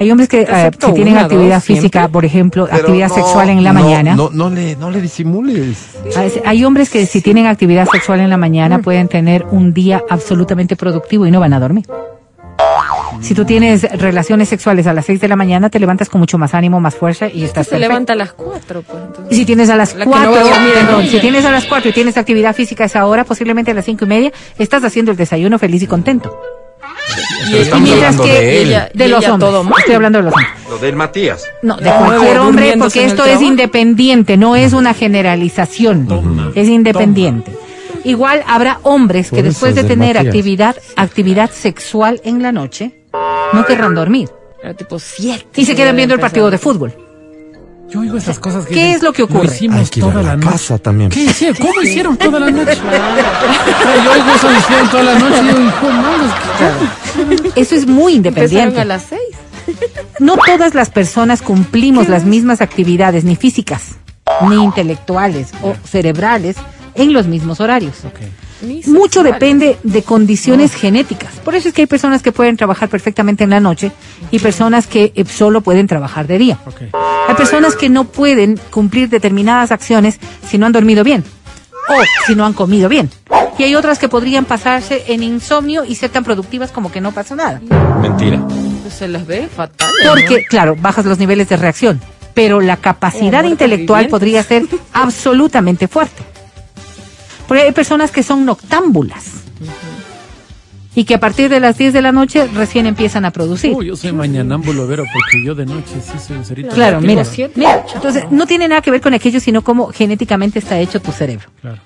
Hay 0.00 0.10
hombres 0.10 0.28
que 0.28 0.42
eh, 0.42 0.70
si 0.72 0.92
tienen 0.92 1.14
una, 1.14 1.22
actividad 1.22 1.56
dos, 1.56 1.64
física, 1.64 2.00
siempre. 2.00 2.12
por 2.12 2.24
ejemplo, 2.24 2.66
Pero 2.66 2.78
actividad 2.78 3.08
no, 3.08 3.14
sexual 3.14 3.48
en 3.50 3.62
la 3.62 3.72
no, 3.72 3.80
mañana. 3.80 4.14
No, 4.16 4.30
no 4.32 4.50
le, 4.50 4.74
no 4.76 4.90
le 4.90 5.00
disimules. 5.00 5.90
Hay- 6.16 6.32
Hay 6.44 6.64
hombres 6.64 6.90
que 6.90 7.06
si 7.06 7.20
tienen 7.20 7.46
actividad 7.46 7.88
sexual 7.88 8.20
en 8.20 8.28
la 8.30 8.36
mañana 8.36 8.80
pueden 8.80 9.06
tener 9.08 9.44
un 9.50 9.72
día 9.72 10.02
absolutamente 10.10 10.74
productivo 10.76 11.26
y 11.26 11.30
no 11.30 11.38
van 11.40 11.52
a 11.52 11.60
dormir. 11.60 11.86
Si 13.20 13.34
tú 13.34 13.44
tienes 13.44 13.82
relaciones 13.98 14.48
sexuales 14.48 14.86
a 14.86 14.92
las 14.92 15.06
6 15.06 15.20
de 15.20 15.28
la 15.28 15.36
mañana, 15.36 15.70
te 15.70 15.78
levantas 15.78 16.08
con 16.10 16.20
mucho 16.20 16.36
más 16.38 16.52
ánimo, 16.54 16.80
más 16.80 16.94
fuerza 16.96 17.28
y 17.28 17.44
estás 17.44 17.66
Se 17.66 17.70
perfecto. 17.70 17.78
levanta 17.88 18.12
a 18.12 18.16
las 18.16 18.32
cuatro, 18.32 18.82
pues, 18.82 18.98
entonces... 19.06 19.32
Y 19.32 19.36
si 19.36 19.44
tienes 19.46 19.70
a 19.70 19.76
las 19.76 19.94
La 19.94 20.04
que 20.04 20.10
no 20.10 20.16
4, 20.16 20.34
a 20.98 21.02
si 21.02 21.20
tienes 21.20 21.44
a 21.44 21.50
las 21.50 21.64
4 21.64 21.90
y 21.90 21.92
tienes 21.92 22.16
actividad 22.18 22.54
física 22.54 22.82
a 22.84 22.86
esa 22.86 23.06
hora, 23.06 23.24
posiblemente 23.24 23.70
a 23.70 23.74
las 23.74 23.84
cinco 23.84 24.04
y 24.04 24.08
media, 24.08 24.32
estás 24.58 24.84
haciendo 24.84 25.10
el 25.12 25.16
desayuno 25.16 25.58
feliz 25.58 25.82
y 25.82 25.86
contento. 25.86 26.36
Y 27.46 27.80
mientras 27.80 28.16
que 28.20 28.32
de 28.32 28.62
él. 28.62 28.68
ella- 28.68 28.90
de 28.92 29.06
y 29.06 29.08
los 29.08 29.24
hombres. 29.28 29.50
todo 29.50 29.64
mal. 29.64 29.74
Estoy 29.78 29.94
hablando 29.94 30.18
de 30.18 30.24
los 30.24 30.34
hombres. 30.34 30.50
Lo 30.68 30.78
del 30.78 30.96
Matías. 30.96 31.44
No, 31.62 31.76
de 31.76 31.84
No, 31.90 31.96
cualquier 32.06 32.38
hombre, 32.38 32.74
porque 32.78 33.04
esto 33.04 33.24
es 33.24 33.40
independiente, 33.42 34.36
no 34.36 34.56
es 34.56 34.72
una 34.72 34.94
generalización, 34.94 36.52
es 36.54 36.68
independiente. 36.68 37.52
Igual 38.04 38.42
habrá 38.46 38.80
hombres 38.82 39.30
que 39.30 39.42
después 39.42 39.74
de 39.74 39.84
tener 39.84 40.16
Matías. 40.16 40.26
actividad, 40.26 40.76
actividad 40.96 41.50
sexual 41.50 42.20
en 42.24 42.42
la 42.42 42.52
noche, 42.52 43.02
no 43.52 43.64
querrán 43.64 43.94
dormir 43.94 44.28
Era 44.62 44.74
tipo 44.74 44.98
siete. 44.98 45.46
y 45.60 45.64
se 45.64 45.74
quedan 45.74 45.96
viendo 45.96 46.14
el 46.14 46.20
partido 46.20 46.50
de 46.50 46.58
fútbol. 46.58 46.92
Yo 47.94 48.00
oigo 48.00 48.16
esas 48.18 48.38
cosas 48.40 48.66
que 48.66 48.74
¿Qué 48.74 48.80
dicen, 48.80 48.96
es 48.96 49.02
lo 49.04 49.12
que 49.12 49.22
ocurre? 49.22 49.46
Lo 49.46 49.52
hicimos 49.52 49.90
toda 49.90 50.14
la 50.14 50.22
la 50.22 50.36
noche. 50.36 50.48
casa 50.50 50.78
también. 50.78 51.10
¿Qué 51.10 51.22
hicieron? 51.24 51.56
¿Cómo 51.64 51.80
hicieron 51.80 52.16
toda 52.16 52.40
la 52.40 52.50
noche? 52.50 52.74
yo 54.04 54.12
oigo 54.12 54.34
eso, 54.34 54.48
hicieron 54.58 54.88
toda 54.90 55.02
la 55.04 55.18
noche 55.18 55.42
y 55.42 55.46
yo, 55.46 55.60
hijo, 55.60 55.86
manos, 55.90 56.32
¿qué- 57.54 57.60
Eso 57.60 57.74
es 57.76 57.86
muy 57.86 58.16
Empezaron 58.16 58.16
independiente. 58.16 58.80
a 58.80 58.84
las 58.84 59.02
seis. 59.04 59.76
No 60.18 60.36
todas 60.44 60.74
las 60.74 60.90
personas 60.90 61.40
cumplimos 61.40 62.08
las 62.08 62.24
mismas 62.24 62.60
actividades, 62.60 63.22
ni 63.24 63.36
físicas, 63.36 63.92
ni 64.48 64.56
intelectuales 64.56 65.52
o 65.62 65.74
cerebrales, 65.84 66.56
en 66.96 67.12
los 67.12 67.26
mismos 67.28 67.60
horarios. 67.60 67.94
Ni 68.02 68.10
Mucho 68.86 69.22
depende 69.22 69.78
de 69.82 70.02
condiciones 70.02 70.74
genéticas. 70.74 71.34
Por 71.44 71.54
eso 71.54 71.68
es 71.68 71.74
que 71.74 71.82
hay 71.82 71.86
personas 71.86 72.22
que 72.22 72.32
pueden 72.32 72.56
trabajar 72.56 72.88
perfectamente 72.88 73.44
en 73.44 73.50
la 73.50 73.60
noche 73.60 73.92
y 74.30 74.38
personas 74.38 74.86
que 74.86 75.12
eh, 75.14 75.24
solo 75.24 75.60
pueden 75.60 75.86
trabajar 75.86 76.26
de 76.26 76.38
día. 76.38 76.58
Hay 77.28 77.34
personas 77.34 77.76
que 77.76 77.88
no 77.88 78.04
pueden 78.04 78.60
cumplir 78.70 79.08
determinadas 79.08 79.72
acciones 79.72 80.18
si 80.48 80.58
no 80.58 80.66
han 80.66 80.72
dormido 80.72 81.04
bien 81.04 81.24
o 81.88 82.26
si 82.26 82.34
no 82.34 82.44
han 82.44 82.52
comido 82.52 82.88
bien. 82.88 83.10
Y 83.58 83.62
hay 83.62 83.74
otras 83.74 83.98
que 83.98 84.08
podrían 84.08 84.44
pasarse 84.44 85.04
en 85.08 85.22
insomnio 85.22 85.84
y 85.84 85.94
ser 85.94 86.10
tan 86.10 86.24
productivas 86.24 86.72
como 86.72 86.90
que 86.90 87.00
no 87.00 87.12
pasa 87.12 87.36
nada. 87.36 87.60
Mentira. 88.00 88.40
Pues 88.82 88.94
se 88.94 89.08
las 89.08 89.26
ve 89.26 89.48
fatal. 89.54 89.90
Porque, 90.08 90.44
claro, 90.44 90.76
bajas 90.76 91.04
los 91.04 91.18
niveles 91.18 91.48
de 91.48 91.56
reacción, 91.56 92.00
pero 92.34 92.60
la 92.60 92.76
capacidad 92.76 93.44
intelectual 93.44 94.08
podría 94.08 94.42
ser 94.42 94.64
absolutamente 94.92 95.88
fuerte. 95.88 96.22
Porque 97.46 97.62
hay 97.62 97.72
personas 97.72 98.10
que 98.10 98.22
son 98.22 98.44
noctámbulas 98.44 99.44
y 100.94 101.04
que 101.04 101.14
a 101.14 101.20
partir 101.20 101.50
de 101.50 101.60
las 101.60 101.76
10 101.76 101.92
de 101.92 102.02
la 102.02 102.12
noche 102.12 102.48
recién 102.54 102.86
empiezan 102.86 103.24
a 103.24 103.30
producir. 103.32 103.74
Uy, 103.74 103.86
yo 103.86 103.96
soy 103.96 104.12
mañanámbulo, 104.12 104.86
Vero, 104.86 105.04
porque 105.12 105.44
yo 105.44 105.54
de 105.54 105.66
noche 105.66 105.94
sí 106.00 106.18
soy 106.24 106.36
un 106.36 106.44
cerito. 106.44 106.74
Claro, 106.74 107.00
mira. 107.00 107.24
Entonces, 107.94 108.24
no 108.30 108.46
tiene 108.46 108.68
nada 108.68 108.80
que 108.80 108.90
ver 108.90 109.00
con 109.00 109.14
aquello, 109.14 109.40
sino 109.40 109.62
cómo 109.62 109.88
genéticamente 109.88 110.58
está 110.58 110.78
hecho 110.78 111.00
tu 111.00 111.12
cerebro. 111.12 111.48
Claro. 111.60 111.78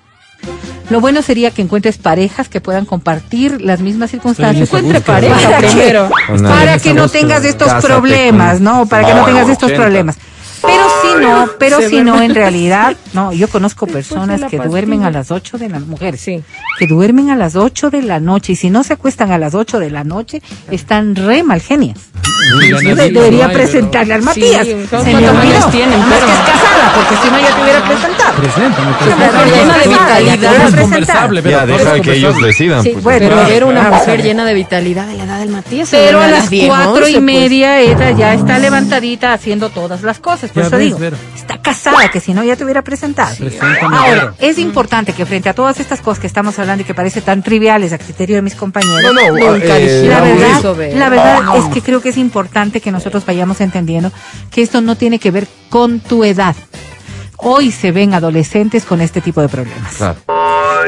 Lo 0.89 1.01
bueno 1.01 1.21
sería 1.21 1.51
que 1.51 1.61
encuentres 1.61 1.97
parejas 1.97 2.49
que 2.49 2.61
puedan 2.61 2.85
compartir 2.85 3.61
las 3.61 3.79
mismas 3.79 4.09
circunstancias. 4.09 4.69
Encuentre 4.69 5.01
pareja 5.01 5.57
primero. 5.57 6.09
Para 6.41 6.79
que 6.79 6.93
no 6.93 7.07
tengas 7.09 7.45
estos 7.45 7.73
problemas, 7.83 8.59
¿no? 8.59 8.87
Para 8.87 9.07
que 9.07 9.13
no 9.13 9.25
tengas 9.25 9.49
estos 9.49 9.67
80. 9.67 9.83
problemas. 9.83 10.17
Pero 10.61 10.83
si 11.01 11.21
no, 11.25 11.49
pero 11.59 11.81
si 11.89 12.01
no, 12.01 12.21
en 12.21 12.35
realidad, 12.35 12.95
no, 13.13 13.31
yo 13.33 13.47
conozco 13.47 13.87
personas 13.87 14.41
que 14.49 14.57
duermen 14.59 15.03
a 15.03 15.11
las 15.11 15.31
8 15.31 15.57
de 15.57 15.69
la 15.69 15.79
mujeres, 15.79 16.21
Sí. 16.21 16.43
que 16.77 16.87
duermen 16.87 17.29
a 17.29 17.35
las 17.35 17.55
8 17.55 17.89
de 17.89 18.01
la 18.01 18.19
noche 18.19 18.53
y 18.53 18.55
si 18.55 18.69
no 18.69 18.83
se 18.83 18.93
acuestan 18.93 19.31
a 19.31 19.37
las 19.37 19.55
8 19.55 19.79
de 19.79 19.89
la 19.89 20.03
noche, 20.03 20.41
están 20.71 21.15
re 21.15 21.43
mal 21.43 21.61
genias. 21.61 21.97
Sí, 22.61 22.69
Yo 22.69 22.77
debería 22.95 23.19
no 23.21 23.21
hay, 23.21 23.37
pero- 23.39 23.53
presentarle 23.53 24.13
al 24.13 24.21
Matías. 24.23 24.65
Sí, 24.65 24.71
Se 24.71 24.87
¿cuántos 24.87 25.05
me 25.13 25.29
olvidó. 25.29 25.65
tienen? 25.69 25.99
Más 25.99 26.09
que 26.09 26.19
Pero- 26.19 26.31
es 26.31 26.39
casada, 26.39 26.93
porque 26.95 27.15
si 27.21 27.31
no 27.31 27.39
ya 27.39 27.55
te 27.55 27.61
hubiera 27.61 27.83
presentado. 27.85 28.33
Preséntame, 28.39 28.87
Una 28.87 28.97
preséntame. 28.97 29.31
mujer 29.37 29.53
llena 29.59 29.77
de 29.77 29.87
vitalidad. 30.23 30.67
Es 30.69 30.75
conversable, 30.75 31.41
pero 31.43 31.57
Ya, 31.59 31.65
deja 31.65 31.99
que 32.01 32.13
ellos 32.13 32.41
decidan. 32.41 32.83
Sí, 32.83 32.89
pues. 32.93 33.03
bueno, 33.03 33.27
pero 33.29 33.45
ver 33.49 33.63
una 33.65 33.79
claro. 33.81 33.95
mujer 33.97 34.23
llena 34.23 34.45
de 34.45 34.53
vitalidad 34.53 35.07
de 35.07 35.17
la 35.17 35.23
edad 35.25 35.39
del 35.39 35.49
Matías. 35.49 35.89
Pero 35.91 36.19
a 36.19 36.27
las 36.27 36.31
las 36.31 36.49
10, 36.49 36.67
cuatro 36.67 36.91
11, 36.93 37.09
y 37.09 37.13
pues. 37.13 37.23
media 37.23 37.79
ella 37.79 38.11
ya 38.11 38.33
está 38.33 38.57
levantadita 38.59 39.33
haciendo 39.33 39.69
todas 39.69 40.01
las 40.01 40.19
cosas. 40.19 40.48
Por 40.53 40.63
Ya 40.63 40.67
eso 40.67 40.77
ves, 40.77 40.85
digo, 40.85 40.97
Vero. 40.99 41.17
está 41.35 41.61
casada, 41.61 42.09
que 42.11 42.19
si 42.19 42.33
no 42.33 42.43
ya 42.43 42.55
te 42.55 42.63
hubiera 42.63 42.81
presentado. 42.83 43.35
Ahora, 43.91 44.33
es 44.39 44.57
importante 44.57 45.13
que 45.13 45.25
frente 45.25 45.49
a 45.49 45.53
todas 45.53 45.79
estas 45.79 46.01
cosas 46.01 46.19
que 46.19 46.27
estamos 46.27 46.57
hablando 46.59 46.81
y 46.81 46.85
que 46.85 46.93
parecen 46.93 47.23
tan 47.23 47.43
triviales 47.43 47.93
a 47.93 47.97
criterio 47.97 48.35
de 48.35 48.41
mis 48.41 48.55
compañeros, 48.55 49.01
No, 49.03 49.13
no, 49.13 49.51
Nunca 49.53 49.77
eh, 49.77 50.07
la 50.07 50.19
Raúl, 50.19 50.37
verdad, 50.39 50.59
eso, 50.59 50.75
Vero. 50.75 50.97
la 50.97 51.09
verdad 51.09 51.57
es 51.57 51.65
que 51.73 51.81
creo 51.81 52.01
que 52.01 52.09
es 52.09 52.17
importante 52.17 52.81
que 52.81 52.91
nosotros 52.91 53.25
vayamos 53.25 53.61
entendiendo 53.61 54.11
que 54.51 54.61
esto 54.61 54.81
no 54.81 54.95
tiene 54.95 55.19
que 55.19 55.31
ver 55.31 55.47
con 55.69 55.99
tu 55.99 56.23
edad. 56.23 56.55
Hoy 57.41 57.71
se 57.71 57.91
ven 57.91 58.13
adolescentes 58.13 58.85
con 58.85 58.99
este 59.01 59.21
tipo 59.21 59.41
de 59.41 59.49
problemas. 59.49 59.95
Claro. 59.95 60.19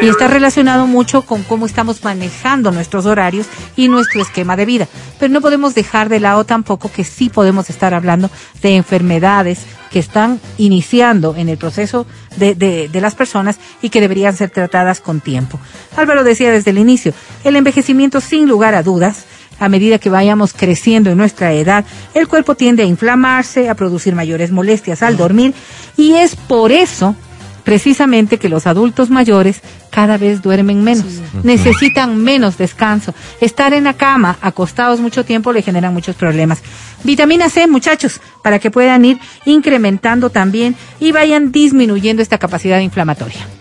Y 0.02 0.08
está 0.10 0.28
relacionado 0.28 0.88
mucho 0.88 1.22
con 1.24 1.44
cómo 1.44 1.66
estamos 1.66 2.04
manejando 2.04 2.72
nuestros 2.72 3.06
horarios 3.06 3.48
y 3.76 3.88
nuestro 3.88 4.22
esquema 4.22 4.56
de 4.56 4.66
vida. 4.66 4.88
Pero 5.20 5.32
no 5.32 5.42
podemos 5.42 5.76
dejar 5.76 6.10
de 6.10 6.20
lado 6.20 6.44
tampoco 6.46 6.92
que 6.92 7.04
sí 7.04 7.30
podemos 7.30 7.70
estar 7.70 7.94
hablando 7.94 8.30
de 8.62 8.76
enfermedades 8.76 9.60
que 9.92 10.00
están 10.00 10.40
iniciando 10.58 11.36
en 11.36 11.50
el 11.50 11.58
proceso 11.58 12.06
de, 12.38 12.56
de- 12.56 12.90
de 12.90 13.02
las 13.02 13.16
personas 13.16 13.58
y 13.82 13.90
que 13.90 14.02
deberían 14.02 14.36
ser 14.36 14.50
tratadas 14.50 15.02
con 15.02 15.20
tiempo. 15.22 15.60
Álvaro 15.96 16.24
decía 16.24 16.52
desde 16.52 16.72
el 16.72 16.78
inicio, 16.78 17.14
el 17.44 17.56
envejecimiento 17.56 18.22
sin 18.22 18.48
lugar 18.48 18.74
a 18.76 18.84
dudas 18.84 19.26
a 19.62 19.70
medida 19.70 20.00
que 20.00 20.10
vayamos 20.10 20.54
creciendo 20.54 21.12
en 21.12 21.18
nuestra 21.18 21.54
edad, 21.54 21.86
el 22.16 22.28
cuerpo 22.28 22.56
tiende 22.56 22.82
a 22.82 22.88
inflamarse, 22.88 23.70
a 23.70 23.76
producir 23.76 24.16
mayores 24.16 24.52
molestias 24.52 25.04
al 25.04 25.18
dormir 25.18 25.54
y 25.96 26.16
es 26.16 26.36
por 26.36 26.72
eso 26.72 27.16
precisamente 27.64 28.40
que 28.40 28.50
los 28.50 28.66
adultos 28.66 29.12
mayores 29.12 29.62
cada 29.92 30.18
vez 30.18 30.42
duermen 30.42 30.84
menos, 30.84 31.06
necesitan 31.44 32.18
menos 32.18 32.58
descanso. 32.58 33.14
Estar 33.40 33.76
en 33.76 33.84
la 33.84 33.94
cama 33.94 34.40
acostados 34.42 35.00
mucho 35.00 35.24
tiempo 35.26 35.54
le 35.54 35.62
generan 35.62 35.94
muchos 35.94 36.16
problemas. 36.16 36.64
Vitamina 37.04 37.48
C, 37.48 37.68
muchachos, 37.68 38.20
para 38.42 38.58
que 38.58 38.72
puedan 38.72 39.06
ir 39.06 39.20
incrementando 39.46 40.32
también 40.32 40.76
y 41.00 41.12
vayan 41.12 41.52
disminuyendo 41.52 42.24
esta 42.24 42.40
capacidad 42.40 42.80
inflamatoria. 42.80 43.61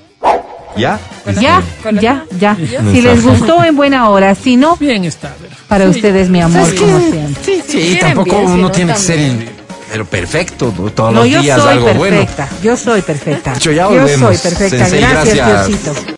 ¿Ya? 0.76 0.98
Ya, 1.40 1.62
ya, 2.00 2.24
ya. 2.38 2.56
Si 2.92 3.02
les 3.02 3.22
gustó 3.22 3.64
en 3.64 3.76
buena 3.76 4.08
hora, 4.08 4.34
si 4.34 4.56
no, 4.56 4.76
Bien 4.76 5.04
está, 5.04 5.34
para 5.68 5.88
ustedes 5.88 6.28
mi 6.30 6.40
amor, 6.40 6.74
como 6.76 6.98
siempre. 7.00 7.42
Sí, 7.44 7.62
sí, 7.66 7.98
tampoco 8.00 8.38
uno 8.38 8.56
no, 8.56 8.70
tiene 8.70 8.92
que 8.94 8.98
ser 8.98 9.60
pero 9.90 10.04
perfecto, 10.04 10.72
todos 10.94 11.12
No, 11.12 11.20
los 11.22 11.28
yo 11.28 11.42
días 11.42 11.60
soy 11.60 11.72
algo 11.72 11.94
bueno. 11.94 12.18
perfecta. 12.18 12.48
Yo 12.62 12.76
soy 12.76 13.02
perfecta. 13.02 13.58
Yo 13.58 13.72
ya 13.72 13.86
soy 13.86 13.98
volvemos. 13.98 14.38
perfecta. 14.38 14.86
Sensei, 14.86 15.00
gracias, 15.00 15.34
gracias. 15.36 15.66
Diosito. 15.66 16.16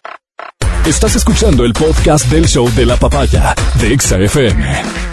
Estás 0.85 1.17
escuchando 1.17 1.65
el 1.65 1.73
podcast 1.73 2.27
del 2.27 2.47
show 2.47 2.69
de 2.75 2.85
la 2.85 2.97
papaya 2.97 3.55
de 3.81 3.95
Exa 3.95 4.19
FM. 4.19 5.12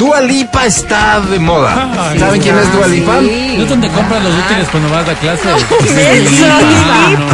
Dua 0.00 0.16
Lipa 0.22 0.64
está 0.64 1.20
de 1.20 1.38
moda. 1.38 1.90
Ay, 2.08 2.18
¿Saben 2.18 2.40
quién 2.40 2.56
es 2.56 2.72
Dua 2.72 2.86
Lipa? 2.86 3.20
¿No 3.20 3.62
es 3.62 3.68
donde 3.68 3.86
compras 3.90 4.22
los 4.22 4.32
útiles 4.32 4.66
cuando 4.70 4.88
vas 4.88 5.06
a 5.06 5.14
clase? 5.14 5.42
Eso, 5.50 6.46
Ah, 6.46 7.10
no. 7.18 7.26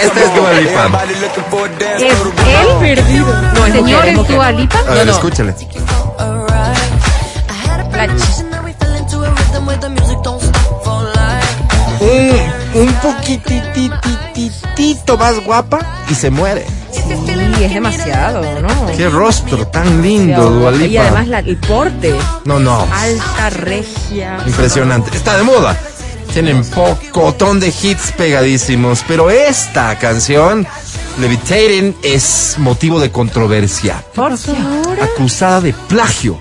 Esta 0.00 0.20
es 0.20 0.34
Dua 0.36 0.52
Lipa. 0.52 0.88
¿Es 1.98 2.12
él? 2.12 2.18
Perdido. 2.78 3.26
No, 3.54 3.66
es 3.66 3.72
Señor, 3.72 4.06
es 4.06 4.18
¿es. 4.20 4.28
Dua 4.28 4.52
Lipa? 4.52 4.78
A 4.88 4.94
ver, 4.94 5.06
no. 5.06 5.12
escúchale. 5.12 5.52
Un, 12.00 12.32
un 12.82 12.92
poquitititito 12.94 15.16
más 15.18 15.44
guapa 15.44 15.80
y 16.08 16.14
se 16.14 16.30
muere. 16.30 16.64
Sí, 16.92 17.64
es 17.64 17.74
demasiado, 17.74 18.42
¿no? 18.62 18.68
Qué 18.96 19.08
rostro 19.08 19.66
tan 19.68 20.02
lindo, 20.02 20.50
Dua 20.50 20.70
Lipa. 20.72 20.86
Y 20.86 20.96
además 20.96 21.28
la- 21.28 21.38
el 21.40 21.56
porte. 21.56 22.14
No, 22.44 22.58
no. 22.58 22.86
Alta, 22.92 23.50
regia. 23.50 24.38
Impresionante. 24.46 25.16
Está 25.16 25.36
de 25.36 25.42
moda. 25.42 25.76
Tienen 26.32 26.64
pocotón 26.64 27.58
de 27.60 27.68
hits 27.68 28.12
pegadísimos, 28.16 29.04
pero 29.06 29.30
esta 29.30 29.98
canción, 29.98 30.66
Levitating, 31.18 31.96
es 32.02 32.54
motivo 32.58 33.00
de 33.00 33.10
controversia. 33.10 34.02
¿Por 34.14 34.38
qué? 34.38 34.52
Acusada 35.02 35.60
de 35.60 35.72
plagio. 35.72 36.38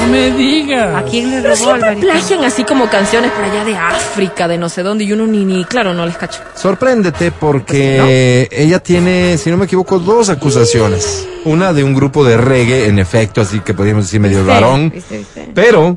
No 0.00 0.06
me 0.08 0.30
digas. 0.32 0.94
¿A 0.96 1.02
quién 1.02 1.30
le 1.30 1.36
Pero 1.42 1.54
robó 1.54 1.64
siempre 1.64 1.88
Alvarito? 1.88 2.06
plagian 2.06 2.44
así 2.44 2.64
como 2.64 2.88
canciones 2.88 3.30
por 3.32 3.44
allá 3.44 3.64
de 3.64 3.76
África, 3.76 4.46
de 4.48 4.58
no 4.58 4.68
sé 4.68 4.82
dónde, 4.82 5.04
y 5.04 5.12
uno 5.12 5.26
ni, 5.26 5.44
ni 5.44 5.64
claro, 5.64 5.94
no 5.94 6.04
les 6.06 6.16
cacho. 6.16 6.40
Sorpréndete 6.54 7.32
porque 7.32 8.48
ella 8.50 8.78
tiene, 8.80 9.38
si 9.38 9.50
no 9.50 9.56
me 9.56 9.64
equivoco, 9.64 9.98
dos 9.98 10.28
acusaciones. 10.28 11.26
Una 11.44 11.72
de 11.72 11.82
un 11.84 11.94
grupo 11.94 12.24
de 12.24 12.36
reggae, 12.36 12.86
en 12.86 12.98
efecto, 12.98 13.40
así 13.40 13.60
que 13.60 13.72
podríamos 13.74 14.04
decir 14.04 14.20
medio 14.20 14.38
¿Viste? 14.38 14.52
varón. 14.52 14.90
¿Viste, 14.94 15.18
viste? 15.18 15.48
Pero 15.54 15.96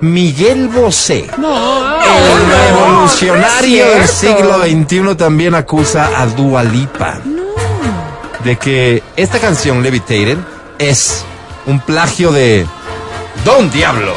Miguel 0.00 0.68
Bosé, 0.68 1.26
No, 1.38 2.00
el 2.02 2.46
revolucionario 2.50 3.84
no 3.86 3.90
del 3.92 4.08
siglo 4.08 4.58
XXI, 4.62 5.14
también 5.16 5.54
acusa 5.54 6.10
a 6.20 6.26
Dua 6.26 6.64
Lipa 6.64 7.20
de 8.44 8.56
que 8.56 9.02
esta 9.16 9.38
canción 9.38 9.82
Levitated 9.84 10.36
es 10.80 11.24
un 11.66 11.80
plagio 11.80 12.32
de 12.32 12.66
Don 13.44 13.70
Diablo. 13.70 14.14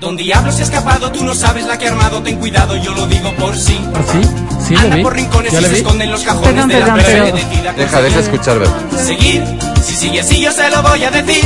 Don 0.00 0.16
Diablo 0.16 0.50
se 0.50 0.62
ha 0.62 0.64
escapado, 0.64 1.12
tú 1.12 1.22
no 1.24 1.32
sabes 1.32 1.64
la 1.64 1.78
que 1.78 1.86
ha 1.86 1.90
armado, 1.92 2.20
ten 2.22 2.36
cuidado, 2.38 2.76
yo 2.76 2.92
lo 2.92 3.06
digo 3.06 3.32
por 3.36 3.56
sí. 3.56 3.78
¿Ah, 3.94 4.00
sí? 4.10 4.20
Sí, 4.66 4.74
Anda 4.74 4.88
lo 4.90 4.96
vi. 4.96 5.02
por 5.04 5.14
rincones 5.14 5.52
¿Ya 5.52 5.60
y 5.60 5.62
se 5.62 5.68
vi? 5.68 5.76
esconde 5.76 6.04
en 6.04 6.10
los 6.10 6.22
cajones 6.22 6.52
Perdón, 6.52 6.68
de 6.68 6.80
la 6.80 6.94
perdón, 6.94 7.40
pero-. 7.62 7.72
Deja, 7.76 8.02
deja 8.02 8.18
escuchar. 8.18 8.58
Seguir, 8.96 9.44
si 9.84 9.94
sigue 9.94 10.20
así 10.20 10.40
yo 10.40 10.50
se 10.50 10.68
lo 10.70 10.82
voy 10.82 11.04
a 11.04 11.10
decir. 11.10 11.44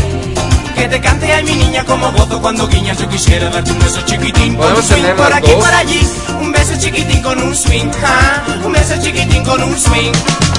Que 0.76 0.88
te 0.88 1.00
cante 1.00 1.32
ay 1.32 1.42
mi 1.44 1.54
niña 1.54 1.84
como 1.84 2.12
voto 2.12 2.40
cuando 2.40 2.68
guiñas 2.68 2.98
yo 2.98 3.08
quisiera 3.08 3.48
darte 3.50 3.72
un 3.72 3.78
beso 3.78 4.00
chiquitín 4.02 4.54
con 4.56 4.72
un 4.74 4.82
swing 4.82 5.02
por 5.16 5.32
aquí 5.32 5.50
dos. 5.52 5.64
por 5.64 5.74
allí 5.74 6.06
un 6.40 6.52
beso 6.52 6.74
chiquitín 6.78 7.22
con 7.22 7.42
un 7.42 7.54
swing 7.56 7.90
ja, 8.00 8.42
un 8.62 8.72
beso 8.72 8.94
chiquitín 9.00 9.42
con 9.44 9.62
un 9.62 9.78
swing 9.78 10.12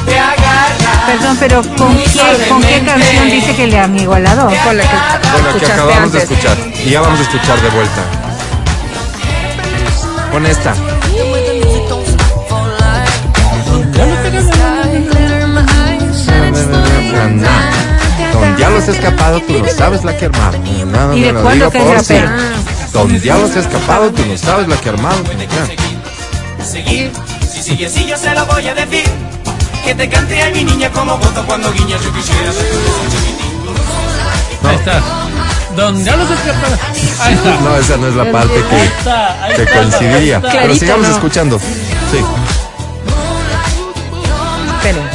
te 0.05 0.17
agarra 0.19 1.05
Perdón, 1.07 1.37
pero 1.39 1.61
¿con 1.77 1.95
qué, 1.97 2.49
¿con 2.49 2.61
qué 2.61 2.81
canción 2.83 3.29
dice 3.29 3.55
que 3.55 3.67
le 3.67 3.79
han 3.79 3.97
igualado? 3.97 4.47
Con 4.65 4.77
la 4.77 4.83
que 4.83 4.97
Bueno, 5.31 5.49
que 5.49 5.57
escuchaste 5.57 5.73
acabamos 5.73 6.11
de 6.11 6.19
antes. 6.21 6.31
escuchar. 6.31 6.57
Y 6.85 6.89
ya 6.89 7.01
vamos 7.01 7.19
a 7.19 7.23
escuchar 7.23 7.61
de 7.61 7.69
vuelta. 7.69 8.01
Con 10.31 10.45
esta. 10.45 10.73
Don 18.57 18.65
Diablo 18.65 18.81
se 18.81 18.89
ha 18.89 18.93
escapado, 18.95 19.39
tú 19.41 19.53
no 19.59 19.67
sabes 19.67 20.03
la 20.03 20.17
que 20.17 20.25
armado. 20.25 20.57
No, 20.57 21.07
no, 21.09 21.15
¿Y 21.15 21.21
de 21.21 21.31
no, 21.31 21.39
lo 21.39 21.43
cuándo 21.43 21.69
digo 21.69 21.71
que 21.71 21.77
es 21.77 21.83
por 21.83 21.95
rapero? 21.95 22.27
si. 22.27 22.91
Don 22.91 23.21
Diablo 23.21 23.47
se 23.47 23.59
ha 23.59 23.61
escapado, 23.61 24.11
tú 24.11 24.25
no 24.25 24.35
sabes 24.35 24.67
la 24.67 24.75
que 24.77 24.89
armado. 24.89 25.17
Ya. 25.23 26.65
seguir, 26.65 27.11
si 27.53 27.61
sigue 27.61 27.85
así 27.85 28.07
yo 28.07 28.17
se 28.17 28.33
lo 28.33 28.47
voy 28.47 28.67
a 28.67 28.73
decir. 28.73 29.07
Que 29.85 29.93
te 29.93 30.09
cante 30.09 30.41
ay 30.41 30.53
mi 30.53 30.63
niña 30.63 30.91
como 30.91 31.19
voto 31.19 31.45
cuando 31.45 31.71
guiñas 31.71 32.03
yo 32.03 32.11
quisiera 32.13 32.51
Ahí 34.63 34.75
está. 34.75 35.01
Don 35.75 36.03
Diablo 36.03 36.25
se 36.25 36.33
escapa. 36.33 36.67
Ahí 37.19 37.33
está. 37.35 37.61
No, 37.61 37.77
esa 37.77 37.97
no 37.97 38.07
es 38.07 38.15
la 38.15 38.31
parte 38.31 38.55
que, 38.55 38.75
que 38.75 38.85
está. 38.85 39.37
Pero 40.41 40.75
sigamos 40.75 41.07
¿no? 41.07 41.13
escuchando. 41.13 41.59
Sí. 41.59 42.17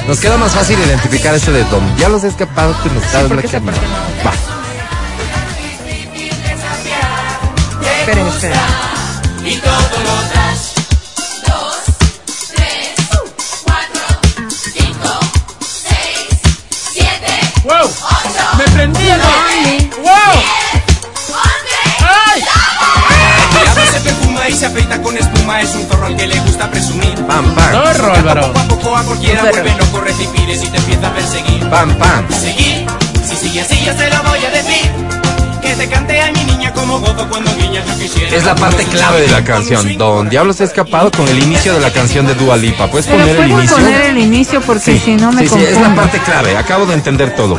Nos 0.07 0.21
queda 0.21 0.37
más 0.37 0.53
fácil 0.53 0.79
identificar 0.79 1.35
este 1.35 1.51
de 1.51 1.65
Don 1.65 1.97
Diablo 1.97 2.19
se 2.19 2.27
ha 2.27 2.31
escapado, 2.31 2.75
la 3.37 3.41
que 3.43 3.47
ha 3.47 3.49
esa 3.49 3.57
armado. 3.57 3.79
parte 3.79 4.27
Va. 4.27 4.33
Esperen, 8.01 8.27
esperen. 8.27 8.59
y 9.47 9.57
todo 9.57 9.73
lo 9.73 10.15
das. 10.35 10.73
¡Wow! 17.65 17.91
¡Me 18.59 18.65
prendí 18.65 19.09
y 24.49 24.53
se 24.55 24.67
afeita 24.67 25.01
con 25.03 25.17
espuma, 25.17 25.61
es 25.61 25.75
un 25.75 25.87
zorro 25.87 26.07
al 26.07 26.17
que 26.17 26.27
le 26.27 26.39
gusta 26.41 26.71
presumir. 26.71 27.15
Pam, 27.27 27.55
pam. 27.55 27.73
¡Zorro, 27.73 28.13
Álvaro! 28.15 28.53
Poco 28.53 28.59
a 28.59 28.69
poco 28.69 28.97
a 28.97 29.03
cualquiera 29.05 29.43
vuelve 29.43 29.75
loco, 29.77 30.01
recipires 30.01 30.63
y 30.65 30.67
te 30.69 30.77
empieza 30.79 31.09
a 31.09 31.15
perseguir. 31.15 31.69
Pam, 31.71 31.95
pam. 31.97 32.29
Seguir, 32.31 32.87
si 33.25 33.37
sigue 33.37 33.61
así 33.61 33.85
yo 33.85 33.93
se 33.95 34.11
lo 34.11 34.23
voy 34.25 34.45
a 34.45 34.51
decir. 34.51 34.91
Que 35.63 35.69
te 35.69 35.77
te 35.77 35.89
cante 35.89 36.21
a 36.21 36.33
mi 36.33 36.45
niña 36.45 36.73
como 36.73 36.99
gozo 36.99 37.27
cuando 37.31 37.55
guiña 37.57 37.85
yo 37.87 37.99
quisiera. 37.99 38.37
Es 38.37 38.45
la 38.45 38.55
parte 38.57 38.85
clave 38.85 39.21
de 39.21 39.29
la 39.29 39.45
canción. 39.45 39.97
Don 39.97 40.29
Diablo 40.29 40.53
se 40.53 40.65
ha 40.65 40.67
escapado 40.67 41.11
con 41.13 41.29
el 41.29 41.41
inicio 41.43 41.73
de 41.75 41.81
la 41.81 41.93
canción 41.93 42.27
de 42.27 42.35
Dua 42.35 42.57
Lipa. 42.57 42.89
¿Puedes 42.89 43.07
Pero 43.07 43.19
poner 43.21 43.37
el 43.37 43.51
inicio? 43.51 43.77
poner 43.77 44.01
el 44.03 44.19
inicio 44.19 44.61
porque 44.61 44.99
si 44.99 45.15
no 45.17 45.31
me 45.33 45.43
sí, 45.43 45.49
sí, 45.49 45.55
es 45.63 45.75
la 45.75 45.83
confundo. 45.83 46.03
parte 46.03 46.19
clave. 46.19 46.57
Acabo 46.57 46.85
de 46.87 46.95
entender 46.95 47.35
todo. 47.37 47.57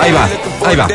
Ahí 0.00 0.12
va, 0.12 0.28
ahí 0.66 0.76
va. 0.76 0.88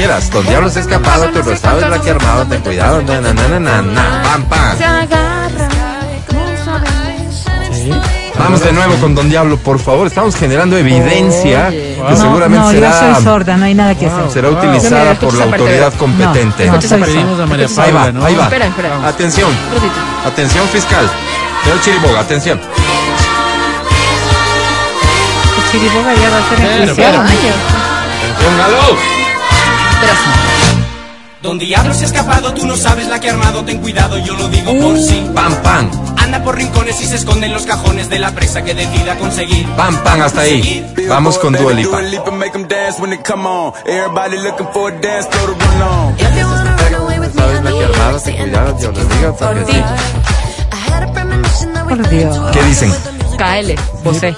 Quieras, 0.00 0.30
Don 0.30 0.46
Diablo 0.46 0.70
se 0.70 0.78
ha 0.78 0.82
escapado, 0.82 1.28
tú 1.28 1.42
lo 1.50 1.56
sabes 1.56 1.86
la 1.86 2.00
que 2.00 2.08
ha 2.08 2.14
armado, 2.14 2.46
ten 2.46 2.62
cuidado, 2.62 3.02
na 3.02 3.20
na 3.20 3.34
na 3.34 3.48
na 3.48 3.60
na, 3.60 3.82
na, 3.82 4.22
pam 4.22 4.44
pam. 4.44 4.78
Se 4.78 4.84
agarra. 4.84 5.68
Vamos 8.38 8.64
de 8.64 8.72
nuevo 8.72 8.94
con 8.96 9.14
Don 9.14 9.28
Diablo, 9.28 9.58
por 9.58 9.78
favor. 9.78 10.06
Estamos 10.06 10.34
generando 10.34 10.78
evidencia 10.78 11.66
Oye. 11.68 11.98
que 12.08 12.16
seguramente 12.16 12.64
no, 12.64 12.70
será, 12.70 12.90
yo 12.90 13.14
soy 13.14 13.24
sorda, 13.24 13.56
no 13.58 13.66
hay 13.66 13.74
nada 13.74 13.94
que 13.94 14.06
hacer. 14.06 14.30
será 14.30 14.48
utilizada 14.48 15.14
por 15.16 15.34
la 15.34 15.44
autoridad 15.44 15.92
competente. 15.94 16.64
No, 16.64 16.72
no, 16.72 16.76
Entonces 16.76 16.88
soy 16.88 17.02
pedimos 17.02 17.38
a 17.38 17.46
María 17.46 17.66
Ahí 17.66 17.92
va, 17.92 18.04
ahí 18.26 18.34
va. 18.34 18.44
Espera, 18.44 18.66
espera. 18.66 19.06
Atención, 19.06 19.50
atención 20.26 20.66
fiscal. 20.68 21.10
Señor 21.64 21.80
Chiriboga, 21.82 22.20
atención. 22.20 22.58
Chiriboga 25.70 26.14
ya 26.14 26.30
va 26.30 26.38
a 26.38 26.48
ser 26.48 26.94
pero. 26.96 27.18
Póngalo. 28.42 29.29
Espera, 30.12 30.72
sí. 30.72 30.86
Don 31.42 31.58
Diablo 31.58 31.94
se 31.94 32.04
ha 32.04 32.06
escapado, 32.06 32.52
tú 32.52 32.66
no 32.66 32.76
sabes 32.76 33.08
la 33.08 33.18
que 33.18 33.30
ha 33.30 33.32
armado, 33.32 33.64
ten 33.64 33.78
cuidado, 33.78 34.18
yo 34.18 34.34
lo 34.34 34.48
digo 34.48 34.78
por 34.78 34.98
sí. 34.98 35.26
Pam 35.34 35.54
pam, 35.62 35.90
Anda 36.18 36.44
por 36.44 36.54
rincones 36.56 37.00
y 37.00 37.06
se 37.06 37.16
esconde 37.16 37.46
en 37.46 37.54
los 37.54 37.64
cajones 37.64 38.10
de 38.10 38.18
la 38.18 38.30
presa 38.32 38.62
que 38.62 38.74
decida 38.74 39.16
conseguir. 39.16 39.66
pam 39.74 39.96
pam, 40.04 40.20
hasta 40.20 40.42
ahí. 40.42 40.86
Vamos 41.08 41.38
con 41.38 41.54
Dua 41.54 41.72
Lipa. 41.72 42.00
make 42.32 42.54
'em 42.56 42.68
dance 42.68 43.00
when 43.00 43.10
they 43.10 43.18
come 43.22 43.46
on. 43.48 43.72
Everybody 43.86 44.36
looking 44.36 44.68
for 44.72 44.92
a 44.92 45.00
dance 45.00 45.28
floor 45.30 45.56
to 45.56 45.64
run 45.64 45.82
on. 45.82 46.16
¿Sabes 46.18 47.64
la 47.64 47.70
que 47.70 47.84
armado? 47.84 48.20
Ten 48.20 48.36
cuidado, 48.36 48.78
yo 48.78 48.92
lo 48.92 49.04
digo 49.04 49.36
porque 49.36 49.72
sí. 49.72 49.82
Por 51.88 52.08
Dios. 52.08 52.38
¿Qué 52.52 52.62
dicen? 52.64 52.92
KL. 53.36 53.74
José. 54.04 54.34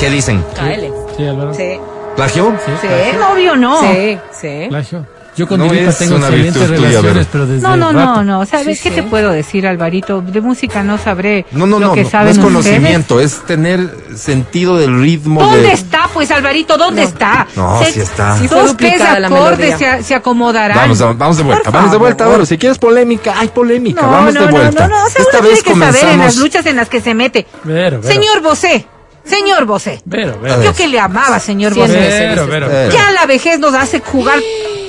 ¿Qué 0.00 0.10
dicen? 0.10 0.42
KL. 0.54 0.90
Sí, 1.16 1.26
Álvaro. 1.26 1.52
Sí. 1.54 1.78
¿Plagio? 2.18 2.52
Sí. 2.80 2.88
Obvio 3.32 3.54
no. 3.56 3.80
Sí. 3.80 4.18
Sí. 4.40 4.66
Plagio. 4.68 5.06
Yo 5.36 5.46
con 5.46 5.60
No 5.60 5.66
Dilipa 5.68 5.90
es 5.90 5.98
tengo 5.98 6.16
una 6.16 6.26
excelentes 6.26 6.54
tuya, 6.64 6.76
relaciones, 6.80 7.14
Vero. 7.14 7.26
pero 7.30 7.46
desde 7.46 7.62
No, 7.62 7.76
no, 7.76 7.92
no, 7.92 8.24
no. 8.24 8.44
¿Sabes 8.44 8.76
Sí, 8.78 8.82
qué 8.82 8.88
sí. 8.90 8.94
te 8.96 9.02
puedo 9.04 9.30
decir, 9.30 9.68
Alvarito? 9.68 10.20
De 10.20 10.40
música 10.40 10.82
no 10.82 10.98
sabré 10.98 11.46
No, 11.52 11.64
no, 11.64 11.78
lo 11.78 11.86
no, 11.86 11.92
que 11.94 12.02
no, 12.02 12.10
no 12.10 12.18
es 12.28 12.36
ustedes. 12.36 12.38
conocimiento, 12.40 13.20
es 13.20 13.46
tener 13.46 13.88
sentido 14.16 14.76
del 14.78 15.00
ritmo 15.00 15.40
¿Dónde 15.40 15.60
de... 15.60 15.72
está, 15.74 16.08
pues, 16.12 16.32
Alvarito? 16.32 16.76
¿Dónde 16.76 17.04
está? 17.04 17.46
No, 17.54 17.78
Se- 17.84 17.92
sí 17.92 18.00
está. 18.00 18.36
Sí 18.36 18.48
fue 18.48 18.58
Dos 18.62 18.76
tres 18.76 19.00
acordes 19.00 19.78
se, 19.78 20.02
se 20.02 20.14
acomodarán. 20.16 20.76
Vamos, 20.76 20.98
vamos, 21.16 21.36
de 21.36 21.42
vuelta, 21.44 21.62
Por 21.66 21.72
vamos 21.72 21.92
de 21.92 21.98
vuelta. 21.98 22.26
Vero. 22.26 22.44
Si 22.44 22.58
quieres 22.58 22.78
polémica, 22.78 23.38
hay 23.38 23.46
polémica, 23.46 24.02
No, 24.02 24.10
vamos 24.10 24.34
no, 24.34 24.40
de 24.40 24.46
no, 24.46 24.52
vuelta. 24.52 24.88
No, 24.88 24.98
no, 24.98 25.06
seguro 25.08 25.30
Esta 25.30 25.38
tiene 25.38 25.54
vez 25.54 25.62
que 25.62 25.70
saber 25.70 25.84
en 25.84 25.88
las 25.92 26.00
comenzamos... 26.02 26.36
luchas 26.38 26.66
en 26.66 26.74
las 26.76 26.88
que 26.88 27.00
se 27.00 27.14
mete. 27.14 27.46
Vero, 27.62 28.00
Vero. 28.00 28.02
Señor 28.02 28.40
Bosé, 28.42 28.86
señor 29.28 29.64
Bosé. 29.66 30.00
Vero. 30.04 30.38
ver. 30.40 30.62
Yo 30.62 30.74
que 30.74 30.88
le 30.88 30.98
amaba, 31.00 31.38
señor 31.40 31.74
Sí, 31.74 31.80
Bosé. 31.80 31.94
Vero. 31.98 32.48
Ya 32.90 33.10
la 33.12 33.26
vejez 33.26 33.58
nos 33.58 33.74
hace 33.74 34.00
jugar 34.00 34.38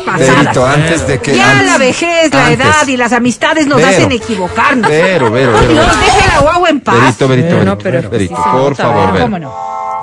pasadas. 0.05 0.57
Antes 0.57 1.07
de 1.07 1.19
que... 1.19 1.35
Ya 1.35 1.51
antes- 1.51 1.67
la 1.67 1.77
vejez, 1.77 2.33
la 2.33 2.45
antes. 2.47 2.59
edad 2.65 2.87
y 2.87 2.97
las 2.97 3.11
amistades 3.13 3.67
nos 3.67 3.81
hacen 3.83 4.11
equivocarnos. 4.11 4.89
Vero, 4.89 5.25
Por 5.27 5.33
Vero, 5.33 5.51
Dios, 5.61 5.85
deje 5.99 6.27
la 6.27 6.39
guagua 6.41 6.69
en 6.69 6.79
paz. 6.81 6.95
Verito, 6.95 7.27
Verito, 7.27 7.47
Vero, 7.47 7.57
Verito, 7.57 7.65
no, 7.65 7.77
pero 7.77 8.09
Verito, 8.09 8.35
sí 8.35 8.41
por 8.51 8.71
nota, 8.71 8.83
favor. 8.83 9.19
¿Cómo 9.19 9.39
no? 9.39 9.53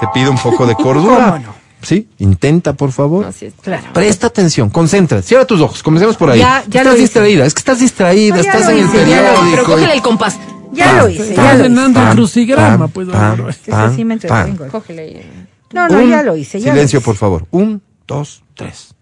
Te 0.01 0.07
pido 0.15 0.31
un 0.31 0.39
poco 0.39 0.67
de 0.67 0.75
cordura. 0.77 1.25
¿Cómo 1.33 1.39
no? 1.39 1.67
Sí, 1.83 2.09
intenta, 2.19 2.73
por 2.73 2.91
favor. 2.91 3.27
Así 3.27 3.47
es. 3.47 3.55
Claro. 3.63 3.85
Presta 3.93 4.27
atención, 4.27 4.71
concentra, 4.71 5.23
cierra 5.23 5.45
tus 5.45 5.61
ojos, 5.61 5.83
comencemos 5.83 6.17
por 6.17 6.31
ahí. 6.31 6.41
Ya- 6.41 6.65
ya 6.67 6.81
estás 6.83 6.97
distraída, 6.97 7.45
es 7.47 7.55
que 7.55 7.59
estás 7.61 7.79
distraída, 7.79 8.35
No, 8.37 8.41
estás 8.41 8.63
en 8.63 8.71
el 8.71 8.79
hice, 8.87 8.91
Pero 8.93 9.05
periódico. 9.41 9.65
cógele 9.65 9.93
el 9.95 10.03
compás. 10.03 10.37
Ya 10.77 10.87
Pam, 10.87 10.99
lo 10.99 11.09
hice, 11.09 11.31
Está 11.31 11.55
llenando 11.57 12.01
un 12.01 12.07
pam, 12.07 12.15
crucigrama, 12.17 12.89
pues, 12.89 13.09
pam, 13.09 13.17
Álvaro. 13.21 13.49
Es 13.49 13.57
que 13.59 13.71
pam, 13.71 13.97
sí 13.97 14.05
me 14.05 14.15
entretengo. 14.15 14.67
Cógele 14.69 15.03
ahí. 15.03 15.47
No, 15.73 15.89
no, 15.89 15.99
Un- 15.99 16.09
ya 16.11 16.23
lo 16.23 16.37
hice. 16.37 16.61
Ya 16.61 16.73
Silencio, 16.73 16.99
lo 16.99 17.01
hice. 17.01 17.05
por 17.05 17.17
favor. 17.17 17.47
Un, 17.51 17.83
dos, 18.07 18.43
tres. 18.55 18.95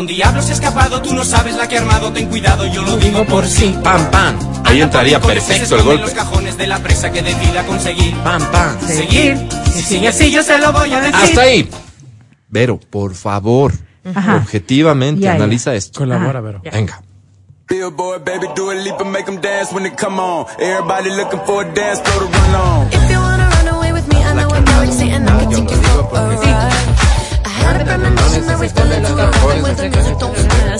Don 0.00 0.06
Diablo 0.06 0.40
se 0.40 0.52
ha 0.52 0.54
escapado, 0.54 1.02
tú 1.02 1.12
no 1.12 1.26
sabes 1.26 1.56
la 1.56 1.68
que 1.68 1.76
ha 1.76 1.80
armado, 1.82 2.10
ten 2.10 2.26
cuidado, 2.30 2.64
yo 2.64 2.80
lo 2.80 2.96
digo 2.96 3.22
por 3.26 3.46
sí. 3.46 3.78
Pam, 3.84 4.10
pam. 4.10 4.34
Ahí 4.64 4.80
entraría 4.80 5.20
perfecto 5.20 5.74
el 5.74 5.80
En 5.82 5.86
golpe. 5.86 6.02
los 6.04 6.12
cajones 6.12 6.56
de 6.56 6.66
la 6.66 6.78
presa 6.78 7.12
que 7.12 7.20
decida 7.20 7.66
conseguir. 7.66 8.16
Pam, 8.24 8.40
pam. 8.50 8.80
Seguir. 8.80 9.36
Si 9.70 9.82
sigue 9.82 10.08
así, 10.08 10.30
yo 10.30 10.42
se 10.42 10.56
lo 10.56 10.72
voy 10.72 10.90
a 10.94 11.00
decir. 11.02 11.14
Hasta 11.16 11.42
ahí. 11.42 11.68
Vero, 12.48 12.80
por 12.80 13.14
favor, 13.14 13.74
Ajá. 14.14 14.36
objetivamente, 14.36 15.20
Ya, 15.20 15.32
ya. 15.32 15.34
analiza 15.34 15.74
esto. 15.74 15.98
Colabora, 16.00 16.40
Vero. 16.40 16.62
Venga. 16.72 17.02
Billboard, 17.68 18.24
baby, 18.24 18.46
do 18.56 18.70
a 18.70 18.74
leap 18.76 18.98
and 19.02 19.10
make 19.10 19.30
'em 19.30 19.38
dance 19.38 19.70
when 19.74 19.84
they 19.84 19.92
come 19.94 20.18
on. 20.18 20.46
Everybody 20.58 21.10
looking 21.10 21.40
for 21.44 21.62
a 21.62 21.74
dance 21.74 22.00
floor 22.00 22.26
to 22.26 22.38
run 22.38 22.54
on. 22.54 22.88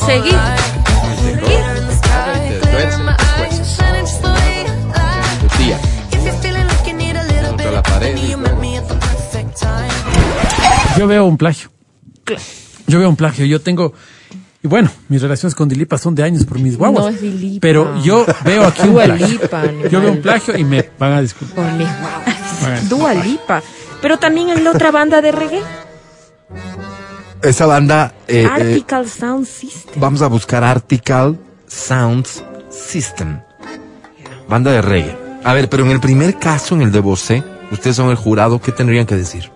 Seguí. 0.07 0.37
Tía. 5.59 5.79
Contra 7.49 7.71
la 7.71 7.83
pared. 7.83 8.17
Yo 10.99 11.07
veo 11.07 11.25
un 11.27 11.37
plagio. 11.37 11.71
Yo 12.87 12.99
veo 12.99 13.09
un 13.09 13.17
plagio. 13.17 13.45
Yo 13.47 13.61
tengo. 13.61 13.93
Y 14.63 14.69
bueno, 14.69 14.91
mis 15.09 15.23
relaciones 15.23 15.55
con 15.55 15.69
Dilipa 15.69 15.97
son 15.97 16.15
de 16.15 16.23
años 16.23 16.45
por 16.45 16.59
mis 16.59 16.77
guaguas. 16.77 17.05
No 17.05 17.11
es 17.11 17.21
Dilipa. 17.21 17.61
Pero 17.63 18.01
yo 18.03 18.27
veo 18.45 18.65
aquí 18.67 18.89
un 18.89 18.95
plagio. 18.95 19.27
Lipa. 19.27 19.63
Yo 19.91 20.01
veo 20.01 20.13
un 20.13 20.21
plagio 20.21 20.57
y 20.57 20.65
me 20.65 20.91
van 20.99 21.13
a 21.15 21.23
disculpar. 21.23 21.57
Por 21.57 21.75
mis 21.75 21.87
Van 21.87 21.97
a 21.97 22.09
guaguas. 22.11 22.81
disculpar. 22.81 22.89
Dua 22.89 23.15
Lipa. 23.15 23.63
Pero 24.03 24.19
también 24.19 24.51
en 24.51 24.65
la 24.65 24.71
otra 24.71 24.91
banda 24.91 25.21
de 25.23 25.33
reggae. 25.33 25.63
Esa 27.43 27.67
banda. 27.67 28.15
eh, 28.29 28.43
eh, 28.43 28.47
Article 28.47 29.09
Sound 29.09 29.47
System. 29.47 29.95
vamos 30.01 30.23
a 30.23 30.27
buscar 30.27 30.63
Article 30.65 31.37
Sounds 31.67 32.45
System. 32.71 33.41
Banda 34.49 34.73
de 34.73 34.83
reggae. 34.83 35.17
A 35.45 35.55
ver, 35.55 35.69
pero 35.71 35.85
en 35.85 35.91
el 35.93 36.01
primer 36.01 36.39
caso, 36.39 36.75
en 36.75 36.83
el 36.83 36.93
de 36.93 37.01
Bosé, 37.01 37.43
ustedes 37.71 37.97
son 37.97 38.11
el 38.11 38.17
jurado, 38.17 38.61
¿qué 38.61 38.73
tendrían 38.73 39.07
que 39.07 39.17
decir? 39.17 39.51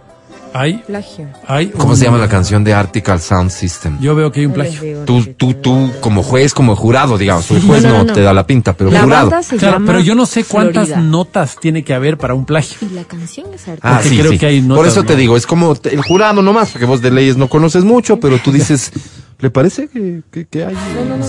Hay, 0.56 0.74
Plagio. 0.86 1.26
hay 1.48 1.66
¿Cómo 1.70 1.90
un- 1.94 1.96
se 1.96 2.04
llama 2.04 2.16
la 2.18 2.28
canción 2.28 2.62
de 2.62 2.72
Article 2.72 3.18
Sound 3.18 3.50
System? 3.50 3.98
Yo 4.00 4.14
veo 4.14 4.30
que 4.30 4.38
hay 4.38 4.46
un 4.46 4.52
plagio. 4.52 4.98
Tú, 5.04 5.24
tú, 5.36 5.54
tú, 5.54 5.90
como 6.00 6.22
juez, 6.22 6.54
como 6.54 6.76
jurado, 6.76 7.18
digamos. 7.18 7.50
El 7.50 7.60
juez 7.62 7.82
No, 7.82 7.88
no, 7.88 7.98
no, 7.98 8.04
no. 8.04 8.12
te 8.12 8.20
da 8.20 8.32
la 8.32 8.46
pinta, 8.46 8.72
pero 8.72 8.88
La 8.92 9.02
jurado. 9.02 9.30
banda 9.30 9.42
se 9.42 9.56
Claro, 9.56 9.74
llama 9.78 9.86
pero 9.86 9.98
yo 10.00 10.14
no 10.14 10.26
sé 10.26 10.44
cuántas 10.44 10.86
Florida. 10.90 11.00
notas 11.08 11.56
tiene 11.60 11.82
que 11.82 11.92
haber 11.92 12.18
para 12.18 12.34
un 12.34 12.44
plagio. 12.46 12.76
Y 12.88 12.94
la 12.94 13.02
canción 13.02 13.46
es 13.52 13.66
Article. 13.66 13.90
Ah, 13.90 14.00
sí, 14.00 14.16
creo 14.16 14.30
sí. 14.30 14.38
que 14.38 14.46
hay 14.46 14.60
Por 14.60 14.68
notas, 14.76 14.92
eso 14.92 15.02
te 15.02 15.16
digo, 15.16 15.36
es 15.36 15.44
como 15.44 15.74
el 15.82 16.00
jurado 16.02 16.40
nomás, 16.40 16.70
porque 16.70 16.86
vos 16.86 17.02
de 17.02 17.10
leyes 17.10 17.36
no 17.36 17.48
conoces 17.48 17.82
mucho, 17.82 18.20
pero 18.20 18.38
tú 18.38 18.52
dices, 18.52 18.92
¿le 19.40 19.50
parece 19.50 19.88
que, 19.88 20.20
que, 20.30 20.46
que 20.46 20.64
hay? 20.66 20.76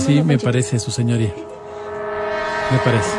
Sí, 0.06 0.22
me 0.22 0.38
parece, 0.38 0.78
su 0.78 0.92
señoría. 0.92 1.32
Me 2.70 2.78
parece. 2.78 3.10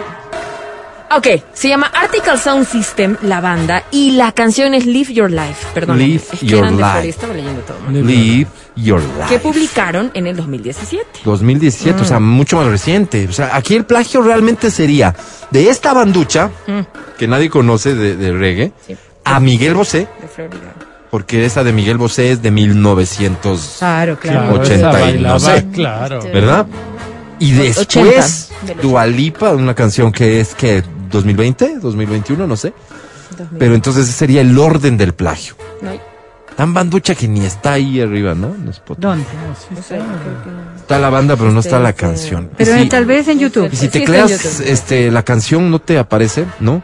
Ok, 1.15 1.27
se 1.53 1.69
llama 1.69 1.87
Article 1.93 2.37
Sound 2.37 2.67
System, 2.67 3.15
la 3.21 3.39
banda, 3.39 3.83
y 3.91 4.11
la 4.11 4.33
canción 4.33 4.73
es 4.73 4.85
Live 4.85 5.13
Your 5.13 5.31
Life. 5.31 5.65
Perdón, 5.73 5.97
Live 5.99 6.23
es 6.33 6.39
que 6.41 6.45
Your 6.45 6.59
eran 6.65 6.75
Life. 6.77 7.09
Estaba 7.09 7.33
leyendo 7.33 7.61
todo. 7.61 7.77
Live 7.89 8.47
Your 8.75 8.99
Life. 8.99 9.29
Que 9.29 9.39
publicaron 9.39 10.11
en 10.13 10.27
el 10.27 10.35
2017. 10.35 11.05
2017, 11.23 12.01
o 12.01 12.05
sea, 12.05 12.19
mucho 12.19 12.57
más 12.57 12.67
reciente. 12.67 13.25
O 13.29 13.31
sea, 13.31 13.55
aquí 13.55 13.75
el 13.75 13.85
plagio 13.85 14.21
realmente 14.21 14.69
sería 14.69 15.15
de 15.49 15.69
esta 15.69 15.93
banducha, 15.93 16.51
que 17.17 17.25
nadie 17.27 17.49
conoce 17.49 17.95
de, 17.95 18.17
de 18.17 18.33
reggae, 18.33 18.71
Sí. 18.85 18.97
a 19.23 19.39
Miguel 19.39 19.75
Bosé, 19.75 20.09
De 20.21 20.27
Florida. 20.27 20.73
porque 21.09 21.45
esa 21.45 21.63
de 21.63 21.71
Miguel 21.71 21.97
Bosé 21.97 22.31
es 22.33 22.41
de 22.41 22.51
1900, 22.51 23.75
Claro, 23.79 24.19
claro. 24.19 24.39
Claro, 24.49 24.61
80 24.61 24.89
esa 24.99 25.09
y 25.11 25.19
no 25.21 25.39
sé. 25.39 25.65
Claro. 25.73 26.19
¿verdad? 26.33 26.65
Y 27.39 27.51
después, 27.51 28.51
80. 28.65 28.81
Dualipa, 28.81 29.51
una 29.51 29.73
canción 29.75 30.11
que 30.11 30.39
es 30.41 30.53
que 30.55 30.83
2020, 31.09 31.79
2021, 31.79 32.47
no 32.47 32.55
sé. 32.55 32.73
2000. 33.37 33.59
Pero 33.59 33.75
entonces 33.75 34.03
ese 34.07 34.13
sería 34.13 34.41
el 34.41 34.57
orden 34.57 34.97
del 34.97 35.13
plagio. 35.13 35.55
No 35.81 35.89
hay- 35.91 36.01
Tan 36.55 36.73
banducha 36.73 37.13
que 37.13 37.27
ni 37.27 37.45
está 37.45 37.73
ahí 37.73 38.01
arriba, 38.01 38.33
¿no? 38.33 38.47
En 38.55 38.67
Spotify. 38.69 39.07
¿Dónde? 39.07 39.25
no 39.25 39.83
que 39.87 40.49
no. 40.49 40.75
Está 40.75 40.97
la 40.97 41.09
banda, 41.11 41.35
pero 41.35 41.51
no 41.51 41.59
está 41.59 41.77
la 41.79 41.89
Este, 41.89 42.01
canción. 42.01 42.49
Pero 42.57 42.73
si- 42.75 42.89
tal 42.89 43.05
vez 43.05 43.27
en 43.27 43.37
YouTube. 43.37 43.67
Y 43.71 43.75
si 43.75 43.77
Sí, 43.77 43.85
está 43.85 43.99
tecleas 43.99 44.31
YouTube. 44.31 44.63
este, 44.67 45.11
la 45.11 45.21
canción, 45.23 45.69
no 45.69 45.77
te 45.79 45.99
aparece, 45.99 46.45
¿no? 46.59 46.81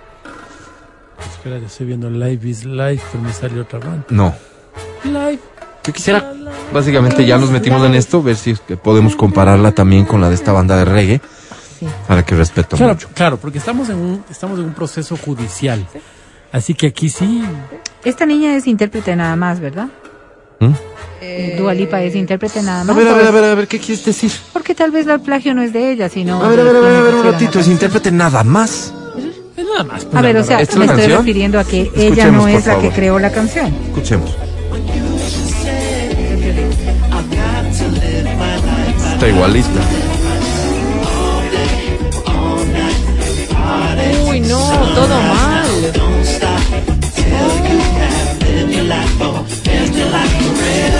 Espera, 1.36 1.58
yo 1.58 1.66
estoy 1.66 1.88
viendo 1.88 2.10
Live 2.10 2.48
is 2.48 2.66
Live, 2.66 3.02
pero 3.12 3.24
me 3.24 3.34
salió 3.34 3.64
otra 3.64 3.80
banda. 3.80 4.06
No. 4.10 4.36
Live. 5.06 5.40
Yo 5.86 5.91
quisiera, 5.91 6.32
básicamente 6.72 7.26
ya 7.26 7.38
nos 7.38 7.50
metimos 7.50 7.84
en 7.86 7.95
esto, 7.95 8.22
ver 8.24 8.36
si 8.36 8.52
es 8.52 8.60
que 8.62 8.78
podemos 8.78 9.16
compararla 9.16 9.72
también 9.74 10.06
con 10.06 10.22
la 10.22 10.30
de 10.30 10.36
esta 10.36 10.52
banda 10.52 10.78
de 10.78 10.86
reggae, 10.86 11.20
Sí. 11.84 11.89
para 12.07 12.23
que 12.26 12.35
respeto 12.35 12.77
Claro, 12.77 12.93
mucho. 12.93 13.10
claro, 13.14 13.38
porque 13.38 13.57
estamos 13.57 13.89
en 13.89 13.95
un, 13.97 14.23
estamos 14.30 14.60
en 14.60 14.65
un 14.65 14.73
proceso 14.73 15.15
judicial. 15.18 15.85
Así 16.51 16.73
que 16.73 16.88
aquí 16.88 17.10
sí. 17.10 17.43
Esta 18.03 18.26
niña 18.26 18.55
es 18.55 18.68
intérprete 18.68 19.15
nada 19.15 19.35
más, 19.35 19.60
¿verdad? 19.60 19.88
¿Mm? 20.60 20.72
Dua 21.57 21.73
Lipa 21.73 22.01
es 22.01 22.15
intérprete 22.15 22.61
nada 22.61 22.81
A 22.81 22.84
más. 22.84 22.95
ver, 22.95 23.07
a 23.07 23.14
¿o 23.14 23.15
ver, 23.15 23.27
a 23.27 23.31
ver, 23.31 23.43
a 23.45 23.55
ver, 23.55 23.68
¿qué 23.68 23.80
quieres 23.80 24.03
decir? 24.05 24.31
Porque 24.51 24.76
tal 24.76 24.91
vez 24.91 25.07
el 25.07 25.22
plagio 25.22 25.53
no 25.55 25.61
es 25.61 25.72
de 25.73 25.91
ella, 25.91 26.10
sino. 26.10 26.43
A 26.43 26.47
ver, 26.49 26.60
a 26.60 26.64
ver, 26.64 26.76
a 26.76 26.80
ver, 26.80 26.95
a 26.95 27.01
ver, 27.01 27.15
un 27.15 27.23
ratito, 27.23 27.60
es 27.60 27.68
intérprete 27.68 28.11
nada 28.11 28.43
más. 28.43 28.93
Es 29.55 29.65
nada 29.65 29.84
más. 29.85 30.05
A 30.14 30.22
ver, 30.22 30.35
o 30.38 30.43
sea, 30.43 30.60
¿Esta 30.60 30.73
es 30.73 30.80
me 30.80 30.85
la 30.85 30.91
estoy 30.93 31.03
canción? 31.05 31.19
refiriendo 31.26 31.60
a 31.60 31.64
que 31.64 31.91
ella 31.95 32.30
no 32.31 32.47
es 32.47 32.65
la 32.68 32.77
que 32.80 32.89
creó 32.91 33.19
la 33.19 33.31
canción. 33.31 33.73
Escuchemos. 33.88 34.35
Está 39.14 39.27
igualita. 39.30 39.69
Todo 44.94 45.22
mal. 45.22 45.65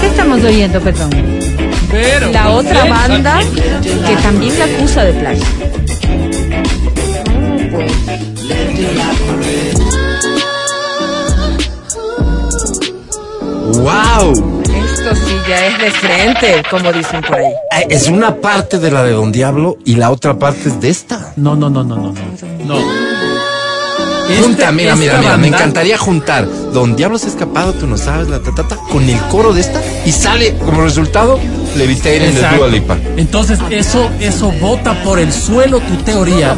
¿Qué 0.02 0.07
estamos 0.07 0.44
oyendo, 0.44 0.80
perdón? 0.82 1.10
La 2.32 2.49
otra 2.49 2.86
banda 2.86 3.40
que 3.82 4.15
también 4.24 4.57
la 4.57 4.65
acusa 4.65 5.03
de 5.03 5.14
plagio. 5.14 5.45
¡Wow! 13.74 14.61
Esto 14.64 15.15
sí 15.15 15.36
ya 15.48 15.68
es 15.68 15.80
de 15.80 15.91
frente, 15.91 16.64
como 16.70 16.91
dicen 16.91 17.22
por 17.22 17.36
ahí. 17.36 17.53
Es 17.90 18.07
una 18.07 18.36
parte 18.36 18.80
de 18.80 18.91
la 18.91 19.03
de 19.03 19.11
Don 19.11 19.32
Diablo 19.32 19.78
y 19.86 19.95
la 19.95 20.10
otra 20.11 20.38
parte 20.40 20.70
es 20.70 20.82
de 20.82 20.90
esta. 20.90 21.34
No, 21.36 21.56
no, 21.56 21.70
no, 21.70 21.84
no, 21.84 21.98
no, 21.98 22.14
no. 22.14 22.65
No. 22.65 23.12
Junta, 24.41 24.64
Este- 24.64 24.72
mira, 24.74 24.95
mira, 24.95 25.14
esta 25.14 25.18
mira, 25.22 25.38
me 25.38 25.48
encantaría 25.48 25.98
juntar 25.98 26.48
Don 26.72 26.95
Diablo 26.95 27.18
se 27.20 27.26
ha 27.28 27.30
escapado, 27.30 27.74
tú 27.74 27.86
no 27.88 27.98
sabes, 27.98 28.30
la 28.30 28.40
tatata, 28.40 28.78
con 28.91 29.08
el 29.08 29.20
coro 29.24 29.54
de 29.54 29.62
esta 29.62 29.82
y 30.06 30.12
sale 30.12 30.56
como 30.58 30.82
resultado 30.82 31.40
Levitating 31.76 32.34
de. 32.36 32.41
Dua 32.58 32.68
Lipa. 32.68 32.98
Entonces, 33.18 33.60
eso, 33.70 34.10
eso 34.20 34.52
bota 34.62 35.04
por 35.04 35.20
el 35.20 35.32
suelo 35.34 35.80
tu 35.82 35.95
teoría 35.98 36.56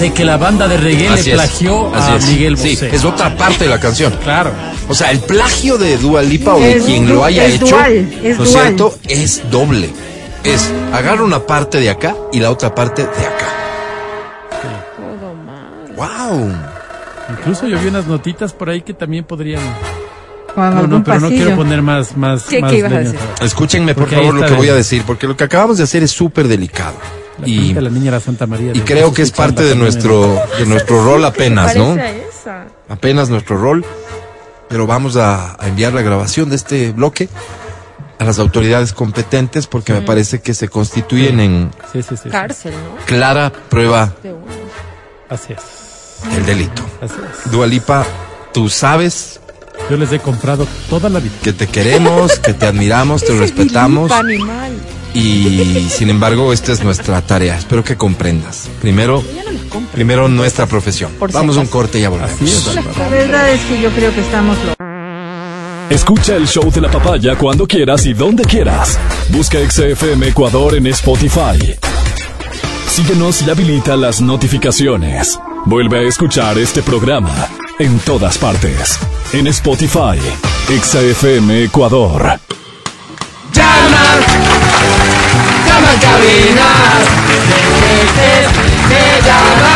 de 0.00 0.12
que 0.12 0.24
la 0.24 0.36
banda 0.38 0.66
de 0.68 0.76
reggae 0.76 1.08
Así 1.08 1.30
le 1.30 1.34
plagió 1.34 1.94
a 1.94 2.16
es. 2.16 2.26
Miguel 2.26 2.58
Sí, 2.58 2.74
Bosé. 2.74 2.94
es 2.94 3.04
otra 3.04 3.36
parte 3.36 3.64
de 3.64 3.70
la 3.70 3.78
canción. 3.80 4.12
Claro. 4.22 4.50
O 4.88 4.94
sea, 4.94 5.10
el 5.10 5.20
plagio 5.20 5.78
de 5.78 5.96
Dua 5.98 6.22
Lipa 6.22 6.54
o 6.54 6.60
de 6.60 6.76
Es 6.78 6.84
quien 6.84 7.08
lo 7.08 7.24
haya 7.24 7.44
es 7.46 7.54
hecho, 7.56 7.66
dual, 7.76 7.92
es 8.22 8.38
¿no 8.38 8.44
es 8.44 8.52
dual. 8.52 8.64
cierto? 8.64 8.98
Es 9.08 9.42
doble. 9.50 9.90
Es 10.42 10.70
agarra 10.92 11.22
una 11.22 11.40
parte 11.46 11.78
de 11.80 11.88
acá 11.90 12.14
y 12.32 12.40
la 12.40 12.50
otra 12.50 12.74
parte 12.74 13.02
de 13.02 13.08
acá. 13.08 13.48
¡Wow! 15.96 16.52
Incluso 17.30 17.66
yo 17.66 17.78
vi 17.80 17.88
unas 17.88 18.06
notitas 18.06 18.52
por 18.52 18.68
ahí 18.70 18.82
que 18.82 18.94
también 18.94 19.24
podrían. 19.24 19.62
No, 20.56 20.86
no, 20.86 21.02
pero 21.02 21.18
no 21.20 21.28
quiero 21.28 21.56
poner 21.56 21.82
más, 21.82 22.16
más. 22.16 22.44
¿Qué- 22.44 22.60
más 22.60 22.70
qué 22.70 22.78
ibas 22.78 22.92
a 22.92 22.96
leña. 22.98 23.12
decir? 23.12 23.28
Escúchenme 23.40 23.94
por 23.94 24.04
Porque 24.04 24.16
favor 24.16 24.34
lo 24.34 24.46
que 24.46 24.52
voy 24.54 24.68
a 24.68 24.74
decir, 24.74 25.02
porque 25.06 25.26
lo 25.26 25.36
que 25.36 25.44
acabamos 25.44 25.78
de 25.78 25.84
hacer 25.84 26.02
es 26.04 26.12
súper 26.12 26.46
delicado. 26.46 26.94
La 27.40 27.48
Y, 27.48 27.72
de 27.72 27.80
la 27.82 27.90
niña 27.90 28.04
de 28.06 28.10
la 28.12 28.20
Santa 28.20 28.46
María. 28.46 28.70
y 28.72 28.80
creo 28.80 29.12
que 29.12 29.22
es 29.22 29.32
parte 29.32 29.64
de 29.64 29.74
nuestro, 29.74 30.38
de 30.58 30.66
nuestro 30.66 31.04
rol 31.04 31.24
apenas, 31.24 31.74
¿no? 31.74 31.96
Esa. 31.96 32.66
apenas 32.88 33.28
nuestro 33.30 33.56
rol, 33.58 33.84
pero 34.68 34.86
vamos 34.86 35.16
a, 35.16 35.56
a 35.60 35.66
enviar 35.66 35.92
la 35.92 36.02
grabación 36.02 36.50
de 36.50 36.56
este 36.56 36.92
bloque 36.92 37.28
a 38.20 38.24
las 38.24 38.38
autoridades 38.38 38.92
competentes 38.92 39.66
porque 39.66 39.92
me 39.92 40.02
parece 40.02 40.40
que 40.40 40.54
se 40.54 40.68
constituyen 40.68 41.40
en 41.40 41.70
Sí, 41.92 42.00
sí, 42.02 42.10
sí. 42.10 42.16
sí. 42.24 42.28
Cárcel, 42.28 42.72
¿no? 42.74 43.04
clara 43.06 43.52
prueba. 43.68 44.12
Así 45.28 45.52
es. 45.54 45.60
Del 46.32 46.46
delito. 46.46 46.82
Así 47.00 47.14
es. 47.44 47.50
Dualipa, 47.50 48.04
tú 48.52 48.68
sabes 48.68 49.40
Yo 49.90 49.96
les 49.96 50.12
he 50.12 50.18
comprado 50.18 50.66
toda 50.88 51.08
la 51.08 51.20
vida. 51.20 51.32
que 51.42 51.52
te 51.52 51.66
queremos, 51.66 52.38
que 52.38 52.54
te 52.54 52.66
admiramos, 52.66 53.24
te 53.24 53.34
respetamos 53.36 54.10
Animal. 54.12 54.72
y 55.12 55.86
sin 55.90 56.10
embargo 56.10 56.52
esta 56.52 56.72
es 56.72 56.82
nuestra 56.82 57.20
tarea. 57.22 57.58
Espero 57.58 57.84
que 57.84 57.96
comprendas. 57.96 58.68
Primero, 58.80 59.22
no 59.22 59.80
primero 59.92 60.28
nuestra 60.28 60.66
profesión. 60.66 61.12
Por 61.18 61.30
si 61.30 61.36
Vamos 61.36 61.56
a 61.56 61.60
un 61.60 61.66
corte 61.66 61.98
y 61.98 62.02
ya 62.02 62.08
volvemos. 62.08 62.40
Es. 62.40 62.74
La 62.98 63.08
verdad 63.08 63.50
es 63.50 63.60
que 63.62 63.80
yo 63.80 63.90
creo 63.90 64.14
que 64.14 64.20
estamos 64.20 64.56
locos. 64.58 64.74
Escucha 65.90 66.34
el 66.36 66.48
show 66.48 66.70
de 66.72 66.80
la 66.80 66.90
papaya 66.90 67.36
cuando 67.36 67.66
quieras 67.66 68.06
y 68.06 68.14
donde 68.14 68.42
quieras. 68.44 68.98
Busca 69.28 69.58
XFM 69.70 70.28
Ecuador 70.28 70.74
en 70.76 70.86
Spotify. 70.86 71.76
Síguenos 72.88 73.42
y 73.42 73.50
habilita 73.50 73.94
las 73.96 74.20
notificaciones. 74.20 75.38
Vuelve 75.66 76.00
a 76.00 76.02
escuchar 76.02 76.58
este 76.58 76.82
programa 76.82 77.34
en 77.78 77.98
todas 78.00 78.36
partes. 78.36 78.98
En 79.32 79.46
Spotify, 79.46 80.20
XFM 80.68 81.64
Ecuador. 81.64 82.38
Llama, 83.50 84.04
llama 85.66 85.90
a 85.90 86.00
cabina. 86.00 86.66
Te 88.88 89.22
llama, 89.24 89.74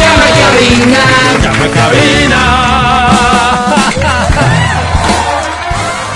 llama 0.00 1.64
a 1.64 1.70
cabina. 1.74 2.10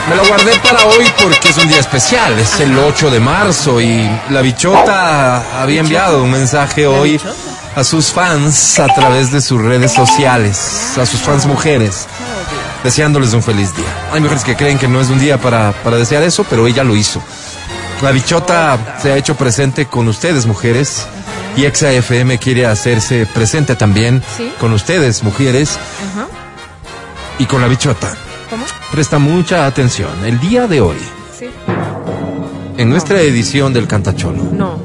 Me 0.08 0.16
lo 0.16 0.24
guardé 0.26 0.52
para 0.60 0.84
hoy 0.86 1.10
porque 1.20 1.48
es 1.48 1.58
un 1.58 1.66
día 1.66 1.80
especial, 1.80 2.38
es 2.38 2.60
el 2.60 2.78
8 2.78 3.10
de 3.10 3.18
marzo 3.18 3.80
y 3.80 4.08
la 4.30 4.40
bichota 4.42 5.60
había 5.60 5.80
enviado 5.80 6.22
un 6.22 6.30
mensaje 6.30 6.86
hoy 6.86 7.18
a 7.76 7.84
sus 7.84 8.12
fans 8.12 8.78
a 8.78 8.86
través 8.94 9.32
de 9.32 9.40
sus 9.40 9.60
redes 9.60 9.92
sociales, 9.92 10.96
a 10.98 11.06
sus 11.06 11.20
fans 11.20 11.46
mujeres, 11.46 12.06
deseándoles 12.84 13.32
un 13.34 13.42
feliz 13.42 13.74
día. 13.76 13.86
Hay 14.12 14.20
mujeres 14.20 14.44
que 14.44 14.56
creen 14.56 14.78
que 14.78 14.88
no 14.88 15.00
es 15.00 15.08
un 15.10 15.18
día 15.18 15.38
para, 15.40 15.72
para 15.82 15.96
desear 15.96 16.22
eso, 16.22 16.44
pero 16.48 16.66
ella 16.66 16.84
lo 16.84 16.94
hizo. 16.96 17.20
La 18.02 18.10
bichota 18.10 18.96
se 19.00 19.12
ha 19.12 19.16
hecho 19.16 19.34
presente 19.36 19.86
con 19.86 20.08
ustedes, 20.08 20.46
mujeres, 20.46 21.06
y 21.56 21.64
Exa 21.64 21.90
FM 21.92 22.38
quiere 22.38 22.66
hacerse 22.66 23.26
presente 23.26 23.76
también 23.76 24.22
Sí. 24.36 24.52
con 24.60 24.72
ustedes, 24.72 25.22
mujeres, 25.22 25.78
y 27.38 27.46
con 27.46 27.60
la 27.60 27.68
bichota. 27.68 28.12
¿Cómo? 28.50 28.64
Presta 28.92 29.18
mucha 29.18 29.66
atención. 29.66 30.10
El 30.24 30.38
día 30.38 30.66
de 30.68 30.80
hoy, 30.80 30.98
Sí. 31.36 31.48
en 32.76 32.90
nuestra 32.90 33.20
edición 33.20 33.72
del 33.72 33.86
Cantacholo, 33.88 34.42
No. 34.52 34.78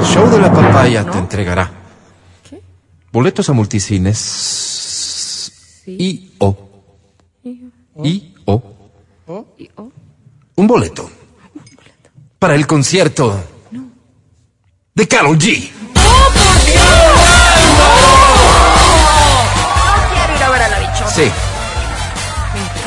el 0.00 0.06
show 0.06 0.28
de 0.30 0.38
la 0.38 0.52
papaya 0.52 1.02
¿No? 1.02 1.12
te 1.12 1.18
entregará. 1.18 1.70
Boletos 3.12 3.48
a 3.48 3.52
multicines 3.52 4.18
Sí. 5.84 5.96
y 5.98 6.32
o 6.38 6.56
y 7.44 8.34
o 8.46 8.62
Y- 9.58 9.68
oh. 9.76 9.90
un 10.56 10.66
boleto 10.66 11.10
para 12.38 12.54
el 12.54 12.66
concierto 12.66 13.38
de 14.94 15.08
Carol 15.08 15.38
G. 15.38 15.70
Quiero 20.12 20.36
ir 20.36 20.42
a 20.42 20.50
ver 20.50 20.62
a 20.62 20.68
la 20.68 20.78
bichota. 20.80 21.10
Sí. 21.10 21.30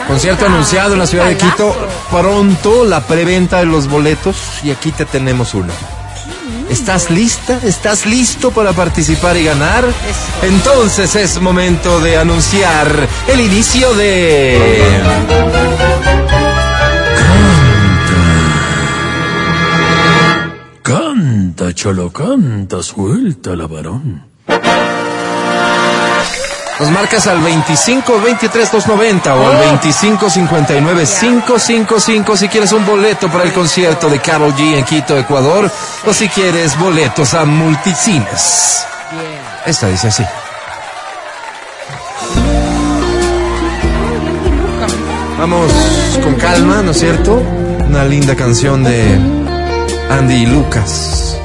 Concierto 0.07 0.45
anunciado 0.45 0.93
en 0.93 0.99
la 0.99 1.07
ciudad 1.07 1.25
de 1.27 1.37
Quito. 1.37 1.75
Pronto 2.11 2.85
la 2.85 3.01
preventa 3.01 3.59
de 3.59 3.65
los 3.65 3.87
boletos 3.89 4.35
y 4.63 4.71
aquí 4.71 4.91
te 4.91 5.05
tenemos 5.05 5.53
uno. 5.53 5.73
¿Estás 6.69 7.09
lista? 7.09 7.59
¿Estás 7.63 8.05
listo 8.05 8.51
para 8.51 8.73
participar 8.73 9.37
y 9.37 9.45
ganar? 9.45 9.85
Entonces 10.41 11.15
es 11.15 11.41
momento 11.41 11.99
de 11.99 12.17
anunciar 12.17 12.87
el 13.27 13.39
inicio 13.39 13.93
de... 13.93 15.01
Canta, 20.81 21.73
cholo, 21.73 22.11
canta, 22.11 22.83
suelta 22.83 23.55
la 23.55 23.67
varón. 23.67 24.34
Nos 26.79 26.91
marcas 26.91 27.25
al 27.27 27.39
25 27.39 28.19
23 28.19 28.71
290 28.71 29.35
o 29.35 29.47
al 29.47 29.57
25 29.57 30.29
59 30.29 31.05
555 31.05 32.37
si 32.37 32.49
quieres 32.49 32.73
un 32.73 32.85
boleto 32.85 33.29
para 33.29 33.45
el 33.45 33.53
concierto 33.53 34.09
de 34.09 34.19
Carol 34.19 34.53
G 34.53 34.77
en 34.77 34.83
Quito, 34.83 35.17
Ecuador, 35.17 35.71
o 36.05 36.13
si 36.13 36.27
quieres 36.27 36.77
boletos 36.77 37.33
a 37.33 37.45
multicines. 37.45 38.85
Esta 39.65 39.87
dice 39.87 40.09
así. 40.09 40.23
Vamos 45.39 45.71
con 46.23 46.35
calma, 46.35 46.81
¿no 46.81 46.91
es 46.91 46.99
cierto? 46.99 47.35
Una 47.87 48.03
linda 48.03 48.35
canción 48.35 48.83
de 48.83 49.17
Andy 50.09 50.35
y 50.35 50.45
Lucas. 50.45 51.37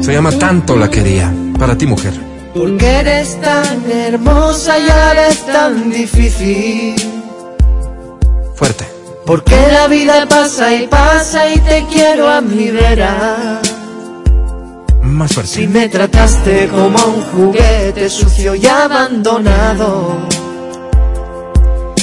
Se 0.00 0.12
llama 0.12 0.32
Tanto 0.32 0.76
la 0.76 0.88
quería. 0.88 1.30
Para 1.58 1.76
ti, 1.76 1.86
mujer. 1.86 2.33
Porque 2.54 2.88
eres 2.88 3.38
tan 3.40 3.90
hermosa 3.90 4.78
y 4.78 4.88
a 4.88 4.96
la 4.96 5.14
vez 5.14 5.44
tan 5.44 5.90
difícil. 5.90 6.94
Fuerte. 8.54 8.86
Porque 9.26 9.56
la 9.72 9.88
vida 9.88 10.24
pasa 10.28 10.72
y 10.72 10.86
pasa 10.86 11.48
y 11.48 11.58
te 11.58 11.84
quiero 11.92 12.28
a 12.28 12.40
mi 12.40 12.70
vera. 12.70 13.60
Más 15.02 15.32
fuerte. 15.32 15.52
Si 15.52 15.66
me 15.66 15.88
trataste 15.88 16.68
como 16.68 17.04
un 17.04 17.22
juguete 17.32 18.08
sucio 18.08 18.54
y 18.54 18.64
abandonado. 18.66 20.28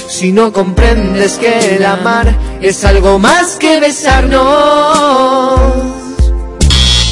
Si 0.09 0.33
no 0.33 0.51
comprendes 0.51 1.37
que 1.37 1.77
el 1.77 1.85
amar 1.85 2.27
es 2.61 2.83
algo 2.83 3.19
más 3.19 3.55
que 3.55 3.79
besarnos. 3.79 5.90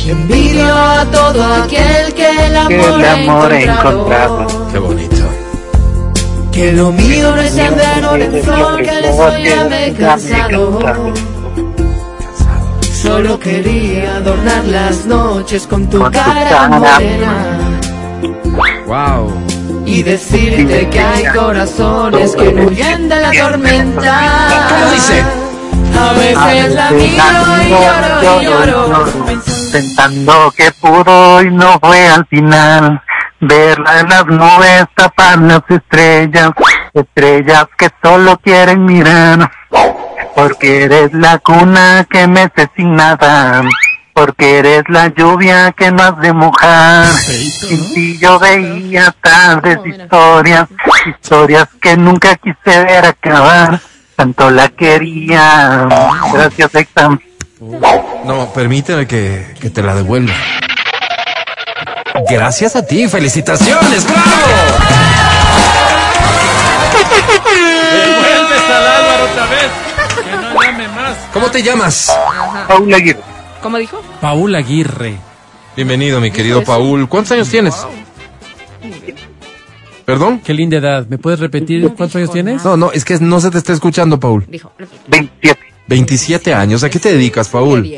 Envidio 0.09 0.75
a 0.75 1.05
todo 1.11 1.43
aquel 1.63 2.13
que 2.15 2.29
el 2.47 2.57
amor, 2.57 2.99
el 2.99 3.05
amor 3.05 3.53
encontrado. 3.53 4.41
encontrado. 4.41 4.67
Qué 4.71 4.79
bonito. 4.79 5.15
Que 6.51 6.71
lo 6.71 6.91
mío 6.91 7.35
no 7.35 7.41
es 7.41 7.53
sembrar 7.53 8.19
en 8.19 8.43
flor, 8.43 8.77
que 8.77 8.91
de 8.91 9.09
eso 9.09 9.37
ya 9.37 9.63
me 9.65 9.87
he 9.87 9.93
cansado. 9.93 10.79
Solo 13.01 13.39
quería 13.39 14.17
adornar 14.17 14.65
las 14.65 15.05
noches 15.05 15.67
con 15.67 15.87
tu 15.87 15.99
Con 15.99 16.11
tu 16.11 16.17
cara 16.17 16.67
morena 16.69 17.79
Wow. 18.87 19.31
y 19.85 20.01
decirte 20.03 20.89
que 20.89 20.99
hay 20.99 21.25
corazones 21.27 22.35
que 22.35 22.51
no 22.51 22.63
huyen 22.63 23.07
de 23.07 23.15
la 23.15 23.31
tormenta. 23.31 24.67
¿Cómo 24.69 24.91
dice? 24.91 25.23
A 25.99 26.13
veces 26.13 26.73
la 26.75 26.91
miro 26.91 27.23
y 27.63 27.69
lloro 27.69 28.41
y 28.41 28.45
lloro. 28.45 29.58
Pensando 29.71 30.51
que 30.55 30.71
pudo 30.71 31.41
y 31.43 31.51
no 31.51 31.79
fue 31.79 32.07
al 32.07 32.25
final. 32.25 33.01
Verla 33.39 33.99
en 33.99 34.09
las 34.09 34.25
nubes 34.25 34.85
tapar 34.95 35.39
las 35.39 35.61
estrellas, 35.69 36.51
estrellas 36.93 37.65
que 37.77 37.89
solo 38.01 38.37
quieren 38.37 38.85
mirar. 38.85 39.51
Porque 40.35 40.83
eres 40.83 41.13
la 41.13 41.37
cuna 41.39 42.05
que 42.09 42.27
mece 42.27 42.69
sin 42.75 42.95
nada. 42.95 43.63
Porque 44.13 44.59
eres 44.59 44.83
la 44.89 45.07
lluvia 45.07 45.71
que 45.71 45.91
no 45.91 46.03
has 46.03 46.19
de 46.19 46.33
mojar. 46.33 47.05
Sin 47.05 47.93
ti 47.93 48.17
yo 48.17 48.39
veía 48.39 49.15
tardes 49.21 49.79
historias, 49.85 50.67
historias 51.05 51.69
que 51.81 51.95
nunca 51.95 52.35
quise 52.35 52.83
ver 52.83 53.05
acabar. 53.05 53.79
Tanto 54.15 54.49
la 54.49 54.67
quería. 54.69 55.87
Gracias, 56.33 56.75
Exam. 56.75 57.19
No, 57.61 58.53
permíteme 58.53 59.05
que, 59.05 59.53
que 59.59 59.69
te 59.69 59.83
la 59.83 59.93
devuelva. 59.93 60.33
Gracias 62.29 62.75
a 62.77 62.85
ti, 62.85 63.07
felicitaciones, 63.09 64.05
bravo. 64.05 64.21
Vuelves 68.19 68.63
al 68.63 68.87
Álvaro 68.87 69.23
otra 69.31 69.45
vez. 69.47 69.71
Que 70.23 70.31
no 70.37 70.61
llame 70.61 70.87
más. 70.87 71.17
¿Cómo 71.33 71.51
te 71.51 71.61
llamas? 71.61 72.17
Paula 72.67 72.97
Aguirre. 72.97 73.19
¿Cómo 73.61 73.77
dijo? 73.77 74.01
Paul 74.21 74.55
Aguirre. 74.55 75.17
Bienvenido, 75.75 76.21
mi 76.21 76.31
querido 76.31 76.63
Paul. 76.63 77.09
¿Cuántos 77.09 77.33
años 77.33 77.49
tienes? 77.49 77.75
¿Perdón? 80.05 80.39
Qué 80.39 80.53
linda 80.53 80.77
edad. 80.77 81.05
¿Me 81.09 81.17
puedes 81.17 81.41
repetir 81.41 81.81
cuántos 81.95 82.15
años 82.15 82.31
tienes? 82.31 82.63
No, 82.63 82.77
no, 82.77 82.91
es 82.93 83.03
que 83.03 83.19
no 83.19 83.41
se 83.41 83.51
te 83.51 83.57
está 83.57 83.73
escuchando, 83.73 84.17
Paul. 84.17 84.45
Dijo. 84.47 84.71
27. 85.07 85.68
27 85.89 86.53
años. 86.53 86.83
¿A 86.83 86.89
qué 86.89 86.99
te 86.99 87.11
dedicas, 87.11 87.49
Paul? 87.49 87.89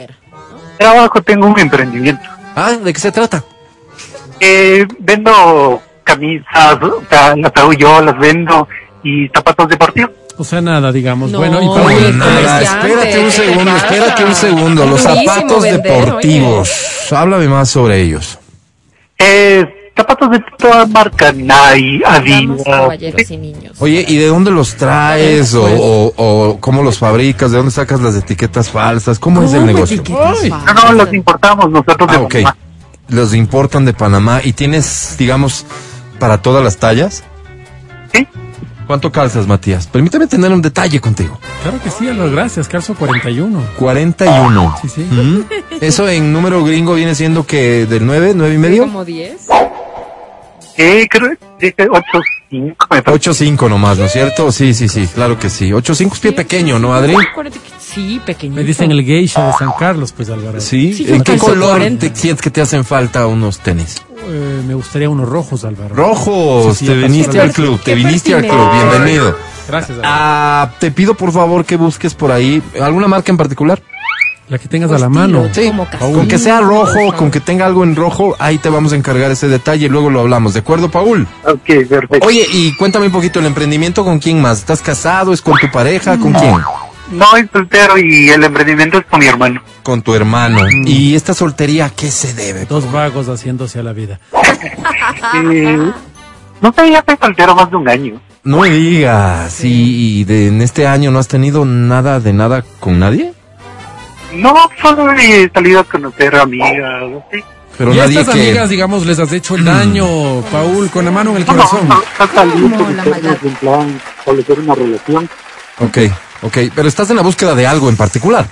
Trabajo, 0.78 1.22
tengo 1.22 1.48
un 1.48 1.60
emprendimiento. 1.60 2.24
Ah, 2.56 2.72
¿de 2.72 2.94
qué 2.94 3.00
se 3.00 3.12
trata? 3.12 3.44
Eh, 4.40 4.88
vendo 5.00 5.82
camisas, 6.04 6.78
o 6.82 7.04
sea, 7.08 7.36
las 7.36 7.52
hago 7.56 7.74
yo, 7.74 8.02
las 8.02 8.18
vendo, 8.18 8.68
y 9.04 9.28
zapatos 9.28 9.68
deportivos. 9.68 10.12
O 10.38 10.44
sea, 10.44 10.62
nada, 10.62 10.92
digamos. 10.92 11.30
No, 11.30 11.38
bueno, 11.38 11.62
y 11.62 11.68
Paul, 11.68 12.18
no, 12.18 12.26
Nada, 12.26 12.62
espérate 12.62 13.20
un 13.20 13.26
¿qué 13.26 13.32
segundo, 13.32 13.76
espérate 13.76 14.26
un 14.26 14.36
segundo. 14.36 14.86
Los 14.86 15.02
zapatos 15.02 15.62
vender, 15.62 15.82
deportivos. 15.82 17.12
Háblame 17.12 17.48
más 17.48 17.70
sobre 17.70 18.02
ellos. 18.02 18.40
Eh, 19.20 19.81
zapatos 20.02 20.30
de 20.32 20.44
toda 20.58 20.86
marca, 20.86 21.32
Nike, 21.32 22.04
Adidas. 22.06 22.64
caballeros 22.66 23.32
y 23.32 23.38
niños. 23.38 23.74
Oye, 23.80 24.06
¿y 24.08 24.18
de 24.18 24.28
dónde 24.28 24.52
los 24.52 24.76
traes 24.76 25.54
o, 25.54 25.64
o- 25.64 26.14
o 26.18 26.60
cómo 26.60 26.84
los 26.84 26.98
fabricas? 27.00 27.52
¿De 27.52 27.58
dónde 27.58 27.72
sacas 27.72 28.02
las 28.02 28.16
etiquetas 28.16 28.70
falsas? 28.70 29.20
¿Cómo 29.20 29.44
es 29.44 29.54
el 29.54 29.66
negocio? 29.66 30.04
No, 30.10 30.34
no, 30.74 30.92
los 30.94 31.14
importamos 31.14 31.70
nosotros 31.70 32.10
de 32.10 32.16
Ah, 32.18 32.22
ok. 32.22 32.32
Panamá. 32.34 32.58
Los 33.10 33.34
importan 33.34 33.86
de 33.86 33.94
Panamá 33.94 34.42
y 34.44 34.54
tienes, 34.54 35.16
digamos, 35.18 35.66
para 36.20 36.42
todas 36.42 36.64
las 36.64 36.78
tallas. 36.78 37.24
Sí. 38.14 38.26
¿Cuánto 38.88 39.12
calzas, 39.12 39.48
Matías? 39.48 39.88
Permíteme 39.88 40.28
tener 40.28 40.52
un 40.52 40.62
detalle 40.62 41.00
contigo. 41.00 41.38
Claro 41.62 41.80
que 41.82 41.90
sí, 41.90 42.08
Álvaro, 42.10 42.32
gracias. 42.32 42.68
Calzo 42.68 42.94
41. 42.96 43.62
41. 43.78 44.76
Sí, 44.82 44.90
sí. 44.90 45.02
¿Mm? 45.10 45.42
Eso 45.80 46.10
en 46.10 46.34
número 46.34 46.64
gringo 46.64 46.94
viene 46.96 47.16
siendo 47.16 47.46
que 47.46 47.86
del 47.86 48.06
9, 48.06 48.34
9 48.36 48.54
y 48.54 48.58
medio. 48.58 48.84
Como 48.84 49.06
10. 49.06 49.48
Eh, 50.78 51.08
creo 51.10 51.32
que 51.60 51.76
8, 51.78 52.02
5, 52.50 52.88
me 52.92 53.02
parece. 53.04 53.32
8-5 53.32 53.70
nomás, 53.70 53.98
¿no 53.98 54.06
es 54.06 54.12
cierto? 54.14 54.52
Sí, 54.52 54.74
sí, 54.74 54.88
sí, 54.88 55.08
claro 55.14 55.38
que 55.38 55.50
sí. 55.50 55.70
8-5 55.72 56.14
es 56.14 56.20
pie 56.20 56.32
pequeño, 56.32 56.80
¿no, 56.80 56.94
Adri? 56.94 57.16
Sí, 57.80 58.22
pequeñito. 58.26 58.62
Me 58.62 58.66
dicen 58.66 58.90
el 58.92 59.04
geisha 59.04 59.48
de 59.48 59.54
San 59.54 59.72
Carlos, 59.78 60.14
pues 60.14 60.30
Álvaro. 60.30 60.60
Sí. 60.62 60.94
Sí, 60.94 61.06
¿En 61.12 61.24
qué 61.24 61.38
color 61.38 61.72
40. 61.72 62.08
te 62.10 62.16
sientes 62.16 62.42
que 62.42 62.50
te 62.50 62.62
hacen 62.62 62.86
falta 62.86 63.28
unos 63.28 63.60
tenis? 63.60 64.02
Eh, 64.28 64.62
me 64.66 64.74
gustaría 64.76 65.10
unos 65.10 65.28
rojos, 65.28 65.66
Álvaro. 65.66 65.94
Rojos, 65.94 66.78
Sí, 66.78 66.86
sí, 66.86 66.92
te 66.92 66.98
viniste 66.98 67.40
al 67.40 67.52
club, 67.52 67.80
te 67.84 67.96
viniste 67.96 68.34
al 68.34 68.48
club, 68.48 68.72
bienvenido. 68.74 69.36
Gracias, 69.68 69.98
Álvaro. 69.98 70.10
Ah, 70.14 70.72
te 70.80 70.92
pido 70.92 71.16
por 71.16 71.32
favor 71.32 71.66
que 71.66 71.76
busques 71.76 72.14
por 72.14 72.32
ahí 72.32 72.62
alguna 72.82 73.08
marca 73.08 73.32
en 73.32 73.38
particular. 73.38 73.82
La 74.50 74.58
que 74.58 74.68
tengas 74.68 74.92
a 74.92 74.98
la 74.98 75.08
mano. 75.08 75.48
Sí, 75.54 75.72
con 76.00 76.28
que 76.28 76.38
sea 76.38 76.60
rojo, 76.60 77.14
con 77.16 77.32
que 77.32 77.40
tenga 77.40 77.66
algo 77.66 77.84
en 77.84 77.96
rojo, 77.96 78.36
ahí 78.38 78.58
te 78.58 78.70
vamos 78.70 78.92
a 78.92 78.98
encargar 78.98 79.32
ese 79.32 79.48
detalle 79.48 79.86
y 79.86 79.90
luego 79.90 80.10
lo 80.10 80.20
hablamos, 80.20 80.54
¿de 80.54 80.60
acuerdo, 80.60 80.92
Paul? 80.92 81.26
Ok, 81.46 81.88
perfecto. 81.88 82.28
Oye, 82.28 82.46
y 82.52 82.76
cuéntame 82.76 83.06
un 83.06 83.14
poquito 83.14 83.40
el 83.40 83.46
emprendimiento, 83.46 84.04
¿con 84.04 84.20
quién 84.20 84.42
más? 84.42 84.60
¿Estás 84.60 84.82
casado? 84.82 85.32
¿Es 85.32 85.42
con 85.42 85.58
tu 85.58 85.72
pareja? 85.72 86.18
¿Con 86.18 86.34
quién? 86.34 86.58
No, 87.12 87.36
es 87.36 87.48
soltero 87.52 87.98
y 87.98 88.30
el 88.30 88.44
emprendimiento 88.44 88.98
es 88.98 89.06
con 89.06 89.20
mi 89.20 89.28
hermano. 89.28 89.62
Con 89.84 90.02
tu 90.02 90.14
hermano. 90.16 90.60
¿Y 90.86 91.16
esta 91.16 91.34
soltería 91.34 91.86
a 91.86 91.90
qué 91.90 92.10
se 92.10 92.34
debe? 92.34 92.66
Dos 92.66 92.92
vagos 92.92 93.28
haciéndose 93.28 93.80
a 93.80 93.84
la 93.84 93.94
vida. 93.94 94.20
Eh, 95.34 95.92
no 96.62 96.74
sé, 96.74 96.92
ya 96.92 97.00
estoy 97.00 97.16
soltero 97.20 97.56
más 97.56 97.70
de 97.70 97.76
un 97.76 97.90
año. 97.90 98.22
No 98.44 98.60
me 98.60 98.70
digas, 98.70 99.64
¿y, 99.64 100.20
y 100.20 100.24
de, 100.24 100.48
en 100.48 100.62
este 100.62 100.88
año 100.88 101.12
no 101.12 101.20
has 101.20 101.28
tenido 101.28 101.66
nada 101.66 102.20
de 102.20 102.34
nada 102.34 102.64
con 102.80 103.00
nadie? 103.00 103.34
No, 104.34 104.54
solo 104.82 105.12
he 105.14 105.50
salido 105.54 105.80
a 105.82 105.84
conocer 105.84 106.36
amigas, 106.36 107.04
así. 107.30 107.44
Pero 107.78 107.94
y 107.94 108.00
a 108.00 108.06
estas 108.06 108.30
que... 108.36 108.42
amigas, 108.42 108.70
digamos, 108.70 109.06
les 109.06 109.18
has 109.20 109.32
hecho 109.34 109.56
el 109.56 109.66
daño, 109.66 110.06
Paul, 110.52 110.90
con 110.90 111.06
la 111.06 111.12
mano 111.12 111.32
en 111.32 111.38
el 111.38 111.46
No, 111.46 111.54
no, 111.54 111.64
corazón. 111.68 111.88
no, 111.90 112.70
no 112.70 113.38
en 113.44 113.56
plan 113.56 114.02
establecer 114.20 114.60
una 114.60 114.76
relación. 114.76 115.30
Ok, 115.80 115.98
ok, 116.44 116.58
pero 116.76 116.88
estás 116.88 117.10
en 117.10 117.16
la 117.16 117.22
búsqueda 117.24 117.56
de 117.56 117.66
algo 117.66 117.90
en 117.90 117.98
particular. 117.98 118.46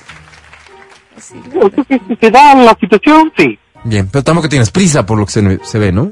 Que 1.88 2.00
si 2.08 2.16
se 2.16 2.32
da 2.32 2.56
la 2.56 2.76
situación, 2.80 3.32
sí. 3.38 3.60
Bien, 3.84 4.08
pero 4.12 4.24
tampoco 4.24 4.50
tienes 4.50 4.72
prisa 4.72 5.06
por 5.06 5.18
lo 5.20 5.26
que 5.26 5.32
se, 5.32 5.60
se 5.64 5.80
ve, 5.80 5.92
¿no? 5.92 6.12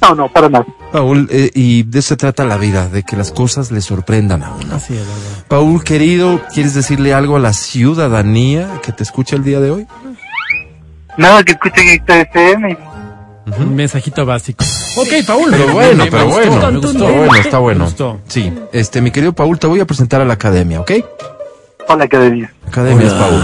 No, 0.00 0.14
no, 0.14 0.28
para 0.32 0.48
nada. 0.48 0.66
Paul, 0.92 1.26
eh, 1.30 1.50
y 1.54 1.82
de 1.84 1.98
eso 1.98 2.08
se 2.10 2.16
trata 2.16 2.44
la 2.44 2.56
vida, 2.58 2.88
de 2.88 3.02
que 3.02 3.16
las 3.16 3.32
cosas 3.32 3.70
le 3.72 3.80
sorprendan 3.80 4.42
a 4.42 4.52
uno. 4.54 4.74
Así 4.76 4.94
es. 4.94 5.02
Paul, 5.48 5.82
querido, 5.82 6.40
¿quieres 6.52 6.74
decirle 6.74 7.12
algo 7.14 7.36
a 7.36 7.40
la 7.40 7.52
ciudadanía 7.52 8.80
que 8.82 8.92
te 8.92 9.02
escucha 9.02 9.36
el 9.36 9.42
día 9.44 9.58
de 9.60 9.70
hoy? 9.70 9.86
Nada 11.16 11.42
que 11.42 11.52
escuchen 11.52 11.88
esta 11.88 12.20
FM. 12.20 12.76
Un 13.58 13.74
mensajito 13.74 14.26
básico. 14.26 14.64
Ok, 14.98 15.08
Paul. 15.26 15.50
Pero 15.50 15.72
bueno, 15.72 16.04
Me 16.04 16.10
pero 16.10 16.24
gustó, 16.26 16.40
bueno. 16.50 16.70
me 16.70 16.78
Está 16.78 16.88
gustó. 16.88 17.04
bueno, 17.14 17.34
está 17.36 17.58
bueno. 17.58 17.78
Me 17.80 17.84
gustó. 17.86 18.20
Sí, 18.28 18.52
este, 18.72 19.00
mi 19.00 19.10
querido 19.10 19.32
Paul, 19.32 19.58
te 19.58 19.66
voy 19.66 19.80
a 19.80 19.86
presentar 19.86 20.20
a 20.20 20.24
la 20.24 20.34
academia, 20.34 20.80
¿ok? 20.80 20.92
Hola, 21.88 22.04
academia. 22.04 22.52
Academia 22.66 23.06
es 23.06 23.12
Paul. 23.12 23.42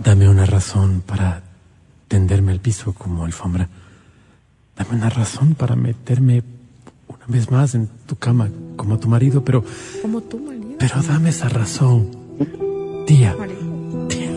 Dame 0.00 0.28
una 0.28 0.46
razón 0.46 1.02
para 1.06 1.42
tenderme 2.08 2.52
al 2.52 2.60
piso 2.60 2.92
como 2.92 3.24
alfombra. 3.24 3.68
Dame 4.76 4.90
una 4.96 5.10
razón 5.10 5.54
para 5.54 5.76
meterme 5.76 6.42
una 7.08 7.24
vez 7.28 7.50
más 7.50 7.74
en 7.74 7.88
tu 8.06 8.16
cama 8.16 8.48
como 8.76 8.98
tu 8.98 9.08
marido, 9.08 9.44
pero, 9.44 9.64
Como 10.02 10.20
tú, 10.22 10.38
marido. 10.38 10.76
pero 10.78 11.02
dame 11.02 11.30
esa 11.30 11.48
razón. 11.48 12.08
Tía. 13.06 13.34
Tía. 14.08 14.30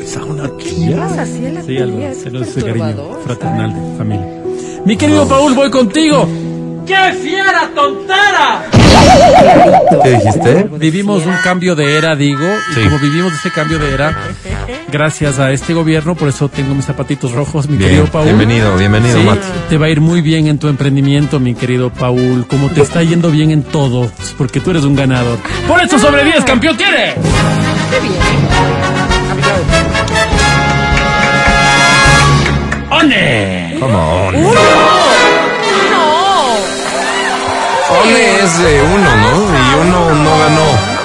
Esa 0.00 0.24
una 0.24 0.48
tía. 0.56 0.96
la 0.96 1.26
Sí, 1.26 1.76
Es 1.76 2.18
se 2.22 2.30
nos 2.30 2.48
ese 2.48 2.62
cariño 2.62 3.18
fraternal 3.24 3.74
de 3.74 3.98
familia. 3.98 4.42
Mi 4.84 4.96
querido 4.96 5.26
Paul, 5.28 5.54
voy 5.54 5.70
contigo. 5.70 6.26
¡Qué 6.86 7.12
fiera 7.20 7.70
tontera! 7.74 8.64
¿Qué 10.02 10.10
dijiste? 10.12 10.70
Vivimos 10.78 11.26
un 11.26 11.34
cambio 11.44 11.76
de 11.76 11.98
era, 11.98 12.16
digo, 12.16 12.46
y 12.72 12.84
como 12.84 12.98
vivimos 12.98 13.32
ese 13.34 13.50
cambio 13.50 13.78
de 13.78 13.92
era, 13.92 14.16
gracias 14.90 15.38
a 15.38 15.50
este 15.52 15.74
gobierno, 15.74 16.14
por 16.14 16.28
eso 16.28 16.48
tengo 16.48 16.74
mis 16.74 16.84
zapatitos 16.86 17.32
rojos, 17.32 17.68
mi 17.68 17.76
Bien, 17.76 17.90
querido 17.90 18.06
Paul. 18.06 18.24
bienvenido, 18.24 18.76
bienvenido, 18.76 19.18
Sí, 19.20 19.24
Matt. 19.26 19.40
te 19.68 19.78
va 19.78 19.86
a 19.86 19.88
ir 19.90 20.00
muy 20.00 20.20
bien 20.20 20.46
en 20.46 20.58
tu 20.58 20.68
emprendimiento, 20.68 21.38
mi 21.40 21.54
querido 21.54 21.90
Paul, 21.90 22.46
como 22.48 22.68
te 22.70 22.82
está 22.82 23.02
yendo 23.02 23.30
bien 23.30 23.50
en 23.50 23.62
todo, 23.62 24.10
porque 24.36 24.60
tú 24.60 24.70
eres 24.70 24.84
un 24.84 24.96
ganador. 24.96 25.38
Por 25.66 25.80
eso 25.82 25.98
sobre 25.98 26.24
10, 26.24 26.44
campeón 26.44 26.76
tiene. 26.76 27.14
Qué 27.90 28.00
bien. 28.00 28.14
¡One! 32.90 33.76
Come 33.80 33.94
on. 33.94 34.34
¡Uno! 34.34 34.60
¡No! 35.90 36.54
Ole 38.00 38.40
es 38.44 38.58
de 38.58 38.82
uno, 38.82 39.16
¿no? 39.16 39.36
Y 39.58 39.88
uno 39.88 40.14
no 40.14 40.38
ganó. 40.38 40.97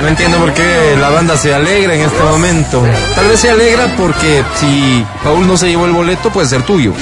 No 0.00 0.06
entiendo 0.08 0.38
por 0.38 0.54
qué 0.54 0.96
la 1.00 1.10
banda 1.10 1.36
se 1.36 1.52
alegra 1.52 1.94
en 1.94 2.02
este 2.02 2.22
momento. 2.22 2.82
Tal 3.14 3.26
vez 3.28 3.40
se 3.40 3.50
alegra 3.50 3.94
porque 3.96 4.44
si 4.54 5.04
Paul 5.24 5.46
no 5.46 5.56
se 5.56 5.68
llevó 5.68 5.86
el 5.86 5.92
boleto, 5.92 6.30
puede 6.30 6.46
ser 6.46 6.62
tuyo. 6.62 6.92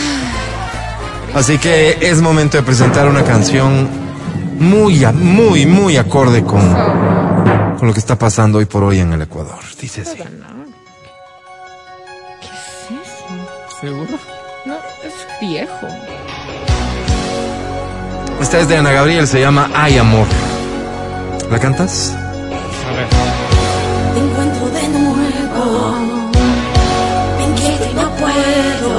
Así 1.34 1.58
que 1.58 1.98
es 2.00 2.22
momento 2.22 2.56
de 2.56 2.62
presentar 2.62 3.06
una 3.06 3.22
canción 3.22 3.88
muy, 4.58 5.04
muy, 5.12 5.66
muy 5.66 5.98
acorde 5.98 6.42
con, 6.42 6.72
con 7.78 7.86
lo 7.86 7.92
que 7.92 8.00
está 8.00 8.18
pasando 8.18 8.58
hoy 8.58 8.64
por 8.64 8.82
hoy 8.82 9.00
en 9.00 9.12
el 9.12 9.22
Ecuador. 9.22 9.58
Dice 9.78 10.00
así. 10.00 10.16
¿Qué 10.16 10.22
es 12.46 12.90
eso? 12.90 13.80
¿Seguro? 13.80 14.18
No, 14.64 14.76
es 15.04 15.14
viejo. 15.40 15.86
Esta 18.40 18.60
es 18.60 18.68
de 18.68 18.78
Ana 18.78 18.92
Gabriel, 18.92 19.26
se 19.26 19.40
llama 19.40 19.70
Ay 19.74 19.98
Amor. 19.98 20.26
¿La 21.50 21.58
cantas? 21.58 22.16
Te 22.86 24.20
encuentro 24.20 24.66
de 24.70 24.88
nuevo. 24.88 25.94
Me 27.36 27.44
inquieto 27.44 27.84
y 27.90 27.94
no 27.94 28.08
puedo. 28.16 28.92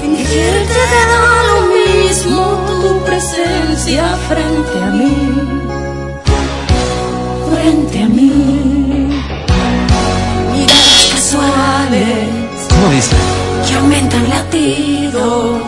Fingir 0.00 0.66
te 0.66 0.82
da 0.94 1.42
lo 1.50 1.58
mismo 1.76 2.42
tu 2.66 3.04
presencia 3.04 4.04
frente 4.28 4.78
a 4.82 4.90
mí. 4.92 5.16
Frente 7.52 8.02
a 8.02 8.08
mí. 8.08 8.32
Miradas 10.52 11.08
casuales 11.12 12.28
¿Cómo 12.70 12.88
dice? 12.92 13.16
que 13.68 13.74
aumentan 13.74 14.28
latidos. 14.30 15.60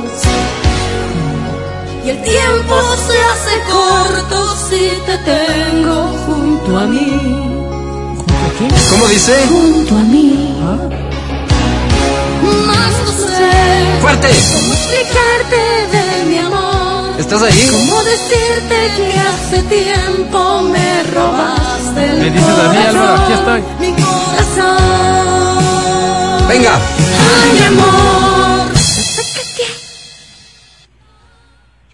Y 2.05 2.11
el 2.11 2.21
tiempo 2.23 2.77
se 3.07 3.19
hace 3.19 3.55
corto 3.73 4.57
si 4.69 4.91
te 5.07 5.17
tengo 5.19 5.97
junto 6.27 6.79
a 6.79 6.85
mí. 6.87 7.11
¿Cómo 8.91 9.07
dice? 9.09 9.33
Junto 9.49 9.95
a 9.97 10.01
mí. 10.01 10.55
Más 12.67 12.93
no 13.07 13.13
sé 13.27 13.53
¡Fuerte! 14.03 14.29
cómo 14.53 14.73
explicarte 14.75 15.61
de 15.97 16.25
mi 16.27 16.39
amor. 16.39 17.19
¿Estás 17.19 17.43
ahí? 17.43 17.69
Cómo 17.71 18.03
decirte 18.03 18.77
que 18.97 19.19
hace 19.19 19.63
tiempo 19.63 20.61
me 20.63 21.03
robaste 21.05 22.05
el 22.11 22.19
Me 22.19 22.31
dices 22.31 22.59
a 22.59 22.69
mí, 22.71 22.77
Álvaro, 22.87 23.15
aquí 23.23 23.33
estoy. 23.33 23.63
Mi 23.81 23.93
corazón. 24.03 24.79
Venga. 26.49 26.73
Ay, 26.75 27.65
amor. 27.69 28.54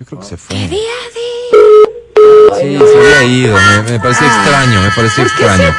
Yo 0.01 0.07
creo 0.07 0.21
que 0.21 0.27
se 0.27 0.37
fue. 0.37 0.57
Día 0.57 0.67
a 0.69 0.71
día. 0.71 0.81
Sí, 2.59 2.79
se 2.79 2.99
había 2.99 3.25
ido. 3.25 3.55
Me, 3.57 3.93
me 3.93 4.01
parecía 4.01 4.27
extraño, 4.27 4.81
me 4.83 4.91
parecía 4.91 5.25
extraño. 5.25 5.75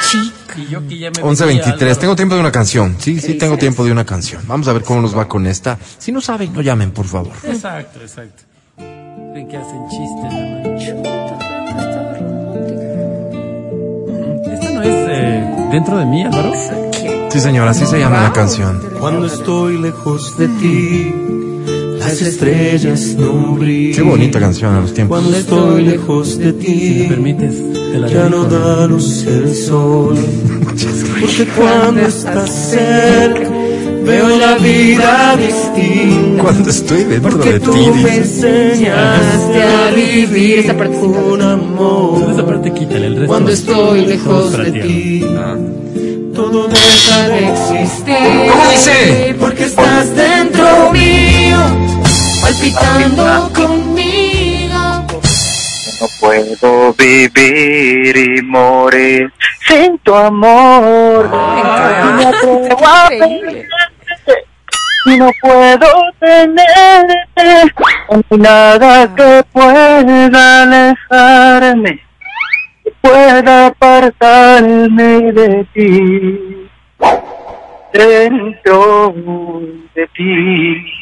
Y 0.57 0.67
yo 0.67 0.87
que 0.87 0.97
ya 0.97 1.09
me 1.11 1.17
11.23. 1.23 1.97
Tengo 1.97 2.15
tiempo 2.15 2.35
de 2.35 2.41
una 2.41 2.51
canción. 2.51 2.95
Sí, 2.99 3.19
sí, 3.19 3.33
tengo 3.35 3.57
tiempo 3.57 3.83
de 3.83 3.91
una 3.91 4.05
canción. 4.05 4.41
Vamos 4.47 4.67
a 4.67 4.73
ver 4.73 4.83
cómo 4.83 5.01
nos 5.01 5.17
va 5.17 5.27
con 5.27 5.47
esta. 5.47 5.77
Si 5.97 6.11
no 6.11 6.21
saben, 6.21 6.53
no 6.53 6.61
llamen, 6.61 6.91
por 6.91 7.05
favor. 7.05 7.33
Exacto, 7.43 7.99
exacto. 8.01 8.43
Creen 8.77 9.47
que 9.47 9.57
hacen 9.57 9.87
chistes. 9.89 11.31
Esta 14.53 14.69
no 14.71 14.81
es 14.83 14.89
eh, 15.09 15.67
dentro 15.71 15.97
de 15.97 16.05
mí, 16.05 16.23
Álvaro. 16.23 16.51
Sí, 17.31 17.39
señora, 17.39 17.71
así 17.71 17.85
se 17.85 17.97
llama 17.97 18.21
la 18.23 18.33
canción. 18.33 18.81
Cuando 18.99 19.25
estoy 19.25 19.77
lejos 19.77 20.37
de 20.37 20.47
ti, 20.47 21.13
las 22.01 22.21
estrellas 22.21 23.15
no 23.17 23.53
brillan. 23.55 23.95
Qué 23.95 24.01
bonita 24.01 24.39
canción 24.39 24.75
a 24.75 24.81
los 24.81 24.93
tiempos. 24.93 25.19
Cuando 25.19 25.37
estoy 25.37 25.83
lejos 25.85 26.37
de 26.37 26.51
Si 26.51 26.57
me 26.57 26.63
ti, 26.63 27.05
permites, 27.09 27.55
ya 28.11 28.29
no 28.29 28.43
da 28.45 28.87
luz 28.87 29.25
el 29.27 29.55
sol. 29.55 30.15
Porque 31.19 31.45
cuando 31.55 32.01
estás 32.01 32.49
cerca, 32.49 33.49
veo 34.03 34.29
la 34.37 34.55
vida 34.57 35.37
distinta. 35.37 36.43
Cuando 36.43 36.69
estoy 36.69 37.03
dentro 37.03 37.31
Porque 37.31 37.53
de 37.53 37.59
tú 37.59 37.71
ti, 37.73 37.79
me 37.79 38.19
dice. 38.19 38.71
enseñaste 38.73 39.63
a 39.63 39.91
vivir 39.95 40.59
Esa 40.59 40.75
parte 40.77 40.97
me 40.97 41.17
con 41.21 41.41
amor. 41.41 42.31
Esa 42.33 42.45
parte 42.45 42.73
quítale, 42.73 43.07
el 43.07 43.13
resto. 43.15 43.27
Cuando 43.27 43.51
estoy 43.51 44.05
lejos 44.05 44.57
de 44.57 44.71
ti, 44.71 44.79
ti, 44.81 45.25
todo 46.33 46.67
deja 46.67 47.27
de 47.29 47.51
existir. 47.51 48.15
¿Cómo 48.49 48.71
dice? 48.71 49.35
Porque 49.39 49.65
estás 49.65 50.15
dentro 50.15 50.91
mío, 50.91 51.20
palpitando 52.51 53.49
conmigo. 53.53 55.07
No 56.01 56.07
puedo 56.19 56.93
vivir 56.93 58.17
y 58.17 58.41
morir 58.41 59.31
sin 59.67 59.97
tu 59.99 60.13
amor. 60.13 61.29
Y 61.31 62.23
a 62.23 62.31
Increíble. 63.11 63.67
y 65.05 65.17
no 65.17 65.29
puedo 65.41 65.87
tenerte. 66.19 67.71
No 68.09 68.23
hay 68.29 68.37
nada 68.37 69.15
que 69.15 69.43
pueda 69.51 70.63
alejarme, 70.63 72.01
que 72.83 72.91
pueda 73.01 73.67
apartarme 73.67 75.31
de 75.31 75.65
ti. 75.73 76.67
Dentro 77.93 79.13
de 79.95 80.07
ti. 80.15 81.01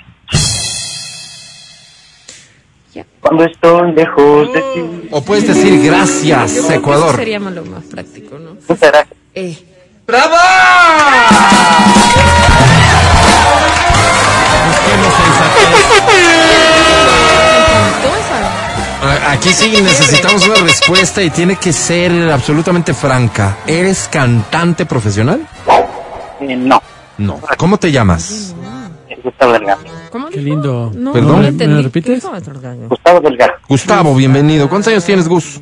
Cuando 3.22 3.44
estoy 3.46 3.92
lejos 3.94 4.54
de 4.54 4.62
ti. 4.62 5.08
O 5.12 5.22
puedes 5.22 5.48
decir 5.48 5.82
gracias, 5.84 6.56
Yo 6.56 6.62
creo 6.62 6.68
que 6.68 6.74
eso 6.74 6.80
Ecuador. 6.80 7.16
sería 7.16 7.40
lo 7.40 7.66
más 7.66 7.84
práctico, 7.86 8.38
¿no? 8.40 8.52
Muchas 8.68 8.92
gracias. 8.92 9.18
Eh. 9.36 9.58
¡Bravo! 10.08 10.36
Aquí 19.30 19.54
sí 19.54 19.72
necesitamos 19.82 20.46
una 20.48 20.56
respuesta 20.56 21.22
y 21.24 21.30
tiene 21.30 21.56
que 21.56 21.72
ser 21.72 22.12
absolutamente 22.32 22.94
franca. 22.94 23.58
¿Eres 23.66 24.10
cantante 24.12 24.86
profesional? 24.86 25.48
Eh, 26.42 26.56
no, 26.56 26.82
No. 27.18 27.40
¿Cómo 27.58 27.78
te 27.78 27.92
llamas? 27.92 28.54
Gustavo 29.24 29.54
Delgado. 29.54 29.82
¿Cómo 30.12 30.30
Qué 30.30 30.42
lindo. 30.42 30.92
No, 30.96 31.14
Perdón. 31.14 31.58
no 31.58 31.68
¿Me 31.76 31.82
repites? 31.82 32.24
Gustavo 32.24 33.20
Delgado, 33.22 33.54
Gustavo, 33.68 34.16
bienvenido. 34.16 34.70
¿Cuántos 34.70 34.92
años 34.92 35.06
tienes, 35.06 35.28
Gus? 35.28 35.62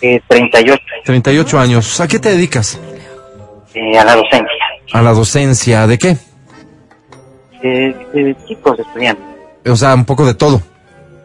eh, 0.00 0.20
38, 0.28 0.82
38 1.04 1.58
años. 1.58 2.00
¿A 2.00 2.08
qué 2.08 2.18
te 2.18 2.30
dedicas? 2.30 2.78
eh, 3.74 3.98
a 3.98 4.04
la 4.04 4.14
docencia. 4.16 4.64
A 4.92 5.02
la 5.02 5.12
docencia. 5.12 5.86
¿De 5.86 5.98
qué? 5.98 6.16
Eh, 7.62 7.96
eh, 8.14 8.34
chicos 8.46 8.78
estudiantes, 8.78 9.24
O 9.66 9.76
sea, 9.76 9.94
un 9.94 10.04
poco 10.04 10.26
de 10.26 10.34
todo. 10.34 10.60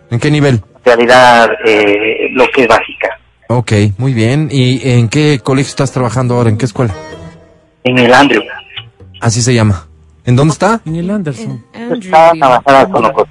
¿En 0.09 0.19
qué 0.19 0.31
nivel? 0.31 0.55
en 0.85 0.85
realidad 0.85 1.49
eh, 1.65 2.29
lo 2.31 2.47
que 2.49 2.61
es 2.63 2.67
básica. 2.67 3.19
Ok, 3.49 3.71
muy 3.97 4.13
bien. 4.13 4.47
¿Y 4.51 4.89
en 4.89 5.09
qué 5.09 5.39
colegio 5.43 5.69
estás 5.69 5.91
trabajando 5.91 6.35
ahora? 6.35 6.49
¿En 6.49 6.57
qué 6.57 6.65
escuela? 6.65 6.95
En 7.83 7.97
el 7.99 8.13
Andrew, 8.13 8.41
Así 9.21 9.41
se 9.41 9.53
llama. 9.53 9.87
¿En 10.29 10.35
dónde 10.35 10.51
está? 10.53 10.79
En 10.85 10.95
el 10.95 11.09
Anderson. 11.09 11.65
está 11.73 12.31
trabajando 12.33 12.91
con 12.91 13.01
nosotros. 13.01 13.27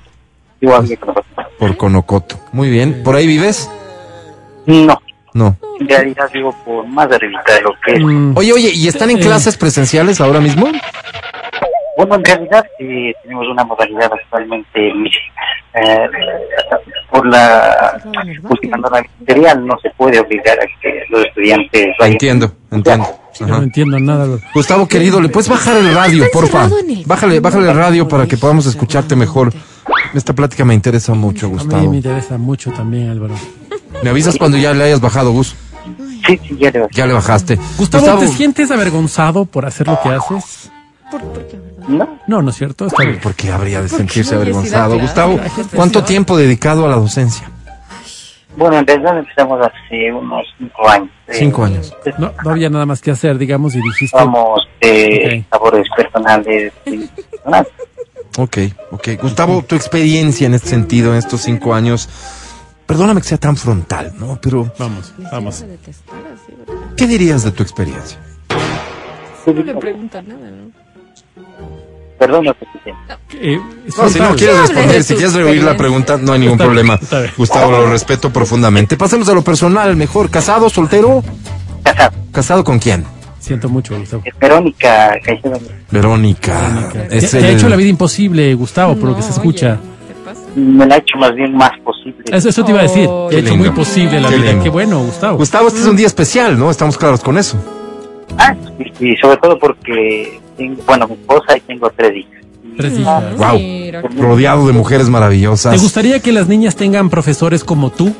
Igual 0.61 0.89
que 0.89 0.97
con 0.97 1.09
nosotros. 1.15 1.47
Por 1.57 1.77
Conocoto. 1.77 2.41
Muy 2.53 2.71
bien. 2.71 3.05
¿Por 3.05 3.15
ahí 3.15 3.25
vives? 3.25 3.71
No, 4.67 4.99
No. 5.33 5.57
en 5.79 5.89
realidad 5.89 6.29
digo 6.35 6.53
por 6.65 6.85
más 6.89 7.07
arribita 7.07 7.55
de 7.55 7.61
lo 7.61 7.71
que 7.85 7.93
es. 7.93 8.01
Mm, 8.01 8.37
Oye, 8.37 8.53
oye, 8.53 8.71
¿y 8.75 8.89
están 8.89 9.11
en 9.11 9.19
Eh. 9.19 9.21
clases 9.21 9.57
presenciales 9.57 10.21
ahora 10.21 10.41
mismo? 10.41 10.67
Bueno, 11.97 12.17
en 12.17 12.25
realidad 12.25 12.67
eh, 12.81 13.13
tenemos 13.23 13.47
una 13.47 13.63
modalidad 13.63 14.11
actualmente. 14.13 14.89
Eh, 15.75 16.09
por 17.13 17.25
la 17.29 18.01
utilizando 18.51 18.91
la 18.91 19.03
material 19.21 19.65
no 19.65 19.79
se 19.79 19.91
puede 19.91 20.19
obligar 20.19 20.59
a 20.59 20.67
que 20.83 21.05
los 21.11 21.25
estudiantes 21.27 21.87
vayan. 22.01 22.13
Entiendo, 22.15 22.53
entiendo. 22.73 23.07
Yo 23.41 23.47
no 23.47 23.63
entiendo 23.63 23.99
nada. 24.01 24.39
Gustavo, 24.55 24.87
querido, 24.89 25.21
¿le 25.21 25.29
puedes 25.29 25.49
bajar 25.49 25.77
el 25.77 25.95
radio, 25.95 26.25
porfa? 26.33 26.65
el 26.67 27.05
Bájale, 27.07 27.41
bájale 27.41 27.71
el 27.71 27.77
radio 27.77 28.09
para 28.09 28.27
que 28.27 28.37
podamos 28.37 28.67
escucharte 28.67 29.17
mejor. 29.17 29.53
Esta 30.15 30.35
plática 30.35 30.65
me 30.65 30.75
interesa 30.75 31.15
mucho, 31.15 31.47
A 31.47 31.49
mí 31.51 31.55
Gustavo. 31.57 31.91
me 31.91 31.97
interesa 31.97 32.39
mucho 32.39 32.71
también, 32.73 33.11
Álvaro. 33.11 33.35
Me 34.03 34.11
avisas 34.11 34.37
cuando 34.37 34.57
ya 34.59 34.73
le 34.75 34.85
hayas 34.85 35.01
bajado, 35.01 35.33
Gus. 35.33 35.55
Sí, 36.27 36.39
sí, 36.47 36.57
ya 36.59 36.71
le 36.71 36.81
bajé. 36.81 36.95
Ya 36.95 37.07
le 37.07 37.13
bajaste. 37.15 37.59
Gustavo, 37.79 38.19
¿te 38.19 38.29
sientes 38.29 38.71
avergonzado 38.71 39.45
por 39.45 39.67
hacer 39.67 39.87
lo 39.87 39.99
que 40.03 40.09
haces? 40.11 40.71
No. 41.89 42.19
No, 42.27 42.43
no 42.43 42.51
es 42.51 42.57
cierto. 42.57 42.87
Está 42.87 43.03
bien. 43.03 43.19
¿Por 43.21 43.35
qué 43.35 43.51
habría 43.51 43.81
de 43.81 43.89
¿Por 43.89 43.99
qué 43.99 44.05
sentirse 44.05 44.35
avergonzado? 44.35 44.99
Gustavo, 44.99 45.41
¿cuánto 45.75 46.05
tiempo 46.05 46.37
dedicado 46.37 46.85
a 46.85 46.89
la 46.89 46.97
docencia? 46.97 47.51
Bueno, 48.59 48.79
en 48.79 48.87
realidad 48.89 49.19
empezamos 49.19 49.61
hace 49.65 50.13
unos 50.13 50.45
cinco 50.59 50.89
años. 50.89 51.09
Eh, 51.29 51.33
Cinco 51.35 51.65
años. 51.65 51.95
No, 52.19 52.33
no 52.43 52.51
había 52.51 52.69
nada 52.69 52.87
más 52.87 53.01
que 53.01 53.13
hacer, 53.13 53.39
digamos, 53.39 53.77
y 53.77 53.81
dijiste. 53.81 54.17
Vamos 54.17 54.67
de 54.81 55.45
labores 55.53 55.87
personales. 55.97 56.73
y 56.85 57.07
personales. 57.07 57.69
Ok, 58.37 58.59
ok. 58.91 59.09
Gustavo, 59.23 59.63
tu 59.63 59.77
experiencia 59.77 60.49
en 60.49 60.55
este 60.55 60.71
sentido, 60.71 61.13
en 61.13 61.19
estos 61.19 61.43
cinco 61.43 61.73
años, 61.73 62.09
perdóname 62.85 63.21
que 63.21 63.29
sea 63.29 63.39
tan 63.39 63.57
frontal, 63.57 64.13
¿no? 64.19 64.41
Pero 64.43 64.73
Vamos, 64.77 65.15
vamos. 65.31 65.65
¿qué 66.97 67.07
dirías 67.07 67.45
de 67.45 67.53
tu 67.53 67.63
experiencia? 67.63 68.19
No 69.47 69.53
le 69.53 69.75
pregunta 69.77 70.21
nada, 70.21 70.51
¿no? 70.51 70.73
Perdón, 72.19 72.45
no. 72.47 72.55
Eh, 73.41 73.61
No, 73.97 74.09
si 74.09 74.19
no 74.19 74.35
quieres 74.35 74.59
responder, 74.61 75.03
si 75.05 75.15
quieres 75.15 75.35
reoír 75.35 75.63
la 75.63 75.77
pregunta, 75.77 76.17
no 76.21 76.33
hay 76.33 76.41
ningún 76.41 76.59
problema. 76.59 76.99
Gustavo, 77.37 77.71
lo 77.71 77.91
respeto 77.91 78.31
profundamente. 78.33 78.97
Pasemos 78.97 79.29
a 79.29 79.35
lo 79.35 79.43
personal, 79.43 79.95
mejor. 79.97 80.29
¿Casado, 80.31 80.69
soltero? 80.69 81.23
Casado. 81.85 82.17
¿Casado 82.33 82.65
con 82.65 82.79
quién? 82.79 83.05
Siento 83.39 83.69
mucho, 83.69 83.97
Gustavo. 83.99 84.23
Verónica 84.41 85.17
Caicedo. 85.25 85.59
Verónica. 85.91 86.91
Te, 87.09 87.21
te 87.21 87.39
ha 87.39 87.51
hecho 87.51 87.69
la 87.69 87.77
vida 87.77 87.89
imposible, 87.89 88.53
Gustavo, 88.55 88.97
por 88.97 89.11
lo 89.11 89.17
que 89.17 89.23
se 89.23 89.31
escucha. 89.31 89.79
Me 90.57 90.85
la 90.87 90.97
ha 90.97 90.99
hecho 90.99 91.17
más 91.19 91.35
bien 91.37 91.55
más 91.57 91.71
posible. 91.85 92.25
Eso, 92.33 92.49
eso 92.49 92.65
te 92.65 92.73
iba 92.73 92.81
a 92.81 92.83
decir. 92.83 93.07
Oh, 93.09 93.29
Te 93.31 93.37
ha 93.37 93.39
hecho 93.39 93.55
muy 93.55 93.65
lindo. 93.67 93.75
posible 93.81 94.21
la 94.21 94.29
Qué 94.29 94.37
vida. 94.37 94.47
lindo. 94.49 94.65
Qué 94.65 94.71
bueno, 94.71 94.99
Gustavo. 95.05 95.39
Gustavo, 95.39 95.69
este 95.69 95.81
es 95.81 95.87
un 95.87 95.97
día 95.97 96.09
especial, 96.09 96.59
¿no? 96.59 96.71
Estamos 96.71 96.99
claros 96.99 97.21
con 97.21 97.39
eso. 97.39 97.57
Ah, 98.37 98.55
y, 98.79 99.13
y 99.13 99.17
sobre 99.17 99.37
todo 99.39 99.59
porque, 99.59 100.41
tengo, 100.57 100.83
bueno, 100.87 101.07
mi 101.09 101.15
esposa 101.15 101.57
y 101.57 101.61
tengo 101.61 101.91
tres 101.97 102.17
hijas. 102.17 102.45
Tres 102.77 102.99
hijas. 102.99 103.37
Wow. 103.37 103.59
Rodeado 104.21 104.67
de 104.67 104.73
mujeres 104.73 105.09
maravillosas. 105.09 105.73
¿Te 105.75 105.79
gustaría 105.81 106.21
que 106.21 106.31
las 106.33 106.47
niñas 106.49 106.77
tengan 106.77 107.11
profesores 107.11 107.65
como 107.65 107.91
tú? 107.91 108.15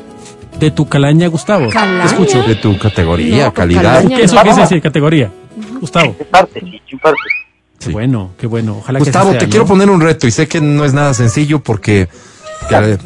De 0.59 0.71
tu 0.71 0.89
calaña, 0.89 1.27
Gustavo. 1.27 1.67
Te 1.69 2.05
escucho. 2.05 2.43
De 2.43 2.55
tu 2.55 2.77
categoría, 2.77 3.45
No, 3.45 3.53
calidad. 3.53 4.05
¿Qué- 4.05 4.23
¿Eso 4.23 4.35
qué 4.43 4.49
es 4.49 4.55
decir, 4.57 4.81
categoría? 4.81 5.31
Gustavo. 5.79 6.13
parte, 6.29 6.59
sí, 6.59 6.81
en 6.91 6.99
parte. 6.99 7.17
Qué 7.79 7.91
bueno, 7.91 8.31
qué 8.37 8.45
bueno. 8.47 8.77
Ojalá 8.79 8.99
Gustavo, 8.99 9.31
que 9.31 9.37
así 9.37 9.45
te 9.45 9.45
sea, 9.45 9.49
quiero 9.51 9.65
poner 9.65 9.89
un 9.89 10.01
reto 10.01 10.27
y 10.27 10.31
sé 10.31 10.49
que 10.49 10.59
no 10.59 10.83
es 10.83 10.93
nada 10.93 11.13
sencillo 11.13 11.59
porque 11.63 12.09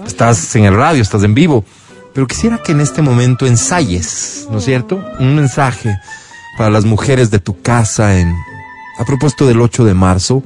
estás 0.08 0.56
en 0.56 0.66
el 0.66 0.76
radio, 0.76 1.02
estás 1.02 1.24
en 1.24 1.36
vivo, 1.36 1.64
pero 2.14 2.26
quisiera 2.26 2.58
que 2.58 2.72
en 2.72 2.82
este 2.82 3.04
momento 3.04 3.46
ensayes, 3.46 4.48
¿no 4.50 4.58
es 4.58 4.66
cierto? 4.66 5.04
Un 5.20 5.36
mensaje 5.36 5.96
para 6.58 6.70
las 6.70 6.86
mujeres 6.86 7.32
de 7.32 7.40
tu 7.40 7.62
casa 7.62 8.20
en 8.20 8.34
a 8.98 9.06
propósito 9.06 9.48
del 9.48 9.62
8 9.62 9.86
de 9.86 9.94
marzo. 9.94 10.44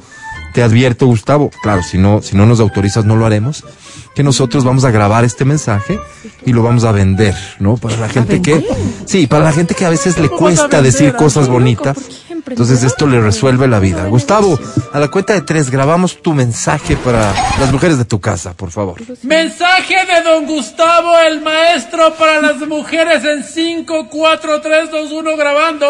Te 0.54 0.64
advierto, 0.64 1.06
Gustavo, 1.06 1.52
claro, 1.62 1.84
si 1.84 1.98
no 1.98 2.22
si 2.22 2.36
no 2.36 2.46
nos 2.46 2.60
autorizas 2.60 3.06
no 3.06 3.16
lo 3.16 3.26
haremos, 3.26 3.64
que 4.16 4.24
nosotros 4.24 4.64
vamos 4.64 4.86
a 4.86 4.92
grabar 4.92 5.24
este 5.24 5.46
mensaje 5.46 6.00
y 6.46 6.54
lo 6.54 6.64
vamos 6.64 6.84
a 6.84 6.92
vender, 6.92 7.36
¿no? 7.60 7.78
Para 7.78 7.98
la 7.98 8.10
gente 8.10 8.42
que 8.42 8.66
sí, 9.06 9.28
para 9.28 9.44
la 9.44 9.52
gente 9.52 9.76
que 9.76 9.86
a 9.86 9.90
veces 9.90 10.18
le 10.18 10.30
cuesta 10.30 10.82
decir 10.82 11.14
cosas 11.14 11.48
bonitas. 11.48 11.98
Entonces 12.48 12.84
esto 12.84 13.08
le 13.08 13.22
resuelve 13.22 13.68
la 13.68 13.80
vida. 13.80 14.08
Gustavo, 14.08 14.58
a 14.94 15.00
la 15.00 15.10
cuenta 15.10 15.34
de 15.34 15.42
tres 15.42 15.70
grabamos 15.70 16.22
tu 16.22 16.34
mensaje 16.34 16.96
para 16.96 17.34
las 17.60 17.72
mujeres 17.72 17.98
de 17.98 18.06
tu 18.06 18.20
casa, 18.20 18.56
por 18.56 18.72
favor. 18.72 18.96
Mensaje 19.24 19.96
de 20.06 20.22
don 20.22 20.46
Gustavo, 20.46 21.18
el 21.28 21.42
maestro 21.42 22.14
para 22.18 22.42
las 22.42 22.58
mujeres 22.68 23.24
en 23.24 23.44
5, 23.44 24.08
4, 24.10 24.62
3, 24.62 24.92
2, 24.92 25.12
1 25.12 25.38
grabando. 25.38 25.88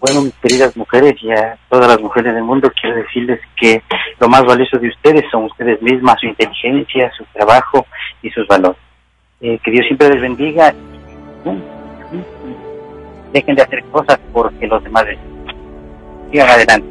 Bueno, 0.00 0.22
mis 0.22 0.34
queridas 0.34 0.76
mujeres 0.76 1.14
y 1.22 1.30
a 1.30 1.56
todas 1.70 1.88
las 1.88 2.00
mujeres 2.00 2.34
del 2.34 2.44
mundo, 2.44 2.70
quiero 2.78 2.96
decirles 2.96 3.40
que 3.56 3.82
lo 4.20 4.28
más 4.28 4.44
valioso 4.44 4.78
de 4.78 4.88
ustedes 4.88 5.24
son 5.30 5.44
ustedes 5.44 5.80
mismas, 5.80 6.20
su 6.20 6.26
inteligencia, 6.26 7.10
su 7.16 7.24
trabajo 7.32 7.86
y 8.22 8.30
sus 8.30 8.46
valores. 8.46 8.78
Eh, 9.40 9.58
que 9.64 9.70
Dios 9.70 9.86
siempre 9.86 10.10
les 10.10 10.20
bendiga. 10.20 10.74
Dejen 13.34 13.54
de 13.56 13.62
hacer 13.62 13.84
cosas 13.92 14.18
porque 14.32 14.66
los 14.66 14.82
demás 14.82 15.04
les 15.04 15.18
sigan 16.30 16.48
adelante. 16.48 16.88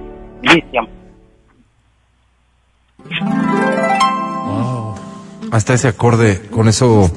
Amor. 0.78 0.90
Hasta 5.52 5.76
ese 5.76 5.88
acorde, 5.88 6.42
con 6.50 6.68
eso 6.68 7.12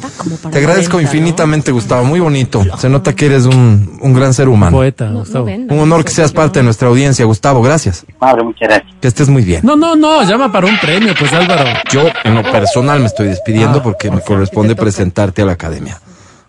te 0.52 0.58
agradezco 0.58 0.92
90, 0.92 0.96
¿no? 0.96 1.00
infinitamente, 1.00 1.72
Gustavo. 1.72 2.04
Muy 2.04 2.20
bonito. 2.20 2.62
Se 2.76 2.90
nota 2.90 3.14
que 3.14 3.24
eres 3.26 3.46
un, 3.46 3.98
un 4.02 4.12
gran 4.12 4.34
ser 4.34 4.50
humano. 4.50 4.76
Poeta, 4.76 5.08
Gustavo. 5.08 5.46
Un 5.46 5.78
honor 5.78 6.04
que 6.04 6.10
seas 6.10 6.32
parte 6.32 6.58
de 6.58 6.64
nuestra 6.64 6.88
audiencia, 6.88 7.24
Gustavo. 7.24 7.62
Gracias. 7.62 8.04
Madre, 8.20 8.42
muchas 8.44 8.68
gracias. 8.68 8.92
Que 9.00 9.08
estés 9.08 9.30
muy 9.30 9.42
bien. 9.42 9.62
No, 9.64 9.74
no, 9.74 9.96
no, 9.96 10.22
llama 10.24 10.52
para 10.52 10.66
un 10.66 10.78
premio, 10.78 11.14
pues 11.18 11.32
Álvaro. 11.32 11.64
Yo, 11.90 12.02
en 12.24 12.34
lo 12.34 12.42
personal, 12.42 13.00
me 13.00 13.06
estoy 13.06 13.28
Ah, 13.28 13.30
despidiendo 13.30 13.82
porque 13.82 14.10
me 14.10 14.20
corresponde 14.20 14.76
presentarte 14.76 15.40
a 15.40 15.46
la 15.46 15.52
academia. 15.52 15.98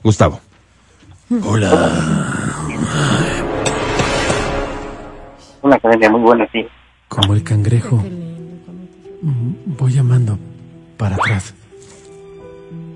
Gustavo. 0.04 0.42
Hola. 1.46 2.57
Una 5.62 5.76
academia 5.76 6.10
muy 6.10 6.22
buena, 6.22 6.48
sí. 6.52 6.66
Como 7.08 7.34
el 7.34 7.44
cangrejo. 7.44 8.04
Voy 9.66 9.94
llamando 9.94 10.38
para 10.98 11.16
atrás. 11.16 11.54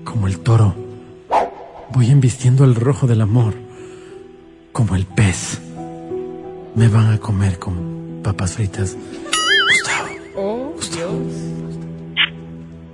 Como 0.04 0.26
el 0.26 0.38
toro. 0.38 0.74
Voy 1.90 2.10
embistiendo 2.10 2.64
el 2.64 2.74
rojo 2.74 3.06
del 3.06 3.20
amor. 3.20 3.54
Como 4.72 4.96
el 4.96 5.06
pez. 5.06 5.60
Me 6.74 6.88
van 6.88 7.12
a 7.12 7.18
comer 7.18 7.58
con 7.58 8.20
papas 8.22 8.54
fritas. 8.54 8.96
Oh, 10.36 10.72
Dios. 10.94 11.12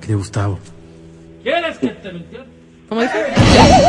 ¿Qué 0.00 0.14
Gustavo? 0.14 0.58
¿Quieres 1.42 1.78
que 1.78 1.88
te 1.88 2.10
¿Cómo 2.88 3.02
dijo? 3.02 3.12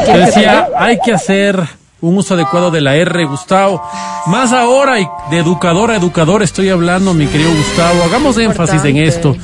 Te 0.06 0.18
decía, 0.18 0.68
hay 0.78 1.00
que 1.00 1.14
hacer 1.14 1.64
un 2.02 2.18
uso 2.18 2.34
adecuado 2.34 2.72
de 2.72 2.82
la 2.82 2.96
R, 2.96 3.26
Gustavo. 3.26 3.82
Más 4.28 4.54
ahora 4.54 5.00
y 5.00 5.08
de 5.32 5.40
educador 5.40 5.92
a 5.92 5.96
educador 5.96 6.44
estoy 6.44 6.70
hablando, 6.70 7.14
mi 7.14 7.28
querido 7.28 7.52
Gustavo. 7.52 8.04
Hagamos 8.04 8.38
énfasis 8.38 8.84
en 8.86 8.98
esto. 8.98 9.36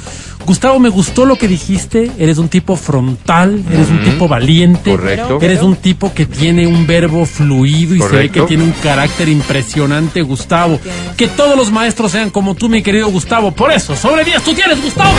Gustavo, 0.46 0.80
me 0.80 0.90
gustó 0.90 1.26
lo 1.26 1.38
que 1.38 1.48
dijiste. 1.48 2.12
Eres 2.20 2.38
un 2.38 2.50
tipo 2.50 2.76
frontal, 2.76 3.64
eres 3.72 3.90
un 3.90 4.04
tipo 4.04 4.28
valiente. 4.28 4.92
Correcto. 4.92 5.40
Eres 5.42 5.64
un 5.64 5.76
tipo 5.76 6.14
que 6.14 6.28
tiene 6.28 6.68
un 6.68 6.86
verbo 6.86 7.26
fluido 7.26 7.96
y 7.96 7.98
se 7.98 8.04
ve 8.04 8.10
Correcto. 8.12 8.42
que 8.42 8.48
tiene 8.48 8.64
un 8.64 8.72
carácter 8.84 9.28
impresionante, 9.28 10.22
Gustavo. 10.22 10.80
Que 11.18 11.28
todos 11.28 11.58
los 11.58 11.72
maestros 11.72 12.12
sean 12.12 12.30
como 12.30 12.54
tú, 12.54 12.70
mi 12.70 12.84
querido 12.84 13.08
Gustavo. 13.10 13.52
Por 13.52 13.72
eso, 13.72 13.96
sobre 13.96 14.24
10 14.24 14.44
tú 14.44 14.54
tienes, 14.54 14.82
Gustavo. 14.84 15.12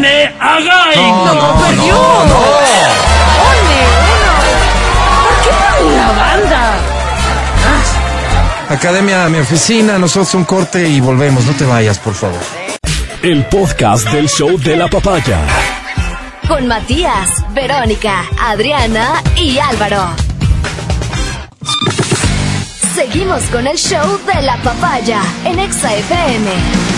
No, 0.00 1.34
no, 1.34 1.60
perdió. 1.60 1.92
no, 1.92 2.24
no. 2.24 2.36
¡Ole, 3.48 3.80
uno! 4.14 4.32
¿Por 5.24 5.34
qué 5.42 5.82
con 5.82 5.96
la 5.96 6.08
banda? 6.12 6.60
Academia, 8.70 9.28
mi 9.28 9.38
oficina, 9.38 9.98
nosotros 9.98 10.34
un 10.34 10.44
corte 10.44 10.88
y 10.88 11.00
volvemos. 11.00 11.44
No 11.46 11.52
te 11.54 11.64
vayas, 11.64 11.98
por 11.98 12.14
favor. 12.14 12.38
El 13.22 13.44
podcast 13.46 14.08
del 14.10 14.28
show 14.28 14.56
de 14.58 14.76
la 14.76 14.88
papaya. 14.88 15.40
Con 16.46 16.68
Matías, 16.68 17.28
Verónica, 17.54 18.24
Adriana 18.40 19.22
y 19.36 19.58
Álvaro. 19.58 20.10
Seguimos 22.94 23.42
con 23.44 23.66
el 23.66 23.76
show 23.76 24.18
de 24.32 24.42
la 24.42 24.56
papaya 24.58 25.20
en 25.44 25.58
Exa 25.58 25.92
FM. 25.94 26.97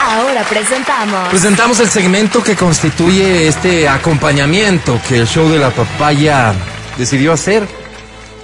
Ahora 0.00 0.42
presentamos. 0.48 1.28
Presentamos 1.28 1.80
el 1.80 1.88
segmento 1.88 2.42
que 2.42 2.56
constituye 2.56 3.48
este 3.48 3.88
acompañamiento 3.88 5.00
que 5.08 5.18
el 5.18 5.26
show 5.26 5.48
de 5.48 5.58
la 5.58 5.70
papaya 5.70 6.52
decidió 6.96 7.32
hacer 7.32 7.66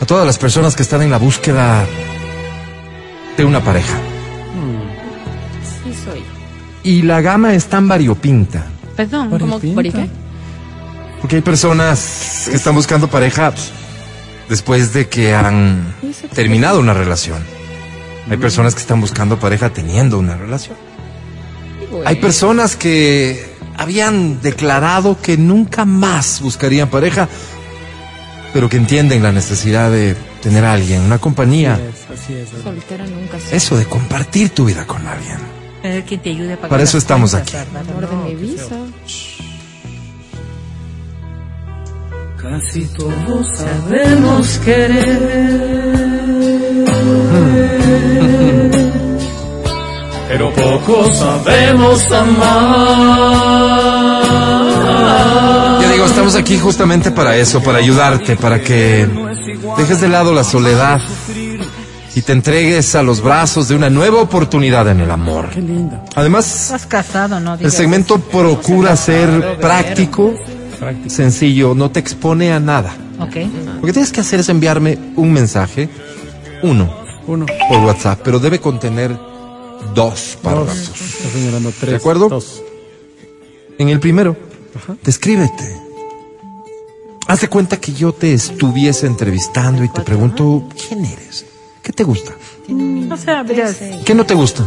a 0.01 0.07
todas 0.07 0.27
las 0.27 0.39
personas 0.39 0.75
que 0.77 0.83
están 0.83 1.03
en 1.03 1.11
la 1.11 1.19
búsqueda 1.19 1.87
de 3.37 3.45
una 3.45 3.63
pareja. 3.63 3.95
Sí, 5.83 5.95
soy. 6.05 6.23
Y 6.83 7.03
la 7.03 7.21
gama 7.21 7.55
es 7.55 7.67
tan 7.67 7.89
variopinta, 7.89 8.67
Perdón, 8.97 9.31
¿Cómo? 9.31 9.59
¿Por 9.59 9.83
qué? 9.83 10.09
porque 11.21 11.37
hay 11.37 11.43
personas 11.43 12.47
que 12.51 12.57
están 12.57 12.75
buscando 12.75 13.09
pareja 13.09 13.53
después 14.49 14.93
de 14.93 15.09
que 15.09 15.35
han 15.35 15.95
terminado 16.35 16.79
una 16.79 16.93
relación. 16.93 17.43
Hay 18.31 18.37
personas 18.37 18.75
que 18.75 18.83
están 18.83 19.01
buscando 19.01 19.39
pareja 19.39 19.71
teniendo 19.71 20.19
una 20.19 20.37
relación. 20.37 20.77
Hay 22.05 22.17
personas 22.17 22.77
que 22.77 23.45
habían 23.77 24.41
declarado 24.41 25.21
que 25.21 25.37
nunca 25.37 25.85
más 25.85 26.41
buscarían 26.41 26.89
pareja, 26.89 27.29
pero 28.53 28.69
que 28.69 28.77
entienden 28.77 29.23
la 29.23 29.33
necesidad 29.33 29.91
de 29.91 30.15
tener 30.43 30.65
a 30.65 30.73
alguien, 30.75 31.01
una 31.03 31.19
compañía. 31.19 31.75
Así 32.13 32.35
es. 32.35 32.49
Soltera 32.63 33.05
nunca 33.07 33.39
soy. 33.41 33.57
Eso 33.57 33.77
de 33.77 33.85
compartir 33.87 34.51
tu 34.51 34.65
vida 34.67 34.87
con 34.87 35.07
alguien. 35.07 35.39
Tener 35.83 36.05
quien 36.05 36.21
te 36.23 36.31
ayude 36.31 36.53
a 36.53 36.57
pagar 36.57 36.71
Para 36.71 36.83
eso 36.83 36.97
estamos 36.99 37.33
cuentas, 37.33 37.55
aquí. 37.55 37.69
Álvaro. 37.77 37.91
Amor 37.91 38.09
de 38.09 38.17
No, 38.17 38.23
mi 38.23 38.29
qué 38.31 38.37
visa. 38.37 38.65
feo. 38.69 38.87
Casi 42.37 42.85
todos 42.89 43.47
sabemos 43.57 44.59
querer. 44.65 46.15
Pero 50.37 50.53
pocos 50.53 51.17
sabemos 51.17 52.11
amar. 52.11 53.41
Yo 55.81 55.93
digo, 55.93 56.07
estamos 56.07 56.35
aquí 56.35 56.59
justamente 56.59 57.13
para 57.13 57.37
eso, 57.37 57.63
para 57.63 57.79
ayudarte, 57.79 58.35
para 58.35 58.61
que 58.61 59.09
dejes 59.77 60.01
de 60.01 60.09
lado 60.09 60.35
la 60.35 60.43
soledad 60.43 61.01
y 62.17 62.23
te 62.23 62.33
entregues 62.33 62.97
a 62.97 63.05
los 63.05 63.21
brazos 63.21 63.69
de 63.69 63.77
una 63.77 63.91
nueva 63.91 64.21
oportunidad 64.23 64.89
en 64.89 64.99
el 65.03 65.13
amor. 65.13 65.51
Qué 65.51 65.61
lindo. 65.61 66.03
Además, 66.17 66.53
Estás 66.65 66.87
casado, 66.87 67.39
¿no? 67.39 67.55
el 67.55 67.71
segmento 67.71 68.19
procura 68.19 68.97
ser 68.97 69.59
práctico, 69.61 70.35
sencillo, 71.07 71.77
no 71.77 71.93
te 71.93 72.01
expone 72.01 72.53
a 72.53 72.59
nada. 72.59 72.93
Lo 73.21 73.31
que 73.31 73.93
tienes 73.93 74.11
que 74.11 74.21
hacer 74.21 74.41
es 74.41 74.49
enviarme 74.49 74.99
un 75.15 75.33
mensaje, 75.33 75.89
uno, 76.65 76.93
Uno, 77.29 77.47
por 77.69 77.79
WhatsApp, 77.85 78.19
pero 78.25 78.41
debe 78.41 78.59
contener 78.59 79.17
dos 79.95 80.39
párrafos. 80.43 80.89
Está 80.89 81.29
señalando 81.31 81.73
tres. 81.79 81.91
¿De 81.91 81.97
acuerdo? 81.97 82.29
Dos. 82.29 82.63
En 83.79 83.89
el 83.89 84.01
primero, 84.01 84.37
descríbete. 85.03 85.81
Haz 87.27 87.41
de 87.41 87.49
cuenta 87.49 87.79
que 87.79 87.93
yo 87.93 88.13
te 88.13 88.35
estuviese 88.35 89.07
entrevistando 89.07 89.83
y 89.83 89.89
te 89.89 90.03
pregunto, 90.03 90.69
¿quién 90.89 91.05
eres? 91.05 91.47
¿Qué 91.83 91.93
te 91.93 92.05
gusta? 92.05 92.33
O 93.11 93.17
sea, 93.17 93.43
verás, 93.43 93.77
¿Qué 94.05 94.15
no 94.15 94.25
te 94.25 94.35
gusta? 94.35 94.67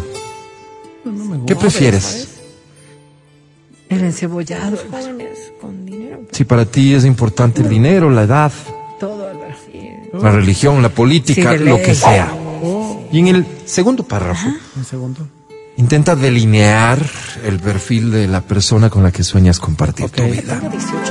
¿Qué 1.46 1.56
prefieres? 1.56 2.28
el 3.90 4.04
encebollado. 4.04 4.78
Jóvenes 4.92 5.54
con 5.62 5.86
dinero. 5.86 6.20
Si 6.32 6.44
para 6.44 6.66
ti 6.66 6.94
es 6.94 7.06
importante 7.06 7.62
el 7.62 7.70
dinero, 7.70 8.10
la 8.10 8.24
edad, 8.24 8.52
Todo, 9.00 9.32
la 10.14 10.32
religión, 10.32 10.82
la 10.82 10.90
política, 10.90 11.54
lo 11.54 11.78
que 11.78 11.96
sea. 11.96 12.34
Y 13.12 13.20
en 13.20 13.28
el 13.28 13.46
segundo 13.68 14.04
párrafo, 14.04 14.48
Un 14.76 14.86
segundo. 14.86 15.28
intenta 15.78 16.16
delinear 16.16 17.00
el 17.44 17.60
perfil 17.60 18.12
de 18.12 18.28
la 18.28 18.42
persona 18.42 18.90
con 18.90 19.04
la 19.04 19.12
que 19.12 19.24
sueñas 19.24 19.60
compartir 19.60 20.10
tu 20.10 20.24
vida. 20.24 20.60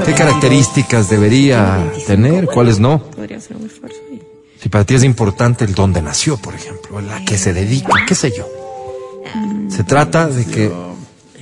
¿Qué 0.04 0.12
características 0.14 1.08
debería 1.08 1.92
tener? 2.06 2.46
¿Cuáles 2.46 2.78
no? 2.80 3.02
Podría 3.02 3.40
ser 3.40 3.56
un 3.56 3.66
esfuerzo. 3.66 3.98
y- 4.12 4.20
Si 4.62 4.68
para 4.68 4.84
ti 4.84 4.94
es 4.94 5.04
importante 5.04 5.64
el 5.64 5.74
dónde 5.74 6.02
nació, 6.02 6.36
por 6.38 6.54
ejemplo, 6.54 7.00
la 7.00 7.24
que 7.24 7.38
se 7.38 7.52
dedica, 7.52 7.92
qué 8.08 8.14
sé 8.14 8.32
yo. 8.36 8.48
Se 9.68 9.84
trata 9.84 10.26
de 10.28 10.44
que 10.46 10.72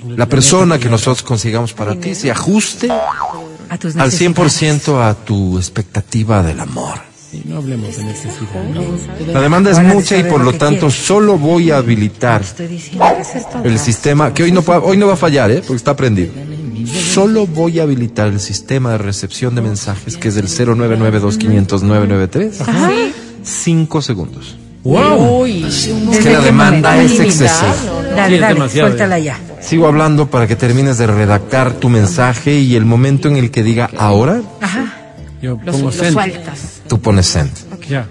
la 0.09 0.27
persona 0.27 0.79
que 0.79 0.89
nosotros 0.91 1.23
consigamos 1.23 1.73
para 1.73 1.95
ti 1.99 2.15
se 2.15 2.31
ajuste 2.31 2.91
al 2.91 3.79
necesidades. 3.81 4.15
100% 4.19 5.01
a 5.03 5.15
tu 5.15 5.57
expectativa 5.59 6.43
del 6.43 6.61
amor. 6.61 6.99
Y 7.35 7.43
no 7.49 7.57
hablemos 7.57 7.97
de 7.97 8.05
necesidad. 8.05 8.63
¿no? 8.73 8.83
La 9.33 9.41
demanda 9.41 9.71
es 9.71 9.83
mucha 9.83 10.17
y 10.17 10.25
por 10.25 10.43
lo 10.43 10.53
tanto 10.53 10.91
solo 10.91 11.39
voy 11.39 11.71
a 11.71 11.79
habilitar 11.79 12.43
el 13.65 13.79
sistema, 13.79 14.33
que 14.33 14.45
hoy 14.45 14.53
no, 14.53 14.61
hoy 14.61 14.97
no 14.97 15.09
va 15.09 15.15
a 15.15 15.17
fallar, 15.17 15.51
¿eh? 15.51 15.59
porque 15.59 15.77
está 15.77 15.97
prendido. 15.97 16.33
Solo 16.87 17.47
voy 17.47 17.81
a 17.81 17.85
habilitar 17.85 18.29
el 18.29 18.41
sistema 18.41 18.93
de 18.93 18.99
recepción 18.99 19.55
de 19.55 19.63
mensajes 19.63 20.17
que 20.17 20.29
es 20.29 20.37
el 20.37 20.49
0992500993. 20.49 22.61
Ajá. 22.61 22.91
Cinco 23.43 24.01
segundos. 24.01 24.57
Uy, 24.85 25.65
Es 25.65 25.89
que 26.23 26.31
la 26.31 26.41
demanda 26.41 27.03
es 27.03 27.19
excesiva. 27.19 27.75
Dale, 28.15 28.39
dale, 28.39 28.69
suéltala 28.69 29.19
ya. 29.19 29.39
Sigo 29.61 29.87
hablando 29.87 30.31
para 30.31 30.47
que 30.47 30.57
termines 30.57 30.99
de 30.99 31.07
redactar 31.07 31.73
tu 31.73 31.89
mensaje 31.89 32.59
y 32.59 32.77
el 32.77 32.85
momento 32.85 33.29
en 33.29 33.37
el 33.37 33.51
que 33.51 33.63
diga 33.63 33.89
ahora, 33.97 34.43
Ajá. 34.61 35.05
Yo 35.45 35.59
pongo 35.59 35.91
lo 35.91 35.93
sueltas. 35.93 36.81
Tú 36.95 37.01
pones 37.01 37.27
send. 37.27 37.51
Ya. 37.89 38.07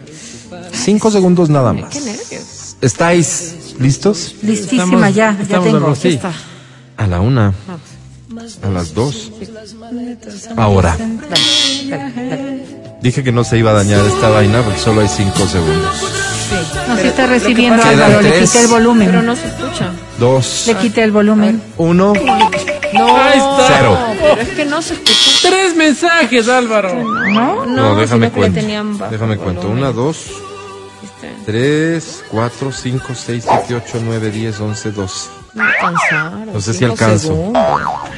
Cinco 0.73 1.09
segundos 1.09 1.49
nada 1.49 1.71
más. 1.71 1.93
qué 1.93 2.01
nervios. 2.01 2.75
¿Estáis 2.81 3.75
listos? 3.79 4.35
Listísima 4.41 4.83
Estamos- 5.07 5.15
ya, 5.15 5.37
ya 5.47 5.59
tengo. 5.61 5.95
Sí. 5.95 6.09
Está. 6.09 6.33
A 6.97 7.07
la 7.07 7.21
una. 7.21 7.53
A 8.61 8.67
las 8.67 8.93
dos. 8.93 9.31
Ahora. 10.57 10.97
Dije 13.01 13.23
que 13.23 13.31
no 13.31 13.45
se 13.45 13.57
iba 13.57 13.71
a 13.71 13.73
dañar 13.73 14.05
esta 14.05 14.27
vaina 14.27 14.61
porque 14.63 14.79
solo 14.79 14.99
hay 14.99 15.07
cinco 15.07 15.47
segundos. 15.47 16.03
No 16.89 16.95
se 16.97 17.07
está 17.07 17.25
recibiendo, 17.25 17.81
Álvaro. 17.81 18.21
Le 18.21 18.39
quité 18.41 18.59
el 18.59 18.67
volumen. 18.67 19.07
Pero 19.07 19.21
no 19.21 19.35
se 19.37 19.47
escucha. 19.47 19.91
Dos. 20.19 20.65
Le 20.67 20.75
quité 20.75 21.03
el 21.03 21.11
volumen. 21.13 21.61
Uno. 21.77 22.11
No, 22.93 23.17
Ahí 23.17 23.37
está. 23.37 23.67
Cero. 23.77 23.97
pero 24.19 24.41
es 24.41 24.49
que 24.49 24.65
no 24.65 24.81
se 24.81 24.93
escucha. 24.93 25.49
Tres 25.49 25.75
mensajes, 25.75 26.47
Álvaro. 26.47 26.93
¿No? 26.93 27.65
No, 27.65 27.95
déjame 27.95 28.31
que 28.31 28.39
le 28.39 28.51
cuento. 28.51 29.07
Déjame 29.09 29.37
cuento. 29.37 29.69
Una, 29.69 29.91
dos, 29.91 30.27
¿Viste? 31.01 31.31
tres, 31.45 32.23
cuatro, 32.29 32.71
cinco, 32.71 33.13
seis, 33.15 33.45
siete, 33.47 33.75
ocho, 33.75 33.99
nueve, 34.03 34.29
diez, 34.31 34.59
once, 34.59 34.91
doce. 34.91 35.29
No 35.53 35.63
alcanzaron. 35.63 36.53
No 36.53 36.61
sé 36.61 36.73
si 36.73 36.83
alcanzo. 36.85 37.27
segundos. 37.27 37.63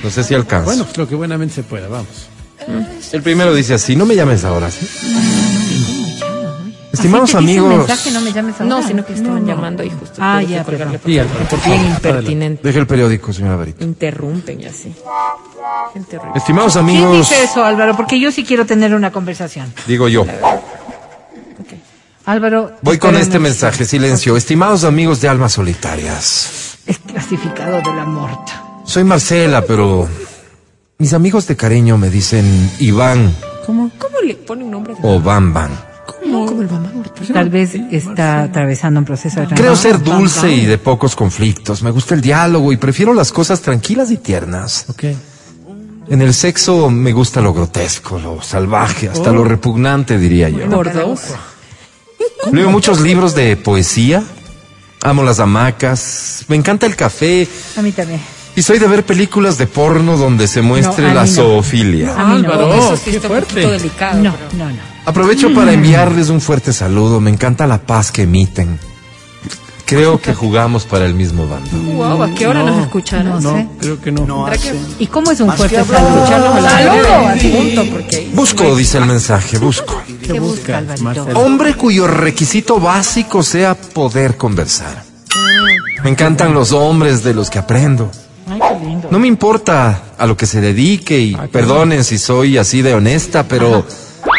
No 0.04 0.10
sé 0.10 0.24
si 0.24 0.34
alcanzo. 0.36 0.66
Bueno, 0.66 0.84
pues 0.86 0.98
lo 0.98 1.08
que 1.08 1.16
buenamente 1.16 1.56
se 1.56 1.64
pueda, 1.64 1.88
vamos. 1.88 2.28
El 3.12 3.22
primero 3.22 3.54
dice 3.54 3.74
así, 3.76 3.96
no 3.96 4.06
me 4.06 4.16
llames 4.16 4.44
ahora, 4.44 4.72
¿sí? 4.72 4.88
Estimados 6.96 7.36
amigos, 7.36 7.78
mensaje, 7.78 8.12
no 8.12 8.22
me 8.22 8.32
llames 8.34 8.56
ahora. 8.60 8.66
No, 8.66 8.88
sino 8.88 9.06
que 9.06 9.14
estaban 9.14 9.46
llamando 9.46 9.84
y 9.84 9.90
justo. 9.90 10.16
Ah, 10.20 10.42
ya, 10.42 10.64
por 10.64 10.76
Bien 11.06 11.28
impertinente. 11.86 12.62
deje 12.64 12.80
el 12.80 12.88
periódico, 12.88 13.32
señora 13.34 13.56
Barito. 13.56 13.84
Interrumpen 13.84 14.62
y 14.62 14.66
así. 14.66 14.94
Estimados 16.36 16.74
¿Quién 16.74 16.84
amigos, 16.86 17.30
dice 17.30 17.44
eso, 17.44 17.64
Álvaro? 17.64 17.96
Porque 17.96 18.20
yo 18.20 18.32
sí 18.32 18.44
quiero 18.44 18.66
tener 18.66 18.94
una 18.94 19.12
conversación. 19.12 19.72
digo 19.88 20.08
yo, 20.08 20.26
Álvaro. 22.26 22.72
voy 22.82 22.98
con 22.98 23.16
este 23.16 23.38
mensaje, 23.40 23.86
silencio. 23.86 24.36
Estimados 24.36 24.84
amigos 24.84 25.22
de 25.22 25.30
almas 25.30 25.54
solitarias, 25.54 26.78
Es 26.88 26.98
clasificado 27.00 27.78
de 27.82 27.96
la 27.96 28.06
muerte. 28.06 28.52
soy 28.86 29.04
Marcela, 29.04 29.62
pero 29.64 30.08
mis 30.98 31.14
amigos 31.14 31.46
de 31.48 31.56
cariño 31.56 31.98
me 31.98 32.10
dicen 32.10 32.72
Iván 32.80 33.34
¿Cómo? 33.66 33.90
¿Cómo 33.98 34.22
le 34.22 34.36
pone 34.36 34.64
un 34.64 34.72
nombre? 34.72 34.94
de- 34.94 35.00
o 35.04 35.20
Bam 35.20 35.54
Bam. 35.54 35.72
No, 36.26 36.46
como 36.46 36.62
el 36.62 36.70
mamá. 36.70 36.92
Tal 37.34 37.50
vez 37.50 37.76
está 37.92 38.44
atravesando 38.44 39.00
un 39.00 39.06
proceso 39.06 39.42
de 39.42 39.48
Creo 39.48 39.76
ser 39.76 40.02
dulce 40.04 40.52
y 40.52 40.66
de 40.66 40.78
pocos 40.78 41.16
conflictos. 41.16 41.82
Me 41.82 41.92
gusta 41.92 42.14
el 42.16 42.22
diálogo 42.22 42.72
y 42.72 42.78
prefiero 42.78 43.14
las 43.14 43.32
cosas 43.32 43.62
tranquilas 43.62 44.12
y 44.12 44.18
tiernas. 44.18 44.86
Ok. 44.90 45.04
En 46.08 46.22
el 46.22 46.34
sexo 46.36 46.90
me 46.92 47.12
gusta 47.14 47.42
lo 47.42 47.54
grotesco, 47.54 48.20
lo 48.20 48.40
salvaje, 48.42 49.10
hasta 49.10 49.32
lo 49.32 49.44
repugnante, 49.44 50.20
diría 50.20 50.50
yo. 50.50 50.70
Por 50.70 50.94
dos. 50.94 51.22
Leo 52.52 52.70
muchos 52.70 53.02
libros 53.02 53.34
de 53.34 53.56
poesía. 53.58 54.24
Amo 55.02 55.24
las 55.24 55.40
hamacas. 55.40 56.46
Me 56.48 56.56
encanta 56.56 56.86
el 56.86 56.96
café. 56.96 57.48
A 57.78 57.82
mí 57.82 57.92
también. 57.92 58.22
Y 58.56 58.62
soy 58.62 58.80
de 58.80 58.88
ver 58.88 59.06
películas 59.06 59.58
de 59.58 59.68
porno 59.68 60.16
donde 60.18 60.48
se 60.48 60.62
muestre 60.62 61.08
No, 61.08 61.14
la 61.14 61.26
no. 61.26 61.28
zoofilia. 61.28 62.14
A 62.16 62.26
mí 62.26 62.42
no. 62.42 62.54
Álvaro, 62.54 62.74
Eso 62.74 62.96
sí 62.98 63.04
qué 63.12 63.16
está 63.18 63.28
un 63.28 63.34
fuerte. 63.34 63.48
poquito 63.54 63.72
delicado. 63.72 64.22
No, 64.24 64.34
pero- 64.36 64.64
no, 64.66 64.70
no. 64.72 64.95
Aprovecho 65.06 65.54
para 65.54 65.72
enviarles 65.74 66.30
un 66.30 66.42
fuerte 66.42 66.74
saludo. 66.74 67.20
Me 67.20 67.30
encanta 67.30 67.68
la 67.68 67.78
paz 67.78 68.12
que 68.12 68.24
emiten. 68.24 68.80
Creo 69.86 70.20
que 70.20 70.34
jugamos 70.34 70.86
para 70.86 71.06
el 71.06 71.14
mismo 71.14 71.48
bando. 71.48 71.70
Wow, 71.94 72.24
¿a 72.24 72.34
qué 72.34 72.48
hora 72.48 72.64
nos 72.64 72.82
escucharon? 72.82 73.44
No 73.44 73.56
sé. 73.56 73.68
Creo 73.80 74.02
que 74.02 74.12
no. 74.12 74.46
¿Será 74.46 74.58
que 74.58 74.80
¿Y 74.98 75.08
cómo 75.08 75.30
es 75.30 75.40
un 75.40 75.52
fuerte 75.52 75.84
saludo? 75.86 76.26
Porque 77.92 78.32
Busco, 78.34 78.76
dice 78.76 78.98
el 78.98 79.06
mensaje, 79.06 79.60
busco. 79.60 80.02
¿Qué 80.24 80.40
busca, 80.40 80.80
Alvarito? 80.80 81.40
Hombre 81.40 81.76
cuyo 81.76 82.08
requisito 82.08 82.80
básico 82.80 83.44
sea 83.44 83.76
poder 83.76 84.38
conversar. 84.38 85.04
Me 86.04 86.10
encantan 86.10 86.56
los 86.56 86.72
hombres 86.72 87.24
de 87.24 87.36
los 87.36 87.52
que 87.52 87.60
aprendo. 87.60 88.10
Ay, 88.50 88.60
qué 88.60 88.86
lindo. 88.86 89.08
No 89.12 89.20
me 89.20 89.28
importa 89.28 90.02
a 90.18 90.26
lo 90.26 90.36
que 90.36 90.48
se 90.48 90.62
dedique 90.62 91.20
y 91.20 91.36
perdonen 91.52 92.04
si 92.04 92.18
soy 92.18 92.58
así 92.58 92.82
de 92.82 92.96
honesta, 92.96 93.44
pero 93.48 93.86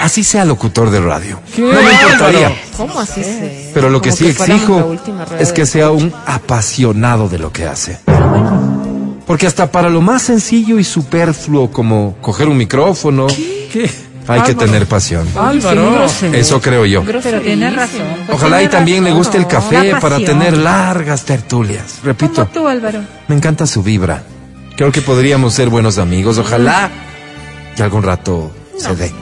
así 0.06 0.24
sea 0.24 0.44
locutor 0.44 0.90
de 0.90 1.00
radio. 1.00 1.38
No 1.58 1.66
me 1.66 1.92
importaría. 1.92 2.56
¿Cómo 2.76 2.98
así 2.98 3.22
se? 3.22 3.70
Pero 3.74 3.90
lo 3.90 4.00
que 4.00 4.12
sí 4.12 4.26
exijo 4.28 4.94
es 5.38 5.52
que 5.52 5.66
sea 5.66 5.90
un 5.90 6.12
apasionado 6.26 7.28
de 7.28 7.38
lo 7.38 7.52
que 7.52 7.66
hace. 7.66 7.98
Porque 9.26 9.46
hasta 9.46 9.70
para 9.72 9.90
lo 9.90 10.00
más 10.00 10.22
sencillo 10.22 10.78
y 10.78 10.84
superfluo 10.84 11.70
como 11.70 12.16
coger 12.20 12.48
un 12.48 12.56
micrófono, 12.56 13.26
¿Qué? 13.26 13.90
hay 14.28 14.40
que 14.42 14.54
tener 14.54 14.86
pasión. 14.86 15.26
Álvaro. 15.36 16.06
Eso 16.32 16.60
creo 16.60 16.86
yo. 16.86 17.02
Pero 17.04 17.20
tienes 17.40 17.74
razón. 17.74 18.02
Pues 18.26 18.38
Ojalá 18.38 18.62
y 18.62 18.68
también 18.68 19.02
le 19.02 19.12
guste 19.12 19.36
el 19.38 19.48
café 19.48 19.96
para 20.00 20.18
tener 20.18 20.56
largas 20.56 21.24
tertulias. 21.24 21.98
Repito, 22.04 22.46
Como 22.46 22.46
tú, 22.52 22.68
Álvaro. 22.68 23.00
me 23.26 23.34
encanta 23.34 23.66
su 23.66 23.82
vibra. 23.82 24.22
Creo 24.76 24.92
que 24.92 25.02
podríamos 25.02 25.54
ser 25.54 25.68
buenos 25.68 25.98
amigos. 25.98 26.38
Ojalá 26.38 26.90
que 27.74 27.82
algún 27.82 28.02
rato 28.04 28.52
se 28.78 28.94
dé. 28.94 29.12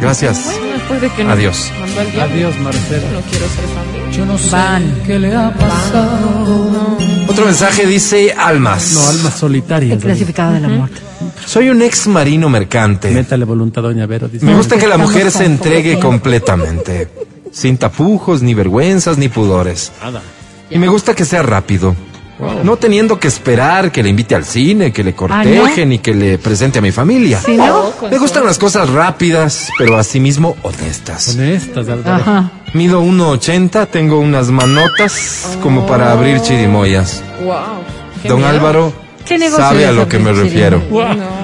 Gracias. 0.00 0.44
Bueno, 0.88 1.00
de 1.00 1.10
que 1.10 1.24
nos 1.24 1.32
Adiós. 1.32 1.72
mandó 1.80 2.00
al 2.00 2.12
diablo, 2.12 2.34
Adiós, 2.34 2.58
Marcelo. 2.60 3.06
No 3.12 3.20
quiero 3.22 3.46
ser 3.48 3.64
amigo. 3.64 4.10
Yo 4.12 4.26
no 4.26 4.38
sé 4.38 4.50
Van. 4.50 5.02
qué 5.06 5.18
le 5.18 5.34
ha 5.34 5.52
pasado. 5.54 6.98
Otro 7.28 7.44
mensaje 7.46 7.86
dice 7.86 8.32
almas. 8.36 8.92
No, 8.94 9.06
alma 9.08 9.30
solitaria. 9.30 9.94
El 9.94 10.00
clasificado 10.00 10.52
de 10.54 10.60
la 10.60 10.68
muerte. 10.68 11.00
Soy 11.46 11.68
un 11.70 11.82
ex 11.82 12.06
marino 12.06 12.48
mercante. 12.48 13.10
Métale 13.10 13.44
voluntad, 13.44 13.82
doña 13.82 14.06
Vero. 14.06 14.28
dice. 14.28 14.44
Me 14.44 14.54
gusta 14.54 14.76
que 14.76 14.86
la 14.86 14.98
mujer 14.98 15.30
se 15.30 15.44
entregue 15.44 15.98
completamente, 15.98 17.08
sin 17.52 17.78
tapujos, 17.78 18.42
ni 18.42 18.54
vergüenzas, 18.54 19.18
ni 19.18 19.28
pudores. 19.28 19.92
Nada. 20.02 20.22
Y 20.70 20.78
me 20.78 20.88
gusta 20.88 21.14
que 21.14 21.24
sea 21.24 21.42
rápido. 21.42 21.94
No 22.38 22.76
teniendo 22.76 23.18
que 23.18 23.28
esperar 23.28 23.90
que 23.90 24.02
le 24.02 24.10
invite 24.10 24.34
al 24.34 24.44
cine, 24.44 24.92
que 24.92 25.02
le 25.02 25.14
corteje, 25.14 25.86
ni 25.86 25.98
que 25.98 26.14
le 26.14 26.38
presente 26.38 26.80
a 26.80 26.82
mi 26.82 26.92
familia. 26.92 27.40
¿Sí, 27.40 27.56
no? 27.56 27.92
Me 28.10 28.18
gustan 28.18 28.44
las 28.44 28.58
cosas 28.58 28.90
rápidas, 28.90 29.70
pero 29.78 29.96
asimismo 29.96 30.56
honestas. 30.62 31.34
Honestas, 31.34 31.88
Álvaro. 31.88 32.22
Ajá. 32.22 32.50
Mido 32.74 33.02
1.80, 33.02 33.88
tengo 33.88 34.18
unas 34.18 34.50
manotas 34.50 35.56
como 35.62 35.86
para 35.86 36.12
abrir 36.12 36.40
chirimoyas. 36.42 37.22
Wow. 37.42 38.28
Don 38.28 38.44
Álvaro 38.44 39.05
¿Qué 39.26 39.38
negocio 39.38 39.64
sabe 39.64 39.86
a 39.86 39.92
lo 39.92 40.08
que 40.08 40.18
me 40.18 40.32
refiero. 40.32 40.82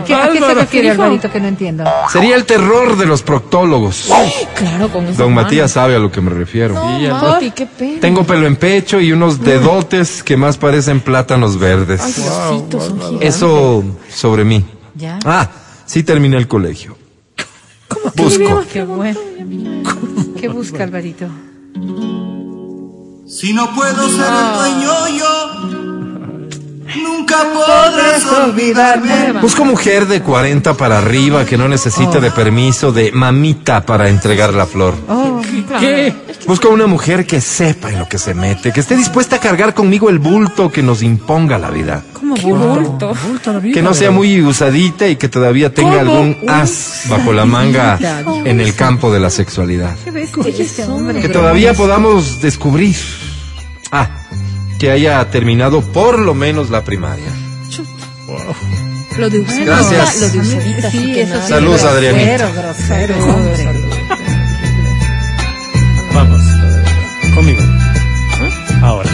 ¿Qué, 0.07 0.15
¿A 0.15 0.31
qué 0.31 0.39
se 0.41 0.55
refiere, 0.55 0.91
Alvarito, 0.91 1.31
que 1.31 1.41
no 1.41 1.49
entiendo? 1.49 1.85
Sería 2.11 2.37
el 2.37 2.45
terror 2.45 2.97
de 2.97 3.07
los 3.07 3.23
proctólogos. 3.23 4.11
Claro, 4.55 4.89
con 4.91 5.05
eso. 5.07 5.21
Don 5.25 5.35
Matías 5.35 5.73
sabe 5.73 5.97
a 5.97 5.99
lo 5.99 6.13
que 6.13 6.21
me 6.21 6.31
refiero. 6.31 6.75
Mati, 6.75 7.51
qué 7.51 7.67
pena. 7.67 8.01
Tengo 8.01 8.25
pelo 8.25 8.47
en 8.47 8.55
pecho 8.55 9.01
y 9.01 9.11
unos 9.11 9.41
dedotes 9.43 10.23
que 10.23 10.37
más 10.37 10.57
parecen 10.57 11.01
plátanos 11.01 11.59
verdes. 11.59 12.01
Ay, 12.01 12.13
son 12.13 12.71
gigantes. 12.71 13.35
Eso 13.35 13.83
sobre 14.09 14.45
mí. 14.45 14.65
¿Ya? 14.95 15.19
Ah, 15.25 15.49
sí 15.85 16.05
terminé 16.05 16.37
el 16.37 16.47
colegio. 16.47 16.97
Busco. 18.15 18.65
Qué 18.73 18.85
bueno. 18.85 19.19
¿Qué 20.39 20.49
busca, 20.49 20.85
Alvarito? 20.85 21.27
Si 23.27 23.53
no 23.53 23.75
puedo 23.75 24.09
ser 24.09 24.27
el 24.27 24.59
dueño 24.59 25.19
yo, 25.19 25.32
nunca 27.03 27.37
podrás 27.53 28.25
olvidarme. 28.27 29.41
Busco 29.41 29.65
mujer 29.65 30.07
de 30.07 30.23
40 30.23 30.75
para 30.75 30.99
arriba 30.99 31.45
que 31.45 31.57
no 31.57 31.69
necesite 31.69 32.21
de 32.21 32.31
permiso 32.31 32.93
de 32.93 33.13
mamita 33.13 33.85
para 33.85 34.09
entregar 34.09 34.55
la 34.55 34.67
flor. 34.67 34.95
Oh, 35.09 35.41
¿Qué? 35.79 36.13
Busco 36.47 36.69
una 36.71 36.87
mujer 36.87 37.25
que 37.27 37.41
sepa 37.41 37.91
en 37.91 38.01
lo 38.01 38.09
que 38.09 38.19
se 38.19 38.35
mete, 38.35 38.73
que 38.73 38.81
esté 38.81 38.97
dispuesta 38.97 39.37
a 39.37 39.39
cargar 39.39 39.75
conmigo 39.75 40.11
el 40.11 40.19
bulto 40.19 40.71
que 40.71 40.83
nos 40.83 41.03
imponga 41.03 41.59
la 41.59 41.71
vida. 41.71 42.03
¿cómo 42.13 42.35
Qué 42.35 42.53
bulto. 42.53 43.13
Que 43.75 43.83
no 43.83 43.95
sea 43.95 44.11
muy 44.11 44.43
usadita 44.43 45.09
y 45.09 45.17
que 45.17 45.29
todavía 45.29 45.75
tenga 45.75 46.01
algún 46.01 46.37
as 46.49 47.05
bajo 47.09 47.33
la 47.33 47.45
manga 47.45 47.99
en 48.45 48.61
el 48.61 48.75
campo 48.75 49.13
de 49.13 49.21
la 49.21 49.31
sexualidad. 49.31 49.97
Qué 50.05 50.11
bestia 50.11 50.45
este 50.59 50.85
hombre. 50.85 51.21
Que 51.21 51.29
todavía 51.29 51.75
podamos 51.75 52.41
descubrir. 52.41 52.97
Ah, 53.91 54.09
que 54.83 54.91
haya 54.91 55.25
terminado 55.31 55.81
por 55.81 56.19
lo 56.19 56.35
menos 56.35 56.69
la 56.69 56.83
primaria. 56.83 57.29
Lo 59.17 59.31
de 59.31 59.39
usadita, 59.39 59.65
Gracias. 59.77 60.21
lo 60.21 60.29
de 60.29 60.39
usadita. 60.41 60.91
sí 60.91 61.21
eso 61.21 61.41
sí. 61.41 61.49
Saludos, 61.51 61.85
Adrianita. 61.85 62.51
Grosero. 62.51 63.15
Vamos. 66.13 66.43
Conmigo. 67.33 67.63
Ahora. 68.83 69.09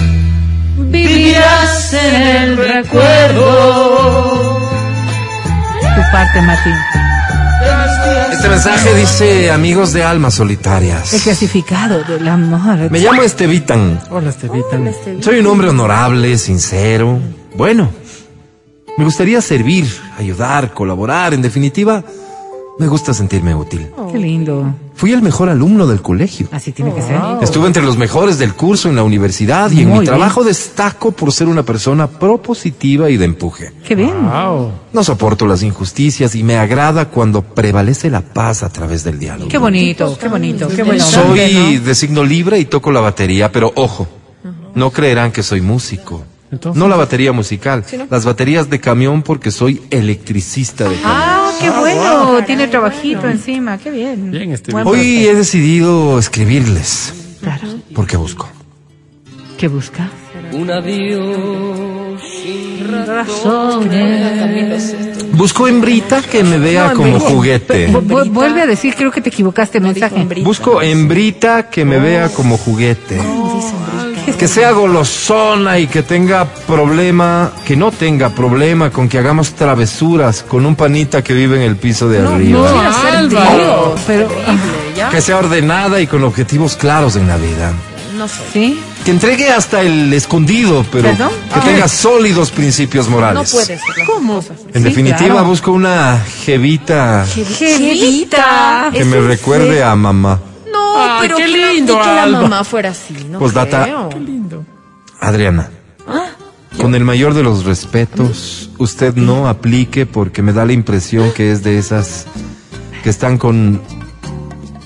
Vivirás 0.78 1.92
en 1.92 2.14
el 2.14 2.56
recuerdo. 2.56 3.90
Tu 5.82 6.00
parte, 6.10 6.40
Martín. 6.40 6.72
Este 8.38 8.50
mensaje 8.50 8.94
dice 8.94 9.50
amigos 9.50 9.92
de 9.92 10.04
almas 10.04 10.34
El 10.34 10.38
solitarias. 10.38 11.10
clasificado 11.24 12.04
del 12.04 12.28
amor. 12.28 12.88
Me 12.88 13.00
llamo 13.00 13.20
Estevitan. 13.24 14.00
Hola, 14.10 14.30
Estevitan. 14.30 14.94
Soy 15.20 15.40
un 15.40 15.46
hombre 15.48 15.68
honorable, 15.70 16.38
sincero. 16.38 17.18
Bueno, 17.56 17.90
me 18.96 19.02
gustaría 19.04 19.40
servir, 19.40 19.92
ayudar, 20.16 20.72
colaborar. 20.72 21.34
En 21.34 21.42
definitiva, 21.42 22.04
me 22.78 22.86
gusta 22.86 23.12
sentirme 23.14 23.54
útil. 23.54 23.88
Qué 24.12 24.18
lindo. 24.18 24.74
Fui 24.94 25.12
el 25.12 25.22
mejor 25.22 25.48
alumno 25.48 25.86
del 25.86 26.00
colegio. 26.02 26.48
Así 26.50 26.72
tiene 26.72 26.92
que 26.94 27.02
ser. 27.02 27.20
Estuve 27.40 27.66
entre 27.68 27.82
los 27.84 27.96
mejores 27.96 28.38
del 28.38 28.54
curso 28.54 28.88
en 28.88 28.96
la 28.96 29.02
universidad 29.04 29.70
y 29.70 29.80
en 29.82 29.86
mi 29.88 29.92
bien. 29.94 30.04
trabajo 30.04 30.42
destaco 30.44 31.12
por 31.12 31.32
ser 31.32 31.46
una 31.48 31.62
persona 31.62 32.08
propositiva 32.08 33.08
y 33.10 33.16
de 33.16 33.24
empuje. 33.24 33.72
Qué 33.86 33.94
bien. 33.94 34.12
Wow. 34.28 34.72
No 34.92 35.04
soporto 35.04 35.46
las 35.46 35.62
injusticias 35.62 36.34
y 36.34 36.42
me 36.42 36.56
agrada 36.56 37.10
cuando 37.10 37.42
prevalece 37.42 38.10
la 38.10 38.20
paz 38.22 38.62
a 38.62 38.68
través 38.70 39.04
del 39.04 39.18
diálogo. 39.18 39.48
Qué 39.48 39.58
bonito, 39.58 40.16
qué 40.18 40.28
bonito, 40.28 40.68
qué 40.68 40.82
bueno. 40.82 41.04
Soy 41.04 41.78
de 41.78 41.94
signo 41.94 42.24
libre 42.24 42.58
y 42.58 42.64
toco 42.64 42.90
la 42.90 43.00
batería, 43.00 43.52
pero 43.52 43.72
ojo, 43.76 44.08
no 44.74 44.90
creerán 44.90 45.30
que 45.32 45.42
soy 45.42 45.60
músico. 45.60 46.24
Entonces- 46.50 46.78
No 46.80 46.88
la 46.88 46.96
batería 46.96 47.32
musical, 47.32 47.84
las 48.10 48.24
baterías 48.24 48.70
de 48.70 48.80
camión 48.80 49.22
porque 49.22 49.50
soy 49.50 49.82
electricista 49.90 50.84
de 50.88 50.96
camión. 50.96 51.12
Ah, 51.14 51.37
qué 51.60 51.70
bueno. 51.70 52.44
Tiene 52.46 52.68
trabajito 52.68 53.28
encima. 53.28 53.78
Qué 53.78 53.90
bien. 53.90 54.30
Bien, 54.30 54.52
este 54.52 54.72
Buen 54.72 54.86
Hoy 54.86 55.26
he 55.26 55.34
decidido 55.34 56.18
escribirles 56.18 57.12
Claro. 57.40 57.68
porque 57.94 58.16
busco. 58.16 58.48
¿Qué 59.58 59.68
busca? 59.68 60.08
Un 60.52 60.70
adiós 60.70 62.20
sin 62.22 62.86
Razones. 63.06 64.94
Busco 65.32 65.66
hembrita 65.68 66.22
que 66.22 66.42
me 66.44 66.58
vea 66.58 66.92
como 66.94 67.18
juguete. 67.20 67.88
Vu- 67.92 68.00
vu- 68.02 68.30
Vuelve 68.30 68.62
a 68.62 68.66
decir, 68.66 68.94
creo 68.96 69.10
que 69.10 69.20
te 69.20 69.28
equivocaste 69.30 69.78
el 69.78 69.84
mensaje. 69.84 70.26
Busco 70.42 70.80
hembrita 70.82 71.68
que 71.70 71.84
me 71.84 71.98
vea 71.98 72.28
como 72.30 72.56
juguete. 72.56 73.18
Que 74.38 74.46
sea 74.46 74.70
golosona 74.70 75.80
y 75.80 75.88
que 75.88 76.02
tenga 76.04 76.44
problema, 76.44 77.50
que 77.66 77.76
no 77.76 77.90
tenga 77.90 78.28
problema 78.30 78.90
con 78.90 79.08
que 79.08 79.18
hagamos 79.18 79.54
travesuras 79.54 80.44
con 80.46 80.64
un 80.64 80.76
panita 80.76 81.24
que 81.24 81.34
vive 81.34 81.56
en 81.56 81.62
el 81.62 81.74
piso 81.76 82.08
de 82.08 82.18
arriba. 82.20 82.70
Quiero 82.70 82.92
ser 82.92 83.28
Dios. 83.28 84.00
Pero. 84.06 84.28
Que 85.10 85.20
sea 85.20 85.38
ordenada 85.38 86.00
y 86.00 86.06
con 86.06 86.22
objetivos 86.22 86.76
claros 86.76 87.16
en 87.16 87.26
la 87.26 87.36
vida. 87.36 87.72
No 88.16 88.28
sé. 88.28 88.36
¿sí? 88.52 88.80
Que 89.04 89.10
entregue 89.12 89.50
hasta 89.50 89.80
el 89.82 90.12
escondido, 90.12 90.84
pero 90.90 91.08
¿Perdón? 91.10 91.30
que 91.54 91.60
tenga 91.60 91.88
sólidos 91.88 92.50
principios 92.50 93.06
No 93.06 93.12
morales. 93.16 93.50
puede 93.50 93.66
ser. 93.66 93.80
¿Cómo? 94.06 94.38
En 94.74 94.82
Sí, 94.82 94.88
definitiva, 94.88 95.30
claro. 95.34 95.44
busco 95.46 95.72
una 95.72 96.20
jevita 96.44 97.24
Jevita. 97.26 98.90
que 98.92 99.04
me 99.04 99.20
recuerde 99.20 99.82
a 99.82 99.94
mamá. 99.96 100.40
No, 100.94 101.12
Ay, 101.12 101.18
pero 101.22 101.36
qué 101.36 101.42
que 101.44 101.48
lindo, 101.74 101.98
que 101.98 102.06
la 102.06 102.22
Alba. 102.24 102.40
mamá 102.42 102.64
fuera 102.64 102.90
así, 102.90 103.14
¿no? 103.30 103.38
Postdata. 103.38 103.84
creo. 103.84 104.08
Adriana, 105.20 105.70
con 106.80 106.94
el 106.94 107.04
mayor 107.04 107.34
de 107.34 107.42
los 107.42 107.64
respetos, 107.64 108.70
usted 108.78 109.14
no 109.16 109.48
aplique 109.48 110.06
porque 110.06 110.42
me 110.42 110.52
da 110.52 110.64
la 110.64 110.72
impresión 110.72 111.32
que 111.32 111.50
es 111.52 111.62
de 111.64 111.78
esas 111.78 112.26
que 113.02 113.10
están 113.10 113.36
con 113.38 113.80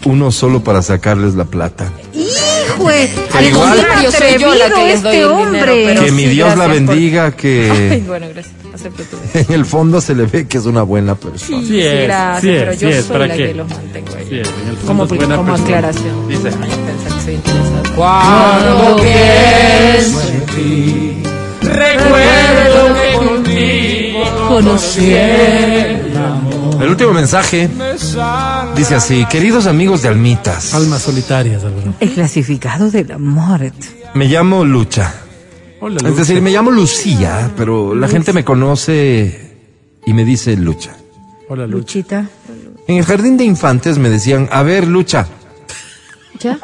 uno 0.05 0.33
solo 0.33 0.65
para 0.65 0.83
sacarles 0.83 1.35
la 1.35 1.45
plata. 1.45 1.91
Hijo, 2.15 2.89
Al 3.35 3.45
igual- 3.45 3.87
Yo 4.03 4.11
soy 4.11 4.39
yo 4.39 4.55
la 4.55 4.71
que 4.71 4.85
les 4.87 5.03
doy 5.03 5.17
este 5.17 5.23
el 5.23 5.29
dinero, 5.29 5.37
hombre. 5.37 5.83
pero- 5.87 6.05
que 6.05 6.13
mi 6.13 6.23
sí, 6.25 6.29
Dios 6.31 6.57
la 6.57 6.65
por- 6.65 6.75
bendiga, 6.75 7.25
Ay, 7.27 7.33
que 7.33 8.03
bueno, 8.07 8.27
gracias. 8.33 8.55
Acepto 8.75 9.03
tu 9.05 9.17
en 9.39 9.53
el 9.53 9.65
fondo 9.65 10.01
se 10.01 10.15
le 10.15 10.27
ve 10.27 10.47
que 10.47 10.59
es 10.59 10.65
una 10.67 10.83
buena 10.83 11.15
persona. 11.15 11.61
Sí, 11.61 11.67
Sí 11.67 11.81
es, 11.83 12.05
gracias, 12.05 12.41
sí 12.43 12.49
es, 12.51 12.59
pero 12.63 12.73
sí 12.75 12.79
yo 12.81 12.89
es, 12.89 13.05
soy 13.05 13.13
¿para 13.13 13.27
la 13.27 13.37
qué? 13.37 13.47
que 13.49 13.55
los 13.55 13.69
mantengo 13.69 14.15
ahí. 14.17 14.27
Sí, 14.29 14.39
es, 14.41 14.49
en 14.49 14.69
el 14.69 14.77
fondo 14.77 14.87
como 14.87 15.05
es 15.05 15.09
buena 15.11 15.37
como 15.37 15.49
persona. 15.53 15.77
aclaración. 15.79 16.29
Dice. 16.29 16.49
Ay, 16.49 16.55
pensar 16.87 17.19
que 17.19 17.25
soy 17.25 17.35
interesada. 17.35 17.83
Cuando 17.95 18.97
pienso 18.97 20.21
en 20.33 20.47
ti, 20.47 21.23
recuerdo 21.63 22.95
que 22.95 23.27
contigo 23.27 24.49
conocí 24.49 25.13
el 25.15 26.17
amor. 26.17 26.83
El 26.83 26.89
último 26.89 27.13
mensaje 27.13 27.69
dice 28.77 28.95
así, 28.95 29.25
queridos 29.27 29.67
amigos 29.67 30.03
de 30.03 30.09
Almitas, 30.09 30.75
Almas 30.75 31.03
solitarias, 31.03 31.63
Álvaro. 31.63 31.95
El 32.01 32.11
clasificado 32.13 32.91
del 32.91 33.13
amor. 33.13 33.61
me 34.15 34.25
llamo 34.27 34.65
Lucha. 34.65 35.15
Hola, 35.85 35.99
Es 36.09 36.17
decir, 36.17 36.41
me 36.41 36.53
llamo 36.53 36.71
Lucía, 36.71 37.51
pero 37.57 37.97
la 37.97 38.07
gente 38.07 38.33
me 38.33 38.45
conoce 38.45 39.59
y 40.07 40.13
me 40.13 40.25
dice 40.25 40.57
Lucha. 40.57 40.93
Hola, 41.49 41.67
Lucha. 41.67 41.99
Luchita. 41.99 42.31
En 42.87 42.99
el 42.99 43.05
jardín 43.05 43.37
de 43.37 43.43
infantes 43.43 43.99
me 43.99 44.09
decían, 44.09 44.49
a 44.53 44.63
ver, 44.63 44.87
Lucha. 44.87 45.27
¿Ya? 46.39 46.57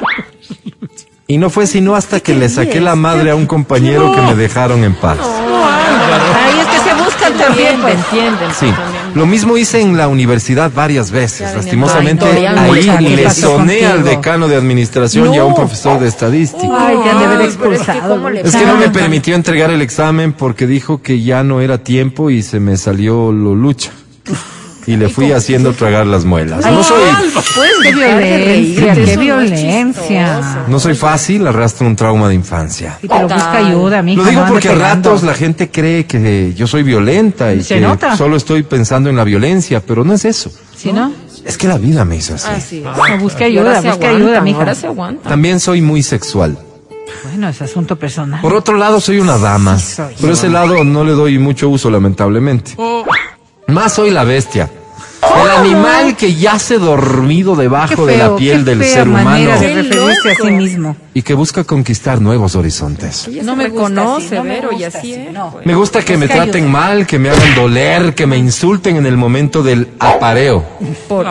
Y 1.26 1.36
no 1.38 1.50
fue 1.50 1.66
sino 1.66 1.96
hasta 1.96 2.20
que 2.20 2.32
le 2.32 2.48
saqué 2.48 2.80
la 2.80 2.94
madre 2.94 3.32
a 3.32 3.34
un 3.34 3.46
compañero 3.46 4.14
que 4.14 4.20
me 4.22 4.36
dejaron 4.36 4.84
en 4.84 4.94
paz. 4.94 5.18
Ahí 5.20 6.60
es 6.60 6.66
que 6.68 6.88
se 6.88 6.94
buscan 6.94 7.36
también, 7.36 7.74
entienden. 7.88 8.54
Sí, 8.54 8.72
lo 9.14 9.26
mismo 9.26 9.56
hice 9.56 9.80
en 9.80 9.96
la 9.96 10.08
universidad 10.08 10.70
varias 10.74 11.10
veces. 11.10 11.54
Lastimosamente, 11.54 12.24
Ay, 12.26 12.46
ahí 12.46 12.80
mucha, 12.80 12.98
¿qué 12.98 13.16
le 13.16 13.30
soné 13.30 13.86
al 13.86 14.04
decano 14.04 14.48
de 14.48 14.56
administración 14.56 15.34
y 15.34 15.38
a 15.38 15.44
un 15.44 15.54
profesor 15.54 16.00
de 16.00 16.08
estadística. 16.08 16.68
Ay, 16.70 16.96
han 16.96 17.18
de 17.18 17.24
haber 17.24 17.38
pero 17.38 17.42
es 17.42 17.56
que 17.56 17.92
expulsado. 17.92 18.16
¿cómo 18.16 18.30
le 18.30 18.40
Es 18.40 18.56
que 18.56 18.66
no 18.66 18.76
me 18.76 18.88
permitió 18.90 19.34
entregar 19.34 19.70
el 19.70 19.82
examen 19.82 20.32
porque 20.32 20.66
dijo 20.66 21.02
que 21.02 21.22
ya 21.22 21.42
no 21.42 21.60
era 21.60 21.78
tiempo 21.78 22.30
y 22.30 22.42
se 22.42 22.60
me 22.60 22.76
salió 22.76 23.32
lo 23.32 23.54
lucha. 23.54 23.90
Y 24.88 24.96
le 24.96 25.08
fui 25.08 25.32
haciendo 25.32 25.72
tragar 25.74 26.06
las 26.06 26.24
muelas. 26.24 26.64
Ay, 26.64 26.74
No 26.74 26.82
soy, 26.82 27.02
Pues 27.54 27.70
qué 27.82 27.92
violencia, 27.92 28.94
qué 28.94 29.16
violencia. 29.16 30.64
no 30.66 30.80
soy 30.80 30.94
fácil, 30.94 31.46
arrastro 31.46 31.86
un 31.86 31.94
trauma 31.94 32.28
de 32.28 32.34
infancia. 32.34 32.98
Y 33.02 33.08
pero 33.08 33.28
busca 33.28 33.52
ayuda, 33.58 34.02
mija. 34.02 34.22
Lo 34.22 34.28
digo 34.28 34.42
no 34.42 34.48
porque 34.52 34.70
a 34.70 34.74
ratos 34.74 35.22
la 35.22 35.34
gente 35.34 35.70
cree 35.70 36.06
que 36.06 36.54
yo 36.56 36.66
soy 36.66 36.82
violenta 36.82 37.52
y 37.52 37.62
Se 37.62 37.74
que 37.74 37.80
nota. 37.80 38.16
solo 38.16 38.36
estoy 38.36 38.62
pensando 38.62 39.10
en 39.10 39.16
la 39.16 39.24
violencia, 39.24 39.80
pero 39.86 40.04
no 40.04 40.14
es 40.14 40.24
eso. 40.24 40.50
¿Sí, 40.76 40.92
no? 40.92 41.12
Es 41.44 41.56
que 41.58 41.68
la 41.68 41.78
vida 41.78 42.04
me 42.04 42.16
hizo 42.16 42.34
así. 42.34 42.48
Así 42.50 42.80
No, 42.80 42.92
busque 43.18 43.44
ayuda, 43.44 43.80
busque 43.80 44.06
ayuda, 44.06 44.40
mija. 44.40 44.58
Ahora 44.58 44.74
se 44.74 44.86
aguanta. 44.86 45.28
También 45.28 45.60
soy 45.60 45.80
muy 45.80 46.02
sexual. 46.02 46.58
Bueno, 47.24 47.48
es 47.48 47.60
asunto 47.62 47.96
personal. 47.96 48.40
Por 48.40 48.54
otro 48.54 48.76
lado, 48.76 49.00
soy 49.00 49.18
una 49.18 49.38
dama. 49.38 49.78
Sí 49.78 49.96
soy. 49.96 50.14
Por 50.20 50.30
ese 50.30 50.48
lado 50.48 50.84
no 50.84 51.04
le 51.04 51.12
doy 51.12 51.38
mucho 51.38 51.68
uso, 51.68 51.90
lamentablemente. 51.90 52.72
Más 53.66 53.92
soy 53.94 54.10
la 54.10 54.24
bestia. 54.24 54.70
El 55.36 55.50
animal 55.50 56.16
que 56.16 56.34
yace 56.34 56.78
dormido 56.78 57.54
debajo 57.56 58.06
de 58.06 58.16
la 58.16 58.34
piel 58.36 58.64
del 58.64 58.82
ser 58.84 59.08
humano 59.08 59.24
manera 59.30 59.58
de 59.58 59.66
Qué 59.66 59.74
referirse 59.82 60.30
a 60.30 60.34
sí 60.34 60.42
loco. 60.42 60.50
mismo. 60.56 60.96
y 61.14 61.22
que 61.22 61.34
busca 61.34 61.64
conquistar 61.64 62.20
nuevos 62.20 62.54
horizontes. 62.56 63.28
No 63.42 63.54
me 63.56 63.70
conoce, 63.70 64.40
Vero, 64.40 64.70
y 64.72 64.84
así 64.84 65.14
es. 65.14 65.28
Me 65.64 65.74
gusta 65.74 66.02
que 66.02 66.16
me 66.16 66.28
traten 66.28 66.64
ayuda. 66.64 66.68
mal, 66.70 67.06
que 67.06 67.18
me 67.18 67.30
hagan 67.30 67.54
doler, 67.54 68.14
que 68.14 68.26
me 68.26 68.36
insulten 68.38 68.96
en 68.96 69.06
el 69.06 69.16
momento 69.16 69.62
del 69.62 69.88
apareo. 69.98 70.64
Por, 71.08 71.26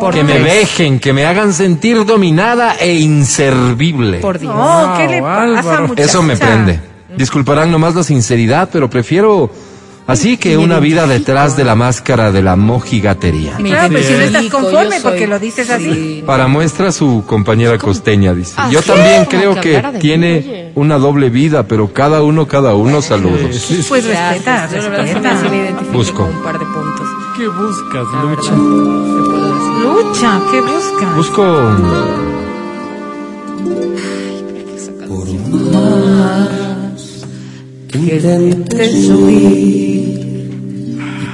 por 0.00 0.14
Que 0.14 0.24
me 0.24 0.38
dejen, 0.38 0.98
que 1.00 1.12
me 1.12 1.24
hagan 1.26 1.52
sentir 1.52 2.04
dominada 2.04 2.76
e 2.80 2.94
inservible. 2.94 4.18
Por 4.18 4.38
Dios. 4.38 4.54
No, 4.54 4.94
¿qué 4.96 5.08
le 5.08 5.20
pasa? 5.22 5.86
Eso 5.96 6.22
me 6.22 6.36
prende. 6.36 6.80
Disculparán 7.16 7.70
nomás 7.70 7.94
la 7.94 8.02
sinceridad, 8.02 8.68
pero 8.72 8.90
prefiero 8.90 9.50
así 10.06 10.36
que 10.36 10.56
una 10.56 10.78
vida 10.80 11.06
detrás 11.06 11.56
de 11.56 11.64
la 11.64 11.74
máscara 11.74 12.32
de 12.32 12.42
la 12.42 12.56
mojigatería. 12.56 13.56
Claro, 13.56 13.88
pero 13.92 14.06
si 14.06 14.12
no 14.12 14.20
estás 14.20 14.44
conforme 14.46 15.00
porque 15.00 15.26
lo 15.26 15.38
dices 15.38 15.70
así. 15.70 15.92
Sí. 15.92 16.22
Para 16.26 16.46
muestra 16.46 16.92
su 16.92 17.24
compañera 17.26 17.78
costeña, 17.78 18.34
dice. 18.34 18.54
Ah, 18.56 18.68
Yo 18.70 18.82
también 18.82 19.24
creo 19.26 19.60
que 19.60 19.82
tiene 20.00 20.72
una 20.74 20.98
doble 20.98 21.30
vida, 21.30 21.66
pero 21.66 21.92
cada 21.92 22.22
uno, 22.22 22.46
cada 22.46 22.74
uno, 22.74 23.02
saludos. 23.02 23.40
Pues 23.88 24.04
respeta, 24.06 24.66
respeta. 24.66 25.40
sí 25.40 25.48
me 25.48 25.56
identifico 25.56 25.92
Busco. 25.92 26.24
un 26.24 26.42
par 26.42 26.58
de 26.58 26.66
puntos. 26.66 27.06
¿Qué 27.36 27.48
buscas, 27.48 28.06
Lucha? 28.22 28.54
Lucha, 29.82 30.40
¿qué 30.52 30.60
buscas? 30.60 31.16
Busco 31.16 31.44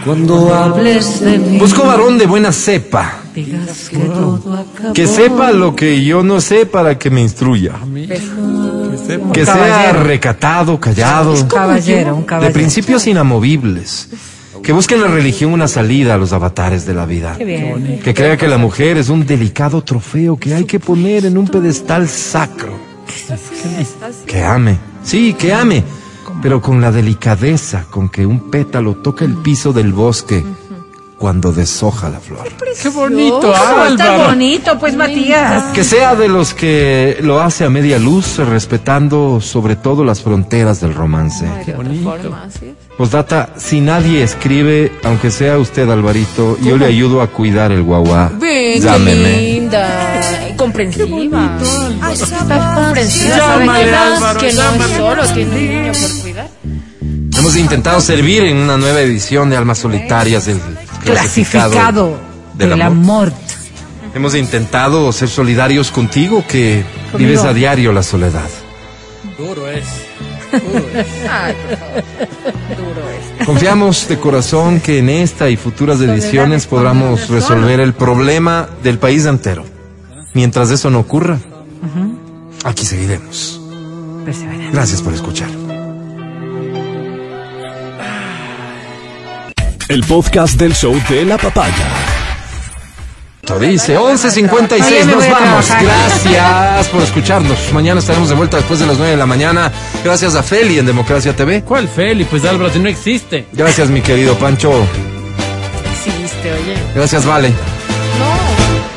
cuando 0.05 0.55
hables 0.55 1.21
de 1.21 1.39
mí 1.39 1.59
busco 1.59 1.85
varón 1.85 2.17
de 2.19 2.27
buena 2.27 2.53
cepa, 2.53 3.21
digas 3.35 3.89
que 3.91 3.99
todo 3.99 4.55
acabó. 4.55 4.93
que 4.95 5.07
sepa 5.07 5.53
lo 5.53 5.77
que 5.77 6.03
yo 6.05 6.23
no 6.23 6.41
sé 6.41 6.67
para 6.67 6.99
que 6.99 7.11
me 7.11 7.21
instruya. 7.21 7.73
Que 9.33 9.45
sea 9.45 9.55
caballero. 9.55 10.03
recatado, 10.05 10.81
callado, 10.81 11.33
Un 11.33 11.49
caballero, 11.49 12.15
un 12.15 12.21
de 12.23 12.27
caballero. 12.27 12.53
principios 12.53 13.07
inamovibles. 13.07 14.09
Que 14.63 14.73
busque 14.73 14.95
en 14.95 15.01
la 15.01 15.09
religión 15.09 15.53
una 15.53 15.69
salida 15.69 16.15
a 16.15 16.19
los 16.19 16.33
avatares 16.35 16.85
de 16.85 16.93
la 16.93 17.07
vida. 17.07 17.35
Qué 17.39 17.45
bien. 17.45 18.01
Que 18.05 18.13
crea 18.13 18.37
que 18.37 18.47
la 18.47 18.59
mujer 18.59 18.99
es 18.99 19.09
un 19.09 19.25
delicado 19.27 19.83
trofeo 19.83 20.37
que 20.37 20.55
hay 20.55 20.65
que 20.65 20.79
poner 20.79 21.25
en 21.25 21.39
un 21.39 21.49
pedestal 21.49 22.09
sacro. 22.09 22.79
Que 24.27 24.45
ame. 24.45 24.77
Sí, 25.03 25.33
que 25.35 25.53
ame. 25.53 25.83
Pero 26.43 26.61
con 26.61 26.81
la 26.81 26.91
delicadeza 26.91 27.87
con 27.91 28.09
que 28.09 28.25
un 28.27 28.51
pétalo 28.51 28.95
toca 28.95 29.25
el 29.25 29.37
piso 29.37 29.73
del 29.73 29.93
bosque 29.93 30.45
cuando 31.21 31.53
deshoja 31.53 32.09
la 32.09 32.19
flor. 32.19 32.49
Qué 32.83 32.89
bonito, 32.89 33.41
¿Cómo 33.43 33.55
Álvaro. 33.55 34.29
bonito, 34.29 34.79
pues, 34.79 34.97
Matías? 34.97 35.65
Que 35.75 35.85
sea 35.85 36.15
de 36.17 36.29
los 36.29 36.55
que 36.55 37.19
lo 37.21 37.43
hace 37.43 37.67
a 37.67 37.69
media 37.69 37.99
luz, 37.99 38.39
respetando 38.39 39.39
sobre 39.43 39.77
todo 39.77 40.03
las 40.03 40.23
fronteras 40.23 40.81
del 40.81 40.95
romance. 40.95 41.45
De 41.67 41.75
otra 41.75 41.93
forma, 42.03 42.49
sí. 42.59 42.75
Postdata, 42.97 43.51
si 43.59 43.83
nadie 43.83 44.23
escribe, 44.23 44.93
aunque 45.05 45.31
sea 45.31 45.59
usted, 45.59 45.91
Alvarito, 45.91 46.57
yo 46.63 46.79
le 46.79 46.87
ayudo 46.87 47.21
a 47.21 47.27
cuidar 47.27 47.71
el 47.71 47.83
guagua. 47.83 48.31
Ven, 48.41 48.75
qué 48.75 48.81
Llámeme. 48.81 49.37
linda. 49.43 50.21
Comprensiva. 50.57 51.59
Ay, 52.01 52.15
está 52.15 52.75
comprensiva. 52.75 53.37
Llámale, 53.37 53.85
que, 53.85 53.91
no- 53.91 53.99
Álvaro, 53.99 54.41
que 54.41 54.53
no 54.55 54.63
es 54.85 54.97
solo, 54.97 55.23
tiene 55.35 55.51
un 55.51 55.67
niño 55.83 55.93
por 55.93 56.23
cuidar. 56.23 56.49
Hemos 57.39 57.57
intentado 57.57 58.01
servir 58.01 58.43
en 58.45 58.57
una 58.59 58.77
nueva 58.77 59.01
edición 59.01 59.49
de 59.49 59.57
Almas 59.57 59.79
Solitarias 59.79 60.45
del 60.47 60.59
Clasificado 61.03 62.19
del 62.55 62.71
del 62.71 62.83
amor. 62.83 63.29
amor. 63.29 63.33
Hemos 64.15 64.35
intentado 64.35 65.13
ser 65.13 65.29
solidarios 65.29 65.91
contigo 65.91 66.45
que 66.47 66.85
vives 67.17 67.45
a 67.45 67.53
diario 67.53 67.93
la 67.93 68.03
soledad. 68.03 68.49
Duro 69.39 69.69
es. 69.69 69.87
Ay, 70.53 71.55
por 71.69 71.79
favor. 71.79 72.05
Duro 72.77 73.11
es. 73.11 73.47
Confiamos 73.47 74.09
de 74.09 74.19
corazón 74.19 74.81
que 74.81 74.99
en 74.99 75.09
esta 75.09 75.49
y 75.49 75.57
futuras 75.57 76.01
ediciones 76.01 76.67
podamos 76.67 77.29
resolver 77.29 77.81
el 77.81 77.95
problema 77.95 78.69
del 78.83 78.99
país 78.99 79.25
entero. 79.27 79.65
Mientras 80.35 80.71
eso 80.71 80.91
no 80.91 81.01
ocurra, 81.01 81.39
aquí 82.65 82.85
seguiremos. 82.85 83.61
Gracias 84.73 85.03
por 85.03 85.15
escuchar. 85.15 85.49
El 89.91 90.05
podcast 90.05 90.55
del 90.55 90.73
show 90.73 90.97
de 91.09 91.25
la 91.25 91.37
papaya. 91.37 91.75
Dice 93.59 93.99
11.56, 93.99 94.87
Oye, 94.87 95.05
me 95.05 95.13
nos 95.15 95.29
vamos. 95.29 95.69
Gracias 95.69 96.89
por 96.91 97.03
escucharnos. 97.03 97.59
Mañana 97.73 97.99
estaremos 97.99 98.29
de 98.29 98.37
vuelta 98.37 98.59
después 98.59 98.79
de 98.79 98.87
las 98.87 98.99
9 98.99 99.11
de 99.11 99.17
la 99.17 99.27
mañana. 99.27 99.73
Gracias 100.05 100.37
a 100.37 100.45
Feli 100.45 100.79
en 100.79 100.87
Democracia 100.87 101.35
TV. 101.35 101.65
¿Cuál 101.65 101.89
Feli? 101.89 102.23
Pues 102.23 102.45
Álvaro, 102.45 102.73
si 102.73 102.79
no 102.79 102.89
existe. 102.89 103.47
Gracias, 103.53 103.91
mi 103.91 104.01
querido 104.01 104.37
Pancho. 104.37 104.71
Existe, 105.93 106.53
oye. 106.53 106.77
Gracias, 106.95 107.27
Vale. 107.27 107.53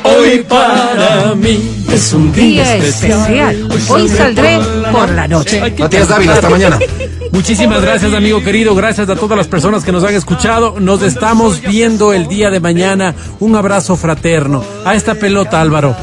Hoy 0.04 0.44
para 0.48 1.34
mí 1.34 1.84
es 1.90 2.12
un 2.12 2.32
Día 2.32 2.76
especial. 2.76 3.68
Hoy 3.88 4.08
saldré 4.08 4.58
por 4.92 5.10
la 5.10 5.26
noche. 5.26 5.74
Matías 5.78 6.08
Dávila, 6.08 6.34
hasta 6.34 6.50
mañana. 6.50 6.78
Muchísimas 7.32 7.82
gracias, 7.82 8.12
amigo 8.12 8.42
querido. 8.42 8.74
Gracias 8.74 9.08
a 9.08 9.16
todas 9.16 9.36
las 9.36 9.48
personas 9.48 9.82
que 9.82 9.92
nos 9.92 10.04
han 10.04 10.14
escuchado. 10.14 10.78
Nos 10.78 11.02
estamos 11.02 11.60
viendo 11.62 12.12
el 12.12 12.28
día 12.28 12.50
de 12.50 12.60
mañana. 12.60 13.14
Un 13.40 13.56
abrazo 13.56 13.96
fraterno 13.96 14.62
a 14.84 14.94
esta 14.94 15.14
pelota, 15.14 15.60
Álvaro, 15.60 15.96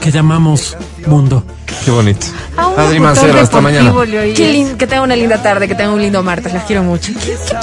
que 0.00 0.10
llamamos 0.10 0.76
mundo. 1.06 1.44
Qué 1.84 1.90
bonito. 1.90 2.26
A 2.56 2.68
un 2.68 2.78
Adri 2.78 3.00
Mancero, 3.00 3.40
hasta 3.40 3.60
mañana. 3.60 3.92
Qué 4.34 4.74
que 4.78 4.86
tenga 4.86 5.02
una 5.02 5.16
linda 5.16 5.42
tarde, 5.42 5.68
que 5.68 5.74
tenga 5.74 5.92
un 5.92 6.00
lindo 6.00 6.22
martes. 6.22 6.52
Las 6.52 6.64
quiero 6.64 6.82
mucho. 6.82 7.12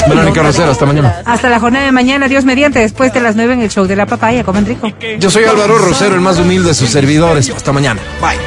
Verónica 0.08 0.42
Rosero, 0.42 0.72
hasta 0.72 0.86
mañana. 0.86 1.22
Hasta 1.26 1.50
la 1.50 1.60
jornada 1.60 1.86
de 1.86 1.92
mañana, 1.92 2.28
Dios 2.28 2.46
mediante, 2.46 2.80
después 2.80 3.14
de 3.14 3.22
las 3.22 3.36
nueve 3.36 3.54
en 3.54 3.62
el 3.62 3.70
show 3.70 3.86
de 3.86 3.96
la 3.96 4.06
papaya. 4.06 4.44
Coman 4.44 4.66
rico. 4.66 4.92
Yo 5.20 5.30
soy 5.30 5.46
Álvaro 5.46 5.78
Rosero, 5.78 6.16
el 6.16 6.22
más 6.22 6.40
humilde 6.40 6.70
de 6.70 6.76
sus 6.76 6.90
servidores. 6.90 7.50
Hasta 7.50 7.72
mañana. 7.72 8.02
Bye. 8.22 8.38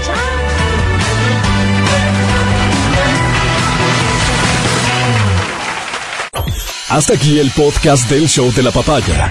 Hasta 6.91 7.13
aquí 7.13 7.39
el 7.39 7.53
podcast 7.53 8.11
del 8.11 8.29
show 8.29 8.53
de 8.53 8.65
la 8.65 8.73
papaya. 8.73 9.31